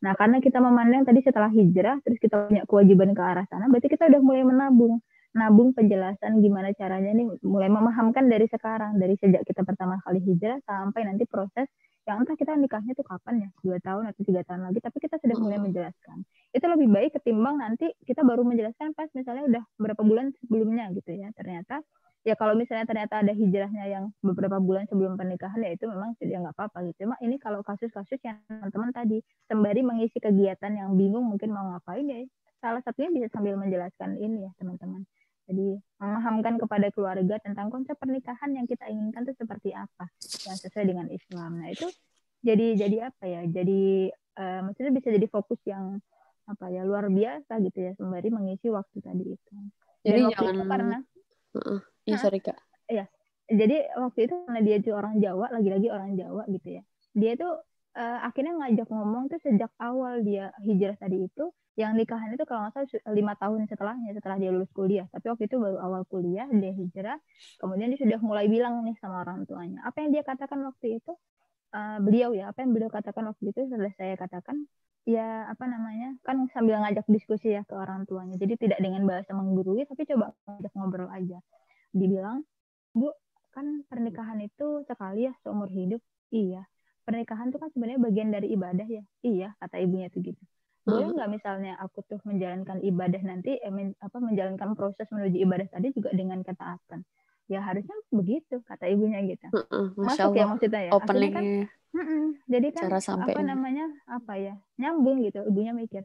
Nah 0.00 0.16
karena 0.16 0.40
kita 0.40 0.64
memandang 0.64 1.04
tadi 1.04 1.20
setelah 1.20 1.52
hijrah, 1.52 2.00
terus 2.00 2.16
kita 2.16 2.48
punya 2.48 2.64
kewajiban 2.64 3.12
ke 3.12 3.20
arah 3.20 3.44
sana, 3.52 3.68
berarti 3.68 3.92
kita 3.92 4.08
udah 4.08 4.20
mulai 4.24 4.48
menabung, 4.48 5.04
nabung 5.36 5.76
penjelasan 5.76 6.40
gimana 6.40 6.72
caranya 6.72 7.12
nih, 7.12 7.28
mulai 7.44 7.68
memahamkan 7.68 8.24
dari 8.32 8.48
sekarang, 8.48 8.96
dari 8.96 9.20
sejak 9.20 9.44
kita 9.44 9.60
pertama 9.60 10.00
kali 10.00 10.24
hijrah 10.24 10.56
sampai 10.64 11.04
nanti 11.04 11.28
proses 11.28 11.68
yang 12.08 12.24
entah 12.24 12.38
kita 12.38 12.56
nikahnya 12.56 12.96
tuh 12.96 13.04
kapan 13.04 13.44
ya, 13.44 13.48
dua 13.60 13.76
tahun 13.84 14.08
atau 14.08 14.22
tiga 14.24 14.40
tahun 14.48 14.72
lagi, 14.72 14.80
tapi 14.80 14.96
kita 15.04 15.20
sudah 15.20 15.36
mulai 15.36 15.60
Mm-mm. 15.60 15.68
menjelaskan 15.68 16.24
itu 16.56 16.64
lebih 16.64 16.88
baik 16.88 17.10
ketimbang 17.20 17.60
nanti 17.60 17.92
kita 18.08 18.24
baru 18.24 18.40
menjelaskan 18.40 18.96
pas 18.96 19.12
misalnya 19.12 19.44
udah 19.44 19.62
beberapa 19.76 20.00
bulan 20.00 20.32
sebelumnya 20.40 20.88
gitu 20.96 21.12
ya 21.12 21.28
ternyata 21.36 21.84
ya 22.26 22.34
kalau 22.34 22.58
misalnya 22.58 22.82
ternyata 22.90 23.22
ada 23.22 23.30
hijrahnya 23.30 23.86
yang 23.86 24.04
beberapa 24.18 24.58
bulan 24.58 24.90
sebelum 24.90 25.14
pernikahan 25.14 25.62
ya 25.62 25.78
itu 25.78 25.86
memang 25.86 26.18
ya 26.18 26.42
nggak 26.42 26.58
apa-apa 26.58 26.90
gitu. 26.90 27.06
Cuma 27.06 27.14
ini 27.22 27.38
kalau 27.38 27.62
kasus-kasus 27.62 28.18
yang 28.26 28.42
teman-teman 28.50 28.90
tadi 28.90 29.22
sembari 29.46 29.86
mengisi 29.86 30.18
kegiatan 30.18 30.74
yang 30.74 30.98
bingung 30.98 31.22
mungkin 31.22 31.54
mau 31.54 31.70
ngapain 31.70 32.02
ya 32.02 32.26
salah 32.58 32.82
satunya 32.82 33.14
bisa 33.14 33.30
sambil 33.30 33.54
menjelaskan 33.54 34.18
ini 34.18 34.42
ya 34.42 34.50
teman-teman. 34.58 35.06
Jadi 35.46 35.78
memahamkan 36.02 36.58
kepada 36.58 36.90
keluarga 36.90 37.38
tentang 37.38 37.70
konsep 37.70 37.94
pernikahan 37.94 38.50
yang 38.50 38.66
kita 38.66 38.90
inginkan 38.90 39.22
itu 39.22 39.38
seperti 39.38 39.70
apa 39.70 40.10
yang 40.50 40.58
sesuai 40.58 40.82
dengan 40.90 41.06
Islam. 41.06 41.62
Nah 41.62 41.70
itu 41.70 41.86
jadi 42.42 42.74
jadi 42.74 42.96
apa 43.14 43.24
ya? 43.30 43.46
Jadi 43.46 44.10
eh, 44.10 44.60
maksudnya 44.66 44.90
bisa 44.90 45.14
jadi 45.14 45.30
fokus 45.30 45.62
yang 45.62 46.02
apa 46.50 46.74
ya 46.74 46.82
luar 46.82 47.06
biasa 47.06 47.62
gitu 47.62 47.78
ya 47.86 47.94
sembari 47.94 48.34
mengisi 48.34 48.66
waktu 48.66 48.98
tadi 48.98 49.38
itu. 49.38 49.54
Dan 50.02 50.10
Jadi 50.10 50.20
waktu 50.26 50.34
itu 50.34 50.42
jangan 50.42 50.66
karena 50.66 50.98
Iya, 52.06 52.16
Hah? 52.18 52.22
sorry 52.22 52.40
Kak. 52.40 52.58
jadi 53.46 53.76
waktu 53.94 54.20
itu 54.26 54.34
karena 54.46 54.60
dia 54.62 54.76
itu 54.82 54.90
orang 54.90 55.22
Jawa 55.22 55.46
lagi-lagi 55.54 55.86
orang 55.90 56.18
Jawa 56.18 56.42
gitu 56.50 56.68
ya. 56.78 56.82
Dia 57.14 57.30
itu 57.38 57.48
eh, 57.96 58.18
akhirnya 58.26 58.52
ngajak 58.58 58.88
ngomong 58.90 59.24
tuh 59.30 59.38
sejak 59.42 59.70
awal 59.78 60.22
dia 60.26 60.50
hijrah 60.62 60.98
tadi 60.98 61.26
itu 61.30 61.44
yang 61.76 61.92
nikahan 61.92 62.32
itu 62.32 62.44
kalau 62.48 62.64
nggak 62.64 62.72
salah 62.72 63.12
lima 63.12 63.36
tahun 63.36 63.68
setelahnya 63.68 64.16
setelah 64.16 64.36
dia 64.40 64.50
lulus 64.50 64.72
kuliah. 64.72 65.06
Tapi 65.12 65.26
waktu 65.28 65.44
itu 65.44 65.56
baru 65.60 65.78
awal 65.78 66.02
kuliah 66.08 66.48
dia 66.48 66.72
hijrah. 66.72 67.18
Kemudian 67.60 67.92
dia 67.92 68.00
sudah 68.00 68.18
mulai 68.24 68.48
bilang 68.48 68.80
nih 68.82 68.96
sama 68.98 69.22
orang 69.22 69.44
tuanya. 69.44 69.84
Apa 69.84 70.00
yang 70.02 70.10
dia 70.16 70.24
katakan 70.24 70.64
waktu 70.64 70.98
itu? 70.98 71.12
Eh, 71.76 71.98
beliau 72.00 72.30
ya 72.32 72.54
apa 72.54 72.64
yang 72.64 72.72
beliau 72.72 72.88
katakan 72.88 73.28
waktu 73.28 73.52
itu 73.52 73.60
setelah 73.68 73.92
saya 73.98 74.14
katakan 74.16 74.64
ya 75.06 75.46
apa 75.46 75.64
namanya 75.70 76.18
kan 76.26 76.50
sambil 76.50 76.82
ngajak 76.82 77.06
diskusi 77.06 77.54
ya 77.54 77.62
ke 77.62 77.72
orang 77.78 78.04
tuanya. 78.10 78.34
Jadi 78.36 78.58
tidak 78.58 78.82
dengan 78.82 79.06
bahasa 79.06 79.30
menggurui 79.32 79.86
tapi 79.86 80.02
coba 80.02 80.34
ngajak 80.50 80.72
ngobrol 80.74 81.08
aja. 81.08 81.38
Dibilang 81.94 82.42
bu 82.90 83.14
kan 83.54 83.86
pernikahan 83.86 84.42
itu 84.42 84.82
sekali 84.84 85.30
ya 85.30 85.32
seumur 85.46 85.70
hidup. 85.70 86.02
Iya. 86.34 86.66
Pernikahan 87.06 87.54
itu 87.54 87.58
kan 87.62 87.70
sebenarnya 87.70 88.02
bagian 88.02 88.28
dari 88.34 88.50
ibadah 88.50 88.88
ya? 88.90 89.06
Iya 89.22 89.54
kata 89.62 89.78
ibunya 89.78 90.10
tuh 90.10 90.26
gitu. 90.26 90.42
Boleh 90.82 91.14
nggak 91.14 91.30
misalnya 91.30 91.78
aku 91.82 92.02
tuh 92.06 92.18
menjalankan 92.26 92.78
ibadah 92.82 93.22
nanti 93.22 93.58
eh, 93.58 93.72
men- 93.74 93.98
apa 94.02 94.18
menjalankan 94.18 94.74
proses 94.74 95.06
menuju 95.10 95.38
ibadah 95.38 95.66
tadi 95.70 95.90
juga 95.94 96.10
dengan 96.14 96.42
ketaatan 96.42 97.02
ya 97.52 97.60
harusnya 97.66 97.96
begitu 98.10 98.54
kata 98.68 98.84
ibunya 98.92 99.18
gitu 99.30 99.46
Heeh, 99.54 99.86
Masya 99.96 100.24
masuk 100.26 100.32
ya 100.38 100.44
maksudnya 100.50 100.80
ya 100.88 100.92
akhirnya 100.98 101.28
kan. 101.36 101.44
Jadi 102.52 102.68
kan 102.76 102.84
cara 102.84 102.98
apa 102.98 103.06
sampainya. 103.08 103.46
namanya 103.56 103.84
apa 104.16 104.32
ya 104.36 104.54
nyambung 104.80 105.16
gitu 105.26 105.40
ibunya 105.48 105.72
mikir 105.72 106.02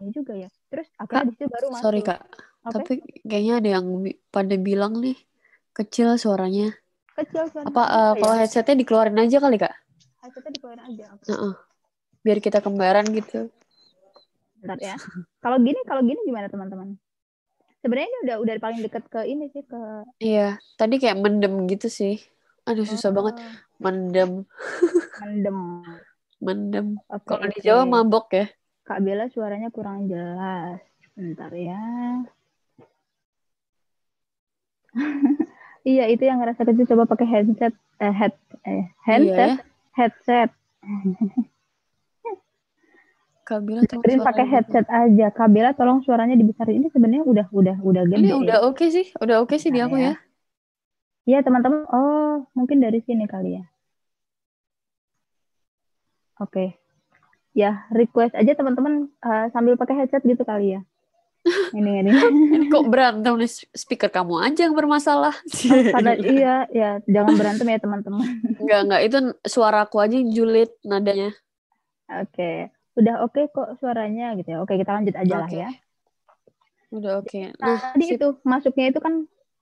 ya 0.00 0.08
juga 0.16 0.32
ya 0.36 0.48
terus 0.70 0.86
akhirnya 1.00 1.24
di 1.28 1.32
situ 1.34 1.46
baru 1.50 1.66
masuk 1.72 1.82
Sorry 1.82 2.00
kak, 2.04 2.20
Oke. 2.68 2.72
tapi 2.74 2.92
kayaknya 3.28 3.52
ada 3.60 3.68
yang 3.78 3.86
pada 4.34 4.54
bilang 4.68 4.92
nih 5.04 5.16
kecil 5.76 6.08
suaranya. 6.20 6.66
kecil 7.16 7.44
suara 7.52 7.66
Apa 7.68 7.82
eh, 7.98 8.12
kalau 8.20 8.34
headsetnya 8.40 8.74
dikeluarin 8.80 9.18
aja 9.22 9.38
kali 9.44 9.56
kak? 9.64 9.72
headsetnya 10.22 10.52
dikeluarin 10.56 10.84
aja 10.90 11.04
Oke, 11.14 11.26
Heeh. 11.30 11.52
Biar 12.24 12.38
kita 12.44 12.58
kembaran 12.66 13.06
gitu. 13.18 13.48
bentar 14.60 14.78
ya 14.80 14.94
kalau 15.40 15.56
gini 15.66 15.80
kalau 15.88 16.02
gini 16.04 16.20
gimana 16.28 16.46
teman-teman 16.52 16.88
sebenarnya 17.80 18.08
ini 18.08 18.18
udah 18.28 18.36
udah 18.44 18.54
paling 18.60 18.80
dekat 18.84 19.04
ke 19.08 19.20
ini 19.26 19.48
sih 19.52 19.64
ke 19.64 20.04
Iya, 20.20 20.60
tadi 20.76 21.00
kayak 21.00 21.20
mendem 21.20 21.64
gitu 21.68 21.88
sih. 21.88 22.20
Aduh 22.68 22.84
susah 22.84 23.10
banget 23.10 23.40
Oh, 23.40 23.50
mendem, 23.80 24.44
mendem 25.20 25.58
mendem. 26.40 26.86
Oke, 27.08 27.24
Kalau 27.28 27.46
di. 27.48 27.58
Jawa 27.60 27.84
mabok 27.88 28.26
ya. 28.32 28.46
Kak 28.84 29.00
Bella 29.04 29.28
suaranya 29.32 29.68
kurang 29.72 30.08
jelas. 30.08 30.80
Bentar 31.14 31.52
ya. 31.52 31.80
iya, 35.86 36.04
itu 36.10 36.22
yang 36.26 36.40
ngerasa 36.42 36.66
kecil 36.66 36.84
coba 36.96 37.04
pakai 37.06 37.26
headset 37.28 37.74
eh 38.00 38.10
head 38.12 38.34
eh 38.66 38.84
handset, 39.06 39.30
Iya 39.30 39.60
ya. 39.60 39.64
headset. 39.94 40.50
Kak 43.50 43.66
Bila 43.66 43.82
tuh 43.82 43.98
Dengerin 43.98 44.22
pakai 44.22 44.46
headset 44.46 44.86
aja. 44.86 45.26
Kak 45.34 45.50
Bella 45.50 45.74
tolong 45.74 46.06
suaranya 46.06 46.38
dibesarin. 46.38 46.78
Ini 46.78 46.88
sebenarnya 46.94 47.26
udah 47.26 47.46
udah 47.50 47.76
udah 47.82 48.02
gede. 48.06 48.22
Ini 48.22 48.30
udah 48.46 48.62
oke 48.70 48.86
sih, 48.86 49.10
udah 49.18 49.42
oke 49.42 49.58
sih 49.58 49.74
di 49.74 49.82
Nah, 49.82 49.90
aku 49.90 49.96
ya. 49.98 50.06
ya. 50.06 50.14
Iya, 51.26 51.38
teman-teman. 51.42 51.82
Oh, 51.90 52.46
mungkin 52.54 52.78
dari 52.78 53.02
sini 53.02 53.26
kali 53.26 53.58
ya. 53.58 53.66
Oke. 56.38 56.78
Ya, 57.50 57.90
request 57.90 58.38
aja 58.38 58.54
teman-teman 58.54 59.10
eh, 59.10 59.46
sambil 59.50 59.74
pakai 59.74 59.98
headset 60.06 60.22
gitu 60.22 60.46
kali 60.46 60.78
ya. 60.78 60.86
Ini 61.74 62.04
ini. 62.04 62.10
Kok 62.68 62.86
berantem 62.92 63.32
nih 63.34 63.50
speaker 63.72 64.12
kamu 64.12 64.44
aja 64.44 64.68
yang 64.68 64.76
bermasalah. 64.76 65.32
Oh, 65.32 65.82
karena 65.90 66.12
iya, 66.36 66.54
ya 66.68 66.90
jangan 67.08 67.34
berantem 67.34 67.66
ya 67.66 67.80
teman-teman. 67.80 68.28
Enggak, 68.60 68.80
enggak. 68.86 69.00
Itu 69.08 69.18
suaraku 69.48 69.96
aja 70.04 70.14
yang 70.20 70.30
julid 70.30 70.70
nadanya. 70.84 71.32
Oke, 72.10 72.68
udah 73.00 73.14
oke 73.24 73.40
kok 73.50 73.68
suaranya 73.80 74.36
gitu 74.38 74.48
ya. 74.54 74.58
Oke, 74.62 74.76
kita 74.76 74.92
lanjut 74.92 75.16
aja 75.16 75.34
lah 75.40 75.48
Oke. 75.48 75.58
ya. 75.58 75.68
Udah 76.90 77.12
oke. 77.22 77.40
Nah, 77.58 77.76
Nah, 77.76 77.78
tadi 77.94 78.04
sip. 78.06 78.16
itu 78.18 78.28
masuknya 78.42 78.86
itu 78.90 79.00
kan 79.00 79.14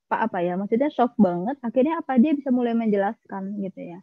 pak 0.08 0.20
apa 0.32 0.38
ya? 0.40 0.56
Maksudnya 0.56 0.88
shock 0.90 1.12
banget. 1.20 1.56
Akhirnya 1.60 2.00
apa 2.00 2.16
dia 2.16 2.32
bisa 2.32 2.48
mulai 2.48 2.72
menjelaskan 2.72 3.60
gitu 3.60 3.80
ya. 3.84 3.98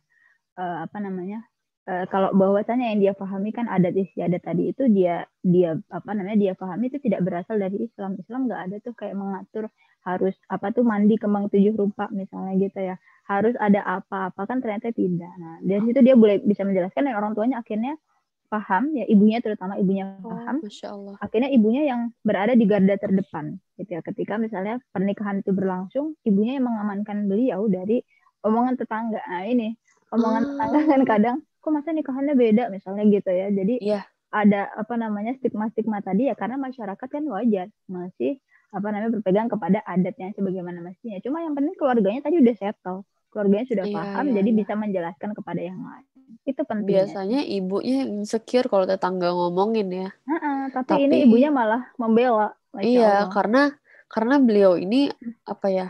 Eh, 0.56 0.78
apa 0.86 0.98
namanya? 1.02 1.42
Eh, 1.86 2.06
kalau 2.10 2.34
bahwasanya 2.34 2.90
yang 2.94 3.00
dia 3.02 3.14
pahami 3.14 3.54
kan 3.54 3.70
adat 3.70 3.94
istiadat 3.94 4.42
tadi 4.42 4.74
itu 4.74 4.90
dia 4.90 5.30
dia 5.46 5.78
apa 5.94 6.18
namanya 6.18 6.38
dia 6.38 6.54
pahami 6.58 6.90
itu 6.90 6.98
tidak 6.98 7.22
berasal 7.26 7.62
dari 7.62 7.78
Islam. 7.86 8.18
Islam 8.18 8.50
nggak 8.50 8.62
ada 8.70 8.76
tuh 8.82 8.94
kayak 8.98 9.14
mengatur 9.14 9.70
harus 10.06 10.34
apa 10.50 10.70
tuh 10.70 10.86
mandi 10.86 11.18
kembang 11.18 11.50
tujuh 11.50 11.74
rupa 11.78 12.10
misalnya 12.14 12.58
gitu 12.58 12.78
ya. 12.78 12.96
Harus 13.26 13.54
ada 13.58 13.82
apa-apa 13.86 14.46
kan 14.46 14.62
ternyata 14.62 14.94
tidak. 14.94 15.34
Nah, 15.42 15.62
dari 15.66 15.82
situ 15.82 16.00
dia 16.06 16.14
boleh 16.14 16.42
bisa 16.46 16.62
menjelaskan 16.62 17.10
dan 17.10 17.18
orang 17.18 17.34
tuanya 17.34 17.62
akhirnya 17.62 17.98
paham 18.46 18.94
ya 18.94 19.06
ibunya 19.06 19.40
terutama 19.40 19.76
ibunya 19.76 20.16
Oh, 20.22 20.32
paham. 20.32 20.62
Masya 20.62 20.88
Allah. 20.90 21.16
akhirnya 21.20 21.50
ibunya 21.50 21.84
yang 21.86 22.02
berada 22.22 22.54
di 22.54 22.64
garda 22.64 22.96
terdepan 22.96 23.58
gitu 23.76 23.98
ya. 23.98 24.02
Ketika 24.02 24.38
misalnya 24.38 24.80
pernikahan 24.90 25.42
itu 25.42 25.52
berlangsung 25.52 26.14
ibunya 26.22 26.58
yang 26.58 26.66
mengamankan 26.66 27.26
beliau 27.26 27.66
dari 27.68 28.02
omongan 28.42 28.76
tetangga. 28.76 29.20
Nah 29.26 29.44
ini 29.44 29.74
omongan 30.10 30.42
Ah. 30.42 30.48
tetangga 30.48 30.80
kan 30.88 31.02
kadang 31.04 31.36
kok 31.60 31.72
masa 31.72 31.90
nikahannya 31.92 32.34
beda? 32.34 32.64
misalnya 32.70 33.04
gitu 33.10 33.30
ya. 33.30 33.48
Jadi 33.50 33.76
Iya. 33.82 34.02
ada 34.30 34.70
apa 34.74 34.94
namanya 34.96 35.34
stigma-stigma 35.34 36.00
tadi 36.00 36.28
ya 36.28 36.36
karena 36.36 36.56
masyarakat 36.56 37.08
kan 37.08 37.24
wajar 37.26 37.68
masih 37.88 38.38
apa 38.70 38.92
namanya 38.92 39.16
berpegang 39.16 39.48
kepada 39.48 39.80
adatnya 39.82 40.36
sebagaimana 40.36 40.80
mestinya. 40.80 41.18
Cuma 41.24 41.40
yang 41.40 41.56
penting 41.56 41.74
keluarganya 41.74 42.22
tadi 42.22 42.44
udah 42.44 42.56
settle 42.56 43.08
keluarganya 43.36 43.68
sudah 43.68 43.84
Iya, 43.84 43.96
paham 44.00 44.26
iya, 44.32 44.36
jadi 44.40 44.50
iya. 44.50 44.58
bisa 44.64 44.74
menjelaskan 44.80 45.30
kepada 45.36 45.60
yang 45.60 45.80
lain 45.84 46.08
itu 46.48 46.62
pentingnya 46.64 46.88
Biasanya 46.88 47.40
ibunya 47.44 47.96
yang 48.08 48.12
insecure 48.24 48.70
kalau 48.72 48.86
tetangga 48.88 49.36
ngomongin 49.36 49.88
ya. 49.92 50.10
Heeh, 50.24 50.72
tapi, 50.72 50.88
Tapi- 50.88 51.04
ini 51.12 51.16
ibunya 51.28 51.52
malah 51.52 51.92
membela 52.00 52.56
Iya, 52.80 53.28
Allah. 53.28 53.34
karena 53.36 53.62
karena 54.08 54.36
beliau 54.40 54.80
ini 54.80 55.12
apa 55.44 55.68
ya? 55.68 55.88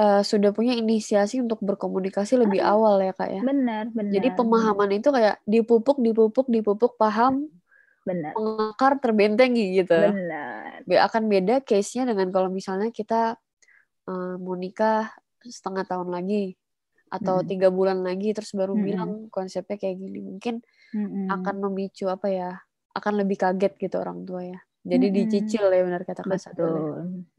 eh, 0.00 0.22
sudah 0.24 0.48
punya 0.56 0.72
inisiasi 0.72 1.44
untuk 1.44 1.60
berkomunikasi 1.60 2.40
lebih 2.40 2.64
awal 2.64 3.04
ya, 3.04 3.12
Kak 3.12 3.30
ya. 3.30 3.42
benar 3.44 3.84
benar 3.92 4.12
Jadi 4.16 4.28
pemahaman 4.32 4.90
itu 4.96 5.12
kayak 5.12 5.36
dipupuk, 5.44 6.00
dipupuk, 6.00 6.48
dipupuk, 6.48 6.96
paham, 6.96 7.44
benar 8.08 8.32
mengakar, 8.32 8.96
terbentengi 8.96 9.84
gitu. 9.84 9.92
benar 9.92 10.80
Be- 10.88 10.96
Akan 11.04 11.28
beda 11.28 11.60
case-nya 11.60 12.08
dengan 12.08 12.32
kalau 12.32 12.48
misalnya 12.48 12.88
kita 12.88 13.36
eh, 14.08 14.34
mau 14.40 14.56
nikah 14.56 15.12
setengah 15.48 15.84
tahun 15.88 16.08
lagi 16.12 16.54
atau 17.10 17.42
tiga 17.46 17.68
bulan 17.74 18.00
lagi 18.06 18.32
terus 18.36 18.52
baru 18.54 18.74
Mm-mm. 18.74 18.86
bilang 18.86 19.10
konsepnya 19.34 19.76
kayak 19.80 19.96
gini. 20.02 20.20
Mungkin 20.22 20.54
Mm-mm. 20.94 21.30
akan 21.30 21.54
memicu 21.70 22.06
apa 22.10 22.28
ya 22.30 22.50
akan 22.98 23.14
lebih 23.22 23.36
kaget 23.42 23.72
gitu 23.82 23.96
orang 24.02 24.24
tua 24.28 24.42
ya. 24.44 24.58
Jadi 24.90 25.06
Mm-mm. 25.06 25.14
dicicil 25.16 25.64
ya 25.70 25.80
benar 25.86 26.02
kata 26.08 26.22
Kak 26.26 26.40
Sadil 26.42 26.70
ya. 26.82 26.84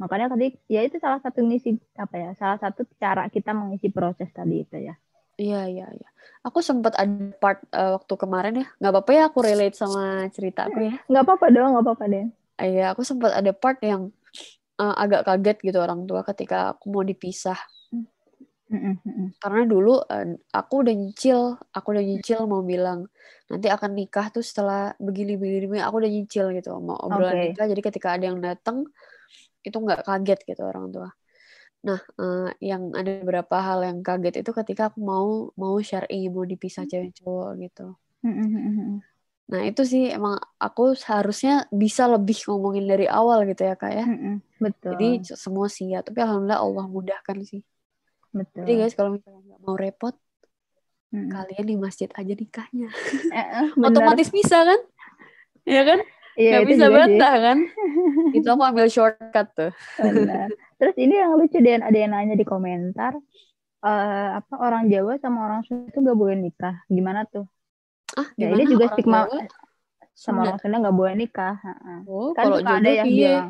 makanya 0.02 0.28
tadi 0.34 0.46
ya 0.74 0.80
itu 0.88 0.98
salah 1.04 1.20
satu 1.26 1.40
ngisi 1.48 1.70
apa 2.04 2.16
ya 2.24 2.30
salah 2.42 2.58
satu 2.64 2.82
cara 3.02 3.22
kita 3.36 3.52
mengisi 3.60 3.88
proses 3.96 4.30
tadi 4.38 4.56
itu 4.66 4.78
ya. 4.88 4.94
Iya 5.42 5.58
iya 5.74 5.86
iya. 5.98 6.08
Aku 6.48 6.60
sempat 6.70 6.94
ada 7.02 7.16
part 7.42 7.60
eh, 7.78 7.92
waktu 7.98 8.14
kemarin 8.24 8.54
ya. 8.62 8.66
Nggak 8.80 8.92
apa-apa 8.94 9.12
ya 9.18 9.22
aku 9.30 9.40
relate 9.48 9.76
sama 9.82 10.02
cerita 10.36 10.60
aku 10.68 10.80
ya 10.88 10.94
nggak 11.10 11.24
apa-apa 11.26 11.46
dong 11.56 11.68
nggak 11.74 11.84
apa-apa 11.86 12.06
deh. 12.14 12.26
Iya 12.62 12.82
aku 12.94 13.02
sempat 13.10 13.32
ada 13.40 13.52
part 13.62 13.78
yang 13.92 14.02
eh, 14.82 14.96
agak 15.04 15.22
kaget 15.28 15.58
gitu 15.68 15.78
orang 15.86 16.02
tua 16.10 16.22
ketika 16.30 16.58
aku 16.76 16.86
mau 16.94 17.04
dipisah 17.12 17.58
Mm-mm. 18.72 19.36
karena 19.36 19.62
dulu 19.68 20.00
eh, 20.08 20.40
aku 20.56 20.74
udah 20.88 20.96
nyicil 20.96 21.60
aku 21.76 21.88
udah 21.92 22.04
nyicil 22.08 22.40
mau 22.48 22.64
bilang 22.64 23.04
nanti 23.52 23.68
akan 23.68 23.92
nikah 24.00 24.32
tuh 24.32 24.40
setelah 24.40 24.96
begini 24.96 25.36
begini, 25.36 25.68
begini. 25.68 25.84
aku 25.84 26.00
udah 26.00 26.12
nyicil 26.12 26.46
gitu 26.56 26.72
mau 26.80 26.96
obrolan 27.04 27.36
Oke. 27.36 27.46
nikah 27.52 27.68
jadi 27.68 27.82
ketika 27.84 28.08
ada 28.16 28.32
yang 28.32 28.40
datang 28.40 28.88
itu 29.68 29.76
nggak 29.76 30.08
kaget 30.08 30.40
gitu 30.48 30.64
orang 30.64 30.88
tua 30.88 31.12
nah 31.84 32.00
eh, 32.00 32.50
yang 32.64 32.96
ada 32.96 33.12
beberapa 33.20 33.60
hal 33.60 33.84
yang 33.84 34.00
kaget 34.00 34.40
itu 34.40 34.52
ketika 34.56 34.88
aku 34.88 35.04
mau 35.04 35.52
mau 35.60 35.76
syar'i 35.84 36.32
mau 36.32 36.48
dipisah 36.48 36.88
cewek 36.88 37.12
cowok 37.20 37.60
gitu 37.60 37.88
Mm-mm, 38.24 38.48
mm-mm. 38.56 38.92
nah 39.52 39.62
itu 39.68 39.84
sih 39.84 40.16
emang 40.16 40.40
aku 40.56 40.96
seharusnya 40.96 41.68
bisa 41.76 42.08
lebih 42.08 42.40
ngomongin 42.48 42.88
dari 42.88 43.10
awal 43.12 43.44
gitu 43.44 43.68
ya 43.68 43.76
kak 43.76 43.92
ya 43.92 44.06
Mm-mm. 44.08 44.40
betul 44.64 44.96
jadi 44.96 45.36
semua 45.36 45.68
siap 45.68 46.08
tapi 46.08 46.24
alhamdulillah 46.24 46.64
Allah 46.64 46.86
mudahkan 46.88 47.44
sih 47.44 47.60
betul 48.32 48.64
jadi 48.66 48.74
guys 48.80 48.94
kalau 48.96 49.12
misalnya 49.16 49.40
nggak 49.48 49.60
mau 49.64 49.76
repot 49.76 50.16
Mm-mm. 51.12 51.28
kalian 51.28 51.66
di 51.68 51.76
masjid 51.76 52.10
aja 52.16 52.34
nikahnya 52.34 52.88
Eh, 53.32 53.36
eh, 53.36 53.68
otomatis 53.88 54.30
bisa 54.32 54.58
kan 54.64 54.80
ya 55.68 55.84
kan 55.84 56.00
Iya, 56.40 56.64
itu 56.64 56.72
bisa 56.72 56.86
sih. 56.88 56.96
bantah 56.96 57.34
kan 57.44 57.58
itu 58.38 58.48
aku 58.48 58.64
ambil 58.64 58.88
shortcut 58.88 59.48
tuh 59.52 59.72
Benar. 60.00 60.48
Terus 60.80 60.96
ini 60.98 61.14
yang 61.20 61.36
lucu 61.38 61.58
deh, 61.62 61.78
ada 61.78 61.94
yang 61.94 62.12
nanya 62.16 62.34
di 62.40 62.48
komentar, 62.48 63.14
eh, 63.86 64.30
apa 64.40 64.54
orang 64.58 64.88
Jawa 64.90 65.20
sama 65.22 65.46
orang 65.46 65.62
Sunda 65.68 65.92
itu 65.92 66.00
gak 66.02 66.18
boleh 66.18 66.36
nikah, 66.40 66.76
gimana 66.90 67.28
tuh? 67.30 67.46
ah 68.18 68.28
Ya, 68.40 68.50
gimana 68.50 68.56
ini 68.58 68.64
juga 68.72 68.86
orang 68.88 68.96
stigma 68.98 69.20
Jawa? 69.28 69.40
sama 70.16 70.40
Sunda. 70.42 70.42
orang 70.50 70.60
Sunda 70.64 70.78
gak 70.88 70.98
boleh 70.98 71.14
nikah. 71.20 71.54
Oh 72.08 72.32
Kan 72.34 72.44
kalau 72.50 72.58
ada 72.64 72.90
yang 72.90 73.08
piye 73.08 73.28
bilang, 73.30 73.48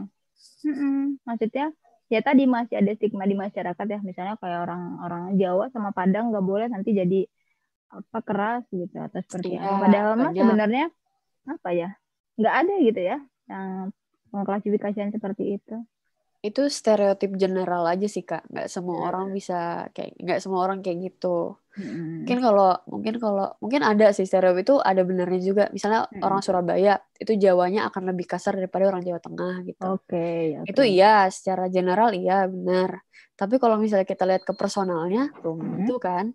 "Mm-mm." 0.68 0.96
maksudnya 1.24 1.66
ya 2.12 2.20
tadi 2.20 2.44
masih 2.46 2.76
ada 2.84 2.92
stigma 2.92 3.24
di 3.24 3.40
masyarakat 3.40 3.86
ya, 3.88 4.00
misalnya 4.04 4.36
kayak 4.36 4.60
orang 4.68 4.84
orang 5.00 5.24
Jawa 5.40 5.72
sama 5.72 5.96
Padang 5.96 6.36
gak 6.36 6.44
boleh 6.44 6.68
nanti 6.68 6.92
jadi 6.92 7.24
apa 7.92 8.20
keras 8.24 8.64
gitu 8.72 9.00
atau 9.00 9.20
seperti 9.24 9.56
apa. 9.56 9.88
Padahal 9.88 10.12
mah 10.20 10.32
sebenarnya 10.32 10.86
apa 11.48 11.70
ya, 11.72 11.90
nggak 12.36 12.56
ada 12.60 12.74
gitu 12.84 13.02
ya 13.02 13.18
yang 13.48 13.68
mengklasifikasikan 14.32 15.12
seperti 15.12 15.60
itu. 15.60 15.76
itu 16.42 16.62
stereotip 16.74 17.38
general 17.38 17.86
aja 17.86 18.10
sih 18.10 18.26
kak 18.26 18.50
nggak 18.50 18.66
semua 18.66 18.98
Iya. 18.98 19.06
orang 19.14 19.26
bisa 19.30 19.60
kayak 19.94 20.18
nggak 20.18 20.40
semua 20.42 20.66
orang 20.66 20.82
kayak 20.82 20.98
gitu 21.14 21.54
Mm-mm. 21.80 22.22
mungkin 22.22 22.38
kalau 22.46 22.68
mungkin 22.92 23.14
kalau 23.24 23.46
mungkin 23.64 23.82
ada 23.82 24.06
sih 24.16 24.26
stereotip 24.30 24.62
itu 24.68 24.76
ada 24.90 25.02
benernya 25.08 25.40
juga 25.42 25.64
misalnya 25.76 26.06
Mm-mm. 26.12 26.22
orang 26.26 26.42
Surabaya 26.46 26.94
itu 27.18 27.34
Jawanya 27.44 27.88
akan 27.90 28.04
lebih 28.14 28.26
kasar 28.32 28.54
daripada 28.60 28.84
orang 28.92 29.02
Jawa 29.08 29.20
Tengah 29.24 29.54
gitu 29.66 29.86
Oke, 29.88 30.26
oke. 30.62 30.70
itu 30.70 30.82
iya 30.86 31.28
secara 31.32 31.64
general 31.76 32.10
iya 32.14 32.46
benar 32.46 32.90
tapi 33.40 33.56
kalau 33.58 33.76
misalnya 33.82 34.06
kita 34.06 34.24
lihat 34.30 34.44
ke 34.46 34.54
personalnya 34.54 35.32
belum 35.42 35.58
Hmm. 35.58 35.72
tentu 35.82 35.96
kan 35.98 36.26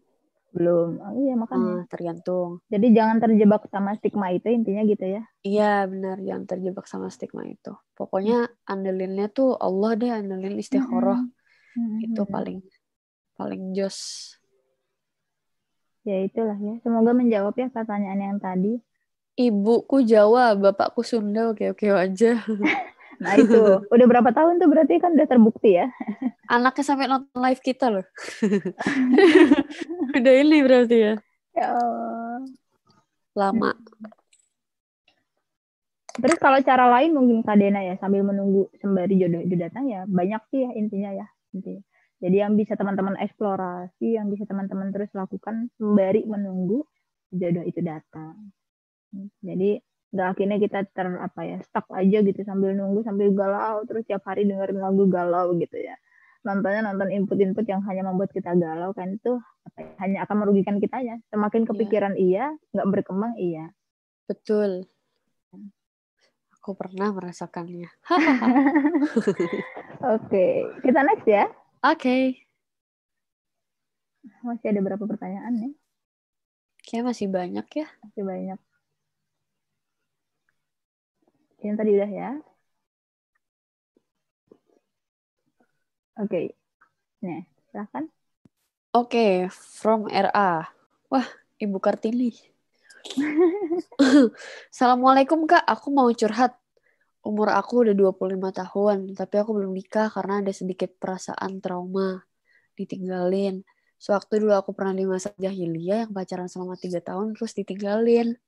belum. 0.57 0.89
Oh, 1.05 1.12
iya 1.20 1.32
makanya. 1.37 1.72
Eh, 1.84 1.89
tergantung 1.93 2.51
Jadi 2.72 2.87
jangan 2.97 3.16
terjebak 3.20 3.62
sama 3.68 3.91
stigma 3.99 4.26
itu 4.32 4.49
intinya 4.49 4.82
gitu 4.89 5.05
ya. 5.05 5.22
Iya 5.45 5.84
benar 5.93 6.16
jangan 6.26 6.45
terjebak 6.51 6.87
sama 6.89 7.07
stigma 7.12 7.43
itu. 7.45 7.72
Pokoknya 7.93 8.49
andelinnya 8.64 9.26
tuh 9.37 9.53
Allah 9.66 9.91
deh 10.01 10.11
andelin 10.11 10.57
istikharah 10.57 11.20
Mm-mm. 11.76 12.01
itu 12.01 12.22
Mm-mm. 12.24 12.32
paling 12.34 12.59
paling 13.37 13.62
jos. 13.76 13.99
Ya 16.07 16.23
itulah 16.23 16.55
ya. 16.55 16.79
Semoga 16.87 17.11
menjawab 17.11 17.59
ya 17.59 17.67
pertanyaan 17.67 18.23
yang 18.23 18.39
tadi. 18.39 18.79
Ibuku 19.37 20.07
Jawa, 20.07 20.55
bapakku 20.55 21.03
Sunda, 21.03 21.51
oke-oke 21.51 21.91
aja. 21.91 22.41
Nah 23.17 23.33
itu, 23.41 23.57
udah 23.89 24.07
berapa 24.13 24.29
tahun 24.29 24.61
tuh 24.61 24.69
berarti 24.69 25.01
kan 25.01 25.17
udah 25.17 25.25
terbukti 25.25 25.81
ya? 25.81 25.89
Anaknya 26.53 26.85
sampai 26.85 27.09
nonton 27.09 27.41
live 27.41 27.63
kita 27.65 27.89
loh. 27.89 28.05
udah 30.21 30.35
ini 30.37 30.61
berarti 30.61 30.97
ya. 31.01 31.15
Ya 31.57 31.67
Allah. 31.81 32.45
Lama. 33.33 33.73
Terus 36.17 36.37
kalau 36.37 36.61
cara 36.61 36.93
lain 36.93 37.17
mungkin 37.17 37.41
Kak 37.41 37.57
Dena 37.57 37.85
ya 37.85 37.97
sambil 38.01 38.21
menunggu 38.21 38.69
sembari 38.81 39.17
jodoh 39.17 39.41
itu 39.41 39.57
datang 39.57 39.89
ya 39.89 40.05
banyak 40.09 40.45
sih 40.53 40.65
ya 40.65 40.71
intinya 40.77 41.11
ya 41.13 41.27
intinya. 41.57 41.81
Jadi 42.17 42.37
yang 42.41 42.57
bisa 42.57 42.81
teman-teman 42.81 43.21
eksplorasi, 43.21 44.17
yang 44.17 44.33
bisa 44.33 44.49
teman-teman 44.49 44.89
terus 44.89 45.12
lakukan 45.12 45.69
sembari 45.77 46.25
menunggu 46.25 46.89
jodoh 47.29 47.64
itu 47.67 47.85
datang. 47.85 48.57
Jadi 49.45 49.77
nggak 50.17 50.29
akhirnya 50.33 50.59
kita 50.62 50.79
ter 50.97 51.07
apa 51.19 51.41
ya 51.45 51.59
stuck 51.61 51.85
aja 51.93 52.25
gitu 52.25 52.41
sambil 52.47 52.73
nunggu 52.73 53.05
sambil 53.05 53.29
galau 53.35 53.85
terus 53.85 54.07
tiap 54.09 54.25
hari 54.25 54.49
dengerin 54.49 54.81
lagu 54.81 55.05
galau 55.11 55.53
gitu 55.59 55.77
ya 55.77 55.99
nontonnya 56.47 56.87
nonton 56.87 57.11
input-input 57.11 57.67
yang 57.67 57.83
hanya 57.85 58.07
membuat 58.07 58.31
kita 58.31 58.55
galau 58.55 58.95
kan 58.95 59.19
itu 59.19 59.43
apa 59.67 59.79
ya, 59.83 59.91
hanya 60.01 60.19
akan 60.25 60.37
merugikan 60.47 60.79
kita 60.79 61.03
ya 61.03 61.19
semakin 61.29 61.67
iya. 61.67 61.69
kepikiran 61.69 62.14
iya 62.14 62.55
nggak 62.71 62.87
berkembang 62.87 63.35
iya 63.35 63.75
betul 64.31 64.87
aku 66.55 66.71
pernah 66.79 67.11
merasakannya 67.11 67.91
oke 68.14 69.03
okay. 70.23 70.71
kita 70.87 71.03
next 71.03 71.27
ya 71.27 71.51
oke 71.87 72.03
okay. 72.03 72.22
masih 74.43 74.66
ada 74.74 74.80
berapa 74.82 75.05
pertanyaan 75.07 75.55
nih 75.55 75.74
kayak 76.87 77.14
masih 77.14 77.30
banyak 77.30 77.66
ya 77.70 77.87
masih 78.03 78.22
banyak 78.26 78.59
yang 81.66 81.76
tadi 81.76 81.91
udah 81.99 82.11
ya. 82.11 82.30
Oke. 86.16 86.30
Okay. 86.30 86.47
Nih, 87.26 87.43
silahkan. 87.68 88.05
Oke, 88.97 89.12
okay, 89.12 89.32
from 89.53 90.09
RA. 90.09 90.64
Wah, 91.12 91.26
Ibu 91.61 91.76
Kartini. 91.82 92.32
Assalamualaikum 94.72 95.45
Kak, 95.45 95.64
aku 95.66 95.93
mau 95.93 96.09
curhat. 96.14 96.57
Umur 97.27 97.51
aku 97.51 97.83
udah 97.83 97.95
25 97.99 98.55
tahun, 98.55 98.99
tapi 99.18 99.35
aku 99.43 99.51
belum 99.59 99.74
nikah 99.74 100.07
karena 100.14 100.47
ada 100.47 100.53
sedikit 100.55 100.95
perasaan 100.95 101.59
trauma. 101.59 102.22
Ditinggalin. 102.79 103.66
Sewaktu 103.99 104.47
dulu 104.47 104.55
aku 104.55 104.70
pernah 104.77 104.95
di 104.95 105.09
masa 105.11 105.35
jahiliyah 105.35 106.07
yang 106.07 106.12
pacaran 106.14 106.47
selama 106.47 106.79
tiga 106.79 107.03
tahun 107.03 107.35
terus 107.35 107.51
ditinggalin. 107.59 108.39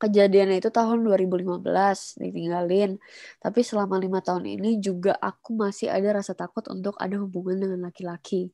Kejadiannya 0.00 0.64
itu 0.64 0.72
tahun 0.72 1.04
2015 1.04 1.60
ditinggalin. 2.18 2.96
Tapi 3.36 3.60
selama 3.60 4.00
lima 4.00 4.24
tahun 4.24 4.48
ini 4.48 4.80
juga 4.80 5.12
aku 5.14 5.54
masih 5.54 5.92
ada 5.92 6.24
rasa 6.24 6.32
takut 6.32 6.64
untuk 6.72 6.96
ada 6.96 7.20
hubungan 7.20 7.60
dengan 7.60 7.86
laki-laki. 7.86 8.48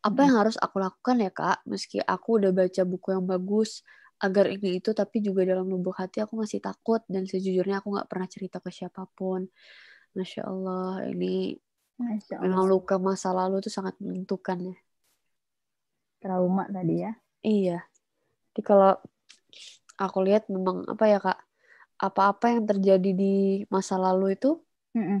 Apa 0.00 0.30
yang 0.30 0.46
harus 0.46 0.56
aku 0.56 0.78
lakukan 0.78 1.18
ya 1.18 1.34
kak? 1.34 1.66
Meski 1.66 1.98
aku 1.98 2.38
udah 2.38 2.54
baca 2.54 2.82
buku 2.86 3.18
yang 3.18 3.26
bagus 3.26 3.82
agar 4.22 4.46
ini 4.54 4.78
itu 4.78 4.94
tapi 4.94 5.18
juga 5.18 5.42
dalam 5.42 5.66
lubuk 5.66 5.98
hati 5.98 6.22
aku 6.22 6.38
masih 6.38 6.62
takut 6.62 7.02
dan 7.10 7.26
sejujurnya 7.26 7.82
aku 7.82 7.98
nggak 7.98 8.06
pernah 8.06 8.28
cerita 8.30 8.62
ke 8.62 8.70
siapa 8.70 9.02
pun 9.18 9.50
masya 10.14 10.46
Allah 10.46 11.02
ini 11.10 11.58
masya 11.98 12.38
Allah. 12.38 12.46
memang 12.46 12.64
luka 12.70 13.02
masa 13.02 13.34
lalu 13.34 13.58
itu 13.58 13.70
sangat 13.74 13.98
menentukan 13.98 14.70
ya 14.70 14.76
trauma 16.22 16.70
tadi 16.70 17.02
ya 17.02 17.12
iya 17.42 17.78
jadi 18.54 18.62
kalau 18.62 18.94
aku 19.98 20.18
lihat 20.22 20.46
memang 20.46 20.86
apa 20.86 21.04
ya 21.10 21.18
kak 21.18 21.40
apa-apa 21.98 22.46
yang 22.54 22.62
terjadi 22.66 23.10
di 23.10 23.34
masa 23.66 23.98
lalu 23.98 24.38
itu 24.38 24.62
mm 24.94 25.02
-mm. 25.02 25.20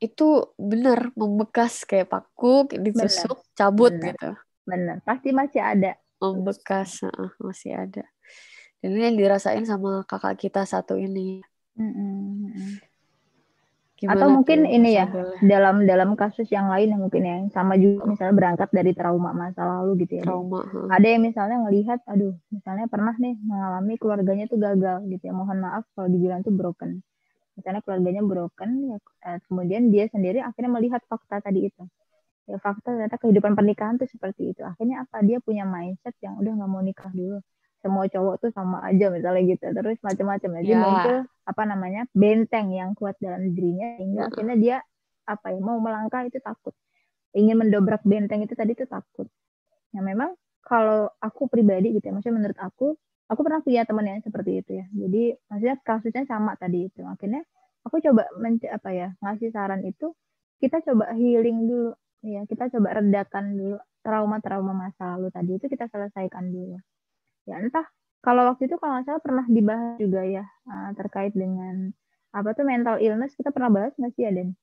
itu 0.00 0.28
benar 0.56 1.12
membekas 1.12 1.84
kayak 1.84 2.08
paku 2.08 2.72
ditusuk 2.72 3.36
bener. 3.36 3.52
cabut 3.52 3.92
bener. 3.92 4.16
gitu 4.16 4.30
benar 4.64 4.96
pasti 5.04 5.28
masih 5.36 5.60
ada 5.60 5.92
membekas 6.20 7.02
uh, 7.08 7.32
masih 7.40 7.74
ada. 7.74 8.04
Dan 8.80 8.96
ini 8.96 9.12
yang 9.12 9.18
dirasain 9.18 9.64
sama 9.64 10.04
kakak 10.04 10.36
kita 10.36 10.64
satu 10.68 10.96
ini. 10.96 11.40
Gimana 14.00 14.16
atau 14.16 14.28
mungkin 14.32 14.64
ini 14.64 14.96
ya 14.96 15.04
dalam 15.44 15.84
dalam 15.84 16.16
kasus 16.16 16.48
yang 16.48 16.72
lain 16.72 16.96
yang 16.96 17.04
mungkin 17.04 17.20
yang 17.20 17.42
sama 17.52 17.76
juga 17.76 18.08
misalnya 18.08 18.32
berangkat 18.32 18.72
dari 18.72 18.96
trauma 18.96 19.36
masa 19.36 19.60
lalu 19.60 20.08
gitu 20.08 20.16
ya 20.16 20.24
trauma 20.24 20.64
huh. 20.64 20.88
ada 20.88 21.04
yang 21.04 21.20
misalnya 21.20 21.60
ngelihat 21.68 22.00
aduh 22.08 22.32
misalnya 22.48 22.88
pernah 22.88 23.12
nih 23.20 23.36
mengalami 23.44 24.00
keluarganya 24.00 24.48
tuh 24.48 24.56
gagal 24.56 25.04
gitu 25.04 25.20
ya 25.28 25.36
mohon 25.36 25.60
maaf 25.60 25.84
kalau 25.92 26.08
dibilang 26.08 26.40
tuh 26.40 26.56
broken. 26.56 27.04
Misalnya 27.60 27.84
keluarganya 27.84 28.24
broken 28.24 28.70
ya 28.88 28.96
eh, 29.28 29.38
kemudian 29.44 29.92
dia 29.92 30.08
sendiri 30.08 30.40
akhirnya 30.40 30.72
melihat 30.72 31.04
fakta 31.04 31.44
tadi 31.44 31.68
itu 31.68 31.84
ya 32.50 32.58
fakta 32.58 32.90
ternyata 32.90 33.16
kehidupan 33.22 33.54
pernikahan 33.54 33.94
tuh 33.96 34.10
seperti 34.10 34.50
itu. 34.50 34.66
Akhirnya 34.66 35.06
apa? 35.06 35.22
Dia 35.22 35.38
punya 35.38 35.62
mindset 35.62 36.18
yang 36.18 36.34
udah 36.42 36.52
nggak 36.58 36.70
mau 36.70 36.82
nikah 36.82 37.10
dulu. 37.14 37.38
Semua 37.80 38.04
cowok 38.10 38.34
tuh 38.42 38.50
sama 38.52 38.82
aja 38.84 39.08
misalnya 39.08 39.42
gitu. 39.46 39.64
Terus 39.70 39.96
macam-macam 40.02 40.48
jadi 40.60 40.74
yeah. 40.74 40.82
muncul 40.82 41.16
apa 41.46 41.62
namanya 41.64 42.02
benteng 42.12 42.74
yang 42.74 42.92
kuat 42.98 43.16
dalam 43.22 43.54
dirinya 43.54 43.96
sehingga 43.96 44.20
yeah. 44.20 44.28
akhirnya 44.28 44.56
dia 44.58 44.76
apa 45.30 45.46
ya 45.54 45.60
mau 45.62 45.78
melangkah 45.78 46.26
itu 46.26 46.42
takut. 46.42 46.74
Ingin 47.32 47.56
mendobrak 47.62 48.02
benteng 48.02 48.42
itu 48.42 48.58
tadi 48.58 48.74
itu 48.74 48.84
takut. 48.90 49.30
Nah 49.94 50.02
memang 50.02 50.34
kalau 50.66 51.08
aku 51.22 51.46
pribadi 51.48 51.94
gitu 51.96 52.10
ya 52.10 52.12
maksudnya 52.12 52.36
menurut 52.36 52.58
aku 52.60 52.98
aku 53.30 53.40
pernah 53.46 53.62
punya 53.62 53.86
teman 53.86 54.04
yang 54.10 54.20
seperti 54.20 54.60
itu 54.60 54.70
ya. 54.76 54.86
Jadi 54.90 55.22
maksudnya 55.46 55.76
kasusnya 55.86 56.24
sama 56.26 56.58
tadi 56.58 56.90
itu. 56.90 57.00
Akhirnya 57.06 57.46
aku 57.86 58.02
coba 58.02 58.28
men 58.36 58.60
apa 58.68 58.90
ya 58.92 59.08
ngasih 59.24 59.54
saran 59.54 59.80
itu 59.86 60.12
kita 60.60 60.84
coba 60.84 61.16
healing 61.16 61.64
dulu 61.64 61.96
ya 62.20 62.44
kita 62.44 62.68
coba 62.72 63.00
redakan 63.00 63.44
dulu 63.56 63.76
trauma-trauma 64.04 64.72
masa 64.76 65.16
lalu 65.16 65.28
tadi 65.32 65.50
itu 65.56 65.66
kita 65.68 65.88
selesaikan 65.88 66.52
dulu 66.52 66.76
ya 67.48 67.56
entah 67.60 67.88
kalau 68.20 68.44
waktu 68.44 68.68
itu 68.68 68.76
kalau 68.76 69.00
nggak 69.00 69.06
salah 69.08 69.22
pernah 69.24 69.46
dibahas 69.48 69.96
juga 69.96 70.20
ya 70.28 70.44
uh, 70.68 70.92
terkait 70.92 71.32
dengan 71.32 71.88
apa 72.30 72.54
tuh 72.54 72.62
mental 72.62 73.02
illness 73.02 73.34
kita 73.34 73.50
pernah 73.50 73.70
bahas 73.72 73.92
nggak 73.98 74.12
sih 74.14 74.28
Aden? 74.28 74.54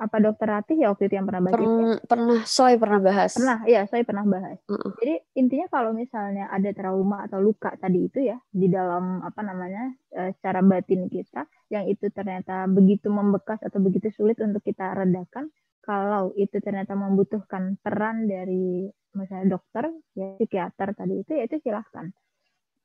Apa 0.00 0.18
dokter 0.18 0.50
Ratih 0.50 0.82
ya 0.82 0.90
waktu 0.90 1.06
itu 1.06 1.14
yang 1.14 1.28
pernah 1.30 1.42
bahas? 1.46 1.54
Per, 1.54 1.62
itu? 1.62 1.84
Pernah, 2.10 2.40
Soy 2.42 2.74
pernah 2.74 2.98
bahas. 2.98 3.32
Pernah, 3.38 3.58
ya 3.70 3.86
Soy 3.86 4.02
pernah 4.02 4.26
bahas. 4.26 4.58
Uh 4.66 4.74
-uh. 4.74 4.92
Jadi 4.98 5.14
intinya 5.38 5.66
kalau 5.70 5.94
misalnya 5.94 6.50
ada 6.50 6.70
trauma 6.74 7.22
atau 7.28 7.38
luka 7.38 7.70
tadi 7.78 8.10
itu 8.10 8.18
ya 8.18 8.40
di 8.50 8.66
dalam 8.66 9.22
apa 9.22 9.40
namanya 9.46 9.94
uh, 10.16 10.30
secara 10.34 10.64
batin 10.64 11.06
kita 11.06 11.46
yang 11.70 11.86
itu 11.86 12.10
ternyata 12.10 12.66
begitu 12.66 13.12
membekas 13.12 13.62
atau 13.62 13.78
begitu 13.78 14.10
sulit 14.10 14.40
untuk 14.42 14.64
kita 14.64 14.90
redakan, 14.96 15.52
kalau 15.82 16.30
itu 16.38 16.62
ternyata 16.62 16.94
membutuhkan 16.94 17.74
peran 17.82 18.30
dari 18.30 18.86
misalnya 19.12 19.58
dokter 19.58 19.90
ya 20.16 20.38
psikiater 20.38 20.94
tadi 20.94 21.20
itu 21.20 21.30
ya 21.34 21.44
itu 21.44 21.58
silahkan. 21.58 22.08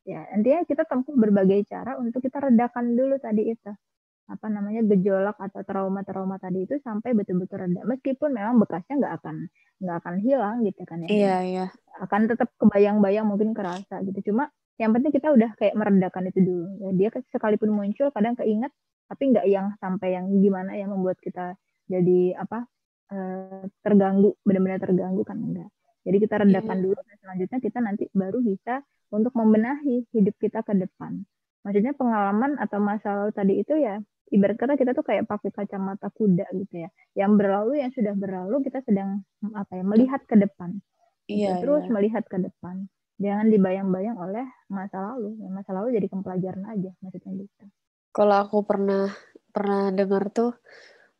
Ya 0.07 0.25
intinya 0.33 0.65
kita 0.65 0.83
tempuh 0.89 1.13
berbagai 1.13 1.67
cara 1.69 1.95
untuk 2.01 2.25
kita 2.25 2.41
redakan 2.41 2.97
dulu 2.97 3.21
tadi 3.21 3.53
itu. 3.53 3.71
Apa 4.27 4.51
namanya 4.51 4.83
gejolak 4.83 5.39
atau 5.39 5.63
trauma-trauma 5.63 6.35
tadi 6.41 6.67
itu 6.67 6.75
sampai 6.83 7.15
betul-betul 7.15 7.63
reda. 7.63 7.81
Meskipun 7.87 8.33
memang 8.33 8.59
bekasnya 8.59 8.99
nggak 8.99 9.13
akan 9.23 9.35
nggak 9.77 9.97
akan 10.03 10.15
hilang 10.19 10.55
gitu 10.65 10.81
kan 10.83 11.05
ya. 11.05 11.07
Iya 11.07 11.35
iya. 11.45 11.65
Akan 12.01 12.27
tetap 12.27 12.49
kebayang-bayang 12.59 13.29
mungkin 13.29 13.53
kerasa 13.55 14.03
gitu. 14.03 14.33
Cuma 14.33 14.51
yang 14.81 14.91
penting 14.91 15.13
kita 15.13 15.31
udah 15.31 15.53
kayak 15.55 15.77
meredakan 15.77 16.33
itu 16.33 16.39
dulu. 16.43 16.67
Ya 16.81 16.89
dia 16.97 17.09
sekalipun 17.31 17.71
muncul 17.71 18.09
kadang 18.11 18.35
keinget 18.35 18.73
tapi 19.07 19.31
nggak 19.31 19.47
yang 19.47 19.71
sampai 19.79 20.19
yang 20.19 20.27
gimana 20.43 20.75
ya 20.75 20.83
membuat 20.83 21.15
kita 21.23 21.55
jadi 21.87 22.35
apa 22.35 22.67
eh, 23.11 23.63
terganggu 23.83 24.35
benar-benar 24.43 24.79
terganggu 24.83 25.21
kan 25.23 25.37
enggak 25.39 25.69
jadi 26.07 26.17
kita 26.23 26.35
redakan 26.39 26.77
yeah. 26.79 26.83
dulu 26.87 26.99
dan 27.03 27.17
selanjutnya 27.19 27.59
kita 27.59 27.79
nanti 27.83 28.03
baru 28.15 28.39
bisa 28.39 28.79
untuk 29.11 29.35
membenahi 29.35 30.07
hidup 30.15 30.35
kita 30.39 30.63
ke 30.63 30.71
depan. 30.71 31.27
Maksudnya 31.67 31.91
pengalaman 31.99 32.55
atau 32.55 32.79
masa 32.79 33.11
lalu 33.11 33.31
tadi 33.35 33.53
itu 33.59 33.75
ya 33.75 33.99
ibarat 34.31 34.55
kata 34.55 34.79
kita 34.79 34.95
tuh 34.95 35.03
kayak 35.03 35.27
pakai 35.27 35.51
kacamata 35.51 36.07
kuda 36.15 36.47
gitu 36.55 36.87
ya. 36.87 36.89
Yang 37.11 37.31
berlalu 37.43 37.83
yang 37.83 37.91
sudah 37.91 38.15
berlalu 38.15 38.63
kita 38.63 38.79
sedang 38.87 39.19
apa 39.51 39.75
ya 39.75 39.83
melihat 39.83 40.23
ke 40.23 40.39
depan. 40.39 40.79
Iya. 41.27 41.59
Terus 41.59 41.83
iya. 41.83 41.91
melihat 41.91 42.23
ke 42.23 42.39
depan. 42.39 42.87
Jangan 43.19 43.51
dibayang-bayang 43.51 44.15
oleh 44.15 44.47
masa 44.71 45.11
lalu. 45.11 45.35
Ya, 45.43 45.51
masa 45.51 45.75
lalu 45.75 45.99
jadi 45.99 46.07
pembelajaran 46.07 46.63
aja 46.71 46.95
maksudnya 47.03 47.43
gitu. 47.43 47.65
Kalau 48.15 48.47
aku 48.47 48.63
pernah 48.63 49.11
pernah 49.51 49.91
dengar 49.91 50.31
tuh 50.31 50.55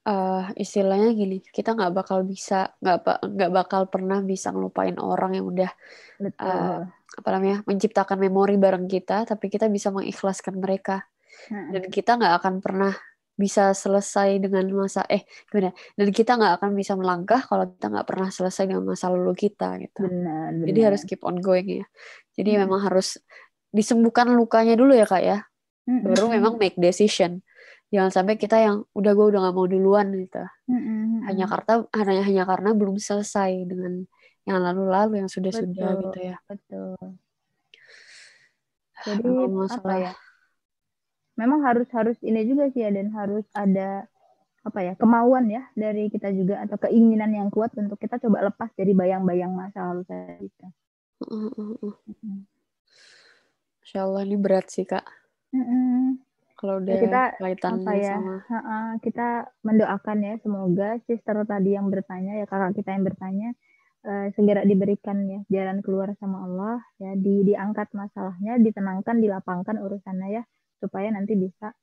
uh, 0.07 0.47
istilahnya 0.55 1.11
gini 1.13 1.43
kita 1.43 1.75
nggak 1.75 1.93
bakal 1.93 2.23
bisa 2.23 2.71
nggak 2.79 3.27
nggak 3.27 3.51
bakal 3.51 3.91
pernah 3.91 4.23
bisa 4.23 4.55
ngelupain 4.55 4.95
orang 4.97 5.37
yang 5.37 5.45
udah 5.45 5.71
Uh, 6.17 6.81
apa 7.13 7.29
namanya 7.29 7.61
menciptakan 7.69 8.17
memori 8.17 8.57
bareng 8.57 8.89
kita 8.89 9.21
tapi 9.29 9.53
kita 9.53 9.69
bisa 9.69 9.93
mengikhlaskan 9.93 10.57
mereka 10.57 11.05
hmm. 11.53 11.77
dan 11.77 11.83
kita 11.93 12.17
nggak 12.17 12.33
akan 12.41 12.57
pernah 12.57 12.93
bisa 13.37 13.69
selesai 13.77 14.41
dengan 14.41 14.65
masa 14.73 15.05
eh 15.05 15.29
gimana 15.53 15.69
dan 15.93 16.09
kita 16.09 16.41
nggak 16.41 16.53
akan 16.57 16.71
bisa 16.73 16.97
melangkah 16.97 17.37
kalau 17.45 17.69
kita 17.69 17.85
nggak 17.93 18.07
pernah 18.09 18.29
selesai 18.33 18.65
dengan 18.65 18.81
masa 18.81 19.13
lalu 19.13 19.37
kita 19.37 19.77
gitu 19.77 20.09
benar, 20.09 20.57
benar. 20.57 20.65
jadi 20.73 20.79
harus 20.89 21.01
keep 21.05 21.21
on 21.21 21.37
going 21.37 21.69
ya 21.69 21.85
jadi 22.33 22.57
hmm. 22.57 22.59
memang 22.65 22.81
harus 22.89 23.21
disembuhkan 23.69 24.33
lukanya 24.33 24.73
dulu 24.73 24.97
ya 24.97 25.05
kak 25.05 25.21
ya 25.21 25.45
Mm-mm. 25.85 26.17
baru 26.17 26.33
memang 26.33 26.53
make 26.57 26.75
decision 26.81 27.45
jangan 27.87 28.11
sampai 28.11 28.35
kita 28.35 28.59
yang 28.59 28.83
udah 28.91 29.11
gue 29.15 29.25
udah 29.31 29.39
gak 29.47 29.55
mau 29.55 29.67
duluan 29.67 30.11
gitu 30.11 30.43
Mm-mm. 30.67 31.23
hanya 31.23 31.47
karena 31.47 31.73
hanya 31.95 32.23
hanya 32.23 32.43
karena 32.43 32.69
belum 32.75 32.99
selesai 32.99 33.63
dengan 33.63 34.03
yang 34.43 34.59
lalu-lalu 34.63 35.23
yang 35.23 35.31
sudah-sudah 35.31 35.89
Betul. 35.95 36.03
gitu 36.07 36.19
ya 36.23 36.37
betul 36.47 36.95
jadi 39.07 39.29
apa 39.71 39.93
ya 39.95 40.13
memang 41.37 41.63
harus 41.63 41.87
harus 41.93 42.17
ini 42.25 42.43
juga 42.49 42.67
sih 42.73 42.83
ya 42.83 42.91
dan 42.91 43.13
harus 43.13 43.45
ada 43.53 44.09
apa 44.65 44.79
ya 44.83 44.93
kemauan 44.99 45.47
ya 45.47 45.63
dari 45.79 46.11
kita 46.11 46.27
juga 46.35 46.59
atau 46.59 46.75
keinginan 46.75 47.31
yang 47.31 47.47
kuat 47.47 47.71
untuk 47.79 47.95
kita 47.95 48.19
coba 48.19 48.51
lepas 48.51 48.67
dari 48.75 48.91
bayang-bayang 48.91 49.55
masa 49.55 49.95
lalu 49.95 50.03
kita. 50.43 50.67
Uh. 51.23 51.95
Mm-mm. 52.03 52.43
Insya 53.79 54.03
Allah 54.03 54.27
ini 54.27 54.35
berat 54.35 54.67
sih 54.67 54.83
kak 54.83 55.07
Mm-mm. 55.55 56.26
Kalau 56.59 56.73
udah 56.81 56.95
Ya, 56.97 57.01
kita 57.03 57.21
kaitannya 57.39 57.83
apa 57.83 57.91
ya 57.99 58.15
sama 58.15 58.33
ha-ha, 58.49 58.77
kita 59.05 59.27
mendoakan 59.67 60.17
ya 60.23 60.33
semoga 60.43 60.89
sister 61.07 61.35
tadi 61.51 61.69
yang 61.77 61.87
bertanya 61.93 62.31
ya 62.39 62.45
kakak 62.51 62.71
kita 62.79 62.89
yang 62.95 63.03
bertanya 63.09 63.49
eh, 64.07 64.27
segera 64.35 64.61
diberikan 64.63 65.17
ya 65.27 65.39
jalan 65.51 65.77
keluar 65.85 66.09
sama 66.21 66.37
Allah 66.47 66.75
ya 67.03 67.11
di 67.19 67.43
diangkat 67.49 67.87
masalahnya 68.01 68.53
ditenangkan 68.65 69.15
dilapangkan 69.23 69.75
urusannya 69.83 70.27
ya 70.37 70.43
supaya 70.81 71.07
nanti 71.11 71.33
bisa 71.35 71.73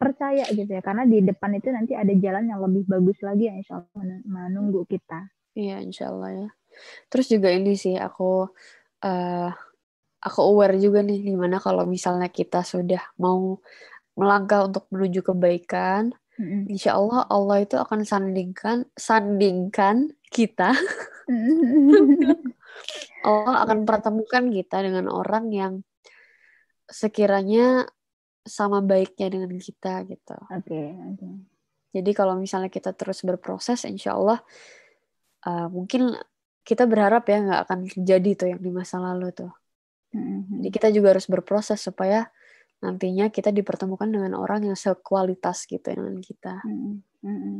percaya 0.00 0.44
gitu 0.52 0.70
ya 0.70 0.82
karena 0.84 1.04
di 1.08 1.18
depan 1.24 1.50
itu 1.58 1.68
nanti 1.72 1.92
ada 1.96 2.12
jalan 2.24 2.44
yang 2.50 2.60
lebih 2.62 2.84
bagus 2.86 3.18
lagi 3.26 3.48
yang 3.50 3.56
insya 3.62 3.80
Allah 3.80 4.02
men- 4.04 4.24
menunggu 4.26 4.82
kita 4.86 5.20
Iya, 5.54 5.74
insya 5.86 6.10
Allah 6.10 6.30
ya. 6.34 6.48
Terus 7.10 7.26
juga 7.34 7.48
ini 7.54 7.72
sih 7.78 7.94
aku 8.06 8.24
eh 9.06 9.48
aku 10.26 10.40
aware 10.50 10.76
juga 10.84 11.00
nih 11.08 11.18
gimana 11.34 11.56
kalau 11.66 11.84
misalnya 11.94 12.28
kita 12.38 12.60
sudah 12.72 13.02
mau 13.22 13.60
melangkah 14.14 14.66
untuk 14.66 14.86
menuju 14.94 15.26
kebaikan, 15.26 16.14
Mm-mm. 16.38 16.70
insya 16.70 16.98
Allah 16.98 17.26
Allah 17.30 17.62
itu 17.62 17.78
akan 17.78 18.02
sandingkan 18.02 18.86
sandingkan 18.94 20.14
kita, 20.30 20.74
Allah 23.28 23.54
akan 23.62 23.86
pertemukan 23.86 24.50
kita 24.50 24.82
dengan 24.82 25.10
orang 25.10 25.50
yang 25.50 25.72
sekiranya 26.90 27.86
sama 28.44 28.84
baiknya 28.84 29.32
dengan 29.32 29.56
kita 29.56 30.04
gitu. 30.04 30.36
oke 30.36 30.80
oke 31.14 31.28
Jadi 31.94 32.10
kalau 32.10 32.34
misalnya 32.34 32.68
kita 32.68 32.90
terus 32.90 33.22
berproses, 33.22 33.86
insya 33.86 34.18
Allah 34.18 34.42
uh, 35.46 35.70
mungkin 35.70 36.18
kita 36.66 36.90
berharap 36.90 37.22
ya 37.30 37.38
nggak 37.44 37.60
akan 37.68 37.78
terjadi 37.86 38.30
tuh 38.34 38.48
yang 38.50 38.60
di 38.60 38.70
masa 38.74 38.98
lalu 38.98 39.30
tuh. 39.30 39.54
Mm-mm. 40.10 40.58
Jadi 40.58 40.68
kita 40.74 40.88
juga 40.90 41.14
harus 41.14 41.30
berproses 41.30 41.78
supaya 41.78 42.26
nantinya 42.84 43.32
kita 43.32 43.48
dipertemukan 43.48 44.12
dengan 44.12 44.36
orang 44.36 44.68
yang 44.68 44.76
sekualitas 44.76 45.64
gitu 45.64 45.80
dengan 45.88 46.20
kita. 46.20 46.60
Mm-mm. 46.68 47.00
Mm-mm. 47.24 47.58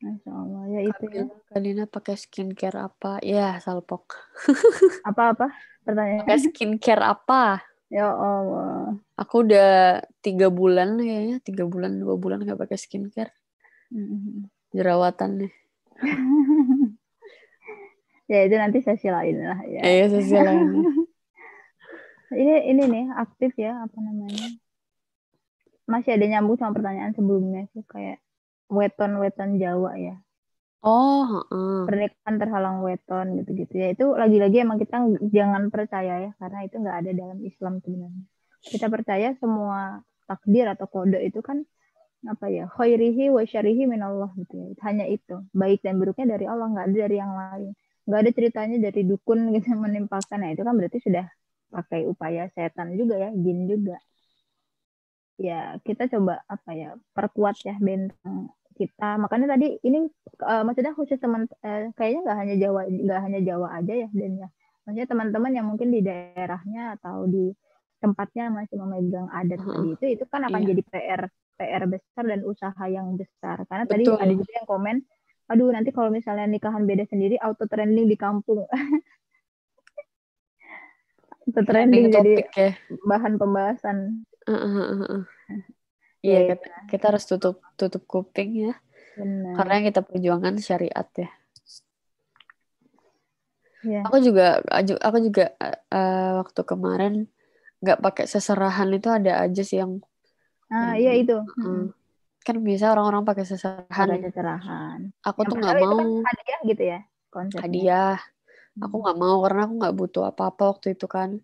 Masya 0.00 0.32
Allah 0.32 0.62
ya 0.72 0.80
itu 0.88 1.04
ya 1.12 1.24
Kalina 1.52 1.84
pakai 1.84 2.16
skincare 2.16 2.88
apa? 2.88 3.20
Ya, 3.20 3.60
salpok. 3.60 4.16
apa-apa 5.08 5.52
pertanyaan 5.84 6.24
Pakai 6.24 6.40
skincare 6.48 7.04
apa? 7.04 7.60
ya 7.90 8.06
Allah 8.06 8.94
Aku 9.18 9.44
udah 9.44 10.00
tiga 10.24 10.48
bulan 10.48 10.96
kayaknya, 10.96 11.42
tiga 11.44 11.66
bulan, 11.66 11.98
dua 12.00 12.16
bulan 12.16 12.40
nggak 12.40 12.56
pakai 12.64 12.78
skincare. 12.80 13.36
Mm-mm. 13.92 14.48
Jerawatan 14.72 15.44
nih. 15.44 15.52
ya 18.32 18.46
itu 18.46 18.56
nanti 18.56 18.78
sesi 18.80 19.10
lain 19.10 19.36
lah 19.42 19.60
ya 19.68 19.82
Eh, 19.84 20.08
sesi 20.08 20.32
lainnya. 20.32 20.80
Ini 22.34 22.54
ini 22.70 22.82
nih 22.86 23.04
aktif 23.18 23.52
ya 23.58 23.84
apa 23.84 23.98
namanya? 23.98 24.48
Masih 25.90 26.14
ada 26.14 26.26
nyambung 26.30 26.58
sama 26.58 26.76
pertanyaan 26.76 27.12
sebelumnya 27.14 27.66
sih 27.74 27.82
kayak 27.86 28.22
weton 28.70 29.18
weton 29.18 29.58
Jawa 29.58 29.98
ya. 29.98 30.16
Oh, 30.80 31.28
heeh. 31.28 31.84
pernikahan 31.84 32.40
terhalang 32.40 32.80
weton 32.80 33.36
gitu-gitu 33.42 33.74
ya. 33.76 33.92
Itu 33.92 34.16
lagi-lagi 34.16 34.64
emang 34.64 34.80
kita 34.80 34.96
ng- 34.96 35.28
jangan 35.28 35.68
percaya 35.68 36.14
ya 36.24 36.30
karena 36.40 36.58
itu 36.64 36.76
nggak 36.80 36.96
ada 37.04 37.10
dalam 37.12 37.38
Islam 37.44 37.84
sebenarnya. 37.84 38.24
Kita 38.64 38.86
percaya 38.88 39.28
semua 39.36 40.00
takdir 40.24 40.64
atau 40.72 40.88
kode 40.88 41.20
itu 41.20 41.44
kan 41.44 41.66
apa 42.28 42.52
ya 42.52 42.68
khairihi 42.68 43.32
wa 43.32 43.44
syarihi 43.44 43.84
minallah 43.84 44.32
gitu 44.40 44.56
ya. 44.56 44.66
Hanya 44.88 45.04
itu 45.04 45.44
baik 45.52 45.84
dan 45.84 46.00
buruknya 46.00 46.32
dari 46.38 46.48
Allah 46.48 46.66
nggak 46.72 46.86
ada 46.88 46.96
dari 46.96 47.16
yang 47.20 47.32
lain. 47.36 47.70
Nggak 48.08 48.20
ada 48.24 48.30
ceritanya 48.32 48.76
dari 48.80 49.02
dukun 49.04 49.40
gitu 49.56 49.68
menimpakan. 49.76 50.38
Nah 50.40 50.50
itu 50.56 50.62
kan 50.64 50.74
berarti 50.80 50.98
sudah 51.04 51.28
pakai 51.70 52.04
upaya 52.10 52.50
setan 52.52 52.98
juga 52.98 53.14
ya 53.16 53.30
jin 53.32 53.70
juga. 53.70 53.96
Ya 55.40 55.80
kita 55.86 56.04
coba 56.12 56.44
apa 56.44 56.70
ya 56.76 56.88
perkuat 57.16 57.56
ya 57.64 57.74
benteng 57.80 58.52
kita. 58.76 59.16
Makanya 59.16 59.56
tadi 59.56 59.80
ini 59.80 60.04
eh, 60.44 60.62
maksudnya 60.66 60.92
khusus 60.92 61.16
teman 61.16 61.48
eh, 61.64 61.88
kayaknya 61.96 62.20
nggak 62.28 62.38
hanya 62.44 62.54
Jawa 62.60 62.80
nggak 62.90 63.20
hanya 63.24 63.40
Jawa 63.40 63.68
aja 63.80 63.94
ya 64.04 64.08
dan 64.12 64.32
ya. 64.44 64.48
Maksudnya 64.84 65.08
teman-teman 65.08 65.52
yang 65.56 65.66
mungkin 65.70 65.88
di 65.94 66.00
daerahnya 66.04 66.98
atau 67.00 67.24
di 67.24 67.52
tempatnya 68.00 68.48
masih 68.48 68.80
memegang 68.80 69.28
adat 69.28 69.60
tadi 69.60 69.92
itu 69.92 70.04
itu 70.16 70.24
kan 70.28 70.40
akan 70.48 70.60
Iya. 70.64 70.68
jadi 70.72 70.82
PR 70.88 71.22
PR 71.60 71.84
besar 71.84 72.24
dan 72.24 72.40
usaha 72.44 72.84
yang 72.88 73.12
besar. 73.16 73.64
Karena 73.68 73.84
tadi 73.84 74.04
Betul. 74.08 74.20
ada 74.20 74.32
juga 74.32 74.52
yang 74.56 74.68
komen 74.68 74.96
aduh 75.50 75.66
nanti 75.74 75.90
kalau 75.90 76.14
misalnya 76.14 76.46
nikahan 76.46 76.86
beda 76.86 77.10
sendiri 77.10 77.34
auto 77.42 77.66
trending 77.66 78.06
di 78.06 78.14
kampung 78.14 78.70
auto 81.50 81.60
trending 81.66 82.02
jadi 82.08 82.34
topik 82.34 82.46
ya. 82.54 82.70
bahan 83.06 83.34
pembahasan. 83.36 83.98
Heeh, 84.46 84.70
heeh, 84.70 84.96
heeh. 85.02 85.22
Ya, 85.50 85.56
Iya, 86.20 86.38
kita, 86.54 86.68
kita 86.90 87.04
harus 87.10 87.24
tutup 87.26 87.56
tutup 87.80 88.02
kuping 88.04 88.50
ya, 88.70 88.72
benar. 89.16 89.54
Karena 89.56 89.72
yang 89.80 89.86
kita 89.88 90.00
perjuangkan 90.04 90.54
syariat 90.60 91.08
ya. 91.16 91.28
ya 93.80 94.00
Aku 94.04 94.20
juga, 94.20 94.60
aku 95.00 95.18
juga 95.24 95.44
eh, 95.90 96.30
waktu 96.40 96.60
kemarin 96.64 97.12
nggak 97.80 97.98
pakai 98.04 98.24
seserahan 98.28 98.92
itu 98.92 99.08
ada 99.08 99.40
aja 99.40 99.62
sih 99.64 99.80
yang, 99.80 100.04
ah 100.68 100.92
yang- 100.92 100.96
iya 101.00 101.12
itu. 101.16 101.36
Eh, 101.40 101.84
kan 102.44 102.56
biasa 102.60 102.92
orang-orang 102.92 103.24
pakai 103.24 103.44
seserahan. 103.48 104.08
ada 104.16 104.30
cerahan 104.32 105.00
Aku 105.24 105.40
Yang 105.44 105.50
tuh 105.52 105.56
nggak 105.60 105.76
itu 105.76 105.84
mau. 105.88 105.98
kan 106.00 106.08
hadiah 106.28 106.60
gitu 106.68 106.82
ya 106.84 106.98
konsepnya. 107.32 107.64
Hadiah. 107.64 108.16
Aku 108.78 109.02
nggak 109.02 109.18
mau 109.18 109.42
karena 109.42 109.66
aku 109.66 109.74
nggak 109.82 109.96
butuh 109.98 110.22
apa-apa 110.30 110.62
waktu 110.76 110.94
itu 110.94 111.10
kan. 111.10 111.42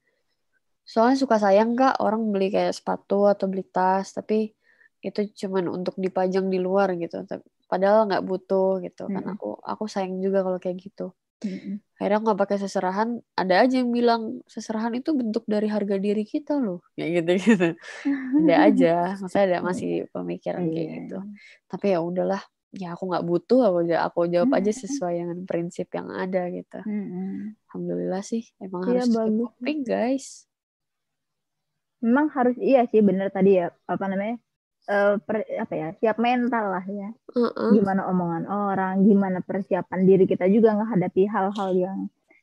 Soalnya 0.86 1.18
suka 1.18 1.42
sayang 1.42 1.74
kak 1.74 1.98
orang 1.98 2.30
beli 2.30 2.54
kayak 2.54 2.70
sepatu 2.70 3.26
atau 3.26 3.50
beli 3.50 3.66
tas, 3.66 4.14
tapi 4.14 4.54
itu 5.02 5.20
cuman 5.46 5.66
untuk 5.82 5.98
dipajang 5.98 6.46
di 6.46 6.62
luar 6.62 6.94
gitu. 6.94 7.26
Padahal 7.66 8.06
nggak 8.06 8.22
butuh 8.22 8.78
gitu 8.86 9.10
kan. 9.10 9.26
Mm-mm. 9.26 9.34
Aku 9.34 9.58
aku 9.58 9.84
sayang 9.90 10.22
juga 10.22 10.46
kalau 10.46 10.62
kayak 10.62 10.78
gitu. 10.78 11.10
Mm-mm. 11.42 11.82
Akhirnya 11.98 12.16
aku 12.22 12.24
nggak 12.30 12.40
pakai 12.46 12.58
seserahan. 12.62 13.08
Ada 13.34 13.66
aja 13.66 13.74
yang 13.82 13.90
bilang 13.90 14.22
seserahan 14.46 14.94
itu 14.94 15.10
bentuk 15.16 15.42
dari 15.50 15.66
harga 15.66 15.98
diri 15.98 16.22
kita 16.22 16.54
loh, 16.62 16.86
kayak 16.94 17.10
gitu 17.18 17.30
gitu. 17.50 17.68
Ada 18.46 18.54
aja, 18.70 18.94
maksudnya 19.18 19.44
ada 19.48 19.58
masih 19.64 19.90
pemikiran 20.14 20.62
kayak 20.70 20.76
Iya. 20.86 20.96
gitu. 21.02 21.18
Tapi 21.66 21.86
ya 21.96 21.98
udahlah, 22.04 22.42
ya 22.72 22.94
aku 22.94 23.06
nggak 23.06 23.22
butuh. 23.22 23.60
Aku 23.66 23.78
ja- 23.84 24.02
aku 24.02 24.26
jawab 24.26 24.50
aja 24.54 24.70
Mm-mm. 24.70 24.82
sesuai 24.82 25.14
dengan 25.18 25.38
prinsip 25.44 25.86
yang 25.90 26.08
ada 26.10 26.48
gitu. 26.48 26.80
Mm-mm. 26.82 27.54
Alhamdulillah 27.68 28.22
sih, 28.22 28.42
emang 28.58 28.82
Iya, 28.86 29.04
harus 29.04 29.12
bagus. 29.12 29.38
kuping 29.52 29.80
guys. 29.82 30.26
memang 31.96 32.28
harus 32.30 32.54
iya 32.60 32.84
sih 32.86 33.00
benar 33.00 33.32
tadi 33.32 33.56
ya 33.56 33.72
apa 33.88 34.04
namanya 34.06 34.36
eh, 34.86 35.14
per- 35.18 35.48
apa 35.48 35.74
ya 35.74 35.88
siap 35.98 36.20
mental 36.20 36.64
lah 36.70 36.84
ya 36.84 37.08
Heeh. 37.34 37.70
gimana 37.72 38.06
omongan 38.06 38.44
orang 38.46 39.02
gimana 39.02 39.40
persiapan 39.40 40.04
diri 40.04 40.28
kita 40.28 40.46
juga 40.46 40.76
menghadapi 40.76 41.24
hal-hal 41.26 41.70
yang 41.74 41.98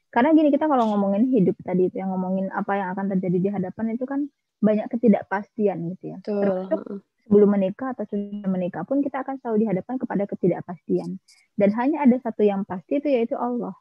karena 0.09 0.33
gini 0.33 0.49
kita 0.49 0.65
kalau 0.65 0.89
ngomongin 0.89 1.29
hidup 1.29 1.55
tadi 1.61 1.87
itu 1.87 2.01
yang 2.01 2.11
ngomongin 2.11 2.49
apa 2.49 2.75
yang 2.75 2.89
akan 2.91 3.13
terjadi 3.15 3.37
di 3.39 3.49
hadapan 3.53 3.85
itu 3.93 4.03
kan 4.03 4.25
banyak 4.59 4.89
ketidakpastian 4.89 5.77
gitu 5.95 6.03
ya 6.11 6.17
Betul. 6.19 6.41
termasuk. 6.41 6.81
Sebelum 7.25 7.49
menikah 7.55 7.95
atau 7.95 8.03
sudah 8.07 8.49
menikah 8.51 8.83
pun 8.83 8.99
kita 8.99 9.23
akan 9.23 9.39
selalu 9.39 9.67
dihadapkan 9.67 9.95
kepada 9.99 10.23
ketidakpastian. 10.27 11.17
Dan 11.55 11.69
hanya 11.75 12.03
ada 12.03 12.15
satu 12.19 12.43
yang 12.43 12.67
pasti 12.67 12.99
itu 12.99 13.07
yaitu 13.07 13.35
Allah. 13.39 13.73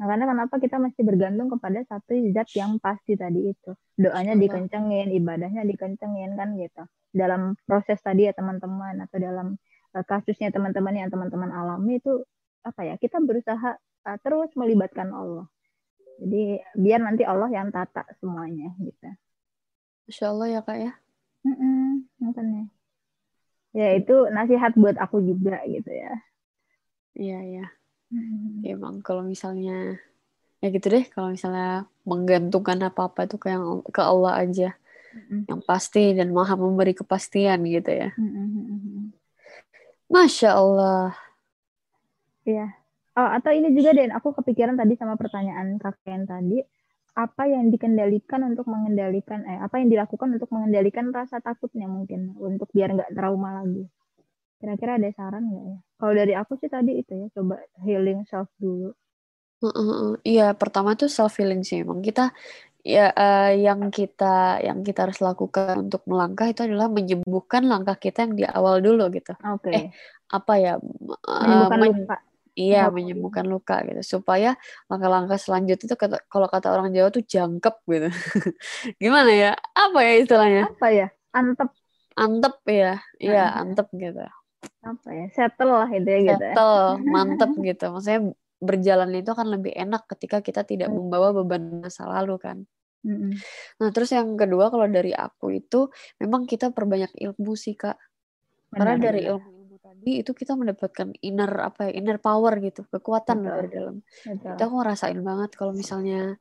Nah 0.00 0.06
karena 0.08 0.24
kenapa 0.32 0.56
kita 0.56 0.80
masih 0.80 1.04
bergantung 1.04 1.52
kepada 1.52 1.84
satu 1.84 2.16
zat 2.32 2.48
yang 2.56 2.80
pasti 2.80 3.20
tadi 3.20 3.52
itu? 3.52 3.70
Doanya 4.00 4.32
dikencengin 4.32 5.12
ibadahnya 5.12 5.60
dikencengin 5.68 6.40
kan 6.40 6.56
gitu. 6.56 6.88
Dalam 7.12 7.52
proses 7.68 8.00
tadi 8.00 8.24
ya 8.24 8.32
teman-teman 8.32 9.04
atau 9.04 9.16
dalam 9.20 9.60
eh, 9.92 10.04
kasusnya 10.08 10.48
teman-teman 10.56 10.96
yang 10.96 11.08
teman-teman 11.12 11.52
alami 11.52 12.00
itu 12.00 12.24
apa 12.64 12.80
ya 12.88 12.94
kita 12.96 13.20
berusaha 13.20 13.76
eh, 14.08 14.18
terus 14.24 14.48
melibatkan 14.56 15.12
Allah. 15.12 15.44
Jadi 16.20 16.64
biar 16.80 17.00
nanti 17.04 17.28
Allah 17.28 17.52
yang 17.52 17.68
tata 17.68 18.08
semuanya 18.20 18.72
gitu. 18.80 19.08
Masya 20.08 20.26
Allah 20.32 20.46
ya 20.48 20.60
kak 20.64 20.78
ya. 20.80 20.92
Mm-mm, 21.44 22.08
makanya. 22.24 22.79
Ya 23.70 23.94
itu 23.94 24.26
nasihat 24.34 24.74
buat 24.74 24.98
aku 24.98 25.22
juga 25.22 25.62
gitu 25.66 25.90
ya. 25.90 26.12
Iya 27.14 27.38
iya. 27.46 27.66
Mm. 28.10 28.66
Emang 28.66 28.94
kalau 29.06 29.22
misalnya 29.22 29.98
ya 30.60 30.68
gitu 30.68 30.92
deh 30.92 31.04
kalau 31.08 31.32
misalnya 31.32 31.88
menggantungkan 32.04 32.76
apa-apa 32.84 33.24
itu 33.24 33.40
ke 33.40 33.48
yang 33.48 33.80
ke 33.88 34.00
Allah 34.04 34.44
aja 34.44 34.76
mm-hmm. 35.16 35.48
yang 35.48 35.60
pasti 35.64 36.12
dan 36.12 36.36
maha 36.36 36.52
memberi 36.52 36.92
kepastian 36.92 37.64
gitu 37.64 37.88
ya 37.88 38.12
mm-hmm. 38.12 39.16
masya 40.12 40.60
Allah 40.60 41.16
iya 42.44 42.76
oh, 43.16 43.30
atau 43.40 43.56
ini 43.56 43.72
juga 43.72 43.96
deh 43.96 44.12
aku 44.12 44.36
kepikiran 44.36 44.76
tadi 44.76 45.00
sama 45.00 45.16
pertanyaan 45.16 45.80
kakek 45.80 46.12
yang 46.12 46.24
tadi 46.28 46.60
apa 47.26 47.44
yang 47.44 47.68
dikendalikan 47.68 48.40
untuk 48.48 48.66
mengendalikan 48.70 49.44
eh 49.44 49.60
apa 49.60 49.76
yang 49.80 49.88
dilakukan 49.92 50.28
untuk 50.40 50.50
mengendalikan 50.54 51.12
rasa 51.12 51.44
takutnya 51.44 51.84
mungkin 51.84 52.32
untuk 52.40 52.72
biar 52.72 52.96
nggak 52.96 53.12
trauma 53.12 53.60
lagi 53.60 53.84
kira-kira 54.60 54.96
ada 54.96 55.08
saran 55.12 55.44
nggak 55.48 55.64
ya 55.68 55.78
kalau 56.00 56.12
dari 56.16 56.32
aku 56.36 56.52
sih 56.56 56.70
tadi 56.72 57.00
itu 57.00 57.12
ya 57.12 57.26
coba 57.36 57.60
healing 57.84 58.24
self 58.24 58.48
dulu 58.56 58.96
Iya, 60.24 60.56
pertama 60.56 60.96
tuh 60.96 61.12
self 61.12 61.36
healing 61.36 61.60
sih. 61.60 61.84
Emang 61.84 62.00
kita 62.00 62.32
ya 62.80 63.12
uh, 63.12 63.52
yang 63.52 63.92
kita 63.92 64.56
yang 64.64 64.80
kita 64.80 65.04
harus 65.04 65.20
lakukan 65.20 65.84
untuk 65.84 66.00
melangkah 66.08 66.48
itu 66.48 66.64
adalah 66.64 66.88
menyembuhkan 66.88 67.68
langkah 67.68 68.00
kita 68.00 68.24
yang 68.24 68.34
di 68.40 68.44
awal 68.48 68.80
dulu 68.80 69.12
gitu. 69.12 69.36
Oke. 69.36 69.68
Eh, 69.68 69.84
apa 70.32 70.52
ya? 70.56 70.80
Menyembuhkan 70.80 71.76
uh, 71.76 71.82
men 71.84 71.92
luka. 71.92 72.16
Iya, 72.58 72.90
oh. 72.90 72.94
menyembuhkan 72.94 73.46
luka 73.46 73.82
gitu. 73.86 74.18
Supaya 74.18 74.58
langkah-langkah 74.90 75.38
selanjutnya 75.38 75.86
itu 75.86 75.96
kata, 75.96 76.16
kalau 76.26 76.48
kata 76.50 76.70
orang 76.70 76.90
Jawa 76.90 77.08
tuh 77.14 77.22
jangkep 77.22 77.76
gitu. 77.86 78.08
Gimana 79.02 79.30
ya? 79.30 79.52
Apa 79.76 79.98
ya 80.02 80.12
istilahnya? 80.18 80.64
Apa 80.70 80.88
ya? 80.90 81.06
Antep. 81.30 81.70
Antep 82.18 82.56
ya. 82.66 82.92
Iya, 83.22 83.44
antep 83.54 83.88
gitu. 83.94 84.22
Apa 84.82 85.08
ya? 85.12 85.26
Settle 85.32 85.72
lah 85.72 85.90
itu 85.92 86.08
ya 86.08 86.18
gitu. 86.34 86.44
Settle, 86.52 86.80
mantep 87.14 87.50
gitu. 87.60 87.84
Maksudnya 87.92 88.20
berjalan 88.60 89.10
itu 89.16 89.30
akan 89.32 89.48
lebih 89.56 89.72
enak 89.72 90.04
ketika 90.04 90.44
kita 90.44 90.68
tidak 90.68 90.92
membawa 90.92 91.32
beban 91.32 91.80
masa 91.80 92.04
lalu 92.04 92.36
kan. 92.36 92.58
Mm-hmm. 93.00 93.32
Nah 93.80 93.88
terus 93.96 94.12
yang 94.12 94.36
kedua 94.36 94.68
kalau 94.68 94.84
dari 94.84 95.16
aku 95.16 95.56
itu 95.56 95.88
memang 96.20 96.44
kita 96.44 96.68
perbanyak 96.68 97.08
ilmu 97.16 97.56
sih 97.56 97.72
kak. 97.72 97.96
Karena 98.70 98.94
dari 99.00 99.26
ilmu-ilmu 99.26 99.59
tadi 99.90 100.22
itu 100.22 100.30
kita 100.30 100.54
mendapatkan 100.54 101.10
inner 101.18 101.50
apa 101.66 101.90
ya 101.90 101.98
inner 101.98 102.22
power 102.22 102.62
gitu 102.62 102.86
kekuatan 102.86 103.42
Betul. 103.42 103.50
dari 103.50 103.68
dalam. 103.74 103.96
Betul. 104.06 104.54
Itu 104.54 104.62
aku 104.62 104.74
ngerasain 104.78 105.20
banget 105.20 105.50
kalau 105.58 105.72
misalnya 105.74 106.38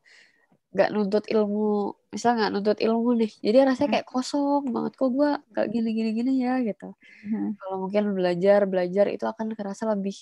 nggak 0.70 0.90
nuntut 0.94 1.26
ilmu 1.26 1.98
misalnya 2.14 2.46
nggak 2.46 2.54
nuntut 2.54 2.78
ilmu 2.78 3.10
nih 3.26 3.32
jadi 3.42 3.58
rasanya 3.74 3.90
kayak 3.98 4.06
kosong 4.06 4.70
banget 4.70 4.94
kok 5.02 5.10
gue 5.10 5.32
gak 5.50 5.68
gini 5.74 5.90
gini 5.98 6.10
gini 6.14 6.34
ya 6.46 6.62
gitu 6.62 6.94
hmm. 7.26 7.58
kalau 7.58 7.90
mungkin 7.90 8.14
belajar 8.14 8.70
belajar 8.70 9.10
itu 9.10 9.26
akan 9.26 9.58
kerasa 9.58 9.90
lebih 9.90 10.14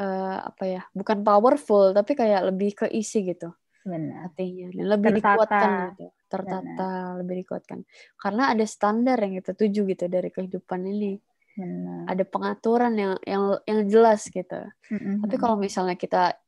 uh, 0.00 0.48
apa 0.48 0.64
ya 0.64 0.82
bukan 0.96 1.20
powerful 1.20 1.92
tapi 1.92 2.16
kayak 2.16 2.48
lebih 2.48 2.72
keisi 2.72 3.28
gitu 3.28 3.52
Benar. 3.84 4.32
hatinya 4.32 4.72
dan 4.72 4.86
lebih 4.96 5.10
tertata. 5.12 5.28
dikuatkan 5.36 5.70
gitu 5.92 6.06
tertata 6.28 6.88
Benar. 6.88 7.18
lebih 7.20 7.34
dikuatkan 7.44 7.78
karena 8.16 8.42
ada 8.56 8.64
standar 8.64 9.16
yang 9.20 9.32
kita 9.44 9.52
tuju 9.52 9.80
gitu 9.92 10.04
dari 10.08 10.32
kehidupan 10.32 10.80
ini 10.88 11.20
Benar. 11.58 12.06
ada 12.06 12.24
pengaturan 12.24 12.94
yang 12.94 13.14
yang 13.26 13.58
yang 13.66 13.80
jelas 13.90 14.30
gitu 14.30 14.62
mm-hmm. 14.62 15.26
tapi 15.26 15.36
kalau 15.42 15.58
misalnya 15.58 15.98
kita 15.98 16.38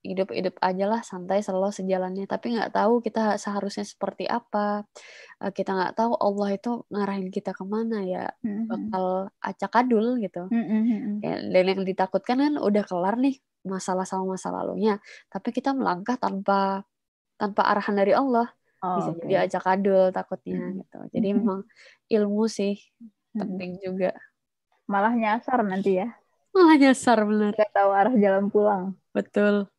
hidup-hidup 0.00 0.56
aja 0.64 0.84
lah 0.88 1.00
santai 1.04 1.44
selalu 1.44 1.76
sejalannya 1.76 2.24
tapi 2.24 2.56
nggak 2.56 2.72
tahu 2.72 3.04
kita 3.04 3.36
seharusnya 3.36 3.84
seperti 3.84 4.24
apa 4.24 4.88
eh, 5.44 5.52
kita 5.52 5.76
nggak 5.76 5.92
tahu 5.92 6.16
Allah 6.16 6.56
itu 6.56 6.70
ngarahin 6.88 7.28
kita 7.28 7.52
ke 7.52 7.64
mana 7.68 8.00
ya 8.04 8.24
mm-hmm. 8.40 8.64
bakal 8.68 9.28
acak 9.44 9.72
adul 9.76 10.16
gitu 10.16 10.48
mm-hmm. 10.48 11.20
dan 11.52 11.64
yang 11.68 11.84
ditakutkan 11.84 12.40
kan 12.40 12.54
udah 12.56 12.84
kelar 12.88 13.20
nih 13.20 13.36
masalah 13.60 14.08
sama 14.08 14.36
masa 14.36 14.48
lalunya 14.48 14.96
tapi 15.28 15.52
kita 15.52 15.76
melangkah 15.76 16.16
tanpa 16.16 16.88
tanpa 17.36 17.68
arahan 17.68 17.96
dari 18.00 18.16
Allah 18.16 18.48
oh, 18.80 18.96
bisa 18.96 19.10
okay. 19.12 19.20
jadi 19.28 19.34
acak 19.44 19.64
adul 19.68 20.08
takutnya 20.16 20.56
mm-hmm. 20.64 20.76
gitu 20.80 20.98
jadi 21.12 21.28
mm-hmm. 21.28 21.44
memang 21.44 21.60
ilmu 22.08 22.44
sih 22.48 22.72
mm-hmm. 22.76 23.36
penting 23.36 23.72
juga 23.84 24.16
malah 24.90 25.14
nyasar 25.14 25.62
nanti 25.62 26.02
ya 26.02 26.10
malah 26.50 26.74
nyasar 26.74 27.22
benar 27.22 27.54
nggak 27.54 27.70
tahu 27.70 27.90
arah 27.94 28.14
jalan 28.18 28.50
pulang 28.50 28.98
betul 29.14 29.70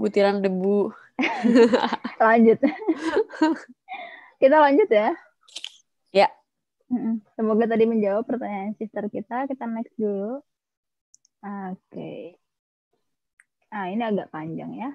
butiran 0.00 0.40
debu. 0.40 0.88
lanjut. 2.24 2.56
kita 4.40 4.56
lanjut 4.56 4.88
ya. 4.88 5.12
Ya. 6.08 6.28
Semoga 7.36 7.68
tadi 7.68 7.84
menjawab 7.84 8.24
pertanyaan 8.24 8.72
sister 8.80 9.04
kita. 9.12 9.44
Kita 9.44 9.68
next 9.68 9.92
dulu. 10.00 10.40
Oke. 11.44 11.76
Okay. 11.92 12.22
Nah, 13.70 13.92
ini 13.92 14.02
agak 14.02 14.32
panjang 14.32 14.72
ya. 14.72 14.90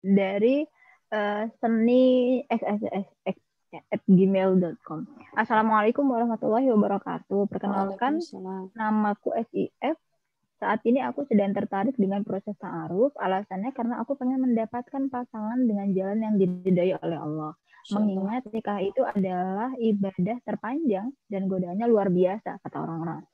Dari 0.00 0.64
uh, 1.12 1.44
seni 1.60 2.40
xxx 3.70 3.86
at 3.86 4.02
gmail.com. 4.10 5.00
Assalamualaikum 5.38 6.02
warahmatullahi 6.02 6.66
wabarakatuh. 6.74 7.46
Perkenalkan, 7.46 8.18
namaku 8.74 9.30
SIF 9.46 9.96
saat 10.60 10.84
ini 10.84 11.00
aku 11.00 11.24
sedang 11.24 11.56
tertarik 11.56 11.96
dengan 11.96 12.20
proses 12.20 12.52
ta'aruf, 12.60 13.16
alasannya 13.16 13.72
karena 13.72 14.04
aku 14.04 14.12
pengen 14.20 14.44
mendapatkan 14.44 15.08
pasangan 15.08 15.56
dengan 15.64 15.88
jalan 15.96 16.20
yang 16.20 16.34
diridai 16.36 17.00
oleh 17.00 17.16
Allah. 17.16 17.52
Mengingat 17.96 18.44
nikah 18.52 18.76
itu 18.84 19.00
adalah 19.00 19.72
ibadah 19.80 20.36
terpanjang 20.44 21.16
dan 21.32 21.48
godaannya 21.48 21.86
luar 21.88 22.12
biasa, 22.12 22.60
kata 22.60 22.76
orang-orang. 22.76 23.24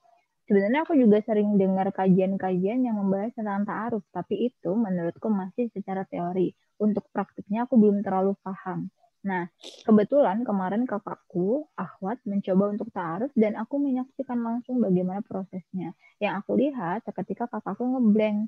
Sebenarnya 0.47 0.87
aku 0.87 0.95
juga 0.95 1.19
sering 1.27 1.59
dengar 1.59 1.91
kajian-kajian 1.91 2.87
yang 2.87 2.95
membahas 2.95 3.35
tentang 3.35 3.67
ta'aruf, 3.67 4.07
tapi 4.15 4.47
itu 4.47 4.71
menurutku 4.71 5.27
masih 5.27 5.67
secara 5.75 6.07
teori. 6.07 6.55
Untuk 6.79 7.11
praktiknya 7.11 7.67
aku 7.67 7.75
belum 7.75 8.07
terlalu 8.07 8.39
paham. 8.47 8.87
Nah, 9.27 9.51
kebetulan 9.83 10.47
kemarin 10.47 10.87
kakakku, 10.87 11.67
Ahwat, 11.75 12.23
mencoba 12.23 12.71
untuk 12.71 12.89
ta'aruf 12.95 13.35
dan 13.35 13.59
aku 13.59 13.83
menyaksikan 13.83 14.39
langsung 14.39 14.79
bagaimana 14.79 15.19
prosesnya. 15.27 15.99
Yang 16.23 16.47
aku 16.47 16.51
lihat 16.55 17.03
ketika 17.11 17.51
kakakku 17.51 17.83
ngeblank. 17.83 18.47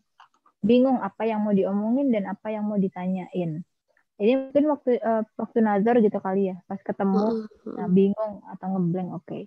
Bingung 0.62 1.02
apa 1.02 1.26
yang 1.26 1.42
mau 1.42 1.54
diomongin 1.54 2.10
dan 2.14 2.30
apa 2.30 2.54
yang 2.54 2.66
mau 2.66 2.78
ditanyain. 2.78 3.62
Ini 4.18 4.32
mungkin 4.34 4.64
waktu 4.74 4.98
uh, 4.98 5.22
waktu 5.38 5.62
nazar 5.62 6.02
gitu 6.02 6.18
kali 6.18 6.50
ya, 6.50 6.58
pas 6.66 6.82
ketemu, 6.82 7.46
nah 7.78 7.86
bingung 7.86 8.42
atau 8.50 8.66
ngeblank, 8.74 9.08
oke. 9.14 9.22
Okay. 9.22 9.42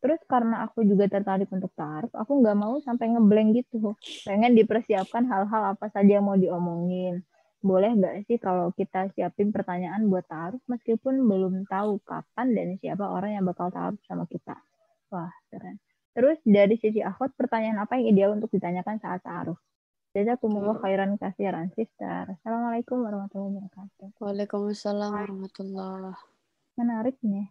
Terus 0.00 0.20
karena 0.24 0.64
aku 0.64 0.80
juga 0.88 1.12
tertarik 1.12 1.52
untuk 1.52 1.68
ta'aruf, 1.76 2.08
aku 2.16 2.40
nggak 2.40 2.56
mau 2.56 2.80
sampai 2.80 3.12
ngeblank 3.12 3.48
gitu. 3.60 3.92
Pengen 4.24 4.56
dipersiapkan 4.56 5.28
hal-hal 5.28 5.76
apa 5.76 5.92
saja 5.92 6.20
yang 6.20 6.24
mau 6.24 6.40
diomongin 6.40 7.20
boleh 7.64 7.96
nggak 7.96 8.28
sih 8.28 8.36
kalau 8.36 8.68
kita 8.76 9.08
siapin 9.16 9.48
pertanyaan 9.48 10.04
buat 10.12 10.28
taruh 10.28 10.60
meskipun 10.68 11.24
belum 11.24 11.64
tahu 11.64 11.96
kapan 12.04 12.52
dan 12.52 12.76
siapa 12.76 13.08
orang 13.08 13.40
yang 13.40 13.44
bakal 13.48 13.72
taruh 13.72 13.96
sama 14.04 14.28
kita. 14.28 14.52
Wah, 15.08 15.32
keren. 15.48 15.80
Terus 16.12 16.36
dari 16.44 16.76
sisi 16.76 17.00
akhwat, 17.00 17.32
pertanyaan 17.34 17.80
apa 17.80 17.96
yang 17.96 18.06
ideal 18.12 18.30
untuk 18.36 18.52
ditanyakan 18.52 19.00
saat 19.00 19.24
taruh? 19.24 19.56
Jazakumullah 20.14 20.78
khairan 20.78 21.16
kasiran 21.16 21.72
sister. 21.74 22.38
Assalamualaikum 22.38 23.02
warahmatullahi 23.02 23.66
wabarakatuh. 23.66 24.08
Waalaikumsalam 24.22 25.10
warahmatullahi 25.10 26.14
Menarik 26.78 27.16
nih. 27.24 27.48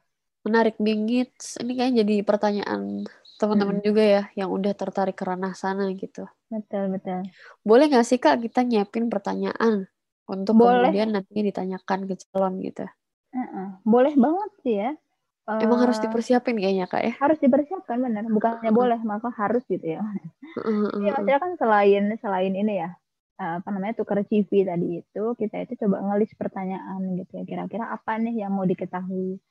Menarik 0.47 0.75
bingit. 0.79 1.33
Ini 1.59 1.71
kayaknya 1.75 2.05
jadi 2.05 2.15
pertanyaan 2.23 3.03
teman-teman 3.41 3.81
hmm. 3.81 3.85
juga 3.89 4.03
ya 4.05 4.23
yang 4.37 4.53
udah 4.53 4.71
tertarik 4.77 5.17
ke 5.17 5.25
ranah 5.27 5.57
sana 5.57 5.89
gitu. 5.91 6.23
Betul, 6.47 6.93
betul. 6.93 7.27
Boleh 7.65 7.91
nggak 7.91 8.05
sih 8.07 8.21
Kak 8.21 8.39
kita 8.39 8.63
nyiapin 8.63 9.11
pertanyaan 9.11 9.91
untuk 10.27 10.55
Boleh. 10.55 10.89
kemudian 10.89 11.09
nanti 11.11 11.39
ditanyakan 11.39 11.99
ke 12.07 12.13
calon 12.31 12.59
gitu. 12.63 12.85
Uh-uh. 13.33 13.67
Boleh 13.83 14.13
banget 14.15 14.51
sih 14.63 14.75
ya. 14.79 14.91
Uh, 15.43 15.59
Emang 15.59 15.83
harus 15.83 15.99
dipersiapin 15.99 16.55
kayaknya 16.55 16.87
kak 16.87 17.03
ya? 17.03 17.13
Harus 17.19 17.35
dipersiapkan 17.43 17.99
benar, 17.99 18.23
bukannya 18.31 18.71
uh-uh. 18.71 18.79
boleh 18.79 18.99
maka 19.03 19.27
harus 19.35 19.63
gitu 19.67 19.99
ya. 19.99 20.01
Uh-uh. 20.55 21.03
Ya 21.03 21.11
maksudnya 21.17 21.37
kan 21.41 21.51
selain 21.59 22.03
selain 22.21 22.53
ini 22.55 22.79
ya 22.79 22.95
apa 23.43 23.67
namanya 23.73 23.97
tukar 23.97 24.21
CV 24.23 24.63
tadi 24.63 25.03
itu 25.03 25.23
kita 25.35 25.65
itu 25.65 25.73
coba 25.83 25.99
ngelis 25.99 26.31
pertanyaan 26.37 27.01
gitu 27.19 27.41
ya 27.41 27.43
kira-kira 27.43 27.91
apa 27.91 28.15
nih 28.21 28.45
yang 28.45 28.55
mau 28.55 28.63
diketahui. 28.63 29.41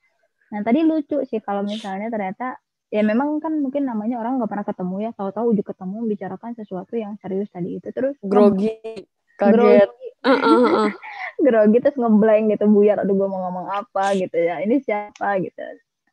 Nah 0.54 0.60
tadi 0.64 0.80
lucu 0.86 1.20
sih 1.28 1.42
kalau 1.44 1.66
misalnya 1.66 2.08
ternyata 2.08 2.56
ya 2.92 3.00
memang 3.00 3.40
kan 3.40 3.56
mungkin 3.56 3.88
namanya 3.88 4.20
orang 4.20 4.36
nggak 4.36 4.50
pernah 4.52 4.66
ketemu 4.68 4.96
ya 5.08 5.10
tahu-tahu 5.16 5.56
udah 5.56 5.64
ketemu 5.64 5.96
bicarakan 6.12 6.52
sesuatu 6.56 6.94
yang 6.94 7.16
serius 7.24 7.48
tadi 7.48 7.80
itu 7.80 7.88
terus 7.88 8.20
grogi 8.20 8.76
kaget 9.40 9.56
grogi 9.56 10.08
uh, 10.22 10.30
uh, 10.30 10.66
uh. 10.86 10.90
grogi 11.42 11.78
terus 11.82 11.98
ngeblank 11.98 12.54
gitu 12.54 12.64
buyar 12.70 13.02
aduh 13.02 13.14
gue 13.14 13.28
mau 13.28 13.50
ngomong 13.50 13.66
apa? 13.70 14.14
Gitu 14.14 14.36
ya. 14.38 14.62
Ini 14.62 14.82
siapa? 14.82 15.38
Gitu. 15.42 15.60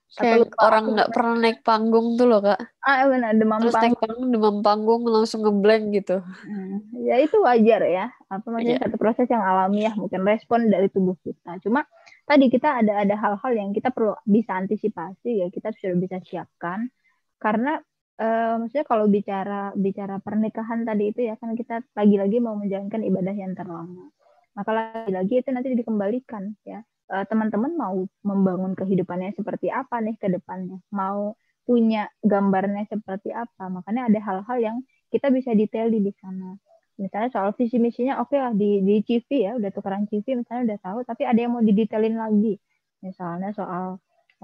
Kayak 0.09 0.57
orang 0.57 0.97
nggak 0.97 1.13
pernah 1.13 1.35
naik 1.37 1.61
panggung 1.61 2.17
tuh 2.17 2.25
loh 2.25 2.41
kak. 2.41 2.57
Ah 2.81 3.05
benar 3.05 3.37
demam 3.37 3.61
terus 3.61 3.77
panggung. 3.77 3.93
naik 3.93 4.01
panggung. 4.01 4.27
demam 4.33 4.57
panggung 4.65 5.01
langsung 5.05 5.45
ngeblank 5.45 5.83
gitu. 6.01 6.17
Hmm, 6.25 6.81
ya 7.05 7.21
itu 7.21 7.37
wajar 7.37 7.85
ya. 7.85 8.09
Apa 8.25 8.49
maksudnya 8.49 8.81
yeah. 8.81 8.89
satu 8.89 8.97
proses 8.97 9.29
yang 9.29 9.45
alamiah 9.45 9.93
mungkin 9.93 10.25
respon 10.25 10.65
dari 10.73 10.89
tubuh 10.89 11.13
kita. 11.21 11.61
Cuma 11.61 11.85
tadi 12.25 12.49
kita 12.49 12.81
ada 12.81 13.05
ada 13.05 13.15
hal-hal 13.21 13.51
yang 13.53 13.69
kita 13.69 13.93
perlu 13.93 14.17
bisa 14.25 14.57
antisipasi 14.57 15.45
ya 15.45 15.47
kita 15.53 15.69
sudah 15.77 15.97
bisa 16.01 16.17
siapkan. 16.25 16.89
Karena 17.37 17.77
uh, 18.19 18.59
maksudnya 18.59 18.85
kalau 18.85 19.07
bicara 19.07 19.71
bicara 19.73 20.19
pernikahan 20.19 20.83
tadi 20.83 21.15
itu 21.15 21.25
ya 21.25 21.39
kan 21.39 21.55
kita 21.55 21.81
lagi-lagi 21.95 22.37
mau 22.43 22.53
menjalankan 22.59 23.01
ibadah 23.07 23.35
yang 23.35 23.55
terlama. 23.55 24.11
Maka 24.53 24.71
lagi-lagi 24.75 25.33
itu 25.39 25.49
nanti 25.55 25.71
dikembalikan 25.73 26.53
ya. 26.67 26.83
Teman-teman 27.09 27.73
mau 27.73 28.05
membangun 28.21 28.77
kehidupannya 28.77 29.33
seperti 29.33 29.73
apa 29.73 29.97
nih 29.97 30.13
ke 30.21 30.29
depannya? 30.29 30.77
Mau 30.93 31.33
punya 31.65 32.05
gambarnya 32.21 32.85
seperti 32.85 33.33
apa? 33.33 33.65
Makanya 33.65 34.13
ada 34.13 34.19
hal-hal 34.21 34.57
yang 34.61 34.77
kita 35.09 35.33
bisa 35.33 35.57
detail 35.57 35.89
di 35.89 36.01
sana. 36.21 36.53
Misalnya 36.99 37.29
soal 37.31 37.55
visi 37.55 37.79
misinya 37.79 38.19
oke 38.19 38.35
okay 38.35 38.39
lah 38.43 38.53
di 38.53 38.83
di 38.83 38.99
CV 39.01 39.29
ya 39.47 39.51
udah 39.55 39.71
tukeran 39.71 40.03
CV 40.11 40.35
misalnya 40.35 40.75
udah 40.75 40.79
tahu 40.83 40.99
tapi 41.07 41.23
ada 41.23 41.39
yang 41.39 41.55
mau 41.55 41.63
didetailin 41.63 42.19
lagi. 42.19 42.59
Misalnya 43.01 43.55
soal 43.55 43.97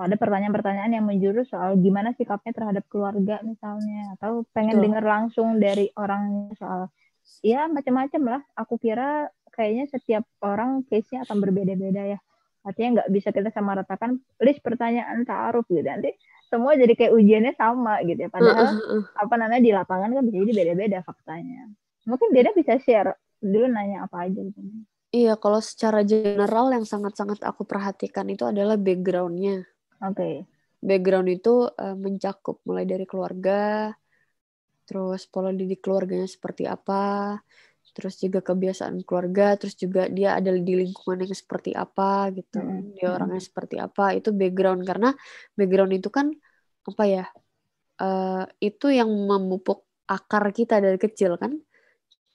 ada 0.04 0.20
pertanyaan-pertanyaan 0.20 0.92
yang 0.92 1.06
menjurus 1.08 1.48
soal 1.48 1.80
gimana 1.80 2.12
sikapnya 2.20 2.52
terhadap 2.52 2.84
keluarga 2.92 3.40
misalnya. 3.48 4.20
Atau 4.20 4.44
pengen 4.52 4.84
dengar 4.84 5.04
langsung 5.08 5.56
dari 5.56 5.88
orang 5.96 6.52
soal 6.60 6.92
ya 7.40 7.72
macam-macam 7.72 8.22
lah. 8.38 8.42
Aku 8.60 8.76
kira 8.76 9.32
kayaknya 9.56 9.88
setiap 9.88 10.28
orang 10.44 10.84
case-nya 10.92 11.24
akan 11.24 11.38
berbeda-beda 11.40 12.18
ya. 12.18 12.20
Artinya 12.68 13.02
nggak 13.02 13.10
bisa 13.14 13.30
kita 13.32 13.54
sama 13.56 13.78
ratakan 13.80 14.20
list 14.44 14.60
pertanyaan 14.60 15.24
taruh 15.24 15.64
gitu. 15.72 15.86
Nanti 15.86 16.12
semua 16.52 16.76
jadi 16.76 16.92
kayak 16.92 17.14
ujiannya 17.16 17.54
sama 17.56 18.04
gitu 18.04 18.28
ya. 18.28 18.30
Padahal 18.34 18.66
uh, 18.68 18.76
uh, 18.76 18.94
uh. 19.00 19.04
apa 19.16 19.34
namanya 19.40 19.62
di 19.64 19.72
lapangan 19.72 20.10
kan 20.12 20.24
bisa 20.28 20.38
jadi 20.44 20.54
beda-beda 20.54 21.00
faktanya. 21.06 21.72
Mungkin 22.04 22.36
dia 22.36 22.52
bisa 22.52 22.76
share 22.84 23.16
dulu 23.40 23.70
nanya 23.72 24.10
apa 24.10 24.28
aja 24.28 24.40
gitu. 24.44 24.60
Iya, 25.16 25.40
kalau 25.40 25.64
secara 25.64 26.04
general 26.04 26.76
yang 26.76 26.84
sangat-sangat 26.84 27.40
aku 27.48 27.64
perhatikan 27.64 28.28
itu 28.28 28.44
adalah 28.44 28.76
backgroundnya. 28.76 29.64
Oke. 30.02 30.16
Okay. 30.16 30.36
Background 30.86 31.30
itu 31.32 31.66
uh, 31.66 31.98
mencakup 31.98 32.62
mulai 32.68 32.86
dari 32.86 33.10
keluarga, 33.10 33.90
terus 34.86 35.26
pola 35.26 35.50
didik 35.50 35.82
keluarganya 35.82 36.30
seperti 36.30 36.70
apa, 36.70 37.42
terus 37.96 38.22
juga 38.22 38.44
kebiasaan 38.44 39.02
keluarga, 39.02 39.58
terus 39.58 39.74
juga 39.80 40.06
dia 40.12 40.38
ada 40.38 40.54
di 40.54 40.74
lingkungan 40.78 41.26
yang 41.26 41.34
seperti 41.34 41.74
apa 41.74 42.30
gitu, 42.36 42.62
mm. 42.62 43.00
dia 43.00 43.08
orangnya 43.08 43.42
seperti 43.42 43.82
apa, 43.82 44.14
itu 44.14 44.30
background 44.30 44.86
karena 44.86 45.10
background 45.58 45.94
itu 45.96 46.10
kan 46.14 46.28
apa 46.86 47.04
ya, 47.08 47.26
uh, 48.04 48.46
itu 48.62 48.94
yang 48.94 49.10
memupuk 49.10 49.88
akar 50.06 50.54
kita 50.54 50.78
dari 50.78 51.02
kecil 51.02 51.40
kan, 51.42 51.58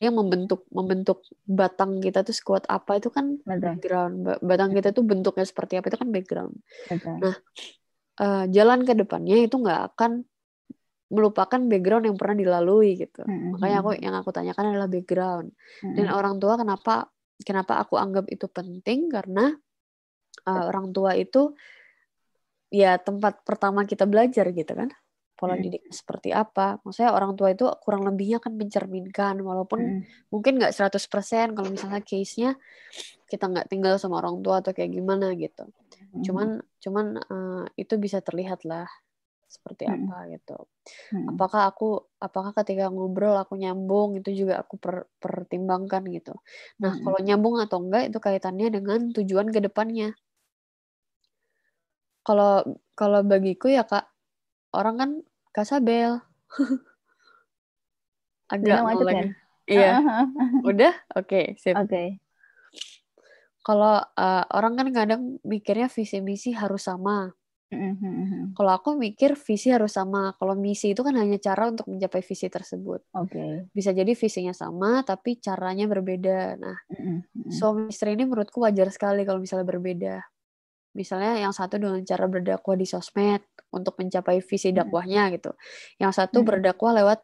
yang 0.01 0.17
membentuk 0.17 0.65
membentuk 0.73 1.21
batang 1.45 2.01
kita 2.01 2.25
tuh 2.25 2.33
sekuat 2.33 2.65
apa 2.73 2.97
itu 2.97 3.13
kan 3.13 3.37
Betul. 3.45 3.77
background 3.77 4.17
batang 4.41 4.73
kita 4.73 4.97
tuh 4.97 5.05
bentuknya 5.05 5.45
seperti 5.45 5.77
apa 5.77 5.93
itu 5.93 5.99
kan 6.01 6.09
background 6.09 6.57
Betul. 6.89 7.15
nah 7.21 7.37
uh, 8.25 8.45
jalan 8.49 8.89
ke 8.89 8.97
depannya 8.97 9.45
itu 9.45 9.61
nggak 9.61 9.93
akan 9.93 10.25
melupakan 11.13 11.61
background 11.69 12.09
yang 12.09 12.17
pernah 12.17 12.37
dilalui 12.39 12.97
gitu 12.97 13.29
hmm. 13.29 13.61
makanya 13.61 13.77
aku 13.85 13.91
yang 14.01 14.15
aku 14.17 14.31
tanyakan 14.33 14.73
adalah 14.73 14.89
background 14.89 15.53
hmm. 15.85 15.95
dan 16.01 16.07
orang 16.17 16.41
tua 16.41 16.57
kenapa 16.57 16.95
kenapa 17.45 17.73
aku 17.85 18.01
anggap 18.01 18.25
itu 18.33 18.49
penting 18.49 19.13
karena 19.13 19.53
uh, 20.49 20.65
orang 20.65 20.97
tua 20.97 21.13
itu 21.13 21.53
ya 22.73 22.97
tempat 22.97 23.43
pertama 23.45 23.85
kita 23.85 24.07
belajar 24.07 24.49
gitu 24.55 24.73
kan 24.73 24.89
pola 25.41 25.57
hmm. 25.57 25.65
didik 25.65 25.85
seperti 25.89 26.37
apa. 26.37 26.77
Maksudnya 26.85 27.17
orang 27.17 27.33
tua 27.33 27.49
itu 27.49 27.65
kurang 27.81 28.05
lebihnya 28.05 28.45
kan 28.45 28.53
mencerminkan 28.53 29.41
walaupun 29.41 30.05
hmm. 30.05 30.29
mungkin 30.29 30.61
nggak 30.61 30.77
100% 30.77 31.57
kalau 31.57 31.69
misalnya 31.73 32.05
case-nya 32.05 32.61
kita 33.25 33.49
nggak 33.49 33.73
tinggal 33.73 33.97
sama 33.97 34.21
orang 34.21 34.45
tua 34.45 34.61
atau 34.61 34.77
kayak 34.77 34.93
gimana 34.93 35.33
gitu. 35.33 35.65
Hmm. 35.65 36.21
Cuman 36.21 36.49
cuman 36.85 37.07
uh, 37.17 37.65
itu 37.81 37.97
bisa 37.97 38.21
terlihat 38.21 38.69
lah 38.69 38.85
seperti 39.51 39.89
hmm. 39.89 39.95
apa 40.07 40.17
gitu. 40.31 40.57
Hmm. 41.11 41.35
Apakah 41.35 41.73
aku 41.73 42.05
apakah 42.23 42.55
ketika 42.63 42.87
ngobrol 42.87 43.35
aku 43.35 43.59
nyambung 43.59 44.15
itu 44.21 44.45
juga 44.47 44.63
aku 44.63 44.79
per, 44.79 45.11
pertimbangkan 45.19 46.07
gitu. 46.13 46.39
Nah, 46.79 46.95
hmm. 46.95 47.03
kalau 47.03 47.19
nyambung 47.19 47.57
atau 47.59 47.83
enggak 47.83 48.15
itu 48.15 48.19
kaitannya 48.23 48.69
dengan 48.71 49.11
tujuan 49.11 49.51
ke 49.51 49.59
depannya. 49.59 50.15
Kalau 52.23 52.63
kalau 52.95 53.27
bagiku 53.27 53.67
ya 53.73 53.83
Kak, 53.83 54.07
orang 54.77 54.95
kan 55.01 55.11
Kasabel. 55.51 56.23
Agak 58.53 58.83
lagi. 58.83 59.35
Iya. 59.71 60.03
Udah? 60.71 60.95
Oke, 61.15 61.55
okay, 61.55 61.59
sip. 61.59 61.79
Oke. 61.79 61.87
Okay. 61.87 62.09
Kalau 63.61 64.03
uh, 64.03 64.45
orang 64.57 64.75
kan 64.75 64.89
kadang 64.91 65.23
mikirnya 65.47 65.87
visi 65.87 66.19
misi 66.19 66.51
harus 66.51 66.91
sama. 66.91 67.31
Mm-hmm. 67.71 68.59
Kalau 68.59 68.73
aku 68.75 68.99
mikir 68.99 69.39
visi 69.39 69.71
harus 69.71 69.95
sama. 69.95 70.35
Kalau 70.35 70.59
misi 70.59 70.91
itu 70.91 71.07
kan 71.07 71.15
hanya 71.15 71.39
cara 71.39 71.71
untuk 71.71 71.87
mencapai 71.87 72.19
visi 72.19 72.51
tersebut. 72.51 73.07
Oke. 73.15 73.31
Okay. 73.31 73.53
Bisa 73.71 73.95
jadi 73.95 74.11
visinya 74.11 74.51
sama, 74.51 75.07
tapi 75.07 75.39
caranya 75.39 75.87
berbeda. 75.87 76.59
Nah, 76.59 76.79
mm-hmm. 76.91 77.53
suami 77.55 77.95
istri 77.95 78.19
ini 78.19 78.27
menurutku 78.27 78.59
wajar 78.67 78.91
sekali 78.91 79.23
kalau 79.23 79.39
misalnya 79.39 79.71
berbeda. 79.71 80.19
Misalnya 80.97 81.39
yang 81.39 81.55
satu 81.55 81.79
dengan 81.79 82.03
cara 82.03 82.27
berdakwah 82.27 82.75
di 82.75 82.87
sosmed 82.87 83.43
untuk 83.71 83.95
mencapai 84.03 84.43
visi 84.43 84.75
dakwahnya 84.75 85.31
gitu. 85.35 85.55
Yang 86.03 86.13
satu 86.19 86.43
berdakwah 86.43 86.93
lewat 86.99 87.21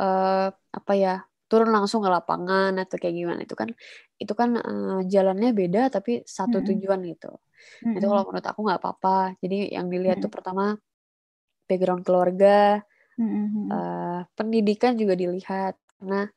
uh, 0.00 0.48
apa 0.52 0.92
ya 0.96 1.14
turun 1.48 1.72
langsung 1.72 2.04
ke 2.04 2.10
lapangan 2.12 2.76
atau 2.76 2.96
kayak 3.00 3.14
gimana 3.16 3.40
itu 3.40 3.56
kan 3.56 3.72
itu 4.20 4.32
kan 4.36 4.56
uh, 4.60 5.00
jalannya 5.04 5.56
beda 5.56 5.88
tapi 5.88 6.24
satu 6.24 6.60
tujuan 6.64 7.00
gitu. 7.08 7.32
Itu 7.96 8.06
kalau 8.08 8.24
menurut 8.28 8.46
aku 8.46 8.60
nggak 8.64 8.80
apa-apa. 8.80 9.36
Jadi 9.40 9.72
yang 9.72 9.88
dilihat 9.92 10.20
tuh 10.24 10.32
pertama 10.32 10.76
background 11.68 12.04
keluarga, 12.04 12.80
uh, 13.20 14.20
pendidikan 14.32 14.96
juga 14.96 15.12
dilihat 15.18 15.76
karena 16.00 16.30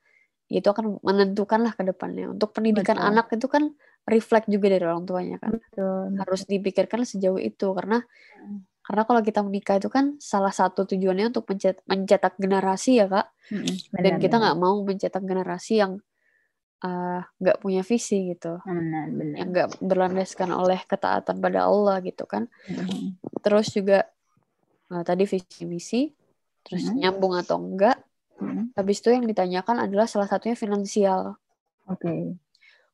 itu 0.52 0.68
akan 0.68 1.00
menentukan 1.00 1.64
lah 1.64 1.74
ke 1.76 1.84
depannya. 1.88 2.28
Untuk 2.28 2.52
pendidikan 2.52 3.00
Betul. 3.00 3.10
anak 3.16 3.28
itu 3.32 3.48
kan 3.48 3.64
reflect 4.08 4.50
juga 4.50 4.74
dari 4.74 4.84
orang 4.86 5.06
tuanya 5.06 5.38
kan. 5.38 5.58
Betul. 5.58 6.18
Harus 6.18 6.42
dipikirkan 6.50 7.06
sejauh 7.06 7.38
itu 7.38 7.68
karena 7.78 8.02
hmm. 8.02 8.60
karena 8.82 9.04
kalau 9.06 9.22
kita 9.22 9.40
menikah 9.46 9.78
itu 9.78 9.90
kan 9.94 10.18
salah 10.18 10.50
satu 10.50 10.90
tujuannya 10.90 11.30
untuk 11.30 11.46
mencetak, 11.46 11.86
mencetak 11.86 12.34
generasi 12.42 12.98
ya 12.98 13.06
kak. 13.06 13.28
Hmm, 13.54 13.66
benar, 13.94 14.02
Dan 14.02 14.14
kita 14.18 14.36
nggak 14.42 14.58
mau 14.58 14.76
mencetak 14.82 15.22
generasi 15.22 15.74
yang 15.86 16.02
eh, 16.82 17.22
nggak 17.22 17.58
uh, 17.58 17.62
punya 17.62 17.86
visi 17.86 18.34
gitu. 18.34 18.58
Benar, 18.66 19.06
benar. 19.14 19.38
Yang 19.38 19.50
nggak 19.54 19.70
berlandaskan 19.86 20.50
oleh 20.50 20.80
ketaatan 20.90 21.38
pada 21.38 21.70
Allah 21.70 22.02
gitu 22.02 22.26
kan. 22.26 22.50
Hmm. 22.66 23.16
Terus 23.46 23.70
juga 23.70 24.10
nah, 24.90 25.06
tadi 25.06 25.30
visi 25.30 25.64
misi, 25.70 26.02
terus 26.66 26.90
hmm. 26.90 27.06
nyambung 27.06 27.38
atau 27.38 27.62
enggak. 27.62 28.02
Hmm. 28.42 28.74
Habis 28.74 29.06
itu 29.06 29.14
yang 29.14 29.30
ditanyakan 29.30 29.86
adalah 29.86 30.10
salah 30.10 30.26
satunya 30.26 30.58
finansial. 30.58 31.38
Oke. 31.86 32.02
Okay 32.02 32.22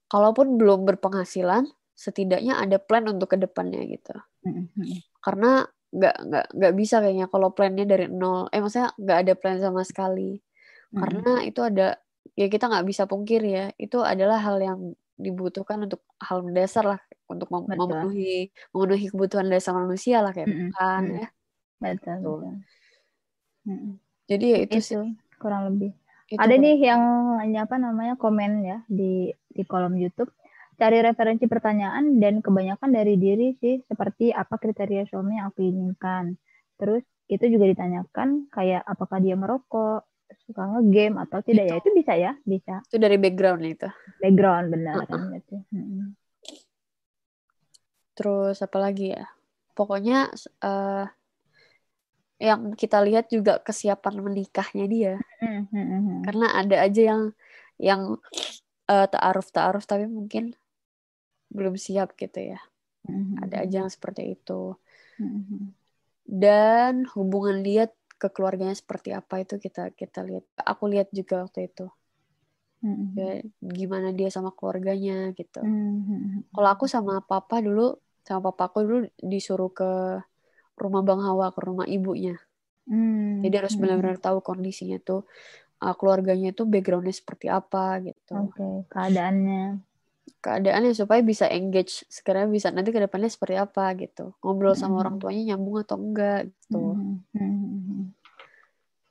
kalaupun 0.07 0.55
belum 0.55 0.87
berpenghasilan 0.87 1.67
setidaknya 1.97 2.61
ada 2.61 2.77
plan 2.77 3.09
untuk 3.09 3.33
ke 3.33 3.37
depannya 3.41 3.81
gitu 3.89 4.13
mm-hmm. 4.45 5.01
karena 5.19 5.65
nggak 5.87 6.15
nggak 6.29 6.45
nggak 6.53 6.73
bisa 6.77 7.01
kayaknya 7.01 7.27
kalau 7.31 7.49
plannya 7.51 7.87
dari 7.87 8.05
nol 8.11 8.51
eh 8.53 8.59
maksudnya 8.61 8.93
nggak 8.95 9.17
ada 9.25 9.33
plan 9.33 9.57
sama 9.57 9.81
sekali 9.81 10.37
mm-hmm. 10.37 10.99
karena 10.99 11.31
itu 11.47 11.59
ada 11.65 11.87
ya 12.37 12.47
kita 12.51 12.69
nggak 12.69 12.85
bisa 12.85 13.03
pungkir 13.09 13.41
ya 13.41 13.73
itu 13.81 13.97
adalah 14.05 14.37
hal 14.37 14.61
yang 14.61 14.79
dibutuhkan 15.17 15.89
untuk 15.89 16.05
hal 16.21 16.45
mendasar 16.45 16.85
lah 16.85 17.01
untuk 17.25 17.49
mem- 17.49 17.65
memenuhi 17.65 18.53
memenuhi 18.71 19.05
kebutuhan 19.09 19.49
dasar 19.49 19.73
manusia 19.73 20.21
lah 20.21 20.31
kayak 20.31 20.47
mm-hmm. 20.47 20.69
makan 20.77 21.03
ya 21.25 21.27
betul, 21.81 22.17
betul. 22.21 22.53
Mm-hmm. 23.67 23.93
jadi 24.29 24.45
ya 24.45 24.57
itu, 24.63 24.73
itu 24.77 24.85
sih 24.85 24.97
kurang 25.41 25.73
lebih 25.73 25.97
itu 26.27 26.39
ada 26.39 26.55
nih 26.59 26.77
yang 26.91 27.01
apa 27.55 27.75
namanya 27.79 28.19
komen 28.19 28.63
ya 28.67 28.77
di 28.91 29.31
di 29.31 29.63
kolom 29.63 29.95
YouTube 29.95 30.31
cari 30.77 31.01
referensi 31.01 31.49
pertanyaan 31.49 32.21
dan 32.21 32.43
kebanyakan 32.45 32.93
dari 32.93 33.17
diri 33.17 33.57
sih 33.57 33.81
seperti 33.89 34.29
apa 34.29 34.61
kriteria 34.61 35.09
suami 35.09 35.41
yang 35.41 35.49
aku 35.49 35.65
inginkan 35.65 36.37
terus 36.77 37.01
itu 37.27 37.43
juga 37.49 37.65
ditanyakan 37.73 38.47
kayak 38.53 38.85
apakah 38.85 39.17
dia 39.17 39.33
merokok 39.33 40.05
suka 40.45 40.63
ngegame 40.67 41.17
atau 41.23 41.39
tidak 41.41 41.65
itu. 41.65 41.71
ya 41.71 41.75
itu 41.79 41.89
bisa 41.95 42.13
ya 42.13 42.31
bisa 42.43 42.75
itu 42.85 42.97
dari 42.99 43.17
background 43.17 43.63
itu 43.65 43.89
background 44.21 44.67
benar 44.69 44.95
uh 45.01 45.07
-uh. 45.07 45.25
gitu. 45.39 45.55
Hmm. 45.73 46.13
terus 48.13 48.61
apa 48.61 48.77
lagi 48.77 49.15
ya 49.17 49.25
pokoknya 49.73 50.29
uh, 50.61 51.05
yang 52.37 52.77
kita 52.77 53.01
lihat 53.01 53.33
juga 53.33 53.57
kesiapan 53.65 54.21
menikahnya 54.21 54.85
dia 54.85 55.13
mm-hmm. 55.41 56.21
karena 56.21 56.47
ada 56.53 56.77
aja 56.85 57.01
yang 57.01 57.21
yang 57.81 58.01
uh, 58.85 59.07
taaruf 59.09 59.49
taaruf 59.49 59.89
tapi 59.89 60.05
mungkin 60.05 60.53
belum 61.49 61.81
siap 61.81 62.13
gitu 62.13 62.53
ya 62.53 62.61
mm-hmm. 63.09 63.41
ada 63.41 63.65
aja 63.65 63.75
yang 63.85 63.91
seperti 63.91 64.37
itu 64.37 64.77
mm-hmm. 65.17 65.63
dan 66.29 67.09
hubungan 67.17 67.65
dia 67.65 67.89
ke 68.17 68.29
keluarganya 68.29 68.77
seperti 68.77 69.17
apa 69.17 69.41
itu 69.41 69.57
kita 69.57 69.93
kita 69.97 70.21
lihat 70.21 70.45
aku 70.61 70.93
lihat 70.93 71.09
juga 71.09 71.41
waktu 71.41 71.73
itu 71.73 71.89
mm-hmm. 72.85 73.17
ya, 73.17 73.29
gimana 73.65 74.13
dia 74.13 74.29
sama 74.29 74.53
keluarganya 74.53 75.33
gitu 75.33 75.65
mm-hmm. 75.65 76.53
kalau 76.53 76.69
aku 76.69 76.85
sama 76.85 77.17
papa 77.25 77.65
dulu 77.65 77.97
sama 78.21 78.51
papaku 78.53 78.77
dulu 78.85 78.97
disuruh 79.23 79.73
ke 79.73 80.21
rumah 80.77 81.01
Bang 81.01 81.25
Hawa 81.25 81.49
ke 81.51 81.59
rumah 81.65 81.89
ibunya. 81.89 82.37
Hmm. 82.87 83.43
Jadi 83.43 83.55
harus 83.57 83.73
hmm. 83.75 83.81
benar-benar 83.83 84.17
tahu 84.21 84.39
kondisinya 84.39 85.01
tuh 85.03 85.27
uh, 85.83 85.93
keluarganya 85.97 86.55
tuh 86.55 86.69
backgroundnya 86.69 87.11
seperti 87.11 87.51
apa 87.51 87.99
gitu. 88.05 88.33
Oke, 88.37 88.55
okay. 88.55 88.75
keadaannya. 88.93 89.83
Keadaannya 90.37 90.93
supaya 90.95 91.19
bisa 91.25 91.49
engage 91.49 92.05
sekarang 92.07 92.53
bisa 92.53 92.71
nanti 92.71 92.93
ke 92.93 93.01
depannya 93.01 93.27
seperti 93.27 93.57
apa 93.57 93.91
gitu. 93.99 94.37
Ngobrol 94.39 94.77
hmm. 94.77 94.81
sama 94.81 95.03
orang 95.03 95.17
tuanya 95.19 95.53
nyambung 95.53 95.83
atau 95.83 95.97
enggak 95.99 96.47
gitu. 96.47 96.79
Hmm. 96.95 97.19
Hmm. 97.35 98.13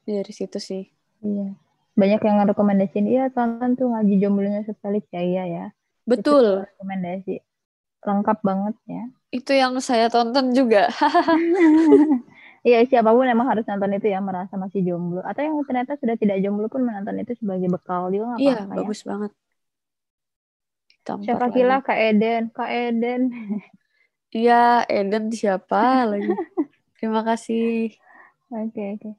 Dari 0.07 0.33
situ 0.33 0.57
sih. 0.63 0.87
Iya. 1.21 1.53
Banyak 1.97 2.21
yang 2.21 2.45
rekomendasiin, 2.45 3.09
iya 3.09 3.33
tonton 3.33 3.73
tuh 3.73 3.89
ngaji 3.89 4.21
jomblonya 4.21 4.63
sekali 4.69 5.01
ya 5.11 5.45
ya. 5.49 5.67
Betul. 6.05 6.63
Itu 6.63 6.69
rekomendasi. 6.77 7.35
Lengkap 8.05 8.39
banget 8.45 8.77
ya. 8.85 9.05
Itu 9.31 9.53
yang 9.57 9.79
saya 9.81 10.11
tonton 10.13 10.53
juga. 10.53 10.91
Iya 12.67 12.83
siapa 12.91 13.15
pun 13.15 13.23
emang 13.31 13.47
harus 13.47 13.63
nonton 13.63 13.95
itu 13.95 14.11
ya 14.11 14.19
merasa 14.19 14.59
masih 14.59 14.83
jomblo 14.83 15.23
atau 15.23 15.39
yang 15.39 15.55
ternyata 15.63 15.95
sudah 16.03 16.19
tidak 16.19 16.43
jomblo 16.43 16.67
pun 16.67 16.83
menonton 16.83 17.23
itu 17.23 17.39
sebagai 17.39 17.71
bekal 17.71 18.11
juga 18.11 18.35
nggak 18.35 18.41
iya, 18.43 18.55
apa-apa. 18.59 18.67
Iya 18.67 18.79
bagus 18.83 18.99
ya. 18.99 19.07
banget. 19.07 19.33
Tampar 21.07 21.23
siapa 21.23 21.47
kira 21.55 21.77
Kak 21.87 21.99
Eden, 22.03 22.43
Kak 22.51 22.71
Eden. 22.75 23.23
Iya 24.35 24.83
Eden 24.91 25.31
siapa 25.31 26.11
lagi? 26.11 26.27
Terima 26.99 27.23
kasih. 27.23 27.95
Oke 28.51 28.75
okay, 28.75 28.89
oke. 28.99 29.11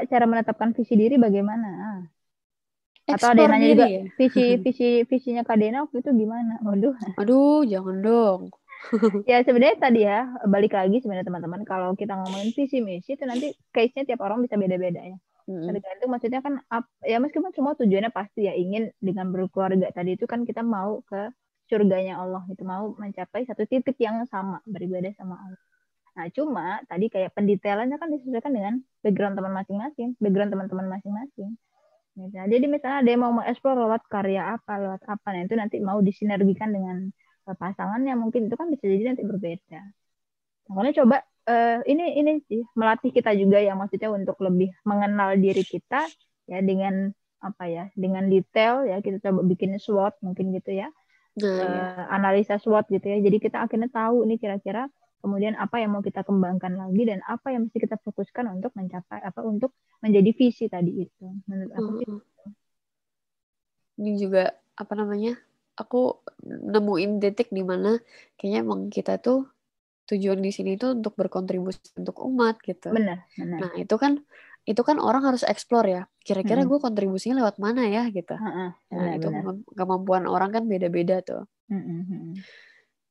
Okay. 0.00 0.06
Cara 0.08 0.24
menetapkan 0.24 0.72
visi 0.72 0.96
diri 0.96 1.20
bagaimana? 1.20 2.00
Atau 3.04 3.36
ada 3.36 3.44
nanya 3.52 3.68
juga 3.76 3.86
ya? 3.88 4.02
visi 4.16 4.44
visi 4.64 4.88
visinya 5.04 5.42
Kak 5.44 5.56
Dena 5.60 5.84
waktu 5.84 6.00
itu 6.00 6.10
gimana? 6.16 6.60
Waduh. 6.64 6.96
Aduh, 7.20 7.62
jangan 7.68 7.96
dong. 8.00 8.40
ya 9.30 9.40
sebenarnya 9.40 9.76
tadi 9.80 10.04
ya 10.04 10.28
balik 10.44 10.76
lagi 10.76 11.00
sebenarnya 11.00 11.24
teman-teman 11.24 11.64
kalau 11.64 11.96
kita 11.96 12.20
ngomongin 12.20 12.52
visi 12.52 12.84
misi 12.84 13.16
itu 13.16 13.24
nanti 13.24 13.56
case-nya 13.72 14.04
tiap 14.04 14.20
orang 14.20 14.44
bisa 14.44 14.60
beda-beda 14.60 15.00
ya. 15.00 15.16
Hmm. 15.44 15.76
itu 15.76 16.08
maksudnya 16.08 16.40
kan 16.40 16.56
ya 17.04 17.20
meskipun 17.20 17.52
semua 17.52 17.76
tujuannya 17.76 18.08
pasti 18.08 18.48
ya 18.48 18.56
ingin 18.56 18.88
dengan 18.96 19.28
berkeluarga 19.28 19.92
tadi 19.92 20.16
itu 20.16 20.24
kan 20.24 20.48
kita 20.48 20.64
mau 20.64 21.04
ke 21.04 21.28
surganya 21.68 22.16
Allah 22.20 22.44
itu 22.48 22.64
mau 22.64 22.96
mencapai 22.96 23.44
satu 23.44 23.68
titik 23.68 23.96
yang 24.00 24.24
sama 24.28 24.64
beribadah 24.64 25.12
sama 25.16 25.36
Allah. 25.36 25.60
Nah 26.14 26.26
cuma 26.32 26.80
tadi 26.88 27.12
kayak 27.12 27.36
pendetailannya 27.36 27.96
kan 28.00 28.08
disesuaikan 28.08 28.52
dengan 28.56 28.74
background 29.04 29.36
teman 29.36 29.52
masing-masing, 29.52 30.08
background 30.16 30.50
teman-teman 30.52 30.86
masing-masing. 30.88 31.60
Gitu. 32.14 32.30
Jadi 32.30 32.66
misalnya 32.70 32.98
ada 33.02 33.10
yang 33.10 33.22
mau 33.26 33.34
mengeksplor 33.34 33.74
lewat 33.74 34.02
karya 34.06 34.54
apa, 34.54 34.72
lewat 34.78 35.02
apa, 35.10 35.26
nah 35.34 35.42
itu 35.42 35.54
nanti 35.58 35.76
mau 35.82 35.98
disinergikan 35.98 36.70
dengan 36.70 37.10
pasangannya 37.44 38.14
mungkin 38.16 38.48
itu 38.48 38.56
kan 38.56 38.70
bisa 38.70 38.86
jadi 38.86 39.12
nanti 39.12 39.26
berbeda. 39.26 39.80
Makanya 40.70 40.92
coba 41.04 41.16
uh, 41.50 41.78
ini 41.84 42.16
ini 42.22 42.32
sih 42.48 42.62
melatih 42.78 43.12
kita 43.12 43.36
juga 43.36 43.60
ya 43.60 43.76
maksudnya 43.76 44.08
untuk 44.14 44.38
lebih 44.40 44.72
mengenal 44.88 45.36
diri 45.36 45.60
kita 45.60 46.08
ya 46.48 46.64
dengan 46.64 47.12
apa 47.44 47.68
ya 47.68 47.84
dengan 47.92 48.24
detail 48.32 48.88
ya 48.88 49.04
kita 49.04 49.20
coba 49.20 49.44
bikin 49.44 49.76
SWOT 49.76 50.24
mungkin 50.24 50.54
gitu 50.56 50.72
ya. 50.72 50.88
Uh, 51.34 52.06
analisa 52.14 52.62
SWOT 52.62 52.88
gitu 52.94 53.10
ya. 53.10 53.18
Jadi 53.18 53.42
kita 53.42 53.66
akhirnya 53.66 53.90
tahu 53.90 54.22
ini 54.22 54.38
kira-kira 54.38 54.86
kemudian 55.24 55.56
apa 55.56 55.80
yang 55.80 55.96
mau 55.96 56.04
kita 56.04 56.20
kembangkan 56.20 56.76
lagi 56.76 57.08
dan 57.08 57.24
apa 57.24 57.56
yang 57.56 57.64
mesti 57.64 57.80
kita 57.80 57.96
fokuskan 57.96 58.52
untuk 58.52 58.76
mencapai 58.76 59.24
apa 59.24 59.40
untuk 59.40 59.72
menjadi 60.04 60.30
visi 60.36 60.68
tadi 60.68 61.08
itu 61.08 61.26
menurut 61.48 61.72
aku 61.72 61.90
uh 62.04 62.20
-huh. 62.20 62.52
ini 64.04 64.20
juga 64.20 64.52
apa 64.76 64.92
namanya 64.92 65.40
aku 65.80 66.20
nemuin 66.44 67.24
titik 67.24 67.48
di 67.48 67.64
mana 67.64 67.96
kayaknya 68.36 68.60
emang 68.62 68.92
kita 68.92 69.16
tuh 69.18 69.48
tujuan 70.04 70.38
di 70.44 70.52
sini 70.52 70.76
tuh 70.76 70.94
untuk 70.94 71.16
berkontribusi 71.16 71.96
untuk 71.96 72.20
umat 72.28 72.60
gitu. 72.60 72.92
Benar, 72.92 73.24
benar. 73.34 73.58
Nah, 73.64 73.72
itu 73.80 73.96
kan 73.96 74.20
itu 74.64 74.80
kan 74.80 75.00
orang 75.00 75.24
harus 75.32 75.44
explore 75.44 75.88
ya. 75.88 76.02
Kira-kira 76.20 76.64
hmm. 76.64 76.68
gue 76.68 76.78
kontribusinya 76.80 77.40
lewat 77.44 77.56
mana 77.60 77.88
ya 77.88 78.08
gitu. 78.12 78.36
Uh, 78.36 78.48
uh, 78.48 78.70
nah, 78.92 79.12
itu 79.16 79.28
benar. 79.28 79.56
kemampuan 79.76 80.24
orang 80.28 80.52
kan 80.52 80.64
beda-beda 80.68 81.24
tuh. 81.24 81.44
Hmm, 81.68 82.36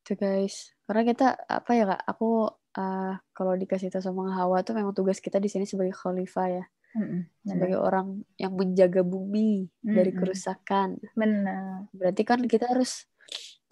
Tuh 0.05 0.15
guys. 0.17 0.73
Karena 0.93 1.09
kita 1.09 1.33
apa 1.49 1.71
ya 1.73 1.89
Kak, 1.89 2.01
aku 2.05 2.53
uh, 2.53 3.13
kalau 3.33 3.57
dikasih 3.57 3.89
tahu 3.89 4.05
sama 4.05 4.29
Hawa 4.37 4.61
tuh 4.61 4.77
memang 4.77 4.93
tugas 4.93 5.17
kita 5.17 5.41
di 5.41 5.49
sini 5.49 5.65
sebagai 5.65 5.89
khalifah 5.97 6.61
ya. 6.61 6.65
Mm-mm, 6.93 7.25
sebagai 7.41 7.81
orang 7.81 8.21
yang 8.37 8.53
menjaga 8.53 9.01
bumi 9.01 9.65
Mm-mm. 9.81 9.97
dari 9.97 10.13
kerusakan. 10.13 11.01
Benar. 11.17 11.89
Berarti 11.89 12.21
kan 12.21 12.45
kita 12.45 12.69
harus 12.69 13.09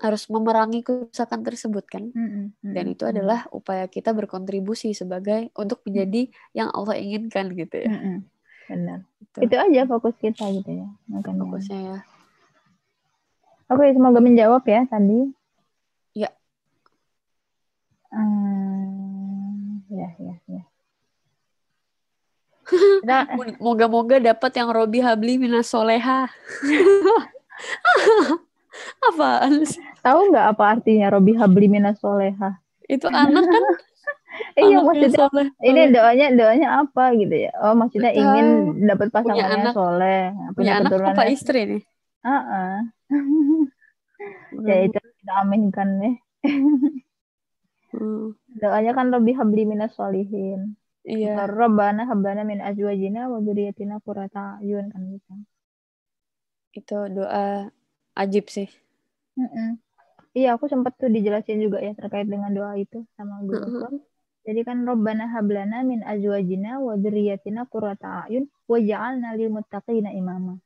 harus 0.02 0.26
memerangi 0.34 0.82
kerusakan 0.82 1.46
tersebut 1.46 1.86
kan. 1.86 2.10
Mm-mm. 2.10 2.58
Dan 2.66 2.90
itu 2.90 3.06
adalah 3.06 3.46
upaya 3.54 3.86
kita 3.86 4.18
berkontribusi 4.18 4.98
sebagai 4.98 5.54
untuk 5.54 5.86
menjadi 5.86 6.26
yang 6.58 6.74
Allah 6.74 6.98
inginkan 6.98 7.54
gitu 7.54 7.86
ya. 7.86 7.94
Mm-mm. 7.94 8.26
Benar. 8.66 9.06
Itu. 9.22 9.38
itu 9.46 9.56
aja 9.62 9.82
fokus 9.86 10.18
kita 10.18 10.50
gitu 10.58 10.72
ya. 10.74 10.90
Makanya. 11.06 11.38
Fokusnya 11.46 11.80
ya. 11.86 11.98
Oke, 13.70 13.86
semoga 13.94 14.18
menjawab 14.18 14.66
ya 14.66 14.90
tadi. 14.90 15.30
Ya. 18.12 18.20
Hmm, 18.20 19.88
ya, 19.88 20.10
ya, 20.20 20.36
ya. 20.52 20.64
Nah, 23.08 23.28
moga-moga 23.60 24.20
dapat 24.20 24.52
yang 24.56 24.70
Robi 24.72 25.00
Habli 25.00 25.38
Minas 25.40 25.72
Soleha. 25.72 26.28
Apaan 29.12 29.66
sih? 29.68 29.84
Tahu 30.02 30.32
nggak 30.32 30.46
apa 30.56 30.64
artinya 30.78 31.12
Robi 31.12 31.36
Habli 31.36 31.68
Minas 31.68 32.00
Soleha? 32.00 32.60
Itu 32.88 33.08
anak 33.12 33.48
kan? 33.48 33.64
iya 34.64 34.80
maksudnya 34.80 35.28
soleh. 35.28 35.48
ini 35.60 35.92
doanya 35.92 36.32
doanya 36.32 36.68
apa 36.84 37.12
gitu 37.20 37.36
ya? 37.36 37.52
Oh 37.60 37.76
maksudnya 37.76 38.16
Betul. 38.16 38.24
ingin 38.24 38.48
dapat 38.88 39.08
pasangan 39.12 39.60
yang 39.60 39.76
soleh, 39.76 40.32
punya, 40.56 40.56
punya 40.56 40.74
anak 40.80 40.92
apa 41.12 41.24
istri 41.28 41.60
nih? 41.68 41.84
Ah, 42.22 42.32
uh 42.32 42.40
-uh. 42.40 42.76
ya 44.68 44.76
itu 44.88 45.00
kita 45.00 45.34
aminkan 45.44 46.00
nih. 46.00 46.16
Hmm. 47.96 48.36
Doanya 48.60 48.92
kan 48.96 49.12
Robi 49.12 49.32
Habli 49.36 49.64
Minas 49.64 49.96
Solihin. 49.96 50.76
Iya. 51.02 51.50
Rabbana 51.50 52.06
hablana 52.06 52.46
min 52.46 52.62
azwajina 52.62 53.26
wa 53.26 53.42
dzurriyyatina 53.42 53.98
qurrata 54.06 54.62
ayun 54.62 54.94
kan 54.94 55.02
gitu. 55.10 55.34
Itu 56.78 56.98
doa 57.10 57.74
ajib 58.14 58.46
sih. 58.54 58.70
Mm 59.34 59.50
-mm. 59.50 59.70
Iya, 60.32 60.56
aku 60.56 60.72
sempat 60.72 60.96
tuh 60.96 61.12
dijelasin 61.12 61.60
juga 61.60 61.84
ya 61.84 61.92
terkait 61.92 62.30
dengan 62.30 62.54
doa 62.56 62.78
itu 62.80 63.04
sama 63.20 63.44
guru 63.44 63.66
mm 63.68 63.74
-hmm. 63.82 64.00
Jadi 64.42 64.62
kan 64.66 64.82
Rabbana 64.86 65.30
hablana 65.30 65.86
min 65.86 66.02
azwajina 66.02 66.82
wa 66.82 66.98
dzurriyyatina 66.98 67.70
qurrata 67.70 68.26
ayun 68.30 68.50
waj'alna 68.70 69.38
lil 69.38 69.50
muttaqina 69.54 70.14
imama. 70.14 70.58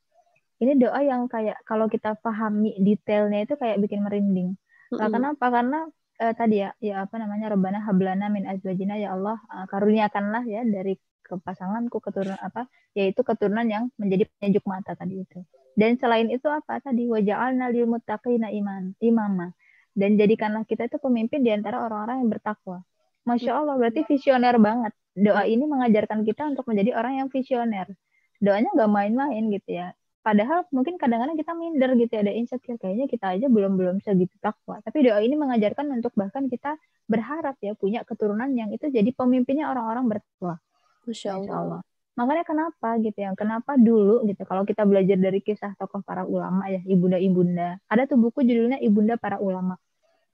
Ini 0.59 0.79
doa 0.79 0.99
yang 1.03 1.27
kayak 1.27 1.63
kalau 1.67 1.91
kita 1.91 2.15
pahami 2.19 2.75
detailnya 2.79 3.43
itu 3.43 3.55
kayak 3.55 3.79
bikin 3.79 4.03
merinding. 4.03 4.55
Mm 4.91 4.95
-hmm. 4.99 5.11
kenapa? 5.11 5.45
Karena 5.47 5.79
uh, 6.21 6.33
tadi 6.35 6.63
ya 6.63 6.69
ya 6.79 7.03
apa 7.03 7.15
namanya 7.19 7.53
Rabbana 7.53 7.79
hablana 7.83 8.27
min 8.31 8.47
azwajina 8.47 8.95
ya 8.99 9.15
Allah 9.15 9.37
uh, 9.51 9.65
karuniakanlah 9.67 10.43
ya 10.47 10.61
dari 10.63 10.95
kepasanganku 11.25 11.97
keturunan 11.99 12.37
apa 12.37 12.69
yaitu 12.93 13.25
keturunan 13.25 13.65
yang 13.65 13.89
menjadi 13.97 14.29
penyejuk 14.37 14.65
mata 14.69 14.93
tadi 14.93 15.25
itu. 15.25 15.41
Dan 15.75 15.99
selain 15.99 16.31
itu 16.31 16.47
apa 16.47 16.79
tadi 16.79 17.09
waja'alna 17.11 17.67
lil 17.73 17.89
muttaqina 17.89 18.47
iman 18.53 18.95
imama 19.03 19.51
dan 19.91 20.15
jadikanlah 20.15 20.63
kita 20.63 20.87
itu 20.87 20.97
pemimpin 21.01 21.43
di 21.43 21.51
antara 21.51 21.83
orang-orang 21.83 22.23
yang 22.23 22.29
bertakwa. 22.31 22.83
Masya 23.25 23.51
Allah 23.57 23.75
berarti 23.75 24.05
visioner 24.05 24.55
banget. 24.61 24.93
Doa 25.17 25.49
ini 25.49 25.65
mengajarkan 25.65 26.21
kita 26.27 26.45
untuk 26.53 26.69
menjadi 26.69 26.93
orang 26.99 27.25
yang 27.25 27.27
visioner. 27.31 27.89
Doanya 28.37 28.69
gak 28.75 28.91
main-main 28.91 29.43
gitu 29.49 29.81
ya 29.81 29.95
padahal 30.25 30.65
mungkin 30.73 30.97
kadang-kadang 30.97 31.37
kita 31.37 31.53
minder 31.53 31.93
gitu 31.93 32.11
ya 32.17 32.21
ada 32.25 32.33
insecure. 32.33 32.81
Kayaknya 32.81 33.05
kita 33.05 33.25
aja 33.37 33.45
belum 33.45 33.77
belum 33.77 33.95
segitu 34.01 34.33
takwa 34.41 34.81
tapi 34.81 35.05
doa 35.05 35.21
ini 35.21 35.37
mengajarkan 35.37 35.85
untuk 35.93 36.17
bahkan 36.17 36.49
kita 36.49 36.81
berharap 37.05 37.53
ya 37.61 37.77
punya 37.77 38.01
keturunan 38.01 38.49
yang 38.57 38.73
itu 38.73 38.89
jadi 38.89 39.05
pemimpinnya 39.13 39.69
orang-orang 39.69 40.17
bertakwa. 40.17 40.57
Masya 41.05 41.29
Allah. 41.37 41.53
Allah. 41.61 41.81
Makanya 42.17 42.43
kenapa 42.47 42.89
gitu 43.05 43.17
ya 43.21 43.29
kenapa 43.37 43.77
dulu 43.77 44.25
gitu 44.25 44.41
kalau 44.49 44.65
kita 44.65 44.81
belajar 44.87 45.19
dari 45.21 45.45
kisah 45.45 45.77
tokoh 45.77 46.01
para 46.01 46.25
ulama 46.25 46.65
ya 46.73 46.81
ibunda 46.89 47.21
ibunda 47.21 47.77
ada 47.85 48.09
tuh 48.09 48.17
buku 48.17 48.41
judulnya 48.41 48.81
ibunda 48.81 49.21
para 49.21 49.37
ulama. 49.37 49.77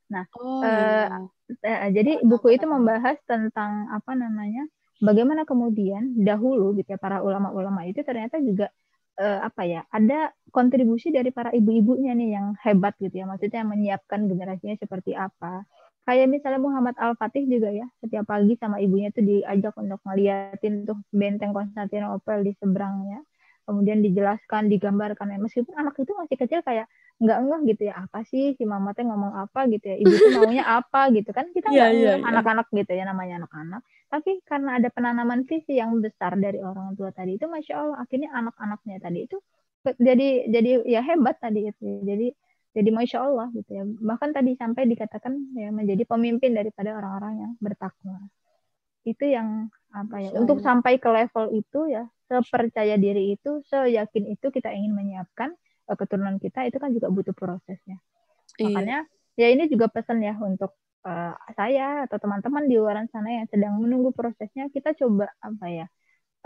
Nah 0.07 0.23
oh, 0.39 0.63
eh, 0.63 1.11
iya. 1.67 1.87
eh, 1.89 1.89
jadi 1.91 2.11
buku 2.23 2.55
itu 2.55 2.63
membahas 2.63 3.19
tentang 3.27 3.91
apa 3.91 4.15
namanya 4.15 4.63
bagaimana 5.01 5.43
kemudian 5.43 6.15
dahulu 6.21 6.77
gitu 6.77 6.95
ya 6.95 6.99
para 7.01 7.25
ulama-ulama 7.25 7.83
itu 7.89 8.05
ternyata 8.05 8.37
juga 8.39 8.69
uh, 9.21 9.39
apa 9.45 9.61
ya 9.69 9.81
ada 9.93 10.33
kontribusi 10.49 11.13
dari 11.13 11.29
para 11.29 11.53
ibu-ibunya 11.53 12.17
nih 12.17 12.29
yang 12.33 12.47
hebat 12.65 12.97
gitu 12.97 13.21
ya 13.21 13.25
maksudnya 13.29 13.61
menyiapkan 13.63 14.25
generasinya 14.25 14.75
seperti 14.81 15.13
apa. 15.13 15.63
Kayak 16.01 16.33
misalnya 16.33 16.57
Muhammad 16.57 16.97
Al 16.97 17.13
Fatih 17.13 17.45
juga 17.45 17.69
ya 17.69 17.85
setiap 18.01 18.25
pagi 18.25 18.57
sama 18.57 18.81
ibunya 18.81 19.13
tuh 19.13 19.21
diajak 19.21 19.77
untuk 19.77 20.01
ngeliatin 20.01 20.89
tuh 20.89 20.97
benteng 21.13 21.53
Konstantinopel 21.53 22.41
di 22.41 22.57
seberangnya. 22.57 23.21
Kemudian 23.69 24.01
dijelaskan 24.01 24.73
digambarkan. 24.73 25.37
Meskipun 25.37 25.77
anak 25.77 25.93
itu 26.01 26.09
masih 26.17 26.35
kecil 26.41 26.65
kayak 26.65 26.89
nggak 27.21 27.39
ngeh 27.45 27.61
gitu 27.73 27.81
ya. 27.89 27.93
Apa 28.03 28.25
sih? 28.25 28.57
Si 28.57 28.63
mama 28.65 28.97
teh 28.97 29.05
ngomong 29.05 29.37
apa? 29.37 29.69
gitu 29.69 29.85
ya. 29.85 29.95
Ibu 30.01 30.13
tuh 30.17 30.29
maunya 30.41 30.65
apa? 30.65 31.13
gitu 31.13 31.29
kan. 31.31 31.45
Kita 31.53 31.69
Iya, 31.69 31.77
nggak 31.77 31.89
iya, 31.93 32.01
ngeh 32.01 32.17
iya. 32.17 32.27
anak-anak 32.33 32.67
gitu 32.73 32.91
ya 32.97 33.03
namanya 33.05 33.45
anak-anak. 33.45 33.81
Tapi 34.09 34.31
karena 34.43 34.69
ada 34.81 34.89
penanaman 34.91 35.45
visi 35.45 35.77
yang 35.77 36.01
besar 36.01 36.35
dari 36.35 36.59
orang 36.59 36.97
tua 36.99 37.13
tadi 37.15 37.37
itu 37.39 37.45
masya 37.47 37.79
allah 37.79 37.97
akhirnya 38.03 38.29
anak-anaknya 38.35 38.97
tadi 38.99 39.19
itu 39.23 39.37
jadi 39.97 40.51
jadi 40.51 40.71
ya 40.83 41.01
hebat 41.05 41.37
tadi 41.39 41.69
itu. 41.69 42.01
Jadi 42.03 42.27
jadi 42.75 42.89
masya 42.91 43.17
allah 43.23 43.47
gitu 43.53 43.71
ya. 43.71 43.83
Bahkan 43.85 44.29
tadi 44.35 44.51
sampai 44.57 44.83
dikatakan 44.89 45.33
ya 45.55 45.69
menjadi 45.71 46.03
pemimpin 46.09 46.51
daripada 46.57 46.97
orang-orang 46.97 47.33
yang 47.45 47.51
bertakwa. 47.61 48.17
Itu 49.05 49.25
yang 49.29 49.69
apa 49.91 50.23
ya 50.23 50.29
untuk 50.39 50.63
sampai 50.63 51.03
ke 51.03 51.09
level 51.11 51.51
itu 51.51 51.91
ya 51.91 52.07
sepercaya 52.31 52.95
diri 52.95 53.35
itu 53.35 53.59
seyakin 53.67 54.23
itu 54.31 54.47
kita 54.55 54.71
ingin 54.71 54.95
menyiapkan 54.95 55.51
keturunan 56.01 56.35
kita 56.43 56.59
itu 56.69 56.77
kan 56.83 56.89
juga 56.95 57.07
butuh 57.15 57.35
prosesnya 57.35 57.97
Iya. 58.59 58.65
makanya 58.67 58.97
ya 59.39 59.47
ini 59.53 59.63
juga 59.71 59.87
pesan 59.89 60.19
ya 60.23 60.33
untuk 60.37 60.71
eh, 61.07 61.33
saya 61.57 62.05
atau 62.05 62.17
teman-teman 62.21 62.63
di 62.69 62.75
luar 62.79 62.95
sana 63.13 63.29
yang 63.41 63.47
sedang 63.51 63.73
menunggu 63.81 64.11
prosesnya 64.13 64.67
kita 64.75 64.93
coba 64.99 65.31
apa 65.41 65.65
ya 65.71 65.85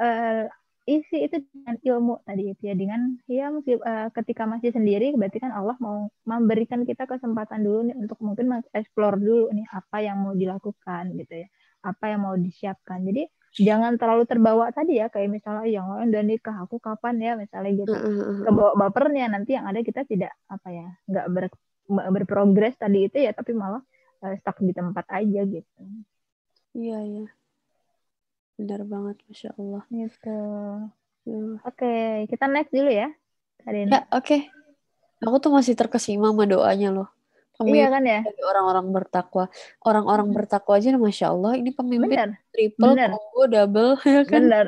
eh, 0.01 0.45
isi 0.85 1.17
itu 1.25 1.37
dengan 1.49 1.75
ilmu 1.81 2.13
tadi 2.27 2.43
itu 2.53 2.61
ya 2.69 2.75
dengan 2.77 3.01
ya 3.25 3.49
eh, 3.51 4.07
ketika 4.17 4.43
masih 4.45 4.69
sendiri 4.77 5.05
berarti 5.17 5.39
kan 5.43 5.51
Allah 5.59 5.77
mau 5.81 6.09
memberikan 6.29 6.85
kita 6.89 7.03
kesempatan 7.09 7.59
dulu 7.65 7.79
nih 7.89 7.95
untuk 7.97 8.19
mungkin 8.21 8.45
mengeksplor 8.51 9.17
dulu 9.17 9.49
nih 9.57 9.65
apa 9.73 9.97
yang 10.05 10.17
mau 10.23 10.33
dilakukan 10.37 11.03
gitu 11.19 11.33
ya 11.45 11.47
apa 11.85 12.03
yang 12.11 12.21
mau 12.25 12.35
disiapkan 12.37 12.99
jadi 13.01 13.29
jangan 13.55 13.95
terlalu 13.95 14.27
terbawa 14.27 14.67
tadi 14.69 14.99
ya 14.99 15.07
kayak 15.07 15.31
misalnya 15.31 15.65
yang 15.67 15.87
lain 15.87 16.11
udah 16.11 16.23
nikah 16.27 16.55
aku 16.67 16.75
kapan 16.79 17.15
ya 17.23 17.31
misalnya 17.39 17.71
gitu 17.87 17.95
kebawa 18.43 18.71
bapernya 18.75 19.31
nanti 19.31 19.55
yang 19.55 19.65
ada 19.65 19.79
kita 19.79 20.03
tidak 20.03 20.35
apa 20.51 20.67
ya 20.69 20.87
nggak 21.07 21.25
ber, 21.31 21.45
berprogres 21.87 22.75
tadi 22.75 23.07
itu 23.07 23.17
ya 23.23 23.31
tapi 23.31 23.55
malah 23.55 23.79
eh, 24.27 24.35
stuck 24.43 24.59
di 24.59 24.75
tempat 24.75 25.07
aja 25.07 25.41
gitu 25.47 25.81
Iya, 26.75 26.99
iya. 27.07 27.25
Benar 28.59 28.83
banget, 28.83 29.15
Masya 29.31 29.49
Allah. 29.55 29.83
gitu 29.87 30.37
Ya. 31.25 31.41
oke 31.65 31.93
kita 32.29 32.45
next 32.45 32.69
dulu 32.69 32.91
ya 32.93 33.09
hari 33.65 33.89
ini 33.89 33.97
Ya, 33.97 34.05
oke. 34.13 34.45
Aku 35.25 35.41
tuh 35.41 35.49
masih 35.49 35.73
terkesima 35.73 36.29
sama 36.29 36.45
doanya 36.45 36.93
loh. 36.93 37.09
Iya 37.63 37.87
Pemimpin 37.87 37.91
kan 37.91 38.03
ya 38.03 38.19
dari 38.21 38.41
orang-orang 38.43 38.85
bertakwa. 38.91 39.43
Orang-orang 39.81 40.27
Hmm. 40.29 40.35
bertakwa 40.35 40.73
aja, 40.75 40.89
Masya 40.93 41.27
Allah. 41.29 41.51
Ini 41.55 41.69
pemimpin 41.71 42.09
benar 42.11 42.29
triple, 42.49 42.91
benar. 42.91 43.09
combo, 43.11 43.41
double, 43.45 43.91
ya 44.05 44.21
kan? 44.23 44.41
benar. 44.43 44.65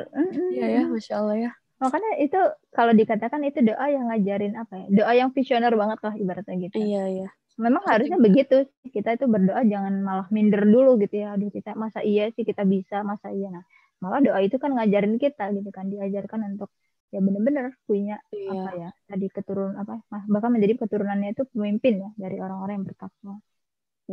Iya 0.50 0.66
ya, 0.68 0.82
Masya 0.86 1.14
Allah 1.18 1.38
ya. 1.40 1.52
makanya 1.78 2.12
itu 2.18 2.40
kalau 2.74 2.90
dikatakan 2.90 3.38
itu 3.46 3.62
doa 3.62 3.86
yang 3.86 4.10
ngajarin 4.10 4.58
apa 4.58 4.74
ya 4.82 4.86
doa 4.90 5.14
yang 5.14 5.30
visioner 5.30 5.70
banget 5.72 6.02
lah 6.02 6.14
ibaratnya 6.18 6.56
gitu 6.58 6.74
Iya, 6.74 7.04
iya. 7.06 7.28
memang 7.54 7.86
Penting 7.86 7.94
harusnya 7.94 8.18
begitu 8.18 8.56
kita 8.90 9.14
itu 9.14 9.30
berdoa 9.30 9.62
jangan 9.62 9.94
malah 10.02 10.26
minder 10.34 10.66
dulu 10.66 10.98
gitu 10.98 11.22
ya 11.22 11.38
aduh 11.38 11.54
kita 11.54 11.78
masa 11.78 12.02
iya 12.02 12.34
sih 12.34 12.42
kita 12.42 12.66
bisa 12.66 13.06
masa 13.06 13.30
iya 13.30 13.54
nah 13.54 13.62
malah 14.02 14.26
doa 14.26 14.42
itu 14.42 14.58
kan 14.58 14.74
ngajarin 14.74 15.22
kita 15.22 15.54
gitu 15.54 15.70
kan 15.70 15.86
diajarkan 15.86 16.58
untuk 16.58 16.74
ya 17.14 17.20
bener-bener 17.26 17.66
punya 17.88 18.16
Iya. 18.36 18.52
apa 18.52 18.70
ya 18.82 18.90
tadi 19.10 19.26
keturunan 19.36 19.76
apa 19.82 19.94
bahkan 20.34 20.52
menjadi 20.56 20.74
keturunannya 20.82 21.30
itu 21.34 21.44
pemimpin 21.54 21.94
ya 22.04 22.10
dari 22.24 22.36
orang-orang 22.44 22.74
yang 22.82 22.88
bertakwa 22.90 23.34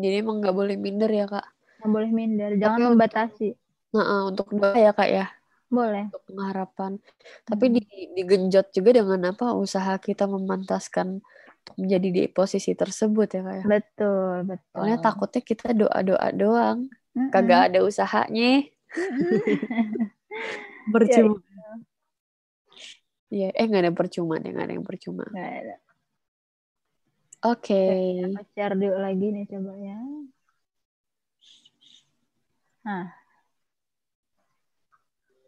Jadi 0.02 0.14
emang 0.22 0.36
nggak 0.42 0.56
boleh 0.58 0.76
minder 0.84 1.10
ya, 1.20 1.26
Kak. 1.32 1.46
nggak 1.78 1.90
boleh 1.94 2.10
minder 2.18 2.50
jangan 2.62 2.78
Tapi 2.78 2.82
membatasi 2.90 3.48
Nah, 3.94 4.04
eh, 4.12 4.22
untuk 4.30 4.46
doa 4.58 4.74
ya, 4.74 4.90
Kak 4.98 5.08
ya. 5.10 5.26
boleh 5.70 6.04
Untuk 6.10 6.22
pengharapan. 6.30 6.92
Tapi 7.48 7.64
Hmm. 7.66 7.74
di, 7.78 7.82
digenjot 8.18 8.66
juga 8.76 8.90
dengan 8.98 9.20
apa 9.32 9.46
usaha 9.54 9.94
kita 9.98 10.24
memantaskan 10.26 11.08
untuk 11.22 11.74
menjadi 11.80 12.08
di 12.16 12.22
posisi 12.30 12.72
tersebut 12.74 13.28
ya, 13.36 13.40
Kak 13.46 13.56
ya. 13.62 13.66
betul 13.70 14.34
betul 14.50 14.74
Soalnya 14.74 14.98
takutnya 15.06 15.42
kita 15.50 15.66
doa-doa 15.74 16.28
doang. 16.34 16.78
Mm-mm. 17.16 17.30
Kagak 17.32 17.60
ada 17.72 17.78
usahanya. 17.86 18.66
Percuma. 20.92 21.34
Iya, 23.32 23.50
eh 23.50 23.64
nggak 23.66 23.82
ada 23.88 23.92
percuma 23.92 24.38
deh, 24.38 24.50
nggak 24.54 24.66
ada 24.68 24.74
yang 24.76 24.86
percuma. 24.86 25.24
Nggak 25.26 25.52
ada. 25.64 25.76
Oke. 27.44 27.84
Aku 28.24 28.40
share 28.56 28.72
dulu 28.72 28.96
lagi 28.96 29.28
nih 29.28 29.44
coba 29.44 29.76
ya 29.76 30.00
nah 32.84 33.08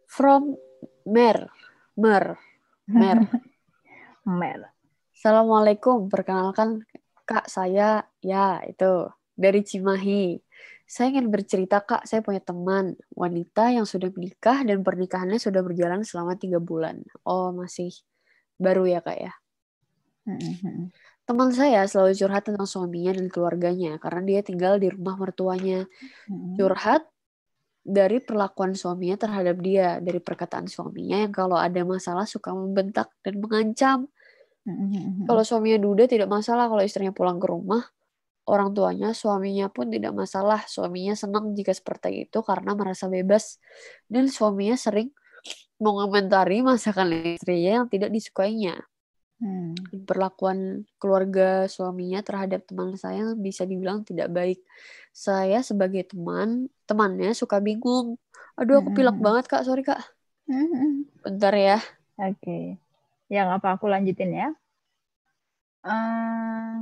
From 0.09 0.57
Mer. 1.05 1.53
Mer. 1.93 2.41
Mer. 2.89 3.21
mer 4.25 4.73
Assalamualaikum, 5.13 6.09
perkenalkan 6.09 6.89
Kak 7.29 7.53
saya, 7.53 8.01
ya 8.25 8.65
itu, 8.65 9.13
dari 9.37 9.61
Cimahi. 9.61 10.41
Saya 10.87 11.11
ingin 11.11 11.35
bercerita 11.35 11.83
Kak, 11.83 12.07
saya 12.07 12.23
punya 12.23 12.39
teman 12.39 12.95
wanita 13.11 13.75
yang 13.75 13.83
sudah 13.83 14.07
menikah 14.15 14.63
dan 14.63 14.87
pernikahannya 14.87 15.43
sudah 15.43 15.67
berjalan 15.67 16.07
selama 16.07 16.39
tiga 16.39 16.63
bulan. 16.63 17.03
Oh, 17.27 17.51
masih 17.51 17.91
baru 18.55 18.87
ya 18.87 19.03
Kak 19.03 19.19
ya. 19.19 19.35
Mm-mm. 20.27 20.91
Teman 21.27 21.51
saya 21.51 21.83
selalu 21.91 22.15
curhat 22.15 22.47
tentang 22.47 22.67
suaminya 22.71 23.19
dan 23.19 23.27
keluarganya 23.27 23.99
karena 23.99 24.23
dia 24.23 24.41
tinggal 24.47 24.79
di 24.79 24.87
rumah 24.91 25.19
mertuanya. 25.19 25.91
Mm-mm. 26.31 26.55
Curhat 26.55 27.03
dari 27.87 28.19
perlakuan 28.19 28.75
suaminya 28.75 29.19
terhadap 29.19 29.59
dia, 29.63 30.03
dari 30.03 30.19
perkataan 30.19 30.67
suaminya 30.71 31.23
yang 31.23 31.35
kalau 31.35 31.59
ada 31.59 31.83
masalah 31.87 32.27
suka 32.27 32.55
membentak 32.55 33.11
dan 33.27 33.43
mengancam. 33.43 33.99
Mm-mm. 34.67 35.27
Kalau 35.27 35.43
suaminya 35.47 35.79
duda 35.83 36.07
tidak 36.11 36.31
masalah 36.31 36.71
kalau 36.71 36.83
istrinya 36.83 37.15
pulang 37.15 37.43
ke 37.43 37.47
rumah. 37.51 37.87
Orang 38.47 38.79
tuanya, 38.79 39.11
suaminya 39.11 39.67
pun 39.67 39.91
tidak 39.91 40.15
masalah. 40.15 40.63
Suaminya 40.71 41.19
senang 41.19 41.51
jika 41.59 41.75
seperti 41.75 42.31
itu 42.31 42.39
karena 42.47 42.79
merasa 42.79 43.11
bebas. 43.11 43.59
Dan 44.07 44.31
suaminya 44.31 44.79
sering 44.79 45.11
mengomentari 45.83 46.63
masakan 46.63 47.37
istrinya 47.37 47.83
yang 47.83 47.87
tidak 47.91 48.15
disukainya. 48.15 48.87
Hmm. 49.43 49.77
Perlakuan 50.09 50.89
keluarga 50.97 51.69
suaminya 51.69 52.25
terhadap 52.25 52.65
teman 52.65 52.97
saya 52.97 53.35
bisa 53.37 53.69
dibilang 53.69 54.01
tidak 54.07 54.33
baik. 54.33 54.63
Saya 55.13 55.61
sebagai 55.61 56.07
teman, 56.09 56.71
temannya 56.89 57.35
suka 57.37 57.61
bingung. 57.61 58.17
Aduh 58.57 58.81
aku 58.81 58.95
pilek 58.95 59.19
Mhm. 59.19 59.25
banget 59.27 59.45
kak, 59.51 59.67
sorry 59.67 59.85
kak. 59.85 60.01
Mm-mm. 60.47 61.05
Bentar 61.27 61.53
ya. 61.59 61.79
Oke, 62.17 62.79
yang 63.29 63.51
apa 63.51 63.77
aku 63.77 63.91
lanjutin 63.91 64.33
ya? 64.33 64.49
Eh, 65.85 66.77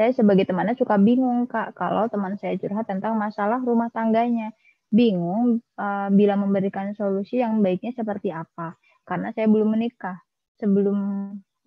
saya 0.00 0.16
sebagai 0.16 0.48
temannya 0.48 0.80
suka 0.80 0.96
bingung 0.96 1.44
kak 1.44 1.76
kalau 1.76 2.08
teman 2.08 2.40
saya 2.40 2.56
curhat 2.56 2.88
tentang 2.88 3.20
masalah 3.20 3.60
rumah 3.60 3.92
tangganya. 3.92 4.56
Bingung 4.88 5.60
eh, 5.76 6.08
bila 6.08 6.40
memberikan 6.40 6.96
solusi 6.96 7.44
yang 7.44 7.60
baiknya 7.60 7.92
seperti 7.92 8.32
apa. 8.32 8.80
Karena 9.04 9.28
saya 9.36 9.44
belum 9.44 9.76
menikah. 9.76 10.16
Sebelum 10.56 10.96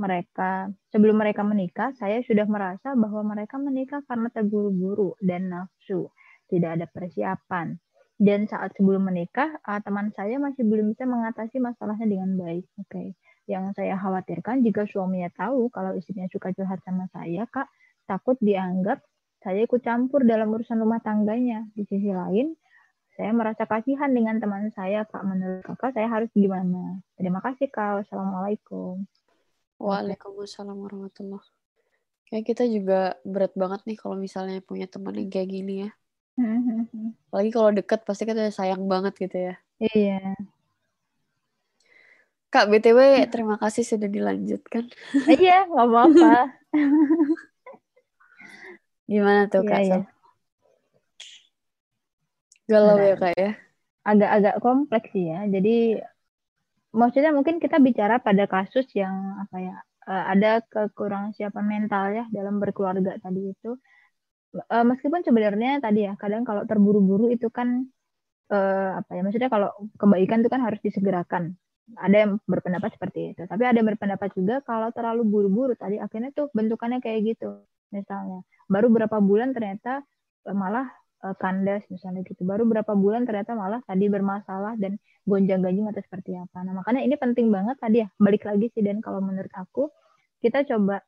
mereka 0.01 0.73
sebelum 0.89 1.21
mereka 1.21 1.45
menikah, 1.45 1.93
saya 1.93 2.25
sudah 2.25 2.49
merasa 2.49 2.97
bahwa 2.97 3.21
mereka 3.37 3.61
menikah 3.61 4.01
karena 4.09 4.33
terburu-buru 4.33 5.13
dan 5.21 5.53
nafsu, 5.53 6.09
tidak 6.49 6.81
ada 6.81 6.85
persiapan. 6.89 7.77
Dan 8.17 8.49
saat 8.49 8.73
sebelum 8.73 9.13
menikah, 9.13 9.61
eh, 9.61 9.81
teman 9.85 10.09
saya 10.17 10.41
masih 10.41 10.65
belum 10.65 10.97
bisa 10.97 11.05
mengatasi 11.05 11.61
masalahnya 11.61 12.09
dengan 12.09 12.33
baik. 12.33 12.65
Oke. 12.81 13.13
Yang 13.45 13.77
saya 13.77 13.93
khawatirkan 14.01 14.65
jika 14.65 14.89
suaminya 14.89 15.29
tahu 15.37 15.69
kalau 15.69 15.93
istrinya 15.93 16.25
suka 16.33 16.49
curhat 16.49 16.81
sama 16.81 17.05
saya, 17.13 17.45
Kak, 17.45 17.69
takut 18.05 18.37
dianggap 18.39 19.03
saya 19.43 19.67
ikut 19.67 19.83
campur 19.83 20.23
dalam 20.23 20.55
urusan 20.55 20.79
rumah 20.79 21.03
tangganya. 21.03 21.67
Di 21.75 21.83
sisi 21.83 22.15
lain, 22.15 22.55
saya 23.19 23.35
merasa 23.35 23.67
kasihan 23.67 24.07
dengan 24.07 24.39
teman 24.39 24.71
saya, 24.71 25.03
Kak. 25.03 25.19
Menurut 25.27 25.67
Kakak, 25.67 25.91
saya 25.99 26.07
harus 26.07 26.31
gimana? 26.31 27.03
Terima 27.19 27.43
kasih, 27.43 27.67
Kak. 27.67 28.01
Wassalamualaikum. 28.01 29.03
Waalaikumsalam 29.83 30.79
warahmatullah. 30.79 31.43
Kayak 32.31 32.55
kita 32.55 32.63
juga 32.71 33.19
berat 33.27 33.51
banget 33.53 33.83
nih 33.83 33.99
kalau 33.99 34.15
misalnya 34.15 34.63
punya 34.63 34.87
teman 34.87 35.19
yang 35.19 35.27
kayak 35.27 35.49
gini 35.51 35.73
ya. 35.85 35.89
Apalagi 37.29 37.51
kalau 37.51 37.69
deket 37.75 37.99
pasti 38.07 38.23
kita 38.23 38.47
sayang 38.47 38.87
banget 38.87 39.13
gitu 39.19 39.37
ya. 39.51 39.55
Iya. 39.83 40.39
Kak, 42.47 42.71
BTW 42.71 43.27
terima 43.27 43.59
kasih 43.59 43.83
sudah 43.83 44.07
dilanjutkan. 44.07 44.87
Iya, 45.27 45.67
nggak 45.67 45.83
apa-apa. 45.89 46.33
Gimana 49.11 49.41
tuh 49.51 49.61
Iya, 49.63 49.69
Kak? 49.69 49.81
iya. 49.85 49.89
Sal? 49.89 50.01
Galau 52.69 52.97
ya. 53.03 53.13
Kak 53.21 53.33
ya? 53.41 53.49
Agak-agak 54.03 54.55
kompleks 54.63 55.07
sih 55.13 55.25
ya. 55.31 55.39
Jadi 55.53 55.69
maksudnya 56.99 57.31
mungkin 57.37 57.57
kita 57.63 57.77
bicara 57.87 58.15
pada 58.27 58.43
kasus 58.53 58.85
yang 59.01 59.15
apa 59.43 59.57
ya 59.67 59.75
eh, 60.11 60.23
ada 60.33 60.49
kekurangan 60.73 61.31
siapan 61.37 61.65
mental 61.73 62.05
ya 62.17 62.23
dalam 62.35 62.55
berkeluarga 62.61 63.11
tadi 63.25 63.41
itu 63.53 63.69
Eh, 64.53 64.85
meskipun 64.85 65.21
sebenarnya 65.25 65.81
tadi 65.81 66.05
ya 66.07 66.13
kadang 66.21 66.45
kalau 66.45 66.61
terburu-buru 66.69 67.25
itu 67.33 67.49
kan 67.49 67.69
eh, 68.53 68.89
apa 68.99 69.11
ya 69.17 69.21
maksudnya 69.25 69.49
kalau 69.55 69.69
kebaikan 70.01 70.41
itu 70.41 70.49
kan 70.53 70.61
harus 70.67 70.79
disegerakan 70.85 71.43
ada 72.05 72.15
yang 72.23 72.31
berpendapat 72.45 72.89
seperti 72.95 73.19
itu 73.33 73.41
tapi 73.51 73.63
ada 73.69 73.77
yang 73.81 73.89
berpendapat 73.93 74.29
juga 74.37 74.55
kalau 74.69 74.89
terlalu 74.97 75.21
buru-buru 75.33 75.73
tadi 75.77 75.97
akhirnya 76.05 76.29
tuh 76.37 76.47
bentukannya 76.57 76.99
kayak 77.05 77.19
gitu 77.35 77.45
misalnya 77.93 78.41
baru 78.65 78.89
berapa 78.89 79.17
bulan 79.21 79.53
ternyata 79.53 80.01
eh, 80.49 80.55
malah 80.57 80.89
uh, 81.21 81.35
kandas 81.37 81.85
misalnya 81.93 82.25
gitu 82.25 82.41
baru 82.41 82.65
berapa 82.65 82.93
bulan 82.97 83.23
ternyata 83.29 83.53
malah 83.53 83.79
tadi 83.85 84.09
bermasalah 84.09 84.73
dan 84.81 84.97
gonjang 85.29 85.61
ganjing 85.61 85.85
atau 85.87 86.01
seperti 86.01 86.33
apa 86.35 86.65
nah 86.65 86.73
makanya 86.81 87.05
ini 87.05 87.15
penting 87.15 87.53
banget 87.53 87.77
tadi 87.77 88.01
ya 88.03 88.07
balik 88.17 88.43
lagi 88.49 88.67
sih 88.73 88.81
dan 88.81 88.99
kalau 88.99 89.21
menurut 89.21 89.53
aku 89.53 89.93
kita 90.41 90.65
coba 90.65 90.99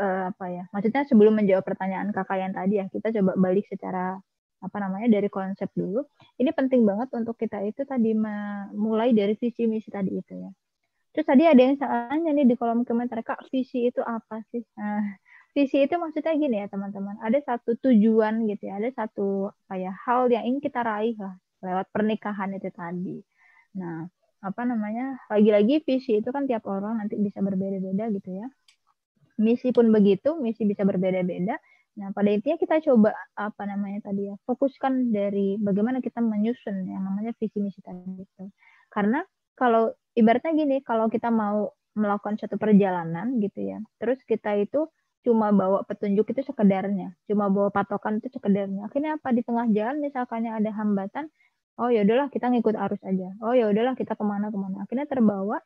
uh, 0.00 0.32
apa 0.32 0.46
ya 0.48 0.64
maksudnya 0.72 1.04
sebelum 1.06 1.36
menjawab 1.36 1.62
pertanyaan 1.62 2.10
kakak 2.10 2.38
yang 2.40 2.52
tadi 2.56 2.74
ya 2.80 2.86
kita 2.88 3.12
coba 3.20 3.36
balik 3.36 3.68
secara 3.68 4.18
apa 4.60 4.76
namanya 4.76 5.08
dari 5.08 5.28
konsep 5.32 5.72
dulu. 5.72 6.04
Ini 6.36 6.52
penting 6.52 6.84
banget 6.84 7.08
untuk 7.16 7.34
kita 7.40 7.64
itu 7.64 7.82
tadi 7.88 8.12
mulai 8.76 9.16
dari 9.16 9.32
visi 9.34 9.64
misi 9.64 9.88
tadi 9.88 10.12
itu 10.12 10.36
ya. 10.36 10.50
Terus 11.10 11.26
tadi 11.26 11.42
ada 11.48 11.58
yang 11.58 11.74
tanya 11.80 12.30
nih 12.30 12.46
di 12.46 12.54
kolom 12.54 12.86
komentar, 12.86 13.18
Kak, 13.26 13.50
visi 13.50 13.90
itu 13.90 13.98
apa 14.04 14.46
sih? 14.54 14.62
Nah, 14.78 15.18
visi 15.50 15.82
itu 15.82 15.94
maksudnya 15.98 16.32
gini 16.38 16.56
ya 16.62 16.66
teman-teman, 16.70 17.18
ada 17.22 17.38
satu 17.42 17.74
tujuan 17.78 18.46
gitu 18.46 18.70
ya, 18.70 18.78
ada 18.78 18.90
satu 18.94 19.50
ya 19.74 19.90
hal 20.06 20.30
yang 20.30 20.46
ingin 20.46 20.62
kita 20.62 20.80
raih 20.86 21.18
lah 21.18 21.34
lewat 21.60 21.86
pernikahan 21.92 22.50
itu 22.56 22.70
tadi. 22.72 23.18
Nah, 23.76 24.08
apa 24.40 24.62
namanya? 24.64 25.20
Lagi-lagi 25.28 25.84
visi 25.84 26.18
itu 26.20 26.28
kan 26.32 26.48
tiap 26.48 26.64
orang 26.66 27.04
nanti 27.04 27.20
bisa 27.20 27.44
berbeda-beda 27.44 28.08
gitu 28.14 28.30
ya. 28.40 28.46
Misi 29.40 29.72
pun 29.72 29.92
begitu, 29.92 30.36
misi 30.40 30.64
bisa 30.64 30.84
berbeda-beda. 30.84 31.56
Nah, 32.00 32.08
pada 32.16 32.32
intinya 32.32 32.56
kita 32.56 32.80
coba 32.80 33.12
apa 33.36 33.62
namanya 33.68 34.08
tadi 34.08 34.32
ya, 34.32 34.36
fokuskan 34.48 35.12
dari 35.12 35.60
bagaimana 35.60 36.00
kita 36.00 36.24
menyusun 36.24 36.88
yang 36.88 37.02
namanya 37.04 37.36
visi 37.36 37.60
misi 37.60 37.80
tadi 37.84 38.24
itu. 38.24 38.44
Karena 38.88 39.20
kalau 39.58 39.92
ibaratnya 40.16 40.56
gini, 40.56 40.80
kalau 40.80 41.12
kita 41.12 41.28
mau 41.28 41.74
melakukan 41.92 42.40
satu 42.40 42.56
perjalanan 42.56 43.36
gitu 43.42 43.60
ya, 43.66 43.78
terus 44.00 44.22
kita 44.24 44.56
itu 44.56 44.88
cuma 45.20 45.52
bawa 45.52 45.84
petunjuk 45.84 46.32
itu 46.32 46.40
sekedarnya, 46.48 47.12
cuma 47.28 47.52
bawa 47.52 47.68
patokan 47.68 48.18
itu 48.18 48.32
sekedarnya. 48.32 48.88
Akhirnya 48.88 49.20
apa 49.20 49.28
di 49.36 49.42
tengah 49.44 49.66
jalan 49.72 50.00
misalkannya 50.00 50.52
ada 50.56 50.70
hambatan, 50.72 51.28
oh 51.76 51.92
ya 51.92 52.04
udahlah 52.04 52.32
kita 52.32 52.48
ngikut 52.48 52.76
arus 52.76 53.02
aja. 53.04 53.28
Oh 53.44 53.52
ya 53.52 53.68
udahlah 53.68 53.92
kita 53.96 54.16
ke 54.16 54.24
mana 54.24 54.48
ke 54.48 54.58
mana. 54.58 54.84
Akhirnya 54.88 55.04
terbawa 55.04 55.60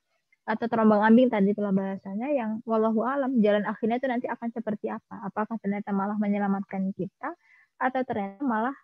atau 0.44 0.66
terombang 0.68 1.00
ambing 1.00 1.32
tadi 1.32 1.56
telah 1.56 1.72
bahasanya 1.72 2.28
yang 2.36 2.60
walau 2.68 2.92
alam 3.08 3.40
jalan 3.40 3.64
akhirnya 3.64 3.96
itu 3.96 4.08
nanti 4.12 4.26
akan 4.28 4.52
seperti 4.52 4.92
apa 4.92 5.24
apakah 5.24 5.56
ternyata 5.56 5.88
malah 5.96 6.20
menyelamatkan 6.20 6.92
kita 6.92 7.32
atau 7.80 8.00
ternyata 8.04 8.44
malah 8.44 8.76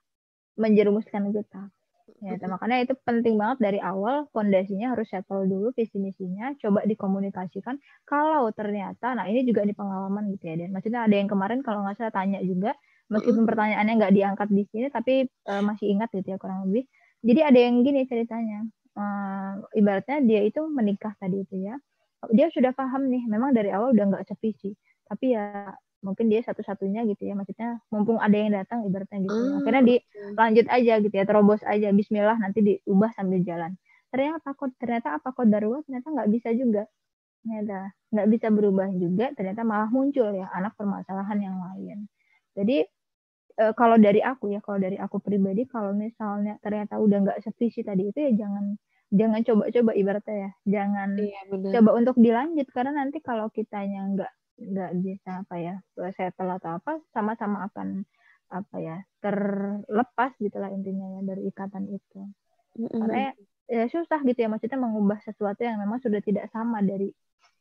menjerumuskan 0.57 1.29
kita 1.37 1.69
ya 2.19 2.35
makanya 2.51 2.85
itu 2.85 2.95
penting 3.07 3.39
banget 3.39 3.59
dari 3.63 3.79
awal 3.79 4.27
fondasinya 4.35 4.93
harus 4.93 5.07
settle 5.09 5.47
dulu 5.47 5.71
visi 5.73 5.97
misinya 5.97 6.53
coba 6.59 6.83
dikomunikasikan. 6.85 7.79
Kalau 8.07 8.51
ternyata 8.51 9.15
nah 9.15 9.27
ini 9.31 9.47
juga 9.47 9.63
di 9.63 9.73
pengalaman 9.73 10.31
gitu 10.35 10.51
ya 10.51 10.55
dan. 10.61 10.71
Maksudnya 10.75 11.07
ada 11.07 11.15
yang 11.15 11.29
kemarin 11.31 11.61
kalau 11.63 11.87
nggak 11.87 11.97
salah 11.99 12.15
tanya 12.15 12.43
juga 12.43 12.75
meskipun 13.11 13.43
pertanyaannya 13.47 13.95
nggak 13.99 14.15
diangkat 14.15 14.49
di 14.55 14.65
sini 14.71 14.87
tapi 14.91 15.27
uh, 15.51 15.63
masih 15.63 15.87
ingat 15.91 16.09
gitu 16.15 16.35
ya 16.35 16.39
kurang 16.39 16.69
lebih. 16.69 16.87
Jadi 17.21 17.41
ada 17.45 17.59
yang 17.59 17.83
gini 17.85 18.07
ceritanya 18.09 18.65
uh, 18.97 19.61
ibaratnya 19.77 20.25
dia 20.25 20.41
itu 20.47 20.61
menikah 20.67 21.15
tadi 21.17 21.43
itu 21.47 21.57
ya. 21.63 21.79
Dia 22.33 22.53
sudah 22.53 22.77
paham 22.77 23.09
nih 23.09 23.25
memang 23.27 23.57
dari 23.57 23.73
awal 23.73 23.97
udah 23.97 24.05
nggak 24.13 24.25
sevisi 24.29 24.77
tapi 25.11 25.35
ya 25.35 25.75
mungkin 26.01 26.33
dia 26.33 26.41
satu-satunya 26.45 27.05
gitu 27.09 27.29
ya. 27.29 27.35
Maksudnya 27.37 27.81
mumpung 27.93 28.19
ada 28.21 28.37
yang 28.37 28.53
datang 28.53 28.85
ibaratnya 28.89 29.21
gitu. 29.25 29.37
Hmm, 29.37 29.61
akhirnya 29.61 29.83
dilanjut 29.87 30.67
aja 30.69 30.93
gitu 31.01 31.15
ya 31.15 31.25
terobos 31.25 31.63
aja. 31.65 31.89
Bismillah 31.93 32.37
nanti 32.41 32.61
diubah 32.65 33.11
sambil 33.17 33.41
jalan. 33.45 33.77
Ternyata 34.11 34.53
kok 34.57 34.75
ternyata 34.81 35.21
apa? 35.21 35.31
Kok 35.31 35.47
darurat 35.47 35.83
ternyata 35.87 36.09
nggak 36.11 36.29
bisa 36.33 36.49
juga. 36.57 36.83
Ternyata 37.41 37.95
nggak 38.11 38.29
bisa 38.29 38.47
berubah 38.51 38.89
juga 38.99 39.31
ternyata 39.39 39.63
malah 39.63 39.89
muncul 39.89 40.35
ya 40.35 40.51
anak 40.51 40.75
permasalahan 40.75 41.39
yang 41.39 41.57
lain. 41.57 41.99
Jadi 42.59 42.83
e, 43.55 43.65
kalau 43.79 43.97
dari 44.03 44.19
aku 44.19 44.51
ya 44.51 44.59
kalau 44.59 44.83
dari 44.83 44.99
aku 44.99 45.23
pribadi 45.23 45.63
kalau 45.71 45.95
misalnya 45.95 46.59
ternyata 46.59 46.99
udah 46.99 47.19
nggak 47.23 47.39
sevisi 47.47 47.87
tadi 47.87 48.11
itu 48.11 48.19
ya 48.19 48.35
jangan 48.35 48.75
jangan 49.15 49.41
coba-coba 49.47 49.93
ibaratnya 49.95 50.37
ya. 50.37 50.51
Jangan 50.67 51.09
iya, 51.23 51.41
coba 51.79 51.91
untuk 51.95 52.17
dilanjut 52.19 52.67
karena 52.75 52.93
nanti 52.99 53.23
kalau 53.23 53.47
kitanya 53.55 54.11
nggak 54.11 54.33
nggak 54.61 54.93
bisa 55.01 55.31
apa 55.43 55.55
ya 55.57 55.75
settle 56.13 56.53
atau 56.61 56.77
apa 56.77 57.01
sama-sama 57.17 57.67
akan 57.73 58.05
apa 58.51 58.77
ya 58.83 58.97
terlepas 59.23 60.35
gitulah 60.37 60.69
intinya 60.69 61.19
ya 61.19 61.21
dari 61.33 61.49
ikatan 61.49 61.89
itu 61.89 62.21
mm-hmm. 62.77 63.01
karena 63.01 63.17
ya, 63.17 63.33
ya 63.71 63.85
susah 63.89 64.21
gitu 64.27 64.39
ya 64.43 64.49
maksudnya 64.51 64.77
mengubah 64.77 65.23
sesuatu 65.23 65.63
yang 65.65 65.79
memang 65.81 66.03
sudah 66.03 66.19
tidak 66.21 66.51
sama 66.51 66.83
dari 66.83 67.09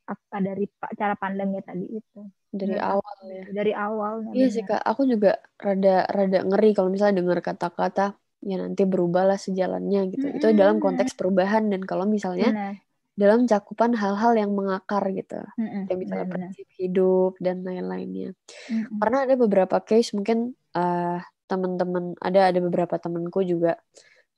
apa 0.10 0.42
dari 0.42 0.66
cara 0.98 1.14
pandangnya 1.14 1.62
tadi 1.62 1.86
itu 1.86 2.22
dari 2.50 2.74
nah, 2.74 2.98
awal 2.98 3.18
ya 3.30 3.44
dari 3.54 3.74
awal 3.78 4.14
iya 4.34 4.50
sih 4.50 4.66
kak 4.66 4.82
aku 4.82 5.06
juga 5.06 5.38
rada 5.62 6.10
rada 6.10 6.42
ngeri 6.42 6.74
kalau 6.74 6.90
misalnya 6.90 7.22
dengar 7.22 7.46
kata-kata 7.46 8.18
ya 8.44 8.56
nanti 8.56 8.88
berubahlah 8.88 9.36
sejalannya 9.36 10.16
gitu. 10.16 10.26
Mm 10.28 10.32
-hmm. 10.36 10.40
Itu 10.40 10.48
dalam 10.56 10.78
konteks 10.80 11.16
perubahan 11.16 11.68
dan 11.72 11.84
kalau 11.84 12.08
misalnya 12.08 12.50
Benar. 12.52 12.76
Dalam 13.20 13.44
cakupan 13.44 13.92
hal-hal 14.00 14.32
yang 14.40 14.56
mengakar 14.56 15.04
gitu. 15.12 15.44
Mm 15.60 15.68
-hmm. 15.68 15.84
Kayak 15.92 16.00
misalnya 16.00 16.28
prinsip 16.32 16.68
hidup 16.80 17.36
dan 17.44 17.68
lain-lainnya. 17.68 18.32
Mm 18.72 18.80
-hmm. 18.80 18.98
Karena 19.04 19.18
ada 19.28 19.36
beberapa 19.36 19.78
case 19.84 20.16
mungkin 20.16 20.56
uh, 20.80 21.20
teman-teman 21.52 22.16
ada 22.24 22.48
ada 22.48 22.60
beberapa 22.64 22.96
temanku 22.96 23.44
juga 23.44 23.76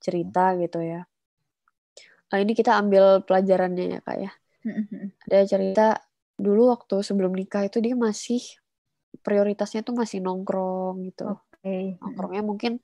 cerita 0.02 0.58
gitu 0.58 0.82
ya. 0.82 1.06
Nah, 2.34 2.38
ini 2.42 2.58
kita 2.58 2.74
ambil 2.82 3.22
pelajarannya 3.22 3.86
ya 3.86 4.00
kak 4.02 4.18
ya. 4.18 4.32
Mm 4.66 4.84
-hmm. 4.90 5.04
Ada 5.30 5.40
cerita 5.46 5.88
dulu 6.42 6.74
waktu 6.74 7.06
sebelum 7.06 7.38
nikah 7.38 7.70
itu 7.70 7.78
dia 7.86 7.94
masih 7.94 8.42
prioritasnya 9.22 9.86
tuh 9.86 9.94
masih 9.94 10.26
nongkrong 10.26 11.06
gitu. 11.06 11.38
Okay. 11.62 12.02
Nongkrongnya 12.02 12.42
mungkin 12.42 12.82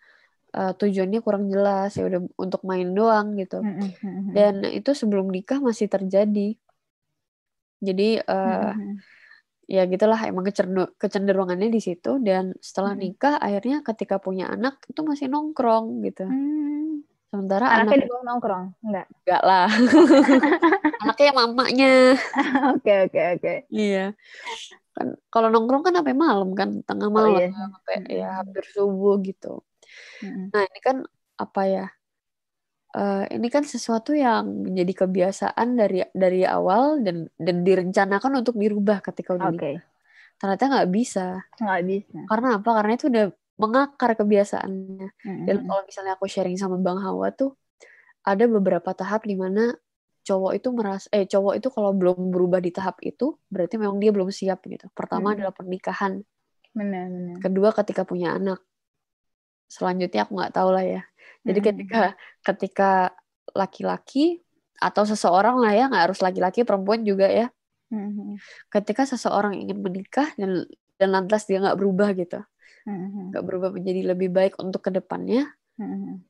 uh, 0.57 0.73
tujuannya 0.73 1.21
kurang 1.21 1.45
jelas 1.53 1.93
ya 1.93 2.09
udah 2.09 2.21
untuk 2.41 2.65
main 2.65 2.89
doang 2.97 3.37
gitu. 3.37 3.61
Dan 4.33 4.65
itu 4.65 4.91
sebelum 4.97 5.29
nikah 5.29 5.61
masih 5.61 5.85
terjadi. 5.85 6.57
Jadi 7.77 8.17
uh, 8.25 8.73
ya 9.69 9.85
gitulah 9.85 10.17
emang 10.25 10.49
kecenderungannya 10.97 11.69
di 11.69 11.81
situ. 11.81 12.17
Dan 12.17 12.57
setelah 12.57 12.97
nikah 12.97 13.37
akhirnya 13.37 13.85
ketika 13.85 14.17
punya 14.17 14.49
anak 14.49 14.81
itu 14.89 15.01
masih 15.05 15.29
nongkrong 15.29 16.01
gitu. 16.01 16.25
Hmm. 16.25 17.05
sementara 17.27 17.67
anaknya 17.67 17.91
anak... 17.91 18.03
dibawa 18.07 18.23
nongkrong? 18.23 18.65
Enggak? 18.87 19.07
Enggak 19.11 19.43
lah. 19.43 19.69
Anaknya 21.03 21.31
mamanya. 21.35 21.93
Oke 22.79 22.93
oke 23.03 23.21
oke. 23.35 23.53
Iya. 23.67 24.15
Kan 24.95 25.07
kalau 25.27 25.51
nongkrong 25.51 25.83
kan 25.83 25.93
sampai 25.99 26.15
malam 26.15 26.55
kan 26.55 26.79
tengah 26.87 27.11
malam 27.11 27.35
oh, 27.35 27.43
iya. 27.43 27.51
sampai 27.51 27.95
ya 28.07 28.27
hampir 28.41 28.63
subuh 28.71 29.19
gitu 29.19 29.59
Nah 30.25 30.61
ini 30.65 30.79
kan 30.81 31.03
apa 31.37 31.61
ya? 31.67 31.85
Uh, 32.97 33.27
ini 33.29 33.51
kan 33.51 33.61
sesuatu 33.67 34.15
yang 34.15 34.47
menjadi 34.63 35.05
kebiasaan 35.05 35.77
dari 35.77 36.01
dari 36.15 36.47
awal 36.47 37.03
dan 37.03 37.29
dan 37.37 37.61
direncanakan 37.61 38.41
untuk 38.41 38.57
dirubah 38.57 39.03
ketika 39.03 39.37
udah 39.37 39.53
okay. 39.53 39.75
Ternyata 40.37 40.63
nggak 40.69 40.89
bisa. 40.89 41.45
Nggak 41.61 41.81
bisa. 41.85 42.19
Karena 42.29 42.47
apa? 42.57 42.69
Karena 42.81 42.91
itu 42.95 43.05
udah 43.09 43.25
mengakar 43.57 44.11
kebiasaannya. 44.13 45.07
Mm-hmm. 45.13 45.45
Dan 45.49 45.57
kalau 45.65 45.81
misalnya 45.85 46.13
aku 46.15 46.25
sharing 46.29 46.57
sama 46.57 46.77
Bang 46.77 47.01
Hawa 47.01 47.33
tuh 47.33 47.57
ada 48.21 48.45
beberapa 48.45 48.93
tahap 48.93 49.25
di 49.25 49.33
mana 49.33 49.73
cowok 50.27 50.51
itu 50.59 50.69
merasa 50.75 51.07
eh 51.15 51.23
cowok 51.23 51.53
itu 51.57 51.67
kalau 51.71 51.95
belum 51.95 52.35
berubah 52.35 52.59
di 52.59 52.75
tahap 52.75 52.99
itu 52.99 53.39
berarti 53.47 53.79
memang 53.79 53.97
dia 53.97 54.11
belum 54.13 54.29
siap 54.29 54.61
gitu. 54.67 54.91
Pertama 54.93 55.33
hmm. 55.33 55.35
adalah 55.41 55.53
pernikahan. 55.55 56.21
Benar, 56.75 57.05
benar. 57.09 57.35
Kedua 57.41 57.69
ketika 57.73 58.05
punya 58.05 58.37
anak 58.37 58.61
selanjutnya 59.67 60.23
aku 60.27 60.33
nggak 60.39 60.53
tahu 60.55 60.69
lah 60.71 60.83
ya 60.83 61.01
jadi 61.43 61.59
hmm. 61.59 61.67
ketika 61.71 62.01
ketika 62.43 62.91
laki-laki 63.55 64.43
atau 64.77 65.03
seseorang 65.07 65.57
lah 65.57 65.73
ya 65.73 65.85
nggak 65.89 66.03
harus 66.11 66.19
laki-laki 66.21 66.61
perempuan 66.67 67.01
juga 67.01 67.27
ya 67.27 67.47
hmm. 67.91 68.37
ketika 68.69 69.07
seseorang 69.07 69.57
ingin 69.57 69.79
menikah 69.81 70.29
dan 70.35 70.67
dan 70.97 71.09
lantas 71.13 71.45
dia 71.45 71.61
nggak 71.61 71.77
berubah 71.77 72.13
gitu 72.13 72.41
hmm. 72.85 73.33
nggak 73.33 73.43
berubah 73.43 73.69
menjadi 73.73 74.01
lebih 74.13 74.29
baik 74.29 74.53
untuk 74.61 74.85
ke 74.85 74.91
depannya 74.93 75.49
hmm. 75.81 76.21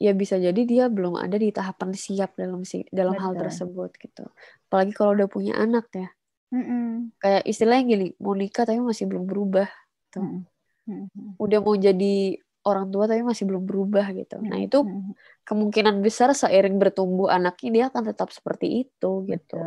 ya 0.00 0.12
bisa 0.16 0.40
jadi 0.40 0.62
dia 0.64 0.84
belum 0.88 1.20
ada 1.20 1.36
di 1.36 1.52
tahapan 1.52 1.92
siap 1.92 2.36
dalam 2.36 2.64
dalam 2.92 3.14
Betul. 3.16 3.24
hal 3.24 3.32
tersebut 3.36 3.90
gitu 4.00 4.24
apalagi 4.70 4.92
kalau 4.96 5.12
udah 5.12 5.28
punya 5.28 5.54
anak 5.60 5.86
ya 5.92 6.08
hmm. 6.52 7.16
kayak 7.20 7.42
istilahnya 7.44 7.84
gini 7.84 8.06
mau 8.16 8.32
nikah 8.32 8.64
tapi 8.64 8.80
masih 8.80 9.04
belum 9.08 9.24
berubah 9.28 9.68
tuh 10.08 10.24
hmm. 10.24 10.42
Hmm. 10.88 11.36
udah 11.36 11.58
mau 11.60 11.76
jadi 11.76 12.40
orang 12.64 12.92
tua 12.92 13.08
tapi 13.08 13.24
masih 13.24 13.48
belum 13.48 13.64
berubah 13.64 14.12
gitu. 14.12 14.36
Nah 14.40 14.60
hmm, 14.60 14.66
itu 14.68 14.78
hmm. 14.84 15.12
kemungkinan 15.48 16.04
besar 16.04 16.32
seiring 16.36 16.76
bertumbuh 16.76 17.32
anaknya 17.32 17.70
dia 17.72 17.84
akan 17.88 18.02
tetap 18.12 18.28
seperti 18.32 18.84
itu 18.88 19.10
gitu. 19.24 19.60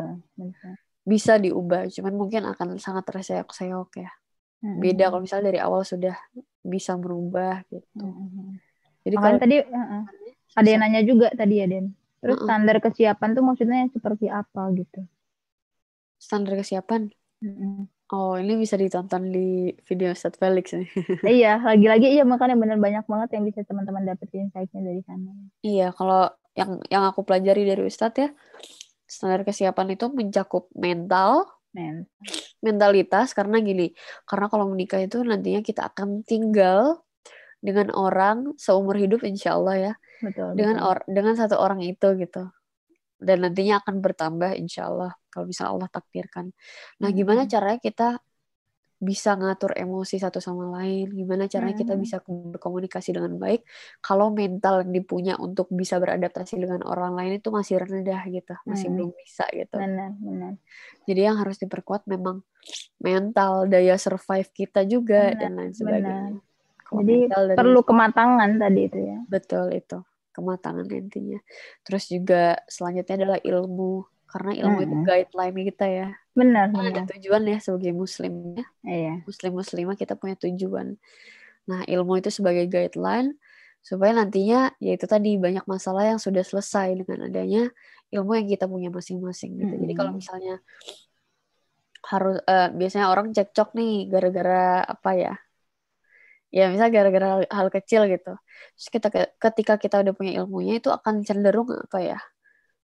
Bisa 1.04 1.36
diubah, 1.36 1.90
cuman 1.90 2.14
mungkin 2.16 2.42
akan 2.48 2.80
sangat 2.80 3.04
terseok-seok 3.10 3.90
ya. 3.98 4.10
Hmm, 4.64 4.80
Beda 4.80 5.12
kalau 5.12 5.20
misalnya 5.20 5.52
dari 5.52 5.60
awal 5.60 5.84
sudah 5.84 6.16
bisa 6.64 6.96
berubah 6.96 7.66
gitu. 7.68 8.06
Jadi 9.04 9.16
kalau 9.20 9.36
tadi 9.36 9.56
uh, 9.60 10.04
ada 10.56 10.68
yang 10.70 10.80
nanya 10.80 11.02
juga 11.04 11.28
tadi 11.34 11.60
ya 11.60 11.68
Den. 11.68 11.92
Terus 12.24 12.40
Mm-mm. 12.40 12.48
standar 12.48 12.76
kesiapan 12.80 13.36
tuh 13.36 13.44
maksudnya 13.44 13.84
seperti 13.92 14.32
apa 14.32 14.72
gitu? 14.72 15.04
Standar 16.16 16.56
kesiapan. 16.56 17.12
Mm-mm. 17.44 17.84
Oh, 18.12 18.36
ini 18.36 18.60
bisa 18.60 18.76
ditonton 18.76 19.32
di 19.32 19.72
video 19.88 20.12
Ustadz 20.12 20.36
Felix 20.36 20.76
nih. 20.76 20.88
iya, 21.40 21.56
lagi-lagi 21.56 22.12
iya 22.12 22.24
makanya 22.28 22.52
bener 22.60 22.76
banyak 22.76 23.08
banget 23.08 23.28
yang 23.40 23.44
bisa 23.48 23.64
teman-teman 23.64 24.04
dapetin 24.04 24.52
insight-nya 24.52 24.80
dari 24.84 25.00
sana. 25.08 25.32
Iya, 25.64 25.88
kalau 25.96 26.28
yang 26.52 26.84
yang 26.92 27.08
aku 27.08 27.24
pelajari 27.24 27.64
dari 27.64 27.80
Ustadz 27.88 28.20
ya, 28.20 28.28
standar 29.08 29.40
kesiapan 29.48 29.96
itu 29.96 30.12
mencakup 30.12 30.68
mental, 30.76 31.48
Men. 31.72 32.04
mentalitas 32.60 33.32
karena 33.32 33.64
gini, 33.64 33.96
karena 34.28 34.52
kalau 34.52 34.68
menikah 34.68 35.00
itu 35.00 35.24
nantinya 35.24 35.64
kita 35.64 35.88
akan 35.88 36.20
tinggal 36.28 37.00
dengan 37.64 37.88
orang 37.96 38.52
seumur 38.60 39.00
hidup 39.00 39.24
insya 39.24 39.56
Allah 39.56 39.76
ya, 39.80 39.92
Betul. 40.20 40.60
dengan 40.60 40.76
betul. 40.76 40.88
or 40.92 40.98
dengan 41.08 41.34
satu 41.40 41.56
orang 41.56 41.80
itu 41.80 42.20
gitu, 42.20 42.52
dan 43.26 43.36
nantinya 43.44 43.74
akan 43.82 43.96
bertambah 44.04 44.50
insya 44.60 44.86
Allah 44.90 45.10
kalau 45.32 45.44
misalnya 45.50 45.72
Allah 45.74 45.88
takdirkan. 45.90 46.46
Nah, 47.02 47.10
gimana 47.18 47.42
Mm-mm. 47.42 47.52
caranya 47.52 47.80
kita 47.82 48.08
bisa 49.04 49.36
ngatur 49.36 49.72
emosi 49.76 50.16
satu 50.16 50.38
sama 50.40 50.64
lain? 50.80 51.12
Gimana 51.12 51.44
caranya 51.50 51.76
kita 51.76 51.92
Mm-mm. 51.92 52.04
bisa 52.04 52.16
berkomunikasi 52.24 53.10
dengan 53.16 53.36
baik 53.36 53.60
kalau 54.00 54.32
mental 54.32 54.86
yang 54.86 54.92
dipunya 54.96 55.34
untuk 55.36 55.68
bisa 55.74 56.00
beradaptasi 56.00 56.56
dengan 56.56 56.80
orang 56.86 57.12
lain 57.18 57.32
itu 57.40 57.48
masih 57.52 57.82
rendah 57.82 58.22
gitu, 58.32 58.54
masih 58.64 58.88
Mm-mm. 58.88 58.96
belum 58.96 59.10
bisa 59.20 59.44
gitu. 59.52 59.76
Benar, 59.76 60.10
benar. 60.20 60.52
Jadi 61.04 61.20
yang 61.20 61.36
harus 61.36 61.56
diperkuat 61.60 62.08
memang 62.08 62.40
mental, 63.02 63.68
daya 63.68 63.96
survive 64.00 64.48
kita 64.56 64.88
juga 64.88 65.34
Benar, 65.34 65.40
dan 65.40 65.50
lain 65.58 65.72
sebagainya. 65.76 66.40
Kalau 66.84 67.00
Jadi 67.02 67.16
perlu 67.58 67.80
kematangan 67.84 68.50
tadi 68.56 68.80
itu 68.88 68.98
ya. 69.04 69.18
betul 69.28 69.66
itu 69.74 69.98
kematangan 70.34 70.84
intinya. 70.90 71.38
Terus 71.86 72.10
juga 72.10 72.58
selanjutnya 72.66 73.14
adalah 73.22 73.38
ilmu 73.38 74.04
karena 74.26 74.52
ilmu 74.66 74.78
itu 74.82 74.94
Mm-mm. 74.98 75.06
guideline 75.06 75.58
kita 75.70 75.86
ya. 75.86 76.08
Benar, 76.34 76.74
Kan 76.74 76.90
ada 76.90 77.06
tujuan 77.14 77.42
ya 77.46 77.58
sebagai 77.62 77.94
muslim 77.94 78.58
ya. 78.58 78.66
Iya. 78.82 79.14
Muslim 79.22 79.52
muslimah 79.54 79.94
kita 79.94 80.18
punya 80.18 80.34
tujuan. 80.34 80.98
Nah 81.70 81.80
ilmu 81.86 82.18
itu 82.18 82.34
sebagai 82.34 82.66
guideline 82.66 83.38
supaya 83.84 84.16
nantinya 84.16 84.74
yaitu 84.82 85.06
tadi 85.06 85.38
banyak 85.38 85.62
masalah 85.70 86.08
yang 86.10 86.18
sudah 86.18 86.42
selesai 86.42 87.04
dengan 87.04 87.30
adanya 87.30 87.70
ilmu 88.10 88.34
yang 88.34 88.48
kita 88.50 88.66
punya 88.66 88.90
masing-masing 88.90 89.54
gitu. 89.60 89.74
Jadi 89.86 89.92
kalau 89.94 90.10
misalnya 90.16 90.58
harus 92.04 92.42
eh, 92.44 92.68
biasanya 92.74 93.06
orang 93.12 93.30
cekcok 93.30 93.76
nih 93.78 94.10
gara-gara 94.10 94.82
apa 94.82 95.10
ya? 95.14 95.34
Ya 96.54 96.70
misal 96.70 96.88
gara-gara 96.94 97.42
hal, 97.50 97.68
kecil 97.74 98.06
gitu. 98.14 98.32
Terus 98.78 98.88
kita 98.94 99.08
ketika 99.42 99.74
kita 99.82 99.96
udah 100.06 100.14
punya 100.18 100.32
ilmunya 100.38 100.78
itu 100.78 100.88
akan 100.98 101.14
cenderung 101.26 101.66
apa 101.74 101.98
ya? 101.98 102.18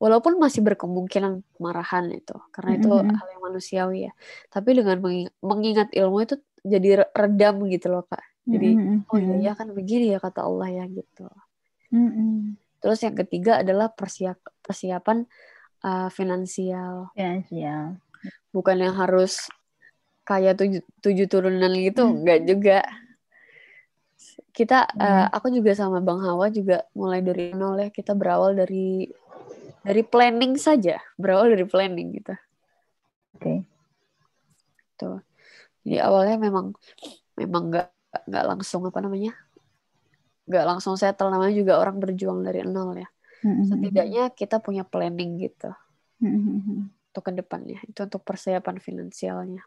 Walaupun 0.04 0.36
masih 0.36 0.62
berkemungkinan 0.68 1.34
kemarahan 1.56 2.12
itu, 2.12 2.36
karena 2.52 2.72
itu 2.76 2.88
Mm-mm. 2.92 3.16
hal 3.16 3.28
yang 3.32 3.42
manusiawi 3.48 3.98
ya. 4.12 4.14
Tapi 4.52 4.70
dengan 4.76 4.98
mengi- 5.00 5.32
mengingat 5.40 5.90
ilmu 5.96 6.18
itu 6.28 6.36
jadi 6.64 6.90
re- 7.08 7.12
redam 7.16 7.56
gitu 7.72 7.88
loh 7.88 8.04
kak. 8.12 8.24
Jadi 8.44 8.68
Mm-mm. 8.76 9.08
oh 9.08 9.20
iya 9.24 9.36
ya 9.48 9.52
kan 9.56 9.68
begini 9.72 10.12
ya 10.12 10.20
kata 10.20 10.44
Allah 10.44 10.68
ya 10.68 10.84
gitu. 10.92 11.24
Mm-mm. 11.94 12.60
Terus 12.84 13.00
yang 13.00 13.16
ketiga 13.16 13.64
adalah 13.64 13.88
persiap 13.96 14.44
persiapan 14.60 15.24
uh, 15.88 16.12
finansial. 16.12 17.16
Finansial. 17.16 17.96
Bukan 18.52 18.78
yang 18.84 18.96
harus 19.00 19.48
kayak 20.28 20.60
tujuh, 20.60 20.84
tujuh 21.04 21.28
turunan 21.32 21.72
gitu, 21.80 22.04
Hmm. 22.04 22.20
enggak 22.24 22.40
juga. 22.44 22.78
Kita, 24.54 24.90
uh, 24.98 25.28
Hmm. 25.28 25.36
aku 25.36 25.48
juga 25.54 25.72
sama 25.78 26.02
Bang 26.02 26.22
Hawa 26.22 26.50
juga 26.50 26.86
mulai 26.98 27.22
dari 27.22 27.54
nol 27.54 27.78
ya. 27.78 27.90
Kita 27.94 28.18
berawal 28.18 28.58
dari 28.58 29.10
dari 29.84 30.02
planning 30.02 30.56
saja, 30.56 30.98
berawal 31.20 31.54
dari 31.54 31.66
planning 31.68 32.08
gitu. 32.18 32.34
Oke. 33.38 33.68
Tuh. 34.98 35.20
Jadi 35.84 36.00
awalnya 36.00 36.40
memang 36.40 36.72
memang 37.36 37.64
nggak 37.70 37.88
nggak 38.30 38.46
langsung 38.46 38.88
apa 38.88 39.00
namanya, 39.04 39.34
nggak 40.48 40.66
langsung 40.70 40.96
settle 40.96 41.34
namanya 41.34 41.54
juga 41.54 41.82
orang 41.82 42.00
berjuang 42.00 42.46
dari 42.46 42.64
nol 42.64 42.96
ya. 42.96 43.10
Mm-mm. 43.44 43.68
Setidaknya 43.68 44.32
kita 44.32 44.64
punya 44.64 44.88
planning 44.88 45.38
gitu. 45.42 45.74
Mm-mm. 46.24 46.88
untuk 47.14 47.30
ke 47.30 47.32
depannya. 47.36 47.78
Itu 47.86 48.10
untuk 48.10 48.26
persiapan 48.26 48.82
finansialnya. 48.82 49.62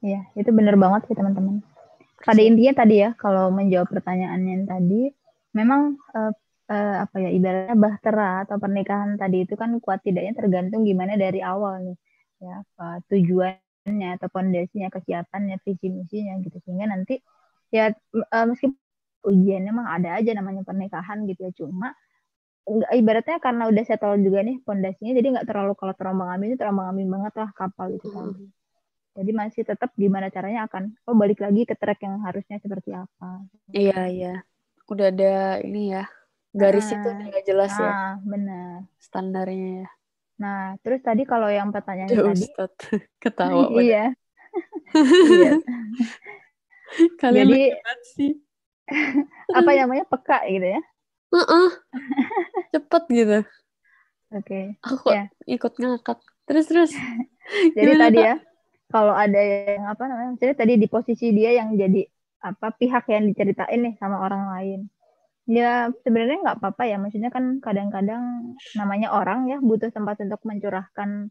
Iya, 0.00 0.24
itu 0.32 0.48
benar 0.56 0.80
banget 0.80 1.12
sih 1.12 1.14
teman-teman. 1.18 1.60
Pada 2.20 2.40
intinya 2.44 2.72
tadi 2.84 2.94
ya, 3.04 3.10
kalau 3.16 3.48
menjawab 3.48 3.88
pertanyaannya 3.88 4.50
yang 4.56 4.66
tadi, 4.68 5.02
memang 5.56 5.80
eh, 6.16 6.32
eh, 6.72 6.94
apa 7.04 7.16
ya 7.24 7.30
ibaratnya 7.32 7.76
bahtera 7.76 8.44
atau 8.44 8.56
pernikahan 8.60 9.16
tadi 9.16 9.36
itu 9.48 9.54
kan 9.56 9.70
kuat 9.84 10.00
tidaknya 10.06 10.32
tergantung 10.36 10.84
gimana 10.84 11.16
dari 11.16 11.40
awal 11.40 11.80
nih, 11.86 11.96
ya 12.44 12.52
apa 12.62 13.00
tujuannya 13.08 14.08
atau 14.20 14.28
fondasinya, 14.32 14.88
kesiapannya, 14.92 15.56
visi 15.64 15.86
misinya 15.88 16.34
gitu. 16.44 16.56
Sehingga 16.64 16.86
nanti 16.92 17.14
ya 17.72 17.88
eh, 17.90 18.46
meskipun 18.50 18.76
ujiannya 19.30 19.72
mah 19.76 19.88
ada 19.96 20.08
aja 20.20 20.30
namanya 20.36 20.62
pernikahan 20.68 21.24
gitu 21.28 21.40
ya, 21.48 21.52
cuma 21.56 21.92
nggak 22.70 22.92
ibaratnya 23.00 23.36
karena 23.42 23.62
udah 23.72 23.84
settle 23.88 24.14
juga 24.22 24.40
nih 24.46 24.56
fondasinya 24.62 25.12
jadi 25.18 25.26
nggak 25.34 25.46
terlalu 25.48 25.72
kalau 25.74 25.94
terombang 25.98 26.30
ambing 26.38 26.54
itu 26.54 26.58
terombang 26.62 26.86
ambing 26.94 27.08
banget 27.10 27.34
lah 27.40 27.50
kapal 27.56 27.88
itu 27.90 28.06
Hmm. 28.06 28.52
Jadi 29.10 29.30
masih 29.32 29.62
tetap 29.62 29.90
gimana 29.94 30.28
caranya 30.28 30.64
akan 30.64 30.94
oh 31.04 31.14
balik 31.14 31.38
lagi 31.38 31.64
ke 31.64 31.74
track 31.74 32.00
yang 32.00 32.20
harusnya 32.20 32.56
seperti 32.58 32.92
apa 32.92 33.42
Iya, 33.70 34.00
iya. 34.06 34.34
Udah 34.86 35.06
ada 35.08 35.34
ini 35.60 35.94
ya. 35.94 36.04
Garis 36.50 36.90
Ah. 36.90 36.98
itu 36.98 37.08
udah 37.30 37.42
jelas 37.44 37.72
ya 37.72 37.86
nah 37.86 38.12
benar 38.20 38.82
standarnya 38.98 39.70
ya. 39.82 39.88
nah 40.34 40.60
terus 40.80 40.98
tadi 40.98 41.22
kalau 41.22 41.46
yang 41.46 41.70
pertanyaan 41.70 42.10
Aduh, 42.10 42.34
tadi 42.34 42.42
Ustad. 42.42 42.72
Ketawa 43.22 43.70
iya 43.78 44.10
iya 45.30 45.52
Kalian 47.22 47.46
Jadi- 47.46 47.70
sih. 48.02 48.32
apa 49.58 49.70
namanya 49.70 50.02
peka 50.04 50.42
gitu 50.50 50.66
ya 50.66 50.82
Heeh. 51.30 51.68
Cepet 52.74 53.02
gitu. 53.08 53.38
oke 54.34 54.60
Aku 54.82 54.94
kok 54.98 55.12
Ya. 55.14 55.24
ikut 55.46 55.72
ngakak. 55.78 56.18
Terus 56.42 56.66
terus. 56.66 56.90
jadi 57.78 57.94
Gimana, 57.94 58.02
tadi 58.10 58.18
ya 58.18 58.34
kalau 58.90 59.14
ada 59.14 59.38
yang 59.38 59.86
apa 59.86 60.02
namanya 60.10 60.34
jadi 60.42 60.52
tadi 60.58 60.74
di 60.76 60.90
posisi 60.90 61.30
dia 61.30 61.54
yang 61.54 61.78
jadi 61.78 62.02
apa 62.42 62.72
pihak 62.74 63.04
yang 63.12 63.30
diceritain 63.30 63.80
nih 63.84 63.94
sama 64.00 64.18
orang 64.24 64.50
lain. 64.50 64.80
Ya 65.46 65.90
sebenarnya 66.02 66.42
nggak 66.42 66.58
apa-apa 66.62 66.84
ya. 66.88 66.96
Maksudnya 66.98 67.30
kan 67.30 67.60
kadang-kadang 67.62 68.54
namanya 68.74 69.14
orang 69.14 69.46
ya 69.46 69.58
butuh 69.60 69.92
tempat 69.92 70.20
untuk 70.24 70.40
mencurahkan 70.42 71.30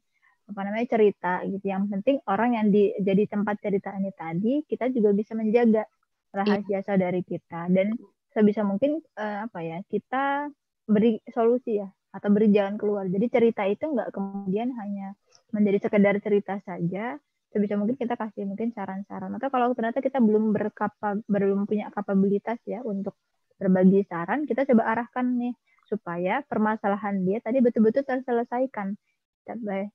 apa 0.50 0.60
namanya 0.66 0.88
cerita 0.90 1.44
gitu. 1.46 1.66
Yang 1.66 1.84
penting 1.94 2.18
orang 2.26 2.58
yang 2.58 2.68
di, 2.72 2.94
jadi 3.02 3.24
tempat 3.30 3.60
ceritanya 3.62 4.12
tadi 4.14 4.64
kita 4.66 4.90
juga 4.94 5.14
bisa 5.14 5.34
menjaga 5.34 5.84
rahasia 6.32 6.80
saudari 6.86 7.26
kita. 7.26 7.70
Dan 7.74 7.96
sebisa 8.30 8.62
mungkin 8.62 9.02
eh, 9.18 9.38
apa 9.50 9.60
ya 9.66 9.82
kita 9.90 10.50
beri 10.90 11.22
solusi 11.34 11.82
ya 11.82 11.90
atau 12.10 12.30
beri 12.34 12.50
jalan 12.54 12.78
keluar. 12.78 13.06
Jadi 13.10 13.26
cerita 13.30 13.66
itu 13.66 13.86
nggak 13.86 14.14
kemudian 14.14 14.74
hanya 14.78 15.14
menjadi 15.54 15.90
sekedar 15.90 16.18
cerita 16.22 16.62
saja 16.62 17.18
sebisa 17.50 17.76
mungkin 17.78 17.98
kita 17.98 18.14
kasih 18.14 18.46
mungkin 18.46 18.70
saran-saran. 18.74 19.34
Atau 19.38 19.50
kalau 19.50 19.74
ternyata 19.74 20.00
kita 20.00 20.22
belum 20.22 20.54
berkapa 20.54 21.22
belum 21.26 21.66
punya 21.66 21.90
kapabilitas 21.90 22.62
ya 22.66 22.82
untuk 22.86 23.18
berbagi 23.60 24.08
saran 24.08 24.48
kita 24.48 24.64
coba 24.72 24.96
arahkan 24.96 25.36
nih 25.36 25.54
supaya 25.84 26.46
permasalahan 26.48 27.26
dia 27.26 27.42
tadi 27.42 27.60
betul-betul 27.60 28.06
terselesaikan. 28.06 28.96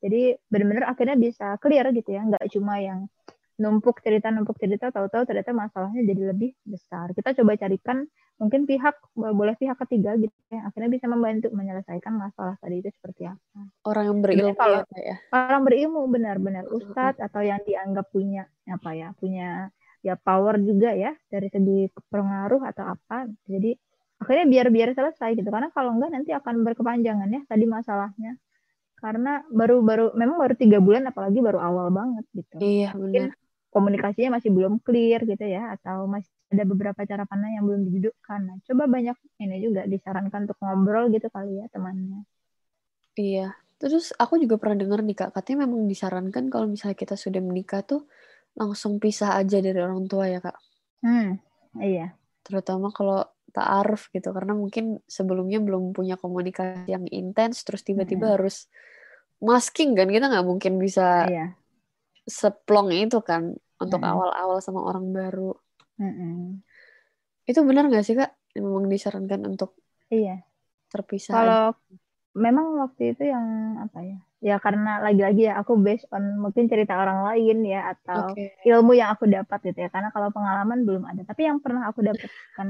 Jadi 0.03 0.35
benar-benar 0.51 0.91
akhirnya 0.91 1.15
bisa 1.15 1.55
clear 1.63 1.87
gitu 1.95 2.11
ya. 2.11 2.27
Nggak 2.27 2.51
cuma 2.51 2.83
yang 2.83 3.07
numpuk 3.55 4.03
cerita 4.03 4.35
numpuk 4.35 4.59
cerita 4.59 4.91
tahu-tahu 4.91 5.23
ternyata 5.31 5.55
masalahnya 5.55 6.03
jadi 6.03 6.35
lebih 6.35 6.59
besar. 6.67 7.15
Kita 7.15 7.35
coba 7.39 7.55
carikan 7.55 8.03
mungkin 8.35 8.67
pihak 8.67 8.99
boleh 9.15 9.55
pihak 9.55 9.79
ketiga 9.87 10.19
gitu 10.19 10.35
ya 10.51 10.67
akhirnya 10.67 10.91
bisa 10.91 11.07
membantu 11.07 11.55
menyelesaikan 11.55 12.19
masalah 12.19 12.59
tadi 12.59 12.83
itu 12.83 12.91
seperti 12.91 13.31
apa. 13.31 13.61
Orang 13.87 14.05
yang 14.11 14.19
berilmu 14.19 14.59
kalau- 14.59 14.83
ya, 14.99 15.15
ya. 15.15 15.17
orang 15.31 15.63
berilmu 15.63 16.03
benar-benar. 16.11 16.67
Ustadz 16.67 17.23
atau 17.23 17.41
yang 17.47 17.63
dianggap 17.63 18.11
punya 18.11 18.51
apa 18.67 18.91
ya 18.91 19.15
punya 19.15 19.71
ya 20.03 20.19
power 20.19 20.59
juga 20.59 20.93
ya 20.99 21.15
dari 21.31 21.47
segi 21.47 21.89
pengaruh 22.11 22.67
atau 22.75 22.91
apa. 22.91 23.31
Jadi 23.47 23.79
akhirnya 24.19 24.47
biar 24.51 24.67
biar 24.75 24.89
selesai 24.99 25.39
gitu. 25.39 25.47
Karena 25.55 25.71
kalau 25.71 25.95
enggak 25.95 26.11
nanti 26.11 26.35
akan 26.35 26.67
berkepanjangan 26.67 27.31
ya 27.31 27.41
tadi 27.47 27.65
masalahnya. 27.71 28.35
Karena 28.99 29.45
baru-baru 29.53 30.17
memang 30.19 30.43
baru 30.43 30.55
tiga 30.59 30.81
bulan 30.83 31.07
apalagi 31.07 31.39
baru 31.39 31.61
awal 31.63 31.93
banget 31.95 32.25
gitu. 32.35 32.57
Iya, 32.59 32.97
benar. 32.99 33.31
Komunikasinya 33.75 34.39
masih 34.39 34.51
belum 34.55 34.79
clear 34.87 35.21
gitu 35.27 35.45
ya 35.45 35.75
atau 35.75 36.07
masih 36.07 36.31
ada 36.55 36.65
beberapa 36.71 37.01
cara 37.03 37.27
pandang 37.27 37.53
yang 37.59 37.65
belum 37.67 37.83
didudukkan 37.91 38.41
nah 38.47 38.57
coba 38.63 38.85
banyak 38.87 39.17
ini 39.43 39.57
juga 39.59 39.83
disarankan 39.91 40.47
untuk 40.47 40.59
ngobrol 40.63 41.11
gitu 41.11 41.27
kali 41.35 41.59
ya 41.61 41.67
temannya 41.75 42.23
Iya. 43.15 43.55
Terus 43.79 44.11
aku 44.19 44.43
juga 44.43 44.59
pernah 44.59 44.75
dengar 44.83 45.01
nih 45.07 45.15
Kak, 45.15 45.31
katanya 45.39 45.67
memang 45.67 45.87
disarankan 45.87 46.51
kalau 46.51 46.67
misalnya 46.67 46.99
kita 46.99 47.15
sudah 47.15 47.43
menikah 47.43 47.83
tuh 47.87 48.07
langsung 48.55 48.99
pisah 49.03 49.39
aja 49.39 49.59
dari 49.63 49.79
orang 49.79 50.07
tua 50.11 50.27
ya 50.31 50.39
Kak. 50.43 50.57
hmm 51.03 51.39
iya 51.83 52.15
Terutama 52.47 52.91
kalau 52.91 53.23
ta'aruf 53.55 54.11
gitu 54.11 54.35
karena 54.35 54.51
mungkin 54.51 54.99
sebelumnya 55.07 55.63
belum 55.63 55.95
punya 55.95 56.19
komunikasi 56.19 56.91
yang 56.91 57.07
intens 57.07 57.63
terus 57.63 57.87
tiba-tiba 57.87 58.27
Mm-mm. 58.27 58.35
harus 58.35 58.67
masking 59.39 59.95
kan 59.95 60.11
kita 60.11 60.27
nggak 60.27 60.47
mungkin 60.47 60.75
bisa 60.83 61.31
Iya. 61.31 61.55
seplong 62.27 62.91
itu 62.91 63.23
kan 63.23 63.55
untuk 63.83 64.01
Mm-mm. 64.01 64.11
awal-awal 64.11 64.59
sama 64.67 64.81
orang 64.89 65.07
baru 65.19 65.41
Mm-mm. 66.01 66.63
itu 67.51 67.61
benar 67.69 67.85
nggak 67.89 68.05
sih 68.07 68.15
kak 68.21 68.31
memang 68.57 68.85
disarankan 68.93 69.41
untuk 69.51 69.71
Iya. 70.15 70.31
terpisah? 70.93 71.35
Kalau 71.35 71.61
memang 72.45 72.67
waktu 72.83 73.03
itu 73.13 73.23
yang 73.35 73.47
apa 73.85 73.99
ya? 74.11 74.17
Ya 74.49 74.55
karena 74.65 74.91
lagi-lagi 75.07 75.41
ya 75.49 75.55
aku 75.63 75.73
based 75.87 76.07
on 76.17 76.25
mungkin 76.45 76.65
cerita 76.73 76.95
orang 77.03 77.21
lain 77.29 77.57
ya 77.73 77.79
atau 77.93 78.23
Oke. 78.31 78.45
ilmu 78.69 78.93
yang 79.01 79.11
aku 79.15 79.25
dapat 79.37 79.59
gitu 79.69 79.79
ya. 79.85 79.89
Karena 79.95 80.09
kalau 80.15 80.29
pengalaman 80.37 80.79
belum 80.89 81.05
ada. 81.11 81.23
Tapi 81.31 81.43
yang 81.49 81.59
pernah 81.65 81.83
aku 81.91 82.01
dapatkan 82.09 82.69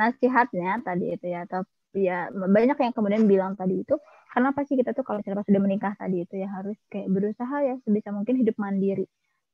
nasihatnya 0.00 0.68
tadi 0.86 1.04
itu 1.14 1.26
ya 1.34 1.38
atau 1.46 1.60
ya 2.06 2.14
banyak 2.56 2.76
yang 2.84 2.92
kemudian 2.96 3.24
bilang 3.32 3.52
tadi 3.60 3.74
itu 3.82 3.94
kenapa 4.34 4.60
sih 4.68 4.76
kita 4.80 4.90
tuh 4.96 5.04
kalau 5.06 5.18
misalnya 5.22 5.46
sudah 5.50 5.62
menikah 5.66 5.94
tadi 6.02 6.16
itu 6.26 6.34
ya 6.42 6.48
harus 6.56 6.76
kayak 6.92 7.08
berusaha 7.14 7.56
ya 7.68 7.74
sebisa 7.86 8.10
mungkin 8.16 8.34
hidup 8.42 8.56
mandiri 8.64 9.04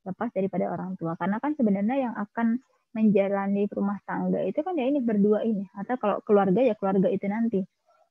lepas 0.06 0.28
daripada 0.32 0.70
orang 0.70 0.96
tua. 0.96 1.14
Karena 1.16 1.36
kan 1.42 1.52
sebenarnya 1.56 1.96
yang 2.10 2.14
akan 2.16 2.60
menjalani 2.90 3.70
rumah 3.70 4.02
tangga 4.02 4.42
itu 4.42 4.60
kan 4.66 4.74
ya 4.74 4.86
ini 4.90 4.98
berdua 5.02 5.46
ini. 5.46 5.66
Atau 5.78 5.96
kalau 6.00 6.18
keluarga 6.26 6.60
ya 6.60 6.74
keluarga 6.74 7.08
itu 7.10 7.26
nanti 7.30 7.60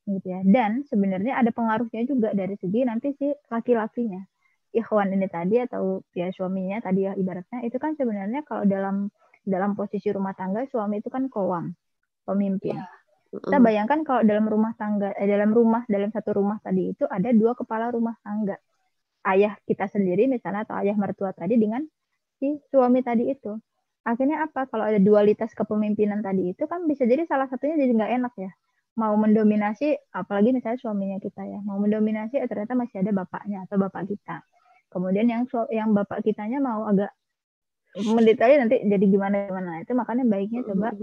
gitu 0.08 0.28
ya. 0.28 0.42
Dan 0.46 0.86
sebenarnya 0.88 1.38
ada 1.38 1.52
pengaruhnya 1.54 2.06
juga 2.08 2.34
dari 2.34 2.56
segi 2.58 2.82
nanti 2.88 3.14
si 3.18 3.30
laki-lakinya. 3.52 4.22
Ikhwan 4.70 5.10
ini 5.10 5.26
tadi 5.26 5.58
atau 5.58 6.06
ya 6.14 6.30
suaminya 6.30 6.78
tadi 6.78 7.10
ya 7.10 7.18
ibaratnya 7.18 7.66
itu 7.66 7.82
kan 7.82 7.98
sebenarnya 7.98 8.46
kalau 8.46 8.70
dalam 8.70 9.10
dalam 9.42 9.74
posisi 9.74 10.14
rumah 10.14 10.38
tangga 10.38 10.62
suami 10.70 11.02
itu 11.02 11.10
kan 11.10 11.26
kowam 11.26 11.74
pemimpin. 12.26 12.78
Kita 13.30 13.58
Mm. 13.58 13.66
bayangkan 13.66 14.00
kalau 14.02 14.22
dalam 14.26 14.46
rumah 14.50 14.74
tangga 14.74 15.14
eh, 15.14 15.30
dalam 15.30 15.54
rumah 15.54 15.86
dalam 15.86 16.10
satu 16.10 16.34
rumah 16.38 16.58
tadi 16.66 16.98
itu 16.98 17.06
ada 17.06 17.30
dua 17.30 17.54
kepala 17.54 17.94
rumah 17.94 18.18
tangga 18.26 18.58
ayah 19.28 19.54
kita 19.68 19.86
sendiri 19.92 20.28
misalnya 20.32 20.64
atau 20.68 20.76
ayah 20.82 20.96
mertua 20.96 21.32
tadi 21.36 21.56
dengan 21.60 21.84
si 22.40 22.58
suami 22.72 23.04
tadi 23.04 23.32
itu. 23.32 23.56
Akhirnya 24.08 24.48
apa? 24.48 24.66
Kalau 24.72 24.86
ada 24.88 24.98
dualitas 24.98 25.52
kepemimpinan 25.54 26.24
tadi 26.24 26.56
itu 26.56 26.64
kan 26.72 26.88
bisa 26.88 27.04
jadi 27.06 27.28
salah 27.28 27.48
satunya 27.52 27.76
jadi 27.80 27.92
nggak 28.00 28.12
enak 28.22 28.34
ya. 28.40 28.52
Mau 29.00 29.16
mendominasi 29.16 29.96
apalagi 30.16 30.52
misalnya 30.56 30.80
suaminya 30.80 31.18
kita 31.24 31.44
ya. 31.46 31.60
Mau 31.64 31.78
mendominasi 31.84 32.40
eh, 32.40 32.48
ternyata 32.52 32.74
masih 32.80 33.04
ada 33.04 33.12
bapaknya 33.12 33.64
atau 33.68 33.76
bapak 33.80 34.08
kita. 34.12 34.44
Kemudian 34.90 35.28
yang 35.30 35.44
yang 35.70 35.90
bapak 35.94 36.26
kitanya 36.26 36.58
mau 36.64 36.88
agak 36.90 37.12
mendetail 37.96 38.56
nanti 38.62 38.76
jadi 38.86 39.06
gimana 39.06 39.36
gimana. 39.50 39.72
Itu 39.84 39.94
makanya 40.00 40.24
baiknya 40.26 40.62
coba 40.70 40.94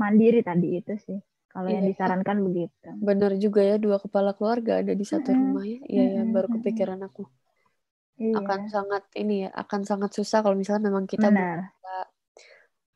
mandiri 0.00 0.40
tadi 0.42 0.68
itu 0.82 0.92
sih 1.06 1.18
kalau 1.54 1.70
yang 1.70 1.86
Iya. 1.86 1.90
disarankan 1.94 2.36
begitu. 2.42 2.88
Benar 2.98 3.32
juga 3.38 3.60
ya 3.62 3.76
dua 3.78 3.96
kepala 4.02 4.34
keluarga 4.34 4.82
ada 4.82 4.92
di 4.92 5.04
satu 5.06 5.30
rumah 5.30 5.64
ya. 5.64 5.78
Iya 5.86 6.04
ya 6.18 6.22
baru 6.26 6.48
kepikiran 6.58 7.00
aku 7.06 7.22
iya. 8.18 8.34
akan 8.38 8.60
sangat 8.70 9.02
ini 9.18 9.46
ya 9.46 9.50
akan 9.54 9.80
sangat 9.82 10.10
susah 10.14 10.42
kalau 10.42 10.54
misalnya 10.54 10.90
memang 10.90 11.04
kita 11.10 11.30
benar. 11.30 11.74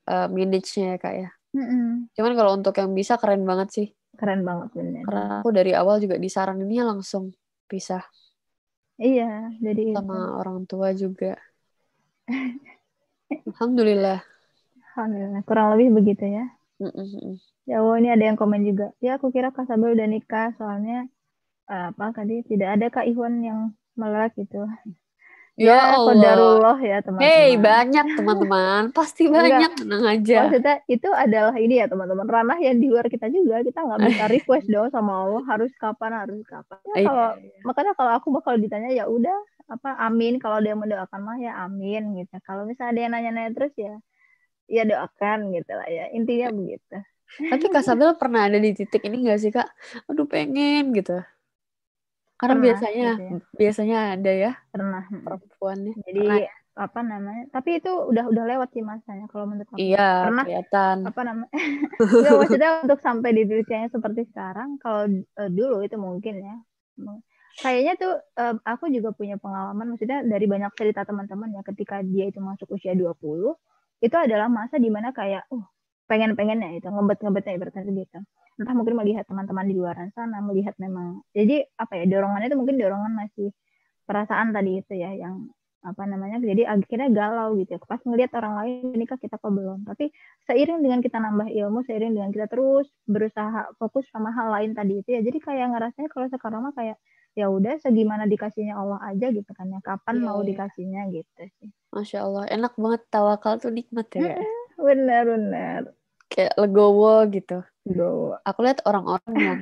uh, 0.09 0.29
manage-nya 0.31 0.97
ya 0.97 0.99
kak 0.99 1.15
ya. 1.15 1.31
Mm-mm. 1.49 2.13
cuman 2.13 2.33
kalau 2.37 2.61
untuk 2.61 2.77
yang 2.77 2.93
bisa 2.93 3.17
keren 3.17 3.43
banget 3.49 3.69
sih. 3.73 3.89
Keren 4.21 4.45
banget 4.45 4.69
benar. 4.77 5.03
Karena 5.09 5.25
aku 5.41 5.49
dari 5.49 5.73
awal 5.73 5.97
juga 5.97 6.21
disaraninnya 6.21 6.85
langsung 6.85 7.33
pisah. 7.65 8.05
Iya 9.01 9.55
jadi 9.57 9.95
itu. 9.95 9.97
sama 9.97 10.37
orang 10.37 10.69
tua 10.69 10.93
juga. 10.93 11.41
Alhamdulillah. 13.49 14.21
Alhamdulillah 14.93 15.43
kurang 15.49 15.77
lebih 15.77 16.03
begitu 16.05 16.25
ya. 16.29 16.45
Mm-mm-mm. 16.79 17.41
ya 17.65 17.81
Allah 17.81 17.97
ini 17.99 18.09
ada 18.13 18.25
yang 18.29 18.37
komen 18.37 18.63
juga. 18.69 18.93
Ya 19.01 19.17
aku 19.17 19.33
kira 19.33 19.51
Kak 19.51 19.67
Sabel 19.67 19.97
udah 19.97 20.09
nikah 20.09 20.53
soalnya 20.61 21.09
eh, 21.73 21.87
apa 21.91 22.13
tadi 22.13 22.45
tidak 22.45 22.77
ada 22.77 22.87
Kak 22.93 23.09
Iwan 23.09 23.41
yang 23.41 23.73
melek 23.99 24.37
gitu 24.39 24.69
ya 25.59 25.99
Allah 25.99 26.15
qadarullah 26.15 26.79
ya 26.79 26.97
teman-teman 27.03 27.27
Hey, 27.27 27.49
banyak 27.59 28.07
teman-teman. 28.15 28.83
Pasti 28.99 29.23
banyak, 29.27 29.71
tenang 29.75 30.05
aja. 30.07 30.37
Maksudnya 30.47 30.77
itu 30.87 31.09
adalah 31.11 31.55
ini 31.59 31.75
ya 31.83 31.87
teman-teman 31.91 32.27
ranah 32.31 32.59
yang 32.63 32.79
di 32.79 32.87
luar 32.89 33.11
kita 33.11 33.27
juga 33.29 33.61
kita 33.67 33.79
nggak 33.83 34.01
bisa 34.07 34.25
request 34.35 34.67
dong 34.71 34.89
sama 34.95 35.13
Allah 35.27 35.43
harus 35.51 35.71
kapan 35.77 36.13
harus 36.15 36.41
kapan. 36.47 36.79
Ya, 36.83 36.95
Iya, 36.95 37.07
kalau 37.11 37.29
iya. 37.43 37.61
makanya 37.67 37.93
kalau 37.99 38.13
aku 38.17 38.29
bakal 38.33 38.55
ditanya 38.57 38.91
ya 38.95 39.05
udah 39.11 39.37
apa 39.69 40.01
amin 40.09 40.41
kalau 40.41 40.65
dia 40.65 40.73
mendoakan 40.73 41.21
mah 41.27 41.39
ya 41.43 41.53
amin 41.67 42.03
gitu. 42.23 42.35
Kalau 42.47 42.63
misalnya 42.65 42.91
ada 42.95 43.01
yang 43.05 43.13
nanya-nanya 43.19 43.51
terus 43.53 43.75
ya 43.77 43.95
ya 44.69 44.83
doakan 44.85 45.39
gitu 45.57 45.73
lah 45.75 45.89
ya 45.89 46.05
intinya 46.15 46.49
begitu. 46.55 46.97
Tapi 47.29 47.65
Kak 47.69 47.85
Sabel 47.85 48.17
pernah 48.17 48.49
ada 48.49 48.57
di 48.57 48.73
titik 48.73 49.05
ini 49.05 49.29
gak 49.29 49.41
sih, 49.45 49.53
Kak? 49.53 49.69
Aduh, 50.09 50.25
pengen 50.25 50.97
gitu. 50.97 51.21
Karena 52.39 52.55
Pernah, 52.55 52.65
biasanya 52.71 53.09
gitu 53.19 53.23
ya. 53.27 53.39
biasanya 53.59 53.99
ada 54.15 54.33
ya 54.33 54.53
Pernah. 54.71 55.03
perempuannya. 55.11 55.93
Jadi 56.07 56.21
Pernah 56.23 56.39
ya? 56.39 56.53
apa 56.79 57.01
namanya? 57.03 57.43
Tapi 57.51 57.71
itu 57.83 57.91
udah 57.91 58.25
udah 58.31 58.45
lewat 58.47 58.69
sih 58.71 58.85
masanya 58.87 59.27
kalau 59.27 59.51
menurut 59.51 59.67
aku. 59.67 59.79
Iya, 59.83 60.09
Pernah. 60.31 60.45
kelihatan. 60.47 60.97
apa 61.03 61.21
namanya 61.27 61.51
Nggak, 62.23 62.33
maksudnya 62.39 62.71
untuk 62.87 63.01
sampai 63.03 63.31
di 63.35 63.43
yang 63.67 63.91
seperti 63.91 64.23
sekarang 64.31 64.79
kalau 64.79 65.11
eh, 65.11 65.51
dulu 65.51 65.83
itu 65.83 65.99
mungkin 65.99 66.35
ya 66.39 66.57
kayaknya 67.59 67.93
tuh 67.99 68.15
eh, 68.39 68.55
aku 68.63 68.87
juga 68.95 69.11
punya 69.11 69.35
pengalaman 69.35 69.95
maksudnya 69.95 70.23
dari 70.23 70.47
banyak 70.47 70.71
cerita 70.79 71.03
teman-teman 71.03 71.59
ya 71.59 71.63
ketika 71.67 72.03
dia 72.07 72.31
itu 72.31 72.39
masuk 72.39 72.71
usia 72.79 72.95
20 72.95 73.19
itu 73.99 74.15
adalah 74.15 74.47
masa 74.47 74.79
di 74.79 74.91
mana 74.95 75.11
kayak 75.11 75.51
uh 75.51 75.67
pengen-pengennya 76.09 76.81
itu 76.81 76.89
ngebet-ngebetnya 76.89 77.53
ibaratnya 77.61 77.85
gitu. 77.85 78.19
Entah 78.59 78.75
mungkin 78.75 78.99
melihat 78.99 79.29
teman-teman 79.29 79.69
di 79.69 79.77
luar 79.77 79.95
sana 80.17 80.43
melihat 80.43 80.75
memang 80.81 81.23
jadi 81.37 81.69
apa 81.79 82.01
ya 82.01 82.05
dorongannya 82.11 82.51
itu 82.51 82.59
mungkin 82.59 82.77
dorongan 82.81 83.13
masih 83.15 83.53
perasaan 84.09 84.51
tadi 84.57 84.81
itu 84.81 84.97
ya 84.97 85.13
yang 85.15 85.53
apa 85.79 86.03
namanya 86.11 86.43
jadi 86.43 86.67
akhirnya 86.67 87.07
galau 87.15 87.55
gitu 87.61 87.77
ya. 87.77 87.81
Pas 87.85 88.03
ngelihat 88.03 88.35
orang 88.35 88.55
lain 88.59 88.99
nikah 88.99 89.21
kita 89.21 89.39
kok 89.39 89.53
belum? 89.53 89.87
Tapi 89.87 90.11
seiring 90.49 90.83
dengan 90.83 90.99
kita 91.05 91.23
nambah 91.23 91.49
ilmu 91.55 91.87
seiring 91.87 92.17
dengan 92.19 92.31
kita 92.35 92.51
terus 92.51 92.91
berusaha 93.07 93.71
fokus 93.79 94.09
sama 94.11 94.35
hal 94.35 94.51
lain 94.51 94.75
tadi 94.75 95.05
itu 95.05 95.09
ya 95.15 95.21
jadi 95.23 95.39
kayak 95.39 95.67
ngerasanya 95.77 96.09
kalau 96.11 96.27
sekarang 96.27 96.67
mah 96.67 96.75
kayak 96.75 96.99
ya 97.39 97.47
udah 97.47 97.79
segimana 97.79 98.27
dikasihnya 98.27 98.75
Allah 98.75 98.99
aja 99.07 99.31
gitu 99.31 99.47
kan 99.55 99.71
ya. 99.71 99.79
Kapan 99.85 100.19
Iya, 100.19 100.25
mau 100.27 100.41
iya. 100.43 100.49
dikasihnya 100.51 101.03
gitu 101.15 101.43
sih. 101.63 101.71
Masya 101.95 102.19
Allah, 102.27 102.45
enak 102.51 102.75
banget 102.75 103.03
tawakal 103.15 103.63
tuh 103.63 103.71
nikmat 103.71 104.11
ya, 104.19 104.43
benar 104.79 105.23
benar 105.27 105.83
Kayak 106.29 106.55
legowo 106.61 107.25
gitu. 107.33 107.65
Go. 107.89 108.37
Aku 108.45 108.61
lihat 108.65 108.85
orang-orang 108.85 109.35
yang 109.37 109.59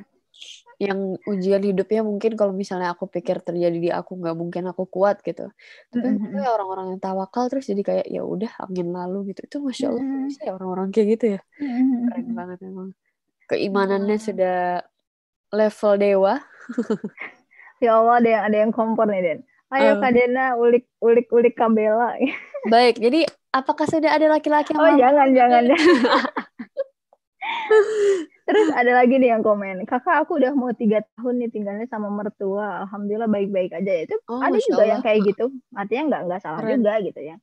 yang 0.76 0.98
ujian 1.24 1.64
hidupnya 1.64 2.05
mungkin 2.05 2.36
kalau 2.36 2.52
misalnya 2.52 2.93
aku 2.93 3.09
pikir 3.09 3.40
terjadi 3.40 3.78
di 3.80 3.88
aku 3.88 4.20
nggak 4.20 4.36
mungkin 4.36 4.68
aku 4.68 4.84
kuat 4.84 5.24
gitu. 5.24 5.48
Tapi 5.88 6.09
gue 6.20 6.44
orang-orang 6.44 6.93
yang 6.93 7.01
tawakal 7.01 7.48
terus 7.48 7.64
jadi 7.64 7.80
kayak 7.80 8.06
ya 8.12 8.20
udah 8.20 8.52
angin 8.60 8.93
lalu 8.93 9.32
gitu. 9.32 9.40
Itu 9.48 9.56
masya 9.64 9.88
Allah 9.94 10.05
kok 10.05 10.12
Mm. 10.20 10.26
bisa 10.28 10.40
ya 10.44 10.52
orang-orang 10.52 10.88
kayak 10.93 11.09
gitu 11.16 11.24
ya. 11.38 11.40
Keren 12.12 12.26
banget 12.36 12.59
emang. 12.60 12.88
Keimanannya 13.48 14.16
Mm. 14.20 14.24
sudah 14.28 14.59
level 15.56 15.93
dewa. 15.97 16.34
ya 17.80 17.90
Allah 17.97 18.14
ada 18.20 18.28
yang 18.28 18.43
ada 18.44 18.56
yang 18.66 18.72
kompor 18.74 19.06
nih 19.09 19.22
Den 19.22 19.38
ayo 19.68 19.90
Oh. 19.93 19.98
Kak 19.98 20.12
Dena 20.12 20.55
ulik 20.55 20.86
ulik 21.01 21.26
ulik 21.28 21.55
Kabela 21.55 22.14
Baik, 22.66 22.98
jadi 22.98 23.22
apakah 23.51 23.86
sudah 23.86 24.10
ada 24.10 24.26
laki-laki 24.28 24.70
yang 24.70 24.78
oh 24.78 24.86
mau- 24.88 24.98
jangan 24.98 25.28
jangan 25.32 25.62
Terus 28.47 28.68
ada 28.70 28.93
lagi 28.94 29.18
nih 29.18 29.34
yang 29.34 29.43
komen, 29.43 29.82
kakak 29.84 30.22
aku 30.22 30.38
udah 30.38 30.55
mau 30.55 30.70
tiga 30.70 31.02
tahun 31.12 31.43
nih 31.43 31.51
tinggalnya 31.51 31.86
sama 31.86 32.06
mertua, 32.09 32.86
alhamdulillah 32.86 33.26
baik-baik 33.26 33.74
aja. 33.74 34.06
Itu 34.06 34.14
Oh, 34.24 34.38
ada 34.38 34.55
Masya 34.55 34.70
juga 34.70 34.84
yang 34.86 35.02
kayak 35.02 35.20
gitu, 35.26 35.44
artinya 35.72 36.02
nggak 36.06 36.22
nggak 36.26 36.40
salah 36.40 36.60
Keren. 36.62 36.78
juga 36.78 36.93
gitu 37.02 37.20
ya. 37.20 37.36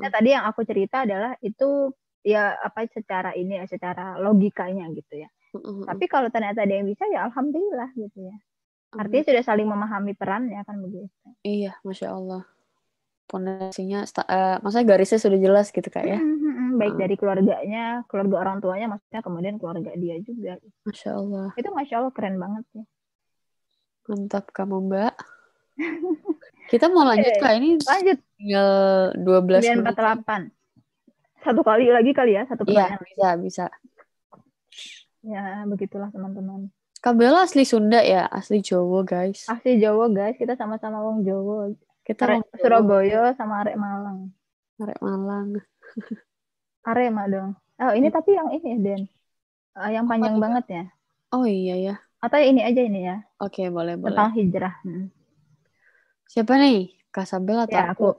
Nah 0.00 0.08
tadi 0.08 0.28
yang 0.30 0.44
aku 0.44 0.64
cerita 0.64 1.04
adalah 1.04 1.36
itu 1.40 1.92
ya 2.20 2.56
apa 2.56 2.84
secara 2.86 3.32
ini 3.32 3.60
ya 3.60 3.64
secara 3.64 4.16
logikanya 4.16 4.88
gitu 4.90 5.20
ya. 5.20 5.28
Tapi 5.84 6.04
kalau 6.06 6.28
ternyata 6.28 6.64
ada 6.64 6.72
yang 6.72 6.84
bisa 6.84 7.04
ya 7.06 7.28
alhamdulillah 7.28 7.92
gitu 7.92 8.24
ya. 8.24 8.36
Artinya 8.90 9.24
sudah 9.24 9.44
saling 9.44 9.64
memahami 9.64 10.12
perannya 10.12 10.60
kan 10.62 10.82
begitu. 10.82 11.06
Iya, 11.40 11.78
masya 11.82 12.10
Allah. 12.10 12.42
Pondasinya, 13.24 14.02
sta- 14.02 14.26
eh, 14.26 14.58
maksudnya 14.58 14.86
garisnya 14.90 15.22
sudah 15.22 15.38
jelas 15.38 15.70
gitu 15.70 15.86
kak 15.86 16.02
ya. 16.02 16.18
Mm-mm, 16.18 16.74
Baik 16.74 16.98
Hmm. 16.98 17.02
dari 17.06 17.14
keluarganya, 17.14 18.02
keluarga 18.10 18.36
orang 18.40 18.58
tuanya, 18.58 18.86
maksudnya 18.90 19.22
kemudian 19.22 19.54
keluarga 19.56 19.94
dia 19.94 20.18
juga. 20.18 20.58
Masya 20.82 21.10
Allah, 21.14 21.48
Itu 21.54 21.70
masya 21.70 21.94
Allah 22.02 22.10
keren 22.10 22.36
banget 22.36 22.64
ya. 22.74 22.84
mantap 24.04 24.50
kamu 24.50 24.90
mbak. 24.90 25.14
Kita 26.66 26.90
mau 26.90 27.06
lanjut 27.06 27.30
kak, 27.38 27.54
ini 27.54 27.78
Lanjut 27.78 28.18
tinggal 28.34 28.70
12 29.14 29.62
menit. 29.62 29.94
948. 29.94 30.50
Satu 31.40 31.62
kali 31.62 31.86
lagi 31.88 32.10
kali 32.10 32.34
ya, 32.34 32.42
satu 32.44 32.66
Iya, 32.66 32.90
pertanyaan. 32.90 33.06
bisa, 33.06 33.28
bisa. 33.38 33.64
Ya, 35.22 35.62
begitulah 35.64 36.10
teman-teman. 36.10 36.74
Kak 37.00 37.16
Bella 37.16 37.48
asli 37.48 37.64
Sunda 37.64 38.04
ya, 38.04 38.28
asli 38.28 38.60
Jawa 38.60 39.00
guys. 39.08 39.48
Asli 39.48 39.80
Jawa 39.80 40.12
guys, 40.12 40.36
kita 40.36 40.52
sama-sama 40.52 41.00
wong 41.00 41.24
Jawa. 41.24 41.72
Kita 42.04 42.28
orang 42.28 42.44
Jawa, 42.44 42.60
Surabaya 42.60 43.22
sama 43.40 43.64
Arek 43.64 43.76
Malang. 43.80 44.28
Arek 44.76 45.00
Malang. 45.00 45.48
Arema 46.84 47.28
dong. 47.28 47.56
Oh, 47.80 47.92
ini 47.92 48.08
tapi 48.08 48.36
yang 48.36 48.48
ini 48.52 48.76
Den. 48.80 49.02
Uh, 49.76 49.88
yang 49.92 50.04
panjang 50.04 50.36
Apa 50.36 50.42
banget 50.44 50.64
ya. 50.68 50.84
Oh 51.32 51.44
iya 51.48 51.76
ya. 51.76 51.94
Atau 52.20 52.40
ini 52.40 52.60
aja 52.60 52.80
ini 52.84 53.00
ya. 53.08 53.24
Oke, 53.40 53.64
okay, 53.64 53.66
boleh, 53.72 53.96
boleh. 53.96 54.12
Tentang 54.12 54.32
hijrah. 54.36 54.74
Hmm. 54.84 55.08
Siapa 56.28 56.52
nih? 56.60 56.92
Kasabel 57.08 57.64
atau 57.64 57.80
ya, 57.80 57.90
aku? 57.96 58.10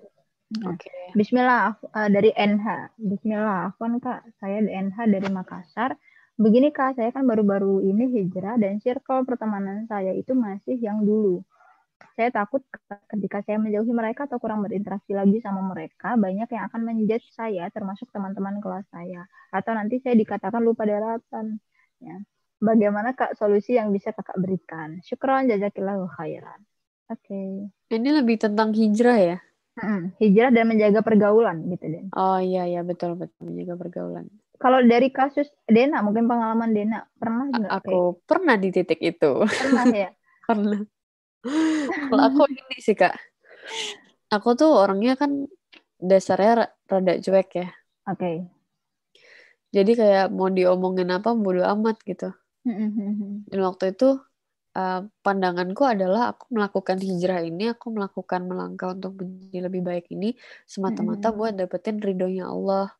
Nah, 0.57 0.73
Oke. 0.73 0.89
Okay. 0.89 1.01
Bismillah, 1.13 1.77
uh, 1.77 2.09
dari 2.09 2.33
NH. 2.33 2.97
Bismillah, 2.97 3.71
aku 3.71 3.77
kan 3.85 3.93
Kak, 4.01 4.19
saya 4.41 4.57
di 4.65 4.71
NH 4.73 4.97
dari 5.05 5.27
Makassar. 5.29 5.93
Begini 6.39 6.71
Kak, 6.71 6.95
saya 6.95 7.11
kan 7.11 7.27
baru-baru 7.27 7.83
ini 7.83 8.07
hijrah 8.11 8.55
dan 8.55 8.79
circle 8.79 9.27
pertemanan 9.27 9.87
saya 9.87 10.15
itu 10.15 10.31
masih 10.31 10.79
yang 10.79 11.03
dulu. 11.03 11.43
Saya 12.17 12.33
takut 12.33 12.65
ketika 13.07 13.45
saya 13.45 13.61
menjauhi 13.61 13.93
mereka 13.93 14.25
atau 14.25 14.41
kurang 14.41 14.65
berinteraksi 14.65 15.13
lagi 15.13 15.37
sama 15.39 15.61
mereka, 15.69 16.17
banyak 16.17 16.49
yang 16.49 16.63
akan 16.67 16.81
menjudge 16.81 17.29
saya, 17.31 17.69
termasuk 17.69 18.09
teman-teman 18.09 18.57
kelas 18.57 18.85
saya. 18.89 19.29
Atau 19.53 19.71
nanti 19.77 20.01
saya 20.01 20.17
dikatakan 20.17 20.61
lupa 20.65 20.83
daratan. 20.83 21.61
Ya. 22.01 22.17
Bagaimana 22.61 23.17
Kak 23.17 23.37
solusi 23.37 23.77
yang 23.77 23.89
bisa 23.89 24.13
Kakak 24.13 24.37
berikan? 24.37 25.01
Syukron, 25.01 25.49
jazakillahu 25.49 26.09
khairan. 26.13 26.61
Oke. 27.09 27.69
Okay. 27.89 27.97
Ini 27.97 28.09
lebih 28.21 28.37
tentang 28.37 28.73
hijrah 28.73 29.17
ya? 29.17 29.37
Hmm, 29.81 30.11
hijrah 30.19 30.51
dan 30.51 30.67
menjaga 30.67 30.99
pergaulan 31.01 31.63
gitu 31.71 31.85
deh. 31.89 32.05
Oh 32.13 32.37
iya 32.37 32.67
iya 32.67 32.81
betul 32.83 33.15
betul 33.15 33.49
menjaga 33.49 33.79
pergaulan. 33.79 34.27
Kalau 34.61 34.79
dari 34.85 35.09
kasus 35.09 35.49
Dena, 35.65 36.05
mungkin 36.05 36.29
pengalaman 36.29 36.69
Dena 36.69 37.01
pernah 37.17 37.49
nggak? 37.49 37.71
Aku 37.81 37.89
kayak? 38.13 38.27
pernah 38.29 38.55
di 38.61 38.69
titik 38.69 39.01
itu. 39.01 39.31
Pernah 39.41 39.85
ya. 39.89 40.09
pernah. 40.47 40.81
Kalau 41.81 42.23
aku 42.29 42.45
ini 42.53 42.77
sih 42.77 42.93
kak, 42.93 43.17
aku 44.29 44.53
tuh 44.53 44.69
orangnya 44.69 45.17
kan 45.17 45.49
dasarnya 45.97 46.69
rada 46.85 47.13
cuek 47.17 47.49
ya. 47.57 47.67
Oke. 48.05 48.21
Okay. 48.21 48.35
Jadi 49.73 49.91
kayak 49.97 50.29
mau 50.29 50.53
diomongin 50.53 51.09
apa 51.09 51.33
bodo 51.33 51.65
amat 51.65 51.97
gitu. 52.05 52.29
Dan 53.49 53.59
waktu 53.65 53.97
itu 53.97 54.21
uh, 54.77 55.01
pandanganku 55.25 55.81
adalah 55.87 56.35
aku 56.35 56.53
melakukan 56.53 57.01
hijrah 57.01 57.41
ini, 57.41 57.73
aku 57.73 57.89
melakukan 57.89 58.45
melangkah 58.45 58.93
untuk 58.93 59.17
menjadi 59.17 59.71
lebih 59.71 59.81
baik 59.81 60.05
ini 60.13 60.35
semata-mata 60.67 61.31
buat 61.33 61.55
dapetin 61.57 61.97
ridhonya 61.97 62.51
Allah. 62.51 62.93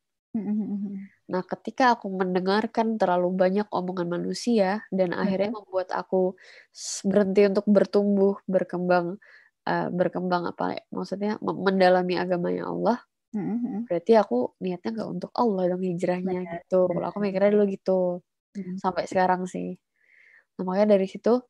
Nah, 1.28 1.42
ketika 1.44 1.92
aku 1.92 2.08
mendengarkan 2.08 2.96
terlalu 2.96 3.36
banyak 3.36 3.68
omongan 3.68 4.08
manusia 4.08 4.80
dan 4.88 5.12
akhirnya 5.12 5.52
membuat 5.52 5.92
aku 5.92 6.36
berhenti 7.04 7.44
untuk 7.52 7.68
bertumbuh, 7.68 8.40
berkembang, 8.48 9.20
uh, 9.68 9.88
berkembang 9.92 10.48
apa? 10.48 10.80
Maksudnya 10.88 11.36
mendalami 11.44 12.16
agamanya 12.16 12.64
Allah. 12.72 12.98
Berarti 13.88 14.12
aku 14.16 14.56
niatnya 14.60 14.90
nggak 14.92 15.10
untuk 15.20 15.32
Allah 15.36 15.62
dong 15.72 15.84
hijrahnya 15.84 16.40
benar, 16.44 16.52
gitu. 16.64 16.80
Kalau 16.84 17.06
aku 17.08 17.18
mikirnya 17.20 17.50
dulu 17.52 17.64
gitu. 17.68 18.00
Hmm. 18.52 18.76
Sampai 18.76 19.04
sekarang 19.08 19.48
sih. 19.48 19.76
Nah, 20.56 20.64
makanya 20.68 20.96
dari 20.96 21.08
situ 21.08 21.40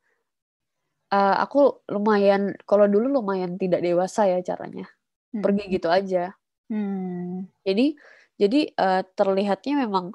uh, 1.11 1.37
aku 1.43 1.87
lumayan 1.91 2.55
kalau 2.67 2.87
dulu 2.87 3.11
lumayan 3.19 3.59
tidak 3.59 3.83
dewasa 3.83 4.31
ya 4.31 4.39
caranya. 4.47 4.87
Hmm. 5.35 5.43
Pergi 5.43 5.65
gitu 5.71 5.91
aja. 5.91 6.35
Hmm. 6.71 7.51
Jadi 7.67 7.99
jadi 8.41 8.61
uh, 8.77 9.03
terlihatnya 9.17 9.85
memang 9.85 10.15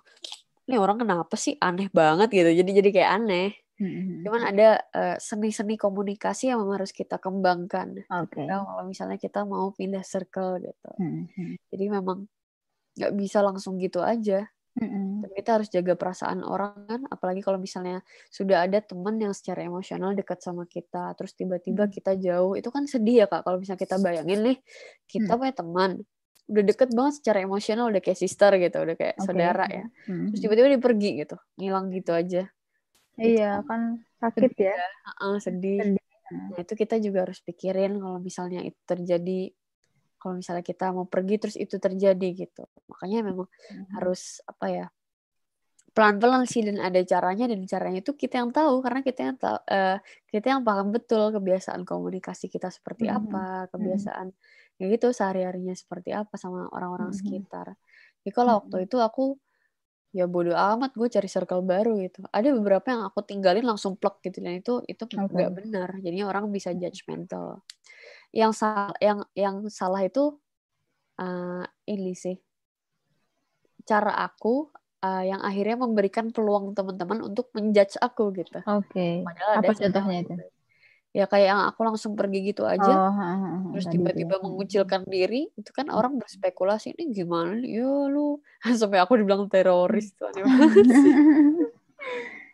ini 0.67 0.75
orang 0.75 0.99
kenapa 0.99 1.35
sih 1.39 1.55
aneh 1.57 1.87
banget 1.89 2.29
gitu. 2.33 2.51
Jadi 2.51 2.71
jadi 2.83 2.89
kayak 2.91 3.11
aneh. 3.23 3.49
Hmm. 3.77 4.25
Cuman 4.25 4.41
ada 4.41 4.81
uh, 4.91 5.15
seni-seni 5.21 5.77
komunikasi 5.77 6.49
yang 6.49 6.59
memang 6.65 6.81
harus 6.81 6.91
kita 6.91 7.21
kembangkan. 7.21 8.03
Okay. 8.09 8.49
Ya, 8.49 8.65
kalau 8.65 8.83
misalnya 8.83 9.21
kita 9.21 9.45
mau 9.45 9.69
pindah 9.71 10.01
circle 10.01 10.59
gitu. 10.59 10.91
Hmm. 10.97 11.29
Jadi 11.69 11.85
memang 11.87 12.25
nggak 12.97 13.13
bisa 13.13 13.45
langsung 13.45 13.77
gitu 13.77 14.01
aja. 14.01 14.49
Mm-hmm. 14.77 15.25
Tapi 15.25 15.33
kita 15.41 15.51
harus 15.57 15.69
jaga 15.73 15.93
perasaan 15.97 16.45
orang 16.45 16.85
kan, 16.85 17.01
apalagi 17.09 17.41
kalau 17.41 17.57
misalnya 17.57 18.05
sudah 18.29 18.69
ada 18.69 18.77
teman 18.77 19.17
yang 19.17 19.33
secara 19.33 19.65
emosional 19.65 20.13
dekat 20.13 20.37
sama 20.37 20.69
kita, 20.69 21.17
terus 21.17 21.33
tiba-tiba 21.33 21.89
mm-hmm. 21.89 21.97
kita 21.97 22.13
jauh, 22.21 22.53
itu 22.53 22.69
kan 22.69 22.85
sedih 22.85 23.25
ya 23.25 23.27
kak. 23.29 23.41
Kalau 23.41 23.57
misalnya 23.57 23.81
kita 23.81 23.97
bayangin 23.97 24.39
nih, 24.45 24.57
kita 25.09 25.33
mm-hmm. 25.33 25.39
punya 25.41 25.53
teman, 25.57 25.91
udah 26.47 26.63
deket 26.63 26.89
banget 26.95 27.13
secara 27.19 27.43
emosional, 27.43 27.91
udah 27.91 28.01
kayak 28.01 28.19
sister 28.19 28.51
gitu, 28.55 28.77
udah 28.79 28.95
kayak 28.95 29.15
okay. 29.19 29.25
saudara 29.27 29.65
ya. 29.67 29.85
Mm-hmm. 30.07 30.27
Terus 30.31 30.39
tiba-tiba 30.39 30.67
dia 30.71 30.81
pergi 30.81 31.09
gitu, 31.23 31.35
ngilang 31.59 31.85
gitu 31.91 32.11
aja. 32.15 32.43
Iya 33.17 33.51
gitu. 33.59 33.67
kan 33.67 33.81
sakit 34.23 34.51
sedih, 34.55 34.67
ya. 34.71 34.75
Uh, 35.19 35.37
sedih. 35.43 35.79
sedih. 35.83 36.05
Nah 36.27 36.59
itu 36.59 36.73
kita 36.75 36.95
juga 36.99 37.27
harus 37.27 37.39
pikirin 37.43 37.99
kalau 37.99 38.19
misalnya 38.19 38.63
itu 38.63 38.79
terjadi 38.83 39.51
kalau 40.17 40.43
misalnya 40.43 40.65
kita 40.65 40.91
mau 40.91 41.05
pergi 41.05 41.35
terus 41.37 41.55
itu 41.55 41.77
terjadi 41.77 42.27
gitu 42.35 42.65
makanya 42.89 43.31
memang 43.31 43.47
hmm. 43.47 43.95
harus 43.95 44.41
apa 44.49 44.65
ya 44.67 44.85
pelan-pelan 45.93 46.45
sih 46.45 46.61
dan 46.61 46.77
ada 46.77 47.01
caranya 47.01 47.49
dan 47.49 47.65
caranya 47.65 48.05
itu 48.05 48.13
kita 48.13 48.43
yang 48.43 48.53
tahu 48.53 48.85
karena 48.85 49.01
kita 49.01 49.19
yang 49.33 49.37
tahu 49.37 49.57
uh, 49.65 49.97
kita 50.29 50.47
yang 50.53 50.61
paham 50.61 50.93
betul 50.93 51.33
kebiasaan 51.33 51.81
komunikasi 51.87 52.53
kita 52.53 52.69
seperti 52.69 53.09
hmm. 53.09 53.17
apa 53.17 53.45
hmm. 53.45 53.67
kebiasaan 53.73 54.27
hmm. 54.29 54.66
Ya 54.77 54.85
gitu 54.89 55.09
sehari-harinya 55.09 55.73
seperti 55.73 56.13
apa 56.13 56.37
sama 56.37 56.69
orang-orang 56.69 57.13
hmm. 57.13 57.17
sekitar 57.17 57.73
jadi 58.21 58.31
kalau 58.33 58.51
hmm. 58.53 58.59
waktu 58.65 58.77
itu 58.89 58.97
aku 59.01 59.25
ya 60.15 60.25
bodo 60.25 60.55
amat 60.55 60.95
gue 60.95 61.07
cari 61.11 61.29
circle 61.29 61.61
baru 61.61 61.99
gitu 62.01 62.23
ada 62.31 62.47
beberapa 62.55 62.87
yang 62.89 63.03
aku 63.05 63.21
tinggalin 63.27 63.65
langsung 63.67 63.99
plug 63.99 64.17
gitu 64.23 64.39
dan 64.39 64.57
itu 64.57 64.81
itu 64.87 65.03
nggak 65.03 65.29
okay. 65.29 65.51
benar 65.51 65.89
jadinya 65.99 66.31
orang 66.31 66.49
bisa 66.49 66.71
judgmental 66.73 67.61
yang 68.31 68.55
salah 68.55 68.95
yang 69.03 69.19
yang 69.35 69.67
salah 69.67 70.01
itu 70.01 70.39
uh, 71.19 71.65
ini 71.85 72.15
sih 72.15 72.37
cara 73.87 74.15
aku 74.19 74.67
uh, 75.03 75.23
yang 75.23 75.41
akhirnya 75.43 75.77
memberikan 75.79 76.29
peluang 76.35 76.75
teman-teman 76.75 77.23
untuk 77.23 77.47
menjudge 77.55 77.95
aku 78.03 78.35
gitu. 78.35 78.59
Oke. 78.67 79.23
Okay. 79.23 79.55
Apa 79.55 79.71
contohnya 79.71 80.17
itu? 80.27 80.33
Ya 81.17 81.25
kayak 81.25 81.47
yang 81.49 81.61
aku 81.65 81.81
langsung 81.81 82.13
pergi 82.13 82.53
gitu 82.53 82.61
aja, 82.61 82.93
oh, 82.93 83.73
terus 83.73 83.89
tiba-tiba 83.89 84.37
mengucilkan 84.37 85.01
diri, 85.09 85.49
itu 85.57 85.71
kan 85.73 85.89
orang 85.89 86.21
berspekulasi 86.21 86.93
ini 86.93 87.09
gimana 87.09 87.57
ya 87.65 88.05
lu 88.05 88.37
sampai 88.79 89.01
aku 89.01 89.17
dibilang 89.17 89.49
teroris 89.49 90.13
tuh 90.13 90.29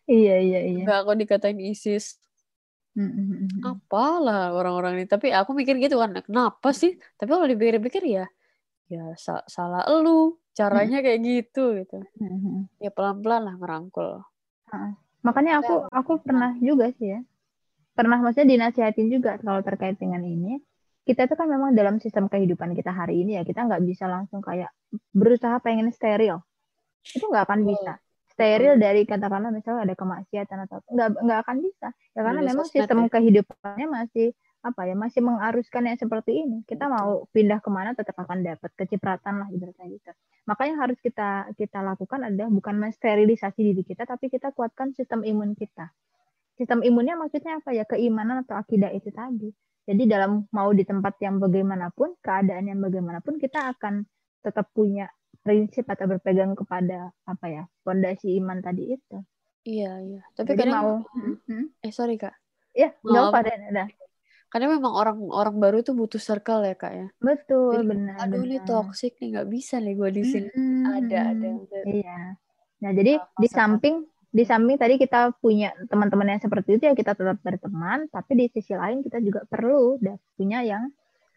iya 0.08 0.36
iya 0.40 0.60
iya. 0.64 0.84
Gak 0.88 0.98
aku 1.04 1.12
dikatain 1.20 1.60
ISIS, 1.60 2.24
Mm-hmm. 2.94 3.66
Apalah 3.66 4.54
orang-orang 4.54 5.02
ini. 5.02 5.06
Tapi 5.10 5.34
aku 5.34 5.58
mikir 5.58 5.82
gitu 5.82 5.98
kan, 5.98 6.14
kenapa 6.22 6.70
sih? 6.70 6.94
Tapi 7.18 7.30
kalau 7.34 7.50
dipikir-pikir 7.50 8.06
ya, 8.06 8.26
ya 8.86 9.18
sa- 9.18 9.46
salah 9.50 9.82
elu. 9.90 10.38
Caranya 10.54 11.02
kayak 11.02 11.20
gitu 11.26 11.82
gitu. 11.82 12.06
Mm-hmm. 12.22 12.70
Ya 12.78 12.94
pelan-pelan 12.94 13.50
lah 13.50 13.56
merangkul. 13.58 14.22
Makanya 15.26 15.66
aku 15.66 15.90
aku 15.90 16.12
pernah 16.22 16.54
juga 16.62 16.94
sih 16.94 17.18
ya. 17.18 17.20
Pernah 17.94 18.18
maksudnya 18.22 18.58
dinasihatin 18.58 19.08
juga 19.10 19.38
kalau 19.42 19.62
terkait 19.62 19.98
dengan 19.98 20.22
ini. 20.26 20.62
Kita 21.04 21.28
tuh 21.28 21.36
kan 21.36 21.52
memang 21.52 21.76
dalam 21.76 22.00
sistem 22.00 22.32
kehidupan 22.32 22.72
kita 22.80 22.96
hari 22.96 23.28
ini 23.28 23.36
ya, 23.36 23.44
kita 23.44 23.68
nggak 23.68 23.84
bisa 23.84 24.08
langsung 24.08 24.40
kayak 24.40 24.72
berusaha 25.12 25.60
pengen 25.60 25.92
steril. 25.92 26.40
Itu 27.04 27.28
nggak 27.28 27.44
akan 27.44 27.60
bisa 27.68 28.00
steril 28.34 28.82
dari 28.82 29.06
katakanlah 29.06 29.54
misalnya 29.54 29.86
ada 29.86 29.96
kemaksiatan 29.96 30.58
atau 30.66 30.82
nggak 30.90 31.10
nggak 31.22 31.40
akan 31.46 31.58
bisa 31.62 31.88
ya 32.18 32.22
karena 32.26 32.42
Bisa 32.42 32.50
memang 32.50 32.66
sistem 32.66 33.00
ya. 33.06 33.10
kehidupannya 33.14 33.88
masih 33.88 34.28
apa 34.64 34.82
ya 34.90 34.96
masih 34.98 35.22
mengaruskan 35.22 35.84
yang 35.86 36.00
seperti 36.00 36.32
ini 36.42 36.66
kita 36.66 36.90
Betul. 36.90 36.98
mau 36.98 37.10
pindah 37.30 37.60
ke 37.62 37.70
mana 37.70 37.94
tetap 37.94 38.18
akan 38.18 38.42
dapat 38.42 38.72
kecipratan 38.74 39.44
lah 39.44 39.48
ibaratnya 39.54 39.86
gitu 39.92 40.12
makanya 40.50 40.76
harus 40.82 40.98
kita 40.98 41.52
kita 41.60 41.80
lakukan 41.86 42.26
adalah 42.26 42.50
bukan 42.50 42.76
mensterilisasi 42.82 43.60
diri 43.60 43.84
kita 43.86 44.08
tapi 44.10 44.34
kita 44.34 44.50
kuatkan 44.56 44.96
sistem 44.98 45.22
imun 45.22 45.54
kita 45.54 45.94
sistem 46.58 46.86
imunnya 46.86 47.18
maksudnya 47.18 47.60
apa 47.60 47.74
ya 47.74 47.84
keimanan 47.88 48.46
atau 48.46 48.60
akidah 48.60 48.94
itu 48.94 49.10
tadi 49.10 49.50
jadi 49.84 50.04
dalam 50.08 50.48
mau 50.56 50.72
di 50.72 50.88
tempat 50.88 51.20
yang 51.20 51.44
bagaimanapun 51.44 52.16
keadaan 52.24 52.72
yang 52.72 52.80
bagaimanapun 52.80 53.36
kita 53.36 53.76
akan 53.76 54.08
tetap 54.40 54.72
punya 54.72 55.12
prinsip 55.44 55.84
atau 55.92 56.08
berpegang 56.08 56.56
kepada 56.56 57.12
apa 57.28 57.46
ya 57.52 57.64
fondasi 57.84 58.40
iman 58.40 58.64
tadi 58.64 58.96
itu. 58.96 59.18
Iya 59.68 59.92
iya. 60.00 60.22
Tapi 60.36 60.56
Jadi 60.56 60.60
kadang 60.60 60.80
mau 60.80 60.92
hmm, 61.04 61.36
hmm? 61.48 61.66
eh 61.84 61.92
sorry 61.92 62.16
kak. 62.16 62.36
Iya 62.72 62.96
nggak 63.04 63.24
apa 63.28 63.38
ada. 63.44 63.84
Karena 64.48 64.68
memang 64.78 64.94
orang-orang 64.94 65.56
baru 65.58 65.78
itu 65.82 65.92
butuh 65.92 66.22
circle 66.22 66.64
ya 66.64 66.76
kak 66.80 66.94
ya. 66.96 67.08
Betul 67.20 67.84
Jadi, 67.84 67.90
benar. 67.92 68.16
Aduh 68.24 68.40
benar. 68.40 68.48
ini 68.48 68.58
toxic 68.64 69.20
nih 69.20 69.28
nggak 69.36 69.50
bisa 69.52 69.76
nih 69.84 69.94
gue 70.00 70.10
di 70.16 70.24
sini. 70.24 70.50
Hmm, 70.56 70.84
ada 70.88 71.20
ada. 71.36 71.48
Iya. 71.84 72.20
Nah 72.88 72.92
jadi 72.96 73.14
nah, 73.20 73.40
di 73.40 73.48
samping 73.52 73.96
di 74.34 74.44
samping 74.50 74.82
tadi 74.82 74.98
kita 74.98 75.38
punya 75.38 75.78
teman-teman 75.86 76.34
yang 76.34 76.42
seperti 76.42 76.82
itu 76.82 76.90
ya 76.90 76.98
kita 76.98 77.14
tetap 77.14 77.38
berteman, 77.46 78.10
tapi 78.10 78.34
di 78.34 78.46
sisi 78.50 78.74
lain 78.74 79.06
kita 79.06 79.22
juga 79.22 79.46
perlu 79.46 80.02
punya 80.34 80.66
yang 80.66 80.90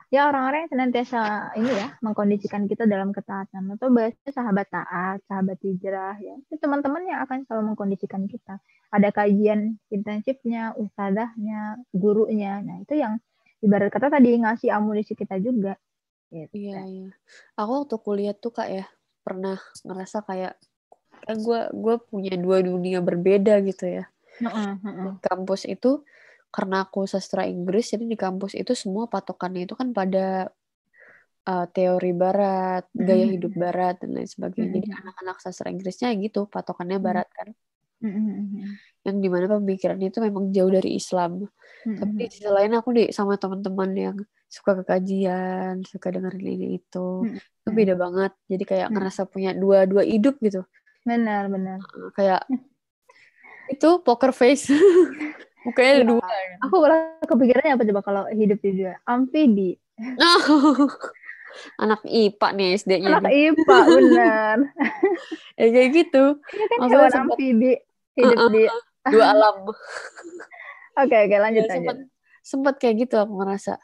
ya 0.08 0.30
orang-orang 0.30 0.64
yang 0.64 0.72
senantiasa 0.72 1.52
ini 1.60 1.68
ya 1.76 1.98
mengkondisikan 2.00 2.64
kita 2.64 2.88
dalam 2.88 3.12
ketaatan 3.12 3.74
atau 3.76 3.92
bahasanya 3.92 4.32
sahabat 4.32 4.66
taat, 4.72 5.18
sahabat 5.28 5.60
hijrah 5.60 6.16
ya. 6.24 6.40
Itu 6.48 6.56
teman-teman 6.56 7.04
yang 7.04 7.20
akan 7.28 7.44
selalu 7.44 7.76
mengkondisikan 7.76 8.24
kita. 8.24 8.64
Ada 8.88 9.12
kajian 9.12 9.76
intensifnya, 9.92 10.72
ustadahnya, 10.78 11.76
gurunya. 11.92 12.64
Nah, 12.64 12.80
itu 12.80 12.96
yang 12.96 13.20
ibarat 13.60 13.92
kata 13.92 14.08
tadi 14.08 14.40
ngasih 14.40 14.72
amunisi 14.72 15.12
kita 15.12 15.36
juga. 15.42 15.76
Gitu. 16.32 16.54
Iya, 16.54 16.80
iya. 16.86 17.08
Aku 17.60 17.84
waktu 17.84 17.96
kuliah 18.00 18.32
tuh 18.32 18.54
Kak 18.56 18.72
ya, 18.72 18.86
pernah 19.20 19.58
ngerasa 19.84 20.22
kayak 20.22 20.54
gue 21.24 21.60
gue 21.72 21.96
punya 22.06 22.34
dua 22.38 22.62
dunia 22.62 23.02
berbeda 23.02 23.58
gitu 23.64 23.88
ya. 23.88 24.04
Di 25.16 25.20
kampus 25.24 25.64
itu 25.66 26.04
karena 26.52 26.86
aku 26.88 27.04
sastra 27.04 27.44
Inggris 27.44 27.92
jadi 27.92 28.04
di 28.08 28.16
kampus 28.16 28.56
itu 28.56 28.72
semua 28.72 29.10
patokannya 29.10 29.68
itu 29.68 29.76
kan 29.76 29.92
pada 29.92 30.48
uh, 31.44 31.66
teori 31.68 32.12
barat 32.16 32.88
gaya 32.96 33.26
hidup 33.28 33.52
barat 33.56 34.00
dan 34.00 34.16
lain 34.16 34.28
sebagainya. 34.28 34.80
Jadi 34.80 34.88
anak-anak 34.92 35.36
sastra 35.40 35.68
Inggrisnya 35.68 36.12
gitu 36.16 36.48
patokannya 36.48 36.98
barat 37.00 37.28
kan. 37.32 37.52
Yang 39.06 39.16
di 39.22 39.28
mana 39.28 39.46
pemikirannya 39.50 40.08
itu 40.08 40.18
memang 40.20 40.52
jauh 40.52 40.70
dari 40.72 40.96
Islam. 40.96 41.44
Tapi 41.86 42.12
di 42.18 42.26
sisi 42.32 42.48
lain 42.50 42.72
aku 42.74 42.88
di 42.94 43.04
sama 43.14 43.38
teman-teman 43.38 43.90
yang 43.94 44.16
suka 44.46 44.78
kekajian 44.78 45.82
suka 45.82 46.14
dengerin 46.14 46.46
ini 46.46 46.78
itu 46.78 47.26
itu 47.34 47.68
beda 47.68 47.94
banget. 47.98 48.32
Jadi 48.46 48.64
kayak 48.64 48.88
ngerasa 48.94 49.26
punya 49.26 49.50
dua 49.52 49.84
dua 49.84 50.06
hidup 50.06 50.38
gitu 50.40 50.62
benar 51.06 51.46
benar. 51.46 51.78
Kayak 52.12 52.42
itu 53.70 53.88
poker 54.02 54.30
face. 54.30 54.68
Mukanya 55.66 55.92
Iya. 55.92 56.04
dua. 56.04 56.26
Aku 56.62 56.74
malah 56.78 57.18
kepikirannya 57.22 57.74
apa 57.74 57.82
coba 57.84 58.00
kalau 58.02 58.22
hidup 58.30 58.58
di 58.60 58.70
dua 58.76 58.94
amfibi 59.02 59.74
anak 61.82 62.04
IPA 62.04 62.48
nih 62.52 62.68
SD-nya 62.76 63.08
anak 63.18 63.32
IPA 63.32 63.76
benar. 63.88 64.56
Ya 65.58 65.66
kayak 65.72 65.90
gitu. 65.90 66.24
Ini 66.36 66.64
kan 66.68 66.76
Maksudnya 66.78 66.92
hewan 66.92 67.10
sempet- 67.10 67.34
amfibi 67.34 67.72
hidup 68.14 68.38
di 68.52 68.62
dua 69.08 69.24
alam. 69.32 69.56
Oke 70.96 71.16
oke 71.16 71.36
lanjut 71.36 71.62
Ya, 71.62 71.68
lanjut. 71.68 71.74
sempat 71.74 71.96
sempat 72.40 72.74
kayak 72.76 72.94
gitu 73.02 73.16
aku 73.16 73.32
ngerasa 73.36 73.80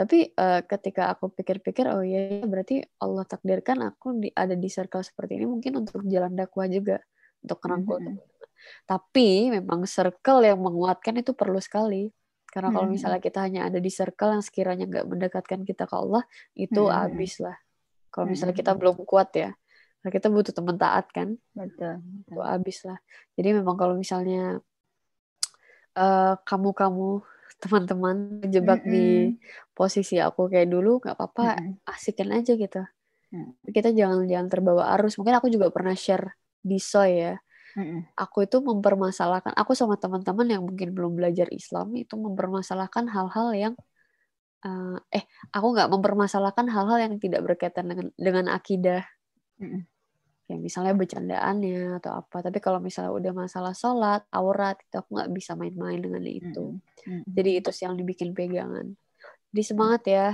tapi 0.00 0.32
eh, 0.32 0.60
ketika 0.64 1.12
aku 1.12 1.28
pikir-pikir 1.36 1.84
oh 1.92 2.00
iya 2.00 2.40
berarti 2.48 2.80
Allah 3.04 3.28
takdirkan 3.28 3.84
aku 3.84 4.16
di, 4.16 4.28
ada 4.32 4.56
di 4.56 4.68
circle 4.72 5.04
seperti 5.04 5.36
ini 5.36 5.44
mungkin 5.44 5.84
untuk 5.84 6.00
jalan 6.08 6.32
dakwah 6.32 6.64
juga 6.72 7.04
untuk 7.44 7.60
merangkul 7.68 8.00
Mhm. 8.00 8.06
teman-teman. 8.08 8.48
tapi 8.88 9.28
memang 9.52 9.80
circle 9.84 10.40
yang 10.48 10.60
menguatkan 10.60 11.20
itu 11.20 11.36
perlu 11.36 11.60
sekali 11.60 12.08
karena 12.48 12.72
kalau 12.72 12.88
Mhm. 12.88 12.94
misalnya 12.96 13.20
kita 13.20 13.38
hanya 13.44 13.60
ada 13.68 13.76
di 13.76 13.90
circle 13.92 14.40
yang 14.40 14.44
sekiranya 14.44 14.84
nggak 14.88 15.06
mendekatkan 15.06 15.60
kita 15.68 15.84
ke 15.84 15.94
Allah 15.96 16.24
itu 16.56 16.80
Mhm. 16.88 16.96
habis 16.96 17.32
lah 17.44 17.56
kalau 18.08 18.26
misalnya 18.32 18.56
kita 18.56 18.72
Mhm. 18.72 18.80
belum 18.80 18.96
kuat 19.04 19.30
ya 19.36 19.52
Karena 20.00 20.16
kita 20.16 20.28
butuh 20.32 20.52
teman 20.56 20.80
taat 20.80 21.12
kan 21.12 21.36
betul 21.52 22.00
itu 22.24 22.40
habis 22.40 22.78
lah. 22.88 22.96
Jadi 23.36 23.48
memang 23.52 23.76
kalau 23.76 24.00
misalnya 24.00 24.64
eh, 25.98 26.34
kamu-kamu 26.48 27.20
teman-teman 27.60 28.40
terjebak 28.40 28.80
di 28.88 29.36
posisi 29.76 30.16
aku 30.16 30.48
kayak 30.48 30.72
dulu 30.72 30.98
nggak 30.98 31.14
apa-apa 31.14 31.60
Mm-mm. 31.60 31.84
asikin 31.92 32.32
aja 32.32 32.56
gitu. 32.56 32.82
Mm. 33.30 33.52
Kita 33.68 33.92
jangan 33.92 34.24
jangan 34.24 34.48
terbawa 34.48 34.96
arus. 34.96 35.20
Mungkin 35.20 35.36
aku 35.36 35.52
juga 35.52 35.68
pernah 35.68 35.92
share 35.92 36.40
di 36.64 36.80
Soy 36.80 37.20
ya. 37.20 37.36
Mm-mm. 37.76 38.16
Aku 38.18 38.48
itu 38.48 38.58
mempermasalahkan 38.64 39.54
aku 39.54 39.76
sama 39.76 40.00
teman-teman 40.00 40.48
yang 40.48 40.62
mungkin 40.64 40.90
belum 40.90 41.14
belajar 41.14 41.46
Islam 41.52 41.94
itu 41.94 42.18
mempermasalahkan 42.18 43.06
hal-hal 43.12 43.48
yang 43.54 43.74
eh, 44.64 45.20
eh 45.20 45.24
aku 45.54 45.66
nggak 45.76 45.88
mempermasalahkan 45.92 46.66
hal-hal 46.66 46.98
yang 46.98 47.14
tidak 47.22 47.44
berkaitan 47.46 47.86
dengan 47.86 48.06
dengan 48.16 48.46
akidah 48.50 49.04
Mm-mm. 49.60 49.84
Kayak 50.50 50.58
misalnya 50.66 50.98
bercandaannya 50.98 52.02
atau 52.02 52.18
apa. 52.18 52.42
Tapi 52.42 52.58
kalau 52.58 52.82
misalnya 52.82 53.14
udah 53.14 53.32
masalah 53.46 53.70
sholat 53.70 54.26
aurat 54.34 54.74
itu 54.82 54.98
aku 54.98 55.14
nggak 55.14 55.30
bisa 55.30 55.54
main-main 55.54 56.02
dengan 56.02 56.26
itu. 56.26 56.74
Mm-mm. 57.06 57.22
jadi 57.30 57.62
itu 57.62 57.70
sih 57.70 57.86
yang 57.86 57.94
dibikin 57.94 58.34
pegangan. 58.34 58.98
Jadi 59.54 59.62
semangat 59.62 60.02
ya 60.10 60.26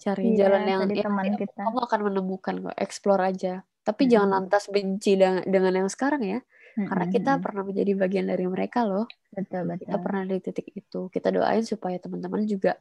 cari 0.00 0.36
Iya, 0.36 0.36
jalan 0.44 0.62
yang 0.68 0.82
ya, 0.92 1.04
teman 1.08 1.24
ya, 1.32 1.36
kita. 1.40 1.60
kamu 1.64 1.78
akan 1.88 2.00
menemukan 2.12 2.54
kok 2.60 2.76
explore 2.76 3.24
aja. 3.24 3.64
Tapi 3.80 4.02
Mm-mm. 4.04 4.12
jangan 4.12 4.30
lantas 4.36 4.68
benci 4.68 5.16
dengan, 5.16 5.40
dengan 5.48 5.72
yang 5.80 5.88
sekarang 5.88 6.20
ya. 6.28 6.40
Karena 6.80 7.12
kita 7.12 7.36
pernah 7.44 7.66
menjadi 7.66 7.92
bagian 7.98 8.26
dari 8.30 8.46
mereka 8.48 8.86
loh. 8.88 9.04
Betul 9.32 9.68
betul. 9.68 9.84
kita 9.84 9.96
pernah 10.00 10.22
di 10.24 10.36
titik 10.40 10.68
itu. 10.72 11.00
Kita 11.12 11.28
doain 11.28 11.64
supaya 11.66 11.96
teman-teman 12.00 12.46
juga 12.48 12.76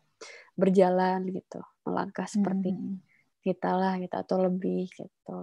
berjalan 0.55 1.23
gitu. 1.31 1.59
Melangkah 1.83 2.27
seperti 2.29 2.75
Mm-mm. 2.75 2.95
kita 3.43 3.75
lah 3.75 3.99
gitu 3.99 4.15
atau 4.15 4.37
lebih 4.45 4.87
gitu. 4.93 5.39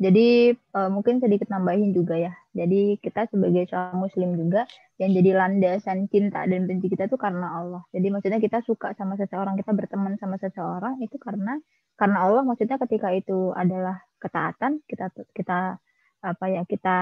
Jadi 0.00 0.56
eh, 0.56 0.90
mungkin 0.90 1.20
sedikit 1.20 1.52
nambahin 1.52 1.92
juga 1.92 2.16
ya. 2.16 2.32
Jadi 2.56 2.96
kita 3.04 3.28
sebagai 3.28 3.68
seorang 3.68 4.00
muslim 4.00 4.32
juga 4.32 4.64
yang 4.96 5.12
jadi 5.12 5.30
landasan 5.36 6.08
cinta 6.08 6.48
dan 6.48 6.64
benci 6.64 6.88
kita 6.88 7.04
itu 7.04 7.20
karena 7.20 7.60
Allah. 7.60 7.82
Jadi 7.92 8.08
maksudnya 8.08 8.40
kita 8.40 8.64
suka 8.64 8.96
sama 8.96 9.20
seseorang, 9.20 9.60
kita 9.60 9.76
berteman 9.76 10.16
sama 10.16 10.40
seseorang 10.40 10.96
itu 11.04 11.20
karena 11.20 11.60
karena 12.00 12.18
Allah 12.24 12.42
maksudnya 12.48 12.80
ketika 12.80 13.12
itu 13.12 13.52
adalah 13.52 14.00
ketaatan, 14.24 14.80
kita 14.88 15.12
kita 15.36 15.76
apa 16.24 16.44
ya, 16.48 16.62
kita 16.64 16.96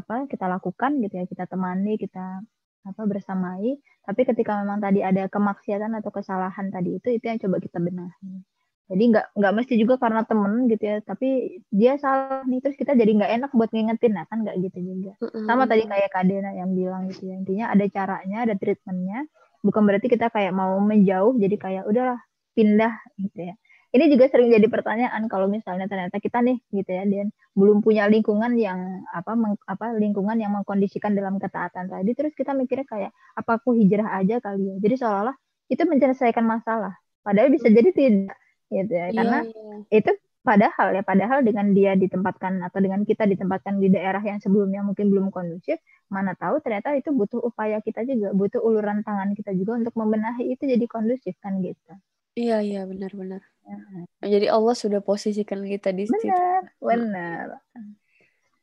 apa 0.00 0.24
kita 0.32 0.48
lakukan 0.48 0.96
gitu 1.04 1.14
ya, 1.20 1.24
kita 1.28 1.44
temani, 1.44 2.00
kita 2.00 2.40
apa 2.88 3.02
bersamai. 3.04 3.76
Tapi 4.00 4.20
ketika 4.24 4.56
memang 4.64 4.80
tadi 4.80 5.04
ada 5.04 5.28
kemaksiatan 5.28 5.92
atau 6.00 6.08
kesalahan 6.08 6.72
tadi 6.72 6.96
itu 6.96 7.08
itu 7.12 7.24
yang 7.28 7.36
coba 7.36 7.60
kita 7.60 7.78
benahi. 7.84 8.32
Jadi 8.90 9.02
nggak 9.14 9.26
nggak 9.38 9.52
mesti 9.54 9.74
juga 9.78 9.94
karena 10.02 10.26
temen 10.26 10.66
gitu 10.66 10.82
ya, 10.82 10.96
tapi 11.06 11.62
dia 11.70 11.94
salah 12.02 12.42
nih 12.42 12.58
terus 12.58 12.74
kita 12.74 12.98
jadi 12.98 13.10
nggak 13.22 13.32
enak 13.38 13.50
buat 13.54 13.70
ngingetin, 13.70 14.18
nah 14.18 14.26
kan 14.26 14.42
nggak 14.42 14.58
gitu 14.66 14.78
juga. 14.82 15.14
Sama 15.46 15.70
tadi 15.70 15.86
kayak 15.86 16.10
Kak 16.10 16.24
Dena 16.26 16.50
yang 16.58 16.74
bilang 16.74 17.06
gitu 17.06 17.30
ya, 17.30 17.38
intinya 17.38 17.66
ada 17.70 17.86
caranya, 17.86 18.36
ada 18.42 18.54
treatmentnya. 18.58 19.30
Bukan 19.62 19.82
berarti 19.86 20.10
kita 20.10 20.26
kayak 20.34 20.50
mau 20.50 20.74
menjauh, 20.82 21.38
jadi 21.38 21.54
kayak 21.54 21.84
udahlah 21.86 22.18
pindah 22.58 22.98
gitu 23.22 23.54
ya. 23.54 23.54
Ini 23.90 24.06
juga 24.10 24.26
sering 24.30 24.50
jadi 24.54 24.66
pertanyaan 24.70 25.26
kalau 25.26 25.46
misalnya 25.50 25.86
ternyata 25.90 26.18
kita 26.18 26.42
nih 26.42 26.58
gitu 26.74 26.90
ya, 26.90 27.06
dan 27.06 27.30
belum 27.54 27.82
punya 27.86 28.10
lingkungan 28.10 28.58
yang 28.58 29.06
apa 29.14 29.38
meng- 29.38 29.62
apa 29.70 29.94
lingkungan 29.98 30.34
yang 30.38 30.50
mengkondisikan 30.54 31.14
dalam 31.14 31.38
ketaatan 31.38 31.86
tadi, 31.86 32.10
terus 32.18 32.34
kita 32.34 32.54
mikirnya 32.58 32.86
kayak 32.90 33.10
apa 33.38 33.62
aku 33.62 33.74
hijrah 33.78 34.18
aja 34.18 34.42
kali 34.42 34.66
ya. 34.66 34.74
Jadi 34.82 34.94
seolah-olah 34.98 35.36
itu 35.70 35.82
menyelesaikan 35.86 36.42
masalah, 36.42 36.98
padahal 37.22 37.54
bisa 37.54 37.70
jadi 37.70 37.90
tidak 37.94 38.39
gitu 38.70 38.92
ya, 38.94 39.10
karena 39.12 39.38
Iya, 39.44 40.00
itu 40.00 40.10
padahal 40.40 40.88
ya 40.96 41.02
padahal 41.04 41.44
dengan 41.44 41.76
dia 41.76 41.92
ditempatkan 41.98 42.64
atau 42.64 42.80
dengan 42.80 43.04
kita 43.04 43.28
ditempatkan 43.28 43.76
di 43.76 43.92
daerah 43.92 44.24
yang 44.24 44.40
sebelumnya 44.40 44.80
mungkin 44.80 45.12
belum 45.12 45.28
kondusif 45.28 45.76
mana 46.08 46.32
tahu 46.32 46.64
ternyata 46.64 46.96
itu 46.96 47.12
butuh 47.12 47.44
upaya 47.44 47.84
kita 47.84 48.08
juga 48.08 48.32
butuh 48.32 48.62
uluran 48.64 49.04
tangan 49.04 49.36
kita 49.36 49.52
juga 49.52 49.76
untuk 49.76 49.92
membenahi 50.00 50.56
itu 50.56 50.64
jadi 50.64 50.86
kondusif 50.88 51.36
kan 51.44 51.60
gitu. 51.60 51.92
Iya 52.40 52.64
iya 52.64 52.80
benar-benar 52.88 53.42
Mhm. 53.68 54.08
jadi 54.24 54.46
Allah 54.50 54.74
sudah 54.74 55.04
posisikan 55.04 55.60
kita 55.62 55.92
di 55.92 56.08
situ. 56.08 56.24
Benar 56.24 56.64
benar. 56.80 57.46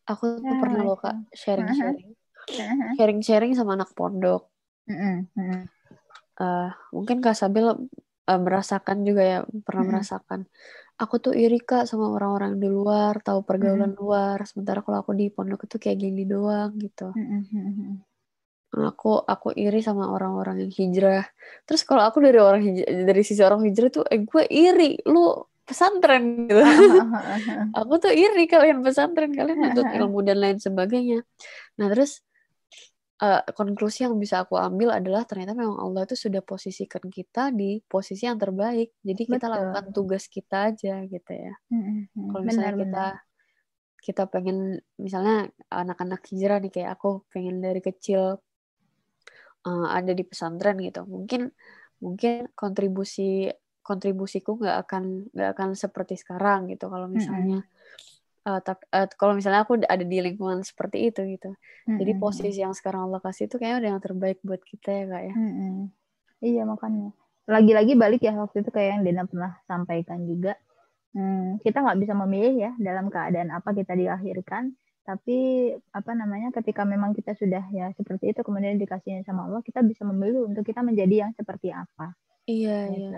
Aku 0.07 0.39
tuh 0.39 0.55
Ya, 0.55 0.59
pernah 0.59 0.81
loh 0.87 0.97
kak 0.97 1.15
sharing-sharing. 1.35 2.15
Mhm. 2.47 2.91
sharing-sharing 2.95 3.53
sama 3.53 3.75
anak 3.77 3.91
pondok. 3.93 4.47
Mhm. 4.87 5.27
Mhm. 5.35 5.61
Eh, 6.37 6.69
mungkin 6.95 7.17
kak 7.19 7.35
Sabil 7.37 7.65
eh, 8.31 8.39
merasakan 8.45 8.97
juga 9.07 9.21
ya 9.31 9.37
pernah 9.65 9.83
Mm-mm. 9.83 9.89
merasakan. 9.89 10.39
Aku 11.01 11.15
tuh 11.25 11.33
iri 11.43 11.57
kak 11.69 11.83
sama 11.91 12.05
orang-orang 12.15 12.51
di 12.61 12.67
luar 12.77 13.13
tahu 13.27 13.39
pergaulan 13.49 13.91
luar. 14.01 14.37
Sementara 14.49 14.79
kalau 14.85 14.97
aku 15.03 15.13
di 15.19 15.25
pondok 15.35 15.59
itu 15.67 15.77
kayak 15.83 15.97
gini 16.03 16.21
doang 16.33 16.71
gitu. 16.85 17.03
Mhm. 17.15 17.45
Mhm. 17.53 18.03
aku 18.89 19.07
aku 19.31 19.47
iri 19.63 19.79
sama 19.87 20.03
orang-orang 20.15 20.55
yang 20.63 20.71
hijrah. 20.79 21.23
Terus 21.65 21.81
kalau 21.87 22.03
aku 22.07 22.17
dari 22.25 22.37
orang 22.47 22.61
hij- 22.67 22.87
dari 23.09 23.21
sisi 23.27 23.41
orang 23.47 23.61
hijrah 23.67 23.89
tuh 23.95 24.03
eh 24.13 24.19
gue 24.29 24.43
iri 24.61 24.83
lu 25.11 25.19
pesantren 25.67 26.23
gitu. 26.47 26.61
Aku 27.77 27.93
tuh 28.03 28.11
iri 28.23 28.41
kalian 28.53 28.79
pesantren. 28.85 29.31
Kalian 29.37 29.59
nuntut 29.63 29.87
ilmu 29.97 30.19
dan 30.27 30.37
lain 30.43 30.57
sebagainya. 30.65 31.17
Nah 31.79 31.87
terus 31.91 32.11
eh, 33.17 33.41
konklusi 33.53 34.05
yang 34.05 34.15
bisa 34.21 34.45
aku 34.45 34.55
ambil 34.57 34.93
adalah 34.93 35.25
ternyata 35.25 35.57
memang 35.57 35.77
Allah 35.81 36.05
itu 36.05 36.13
sudah 36.13 36.41
posisikan 36.45 37.09
kita 37.09 37.49
di 37.53 37.81
posisi 37.85 38.29
yang 38.29 38.37
terbaik. 38.37 38.93
Jadi 39.01 39.21
kita 39.25 39.49
Betul. 39.49 39.53
lakukan 39.57 39.85
tugas 39.93 40.23
kita 40.29 40.73
aja 40.73 41.01
gitu 41.05 41.31
ya. 41.33 41.53
Mhm. 41.73 42.29
kalau 42.31 42.43
benar 42.45 42.47
misalnya 42.47 42.73
kita 42.77 43.05
benar. 43.17 43.25
kita 43.97 44.23
pengen 44.29 44.57
misalnya 45.01 45.37
anak-anak 45.73 46.21
hijrah 46.29 46.57
nih 46.61 46.71
kayak 46.71 46.91
aku 46.97 47.25
pengen 47.33 47.59
dari 47.59 47.81
kecil 47.81 48.37
uh, 49.65 49.87
ada 49.91 50.11
di 50.13 50.23
pesantren 50.23 50.77
gitu. 50.79 51.03
Mungkin 51.03 51.49
mungkin 51.97 52.53
kontribusi 52.53 53.49
kontribusiku 53.81 54.59
nggak 54.59 54.77
akan 54.85 55.03
nggak 55.33 55.49
akan 55.57 55.69
seperti 55.73 56.19
sekarang 56.19 56.69
gitu. 56.69 56.91
Kalau 56.91 57.07
misalnya 57.09 57.63
uh, 58.47 58.59
tap- 58.65 58.87
uh, 58.95 59.07
kalau 59.19 59.33
misalnya 59.37 59.61
aku 59.65 59.73
ada 59.95 60.05
di 60.11 60.17
lingkungan 60.25 60.59
seperti 60.69 60.97
itu 61.09 61.21
gitu 61.33 61.49
jadi 61.99 62.11
Mhm. 62.11 62.21
posisi 62.21 62.59
yang 62.65 62.73
sekarang 62.77 63.01
Allah 63.09 63.19
kasih 63.25 63.43
itu 63.49 63.55
kayaknya 63.59 63.77
udah 63.81 63.89
yang 63.93 64.03
terbaik 64.05 64.37
buat 64.47 64.61
kita 64.71 64.89
ya 64.99 65.03
kak 65.11 65.23
ya 65.29 65.35
Mm-mm. 65.37 65.91
Iya 66.43 66.61
makanya. 66.69 67.09
Lagi-lagi 67.49 67.93
balik 67.97 68.21
ya 68.27 68.33
waktu 68.37 68.57
itu 68.63 68.69
kayak 68.75 68.89
yang 68.99 69.01
Dena 69.07 69.23
pernah 69.25 69.51
sampaikan 69.69 70.19
juga. 70.29 70.53
Hmm, 71.15 71.57
kita 71.65 71.77
nggak 71.83 71.99
bisa 72.03 72.13
memilih 72.15 72.55
ya 72.69 72.71
dalam 72.79 73.07
keadaan 73.13 73.49
apa 73.57 73.69
kita 73.73 73.93
dilahirkan. 73.97 74.75
Tapi 75.07 75.37
apa 75.95 76.11
namanya 76.13 76.49
ketika 76.57 76.83
memang 76.85 77.11
kita 77.17 77.33
sudah 77.35 77.63
ya 77.73 77.89
seperti 77.97 78.31
itu 78.35 78.41
kemudian 78.45 78.77
dikasihnya 78.77 79.23
sama 79.27 79.47
Allah 79.49 79.61
kita 79.65 79.81
bisa 79.83 80.03
memilih 80.05 80.47
untuk 80.51 80.63
kita 80.67 80.81
menjadi 80.85 81.27
yang 81.27 81.31
seperti 81.35 81.73
apa. 81.73 82.13
iya 82.51 82.69
iya 82.95 83.09
Gitu. 83.11 83.17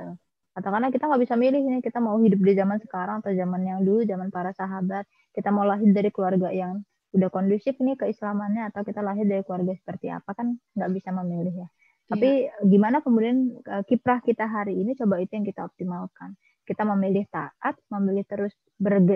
Katakanlah 0.60 0.92
kita 0.92 1.08
nggak 1.08 1.24
bisa 1.24 1.36
milih 1.40 1.64
nih, 1.64 1.80
kita 1.80 2.04
mau 2.04 2.20
hidup 2.20 2.44
di 2.44 2.52
zaman 2.52 2.84
sekarang 2.84 3.24
atau 3.24 3.32
zaman 3.32 3.64
yang 3.64 3.80
dulu, 3.80 4.04
zaman 4.04 4.28
para 4.28 4.52
sahabat. 4.52 5.08
Kita 5.32 5.56
mau 5.56 5.64
lahir 5.64 5.88
dari 5.96 6.12
keluarga 6.12 6.52
yang 6.52 6.84
udah 7.16 7.32
kondusif 7.32 7.80
nih 7.80 7.96
keislamannya 7.96 8.68
atau 8.68 8.84
kita 8.84 9.00
lahir 9.00 9.24
dari 9.24 9.40
keluarga 9.48 9.72
seperti 9.72 10.12
apa 10.12 10.36
kan 10.36 10.60
nggak 10.76 10.92
bisa 10.92 11.16
memilih 11.16 11.64
ya. 11.64 11.68
Tapi 12.12 12.52
iya. 12.52 12.60
gimana 12.60 13.00
kemudian 13.00 13.56
uh, 13.72 13.88
kiprah 13.88 14.20
kita 14.20 14.52
hari 14.52 14.76
ini 14.76 15.00
coba 15.00 15.24
itu 15.24 15.32
yang 15.32 15.48
kita 15.48 15.64
optimalkan. 15.64 16.36
Kita 16.68 16.84
memilih 16.84 17.24
taat, 17.32 17.80
memilih 17.88 18.28
terus 18.28 18.52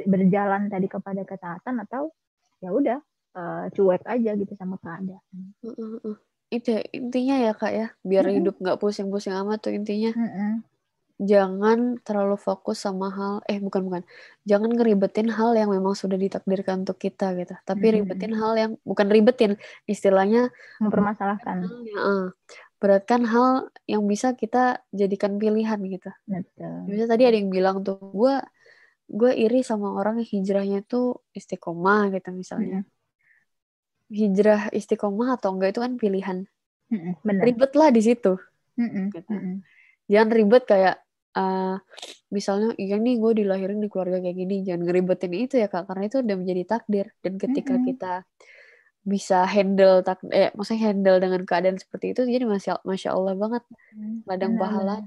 berjalan 0.08 0.72
tadi 0.72 0.88
kepada 0.88 1.28
ketaatan 1.28 1.76
atau 1.84 2.16
ya 2.64 2.72
udah 2.72 3.04
uh, 3.36 3.68
cuek 3.68 4.08
aja 4.08 4.32
gitu 4.40 4.56
sama 4.56 4.80
keadaan. 4.80 5.52
Uh, 5.60 6.00
uh. 6.08 6.18
Itu 6.48 6.72
intinya 6.96 7.36
ya 7.36 7.52
kak 7.52 7.74
ya, 7.76 7.88
biar 8.00 8.24
uh 8.24 8.32
-uh. 8.32 8.36
hidup 8.40 8.56
nggak 8.64 8.80
pusing-pusing 8.80 9.36
amat 9.44 9.60
tuh 9.60 9.76
intinya. 9.76 10.16
Uh 10.16 10.24
-uh 10.24 10.73
jangan 11.22 12.02
terlalu 12.02 12.38
fokus 12.42 12.82
sama 12.82 13.14
hal 13.14 13.34
eh 13.46 13.62
bukan 13.62 13.86
bukan. 13.86 14.04
Jangan 14.50 14.74
ngeribetin 14.74 15.30
hal 15.30 15.54
yang 15.54 15.70
memang 15.70 15.94
sudah 15.94 16.18
ditakdirkan 16.18 16.86
untuk 16.86 16.98
kita 16.98 17.38
gitu. 17.38 17.54
Tapi 17.62 17.86
hmm. 17.90 17.96
ribetin 18.02 18.34
hal 18.34 18.54
yang 18.58 18.72
bukan 18.82 19.08
ribetin 19.14 19.52
istilahnya 19.86 20.50
mempermasalahkan. 20.82 21.64
beratkan 22.82 23.24
hal 23.24 23.72
yang 23.88 24.04
bisa 24.10 24.36
kita 24.36 24.84
jadikan 24.92 25.40
pilihan 25.40 25.80
gitu. 25.88 26.12
Betul. 26.28 26.90
Misalnya 26.90 27.10
tadi 27.16 27.24
ada 27.30 27.38
yang 27.40 27.48
bilang 27.54 27.80
tuh 27.86 27.96
gue 28.12 28.36
gue 29.08 29.32
iri 29.38 29.62
sama 29.62 29.94
orang 29.94 30.20
yang 30.20 30.28
hijrahnya 30.28 30.80
tuh 30.84 31.22
istiqomah 31.32 32.12
gitu 32.12 32.30
misalnya. 32.34 32.84
Hmm. 32.84 32.92
hijrah 34.14 34.70
istiqomah 34.70 35.42
atau 35.42 35.58
enggak 35.58 35.74
itu 35.74 35.82
kan 35.82 35.94
pilihan. 35.98 36.38
Hmm, 36.92 37.18
bener. 37.26 37.50
ribet 37.50 37.72
lah 37.74 37.90
di 37.90 38.02
situ. 38.04 38.38
Hmm, 38.78 39.10
gitu. 39.10 39.32
hmm 39.32 39.73
jangan 40.12 40.30
ribet 40.32 40.64
kayak 40.68 40.96
uh, 41.36 41.78
misalnya 42.34 42.74
iya 42.82 42.98
nih 42.98 43.22
gue 43.22 43.46
dilahirin 43.46 43.80
di 43.84 43.90
keluarga 43.92 44.20
kayak 44.24 44.38
gini. 44.38 44.56
Jangan 44.66 44.82
ngeribetin 44.88 45.34
itu 45.34 45.56
ya 45.60 45.68
kak 45.68 45.88
karena 45.90 46.04
itu 46.08 46.18
udah 46.22 46.36
menjadi 46.38 46.64
takdir. 46.68 47.06
Dan 47.20 47.38
ketika 47.40 47.74
mm-hmm. 47.78 47.88
kita 47.94 48.14
bisa 49.04 49.44
handle 49.44 50.00
tak 50.00 50.24
eh 50.32 50.56
maksudnya 50.56 50.96
handle 50.96 51.20
dengan 51.20 51.44
keadaan 51.44 51.76
seperti 51.76 52.16
itu 52.16 52.24
jadi 52.24 52.48
masya 52.48 52.80
masya 52.88 53.12
allah 53.12 53.36
banget. 53.36 53.64
Ladang 54.24 54.56
pahala. 54.56 55.04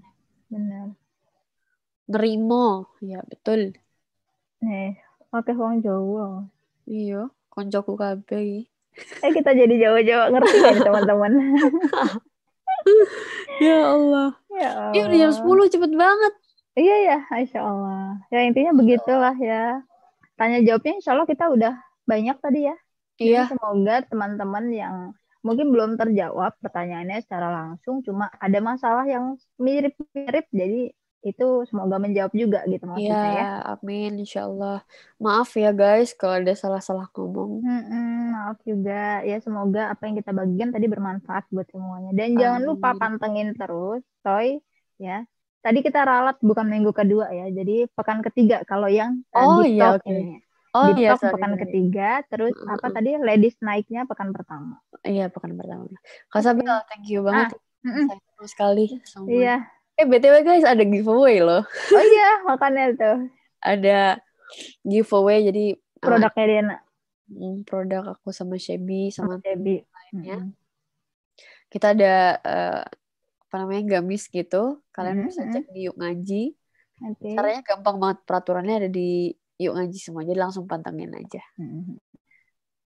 benar 0.46 0.94
nerimo. 2.06 2.90
Ya 3.02 3.20
betul. 3.26 3.74
Nih 4.62 4.96
oke 5.34 5.52
wong 5.52 5.82
Jawa. 5.82 6.46
Iya 6.86 7.30
koncoku 7.50 7.98
kabeh. 7.98 8.70
Eh 8.96 9.30
kita 9.34 9.52
jadi 9.52 9.74
Jawa-Jawa 9.76 10.32
ngerti 10.32 10.56
ya 10.56 10.72
teman-teman? 10.86 11.32
Ya 13.60 13.92
Allah. 13.92 14.40
Ya 14.56 14.70
Allah. 14.72 14.92
Ini 14.96 15.04
udah 15.04 15.18
jam 15.20 15.32
10 15.36 15.72
cepet 15.72 15.92
banget. 15.92 16.34
Iya 16.76 16.96
ya, 17.04 17.18
Insya 17.40 17.60
Allah. 17.64 18.20
Ya 18.32 18.40
intinya 18.44 18.72
begitulah 18.76 19.36
ya. 19.36 19.80
Tanya 20.36 20.60
jawabnya 20.64 20.92
Insya 21.00 21.12
Allah 21.16 21.28
kita 21.28 21.44
udah 21.52 21.74
banyak 22.08 22.36
tadi 22.40 22.68
ya. 22.68 22.76
Iya. 23.16 23.48
Jadi 23.48 23.56
semoga 23.56 23.96
teman-teman 24.08 24.64
yang 24.72 24.96
mungkin 25.46 25.70
belum 25.70 25.94
terjawab 25.94 26.58
pertanyaannya 26.58 27.22
secara 27.22 27.48
langsung, 27.54 28.02
cuma 28.02 28.26
ada 28.42 28.58
masalah 28.58 29.06
yang 29.06 29.38
mirip-mirip, 29.62 30.50
jadi 30.50 30.90
itu 31.24 31.46
semoga 31.66 31.96
menjawab 31.98 32.32
juga 32.36 32.60
gitu 32.68 32.84
maksudnya 32.86 33.24
ya. 33.32 33.34
ya. 33.34 33.52
Amin, 33.74 34.20
insya 34.20 34.46
Allah. 34.46 34.84
Maaf 35.18 35.54
ya 35.56 35.72
guys 35.72 36.12
kalau 36.14 36.38
ada 36.38 36.54
salah-salah 36.54 37.08
ngomong. 37.10 37.64
Hmm, 37.64 38.36
maaf 38.36 38.58
juga. 38.62 39.24
Ya 39.26 39.40
semoga 39.40 39.90
apa 39.90 40.06
yang 40.06 40.16
kita 40.20 40.30
bagikan 40.30 40.70
tadi 40.70 40.86
bermanfaat 40.86 41.50
buat 41.50 41.66
semuanya. 41.72 42.14
Dan 42.14 42.36
Amin. 42.36 42.40
jangan 42.40 42.62
lupa 42.62 42.88
pantengin 42.94 43.56
terus, 43.56 44.04
Toy. 44.22 44.60
Ya. 45.00 45.26
Tadi 45.64 45.82
kita 45.82 46.06
ralat 46.06 46.38
bukan 46.38 46.66
minggu 46.70 46.94
kedua 46.94 47.26
ya. 47.34 47.50
Jadi 47.50 47.90
pekan 47.90 48.22
ketiga 48.22 48.62
kalau 48.62 48.86
yang 48.86 49.18
eh, 49.34 49.42
oh, 49.42 49.66
di 49.66 49.82
iya, 49.82 49.98
okay. 49.98 50.14
ini. 50.14 50.46
Oh 50.76 50.92
di 50.92 51.08
iya, 51.08 51.16
sorry, 51.16 51.32
pekan 51.32 51.56
sorry. 51.56 51.62
ketiga, 51.64 52.10
terus 52.28 52.52
uh, 52.52 52.76
apa 52.76 52.92
tadi 52.92 53.16
ladies 53.16 53.56
naiknya 53.64 54.04
pekan 54.04 54.28
pertama. 54.30 54.76
Iya 55.00 55.32
pekan 55.32 55.56
pertama. 55.56 55.88
Kak 56.28 56.44
Sabil, 56.44 56.68
thank 56.92 57.08
you 57.08 57.24
banget. 57.24 57.56
Ah, 57.56 58.04
Sayang 58.12 58.50
sekali. 58.50 58.84
Iya, 59.24 59.64
Eh 59.96 60.04
btw 60.04 60.44
guys 60.44 60.64
ada 60.68 60.84
giveaway 60.84 61.40
loh. 61.40 61.64
Oh 61.92 62.04
iya 62.04 62.44
makanya 62.44 62.92
tuh. 62.96 63.18
ada 63.66 64.20
giveaway 64.86 65.42
jadi 65.48 65.64
produknya 65.98 66.44
uh, 66.44 66.48
Diana. 66.48 66.76
Produk 67.66 68.14
aku 68.14 68.30
sama 68.30 68.60
Shebi 68.60 69.10
sama 69.10 69.40
Shebi. 69.42 69.82
lainnya. 69.82 70.38
Hmm. 70.44 70.52
Kita 71.66 71.96
ada 71.96 72.38
uh, 72.44 72.82
apa 73.46 73.54
namanya 73.64 73.98
gamis 73.98 74.28
gitu. 74.30 74.84
Kalian 74.92 75.24
hmm. 75.24 75.26
bisa 75.32 75.42
cek 75.50 75.66
di 75.72 75.90
Yuk 75.90 75.96
Ngaji. 75.98 76.44
Okay. 76.96 77.34
Caranya 77.34 77.62
gampang 77.66 77.96
banget 77.98 78.18
peraturannya 78.28 78.74
ada 78.86 78.90
di 78.92 79.32
Yuk 79.58 79.74
Ngaji 79.74 79.98
semua. 79.98 80.22
Jadi 80.22 80.38
langsung 80.38 80.68
pantengin 80.68 81.16
aja. 81.16 81.42
Hmm. 81.58 81.98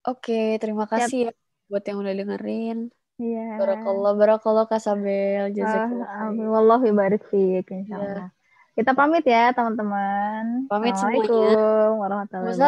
Oke, 0.07 0.31
okay, 0.31 0.47
terima 0.61 0.85
kasih 0.85 1.31
Siap. 1.31 1.35
ya 1.35 1.47
buat 1.69 1.83
yang 1.85 2.01
udah 2.01 2.13
dengerin. 2.17 2.79
Iya. 3.19 3.59
Barakallah, 3.59 4.11
barakallah 4.15 4.65
Kasabel. 4.65 5.51
Jazakallah. 5.51 6.31
Amin. 6.31 6.47
Wallahi 6.47 6.89
barik 6.95 7.23
fiik 7.27 7.67
insyaallah. 7.67 8.31
Ya. 8.31 8.37
Kita 8.79 8.95
pamit 8.95 9.27
ya, 9.27 9.51
teman-teman. 9.51 10.71
Pamit 10.71 10.95
Assalamualaikum 10.95 11.99
warahmatullahi 11.99 12.47
wabarakatuh. 12.47 12.63